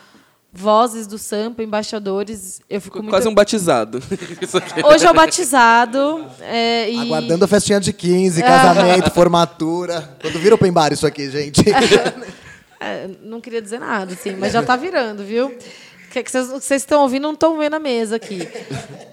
vozes 0.53 1.07
do 1.07 1.19
Sampa, 1.19 1.63
embaixadores. 1.63 2.61
Eu 2.69 2.81
fico 2.81 2.99
muito... 2.99 3.11
Quase 3.11 3.29
um 3.29 3.35
batizado. 3.35 4.03
Hoje 4.85 5.07
é 5.07 5.11
o 5.11 5.15
batizado. 5.15 6.27
É, 6.41 6.91
e... 6.91 6.99
Aguardando 6.99 7.45
a 7.45 7.49
festinha 7.49 7.81
de 7.81 7.93
15, 7.93 8.43
casamento, 8.43 9.11
formatura. 9.15 10.17
Quando 10.21 10.41
vira 10.41 10.57
open 10.57 10.73
bar 10.73 10.93
isso 10.93 11.07
aqui, 11.07 11.31
gente. 11.31 11.63
É, 12.85 13.09
não 13.23 13.41
queria 13.41 13.63
dizer 13.63 13.79
nada, 13.79 14.13
assim, 14.13 14.35
mas 14.35 14.53
já 14.53 14.59
está 14.59 14.75
virando, 14.75 15.23
viu? 15.23 15.57
Que 16.21 16.31
vocês 16.31 16.83
estão 16.83 17.03
ouvindo 17.03 17.23
não 17.23 17.33
estão 17.33 17.57
vendo 17.57 17.75
a 17.75 17.79
mesa 17.79 18.17
aqui. 18.17 18.41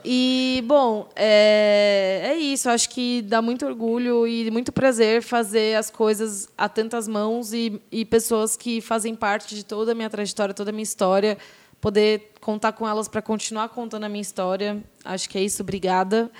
E, 0.03 0.63
bom, 0.65 1.07
é, 1.15 2.31
é 2.31 2.35
isso. 2.35 2.69
Acho 2.69 2.89
que 2.89 3.21
dá 3.21 3.41
muito 3.41 3.65
orgulho 3.65 4.25
e 4.25 4.49
muito 4.49 4.71
prazer 4.71 5.21
fazer 5.21 5.77
as 5.77 5.89
coisas 5.89 6.49
a 6.57 6.67
tantas 6.67 7.07
mãos 7.07 7.53
e, 7.53 7.79
e 7.91 8.03
pessoas 8.03 8.55
que 8.55 8.81
fazem 8.81 9.13
parte 9.13 9.53
de 9.55 9.63
toda 9.63 9.91
a 9.91 9.95
minha 9.95 10.09
trajetória, 10.09 10.53
toda 10.53 10.71
a 10.71 10.73
minha 10.73 10.83
história. 10.83 11.37
Poder 11.79 12.31
contar 12.41 12.73
com 12.73 12.87
elas 12.87 13.07
para 13.07 13.21
continuar 13.21 13.69
contando 13.69 14.03
a 14.05 14.09
minha 14.09 14.21
história. 14.21 14.83
Acho 15.05 15.29
que 15.29 15.37
é 15.37 15.41
isso. 15.41 15.61
Obrigada. 15.61 16.31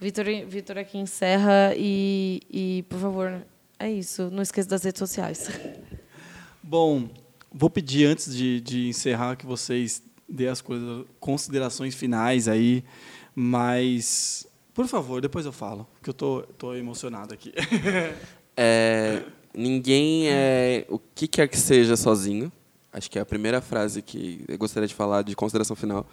Vitor, 0.00 0.24
Vitor 0.46 0.78
aqui 0.78 0.98
encerra. 0.98 1.72
E, 1.76 2.42
e, 2.50 2.84
por 2.88 2.98
favor, 2.98 3.46
é 3.78 3.90
isso. 3.90 4.28
Não 4.32 4.42
esqueça 4.42 4.68
das 4.68 4.82
redes 4.82 4.98
sociais. 4.98 5.48
Bom, 6.62 7.08
Vou 7.56 7.70
pedir, 7.70 8.06
antes 8.06 8.34
de, 8.34 8.60
de 8.60 8.88
encerrar, 8.88 9.36
que 9.36 9.46
vocês 9.46 10.02
dê 10.28 10.48
as 10.48 10.60
considerações 11.20 11.94
finais 11.94 12.48
aí, 12.48 12.82
mas, 13.32 14.44
por 14.74 14.88
favor, 14.88 15.20
depois 15.20 15.46
eu 15.46 15.52
falo, 15.52 15.86
que 16.02 16.10
eu 16.10 16.14
tô, 16.14 16.42
tô 16.58 16.74
emocionado 16.74 17.32
aqui. 17.32 17.52
É, 18.56 19.24
ninguém 19.52 20.28
é 20.28 20.86
o 20.88 20.96
que 20.96 21.26
quer 21.26 21.48
que 21.48 21.58
seja 21.58 21.96
sozinho. 21.96 22.52
Acho 22.92 23.10
que 23.10 23.18
é 23.18 23.22
a 23.22 23.26
primeira 23.26 23.60
frase 23.60 24.00
que 24.00 24.44
eu 24.46 24.56
gostaria 24.56 24.86
de 24.86 24.94
falar 24.94 25.22
de 25.22 25.34
consideração 25.34 25.74
final. 25.74 26.06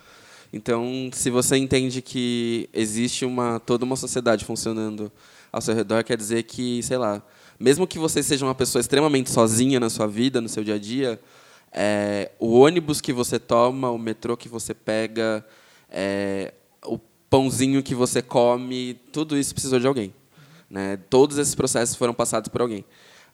Então, 0.51 1.11
se 1.13 1.29
você 1.29 1.55
entende 1.55 2.01
que 2.01 2.67
existe 2.73 3.25
uma 3.25 3.59
toda 3.59 3.85
uma 3.85 3.95
sociedade 3.95 4.43
funcionando 4.43 5.11
ao 5.51 5.61
seu 5.61 5.75
redor, 5.75 6.03
quer 6.03 6.17
dizer 6.17 6.41
que, 6.41 6.81
sei 6.81 6.97
lá, 6.97 7.21
mesmo 7.61 7.85
que 7.85 7.99
você 7.99 8.23
seja 8.23 8.43
uma 8.43 8.55
pessoa 8.55 8.79
extremamente 8.79 9.29
sozinha 9.29 9.79
na 9.79 9.89
sua 9.89 10.07
vida, 10.07 10.41
no 10.41 10.49
seu 10.49 10.63
dia 10.63 10.75
a 10.75 10.79
dia, 10.79 11.19
é, 11.71 12.31
o 12.39 12.59
ônibus 12.59 12.99
que 12.99 13.13
você 13.13 13.37
toma, 13.37 13.91
o 13.91 13.99
metrô 13.99 14.35
que 14.35 14.49
você 14.49 14.73
pega, 14.73 15.45
é, 15.87 16.53
o 16.83 16.97
pãozinho 17.29 17.83
que 17.83 17.93
você 17.93 18.19
come, 18.19 18.95
tudo 19.11 19.37
isso 19.37 19.53
precisou 19.53 19.79
de 19.79 19.85
alguém. 19.85 20.11
Né? 20.67 20.97
Todos 21.07 21.37
esses 21.37 21.53
processos 21.53 21.95
foram 21.95 22.15
passados 22.15 22.49
por 22.49 22.61
alguém. 22.61 22.83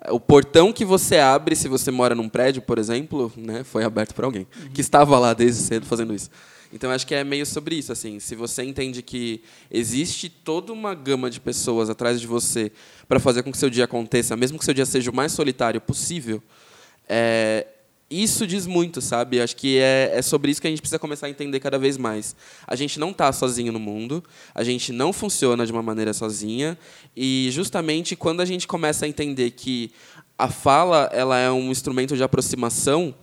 O 0.10 0.20
portão 0.20 0.74
que 0.74 0.84
você 0.84 1.18
abre, 1.18 1.56
se 1.56 1.70
você 1.70 1.90
mora 1.90 2.14
num 2.14 2.28
prédio, 2.28 2.62
por 2.62 2.78
exemplo, 2.78 3.32
né, 3.36 3.64
foi 3.64 3.86
aberto 3.86 4.14
por 4.14 4.26
alguém 4.26 4.46
que 4.74 4.82
estava 4.82 5.18
lá 5.18 5.34
desde 5.34 5.62
cedo 5.62 5.86
fazendo 5.86 6.14
isso. 6.14 6.30
Então 6.72 6.92
acho 6.92 7.08
que 7.08 7.16
é 7.16 7.24
meio 7.24 7.46
sobre 7.46 7.76
isso, 7.76 7.92
assim. 7.92 8.20
Se 8.20 8.36
você 8.36 8.64
entende 8.64 9.02
que 9.02 9.42
existe 9.72 10.30
toda 10.30 10.74
uma 10.74 10.94
gama 10.94 11.30
de 11.30 11.40
pessoas 11.40 11.90
atrás 11.90 12.20
de 12.20 12.28
você 12.28 12.72
para 13.08 13.20
fazer 13.20 13.44
com 13.44 13.52
que 13.52 13.58
seu 13.58 13.70
dia 13.70 13.86
aconteça, 13.86 14.36
mesmo 14.36 14.60
que 14.60 14.66
seu 14.66 14.74
dia 14.74 14.86
seja 14.86 15.10
o 15.10 15.16
mais 15.16 15.32
solitário 15.32 15.80
possível, 15.80 16.42
é, 17.08 17.68
isso 18.10 18.48
diz 18.48 18.66
muito, 18.66 19.02
sabe? 19.02 19.42
Acho 19.42 19.56
que 19.56 19.78
é, 19.80 20.12
é 20.14 20.22
sobre 20.22 20.52
isso 20.52 20.62
que 20.62 20.68
a 20.68 20.70
gente 20.70 20.82
precisa 20.82 21.00
começar 21.00 21.28
a 21.28 21.30
entender 21.30 21.60
cada 21.60 21.78
vez 21.78 21.98
mais. 21.98 22.36
A 22.66 22.76
gente 22.76 23.00
não 23.00 23.12
está 23.12 23.32
sozinho 23.34 23.72
no 23.72 23.80
mundo, 23.80 24.24
a 24.56 24.64
gente 24.64 24.94
não 24.94 25.12
funciona 25.12 25.66
de 25.66 25.72
uma 25.72 25.84
maneira 25.84 26.14
sozinha, 26.14 26.78
e 27.16 27.50
justamente 27.52 28.16
quando 28.16 28.42
a 28.42 28.46
gente 28.46 28.66
começa 28.66 29.06
a 29.06 29.10
entender 29.10 29.52
que 29.52 29.92
a 30.38 30.48
fala 30.48 31.10
ela 31.12 31.38
é 31.38 31.52
um 31.52 31.70
instrumento 31.70 32.16
de 32.16 32.24
aproximação, 32.24 33.14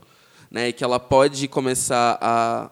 né, 0.51 0.70
que 0.70 0.84
ela 0.84 1.01
pode 1.01 1.49
começar 1.49 2.18
a 2.20 2.70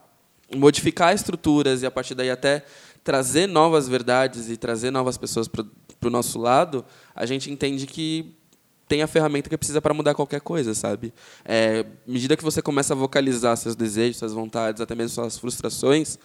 modificar 0.57 1.15
estruturas 1.15 1.83
e 1.83 1.87
a 1.87 1.91
partir 1.91 2.15
daí 2.15 2.31
até 2.31 2.65
trazer 3.05 3.47
novas 3.47 3.89
verdades 3.89 4.49
e 4.49 4.57
trazer 4.57 4.91
novas 4.91 5.17
pessoas 5.17 5.49
para 5.49 5.65
o 6.05 6.11
nosso 6.11 6.39
lado, 6.39 6.85
a 7.15 7.27
gente 7.27 7.51
entende 7.51 7.87
que 7.87 8.35
tem 8.87 9.03
a 9.03 9.07
ferramenta 9.07 9.49
que 9.49 9.57
precisa 9.57 9.81
para 9.81 9.95
mudar 9.95 10.15
qualquer 10.15 10.41
coisa, 10.41 10.75
sabe? 10.75 11.15
É, 11.45 11.81
à 11.81 12.11
medida 12.11 12.37
que 12.37 12.45
você 12.45 12.61
começa 12.61 12.93
a 12.93 12.97
vocalizar 12.97 13.57
seus 13.57 13.75
desejos, 13.75 14.19
suas 14.19 14.33
vontades, 14.33 14.81
até 14.81 14.95
mesmo 14.95 15.15
suas 15.15 15.39
frustrações, 15.39 16.19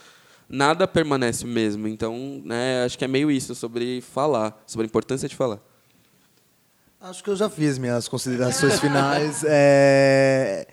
nada 0.49 0.87
permanece 0.87 1.45
o 1.45 1.47
mesmo. 1.47 1.87
Então, 1.87 2.41
né, 2.43 2.83
acho 2.83 2.97
que 2.97 3.05
é 3.05 3.07
meio 3.07 3.31
isso 3.31 3.55
sobre 3.55 4.01
falar, 4.01 4.61
sobre 4.67 4.85
a 4.85 4.87
importância 4.89 5.29
de 5.29 5.35
falar. 5.35 5.59
Acho 6.99 7.23
que 7.23 7.29
eu 7.29 7.35
já 7.35 7.49
fiz 7.49 7.77
minhas 7.77 8.07
considerações 8.07 8.79
finais. 8.81 9.43
É... 9.47 10.67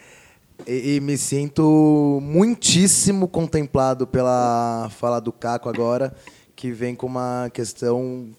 E, 0.67 0.97
e, 0.97 1.01
me 1.01 1.19
sinto 1.19 2.21
muitíssimo 2.23 3.29
contemplado 3.29 4.07
pela 4.07 4.89
fala 4.97 5.21
do 5.21 5.31
Caco 5.31 5.69
agora, 5.69 6.15
que 6.57 6.73
vem 6.73 6.95
com 6.95 7.07
uma 7.07 7.51
questão 7.53 8.31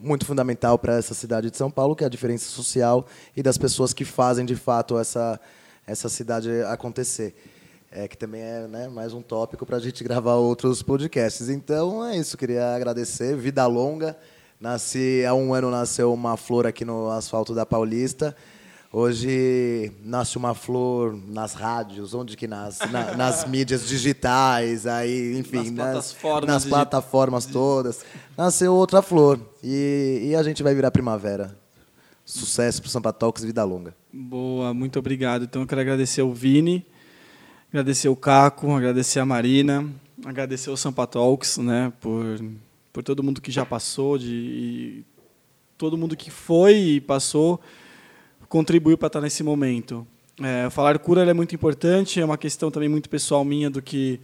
muito 0.00 0.24
fundamental 0.24 0.78
para 0.78 0.96
essa 0.96 1.12
cidade 1.12 1.50
de 1.50 1.56
São 1.56 1.70
Paulo, 1.70 1.96
que 1.96 2.04
é 2.04 2.06
a 2.06 2.10
diferença 2.10 2.44
social 2.44 3.06
e 3.36 3.42
das 3.42 3.58
pessoas 3.58 3.92
que 3.92 4.04
fazem 4.04 4.44
de 4.44 4.54
fato 4.54 4.98
essa 4.98 5.40
essa 5.86 6.08
cidade 6.08 6.48
acontecer. 6.68 7.34
É, 7.90 8.08
que 8.08 8.16
também 8.16 8.40
é 8.40 8.66
né, 8.66 8.88
mais 8.88 9.12
um 9.12 9.20
tópico 9.20 9.66
para 9.66 9.76
a 9.76 9.80
gente 9.80 10.02
gravar 10.02 10.36
outros 10.36 10.82
podcasts. 10.82 11.48
Então 11.48 12.04
é 12.06 12.16
isso, 12.16 12.38
queria 12.38 12.74
agradecer. 12.74 13.36
Vida 13.36 13.66
longa. 13.66 14.16
Nasci 14.58 15.24
há 15.26 15.34
um 15.34 15.52
ano 15.52 15.70
nasceu 15.70 16.12
uma 16.12 16.36
flor 16.36 16.66
aqui 16.66 16.84
no 16.84 17.10
asfalto 17.10 17.54
da 17.54 17.66
Paulista. 17.66 18.34
Hoje 18.94 19.90
nasce 20.04 20.36
uma 20.36 20.52
flor 20.52 21.18
nas 21.26 21.54
rádios, 21.54 22.12
onde 22.12 22.36
que 22.36 22.46
nasce? 22.46 22.86
Na, 22.88 23.16
nas 23.16 23.44
mídias 23.48 23.88
digitais, 23.88 24.86
aí, 24.86 25.38
enfim, 25.38 25.70
nas, 25.70 25.94
nas 25.94 26.12
plataformas, 26.12 26.46
nas 26.46 26.64
plataformas 26.66 27.46
todas. 27.46 28.04
Nasceu 28.36 28.74
outra 28.74 29.00
flor. 29.00 29.40
E, 29.64 30.28
e 30.28 30.36
a 30.36 30.42
gente 30.42 30.62
vai 30.62 30.74
virar 30.74 30.90
primavera. 30.90 31.56
Sucesso 32.22 32.82
para 32.82 32.88
o 32.88 32.90
Sampa 32.90 33.14
Talks, 33.14 33.42
vida 33.42 33.64
longa. 33.64 33.96
Boa, 34.12 34.74
muito 34.74 34.98
obrigado. 34.98 35.44
Então 35.44 35.62
eu 35.62 35.66
quero 35.66 35.80
agradecer 35.80 36.20
o 36.20 36.34
Vini, 36.34 36.84
agradecer 37.70 38.10
o 38.10 38.16
Caco, 38.16 38.72
agradecer 38.72 39.20
a 39.20 39.24
Marina, 39.24 39.88
agradecer 40.22 40.68
o 40.68 40.76
Sampa 40.76 41.06
Talks, 41.06 41.56
né, 41.56 41.90
por, 41.98 42.44
por 42.92 43.02
todo 43.02 43.22
mundo 43.22 43.40
que 43.40 43.50
já 43.50 43.64
passou, 43.64 44.18
de 44.18 45.02
todo 45.78 45.96
mundo 45.96 46.14
que 46.14 46.30
foi 46.30 46.74
e 46.76 47.00
passou 47.00 47.58
contribuiu 48.52 48.98
para 48.98 49.06
estar 49.06 49.20
nesse 49.22 49.42
momento. 49.42 50.06
É, 50.38 50.68
falar 50.68 50.98
cura 50.98 51.22
é 51.22 51.32
muito 51.32 51.54
importante, 51.54 52.20
é 52.20 52.24
uma 52.24 52.36
questão 52.36 52.70
também 52.70 52.86
muito 52.86 53.08
pessoal 53.08 53.42
minha 53.46 53.70
do 53.70 53.80
que 53.80 54.20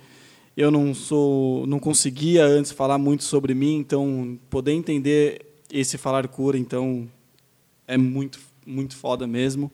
eu 0.55 0.71
não 0.71 0.93
sou, 0.93 1.67
não 1.67 1.79
conseguia 1.79 2.45
antes 2.45 2.71
falar 2.71 2.99
muito 2.99 3.25
sobre 3.25 3.55
mim, 3.55 3.77
então 3.77 4.39
poder 4.51 4.73
entender 4.73 5.47
esse 5.73 5.97
falar 5.97 6.29
cura, 6.29 6.59
então 6.59 7.09
é 7.87 7.97
muito 7.97 8.39
muito 8.67 8.95
foda 8.97 9.27
mesmo. 9.27 9.73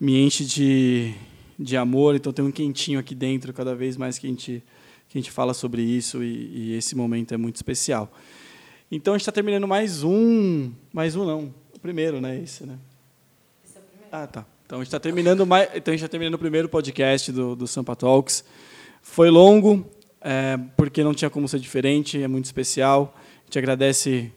Me 0.00 0.18
enche 0.18 0.42
de, 0.46 1.12
de 1.58 1.76
amor, 1.76 2.14
então 2.14 2.32
tem 2.32 2.42
um 2.42 2.50
quentinho 2.50 2.98
aqui 2.98 3.14
dentro 3.14 3.52
cada 3.52 3.74
vez 3.74 3.94
mais 3.94 4.18
que 4.18 4.26
a 4.26 4.30
gente 4.30 4.64
que 5.06 5.18
a 5.18 5.20
gente 5.20 5.30
fala 5.30 5.52
sobre 5.52 5.82
isso 5.82 6.22
e, 6.22 6.70
e 6.70 6.74
esse 6.76 6.96
momento 6.96 7.34
é 7.34 7.36
muito 7.36 7.56
especial. 7.56 8.10
Então 8.90 9.12
a 9.12 9.18
gente 9.18 9.22
está 9.22 9.32
terminando 9.32 9.68
mais 9.68 10.02
um, 10.02 10.72
mais 10.90 11.14
um 11.14 11.26
não, 11.26 11.54
o 11.74 11.78
primeiro, 11.78 12.22
né? 12.22 12.40
Esse, 12.40 12.64
né? 12.64 12.78
Esse 13.64 13.76
é 13.76 13.80
o 13.80 13.84
primeiro. 13.84 13.99
Ah, 14.12 14.26
tá. 14.26 14.44
Então 14.66 14.78
a 14.78 14.82
gente 14.82 14.88
está 14.88 14.98
terminando 14.98 15.46
mais, 15.46 15.68
então 15.74 15.92
a 15.92 15.96
gente 15.96 16.04
está 16.04 16.08
terminando 16.08 16.34
o 16.34 16.38
primeiro 16.38 16.68
podcast 16.68 17.30
do, 17.30 17.54
do 17.54 17.66
Sampa 17.66 17.94
Talks. 17.94 18.44
Foi 19.00 19.30
longo, 19.30 19.86
é, 20.20 20.58
porque 20.76 21.04
não 21.04 21.14
tinha 21.14 21.30
como 21.30 21.46
ser 21.46 21.60
diferente, 21.60 22.20
é 22.20 22.26
muito 22.26 22.46
especial. 22.46 23.14
A 23.16 23.44
gente 23.44 23.58
agradece 23.58 24.32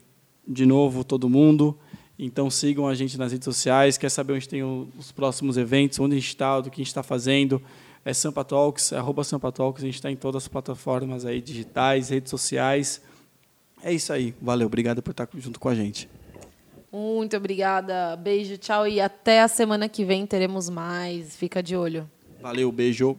de 0.47 0.65
novo 0.65 1.03
todo 1.03 1.27
mundo. 1.27 1.77
Então 2.19 2.51
sigam 2.51 2.87
a 2.87 2.93
gente 2.93 3.17
nas 3.17 3.31
redes 3.31 3.45
sociais. 3.45 3.97
Quer 3.97 4.09
saber 4.09 4.33
onde 4.33 4.47
tem 4.47 4.61
os 4.61 5.11
próximos 5.11 5.57
eventos, 5.57 5.99
onde 5.99 6.15
a 6.15 6.19
gente 6.19 6.27
está, 6.27 6.61
do 6.61 6.69
que 6.69 6.75
a 6.75 6.83
gente 6.83 6.87
está 6.87 7.01
fazendo? 7.01 7.59
É 8.05 8.13
Sampa 8.13 8.43
Talks, 8.43 8.91
é 8.91 8.97
arroba 8.97 9.23
Sampa 9.23 9.51
Talks. 9.51 9.81
A 9.81 9.87
gente 9.87 9.95
está 9.95 10.11
em 10.11 10.15
todas 10.15 10.43
as 10.43 10.47
plataformas 10.47 11.25
aí 11.25 11.41
digitais, 11.41 12.09
redes 12.09 12.29
sociais. 12.29 13.01
É 13.81 13.91
isso 13.91 14.13
aí. 14.13 14.35
Valeu, 14.39 14.67
obrigado 14.67 15.01
por 15.01 15.11
estar 15.11 15.27
junto 15.35 15.59
com 15.59 15.67
a 15.67 15.73
gente. 15.73 16.07
Muito 16.93 17.35
obrigada. 17.35 18.15
Beijo, 18.15 18.55
tchau 18.55 18.87
e 18.87 19.01
até 19.01 19.41
a 19.41 19.47
semana 19.47 19.89
que 19.89 20.05
vem 20.05 20.27
teremos 20.27 20.69
mais. 20.69 21.35
Fica 21.35 21.63
de 21.63 21.75
olho. 21.75 22.07
Valeu, 22.39 22.71
beijo. 22.71 23.17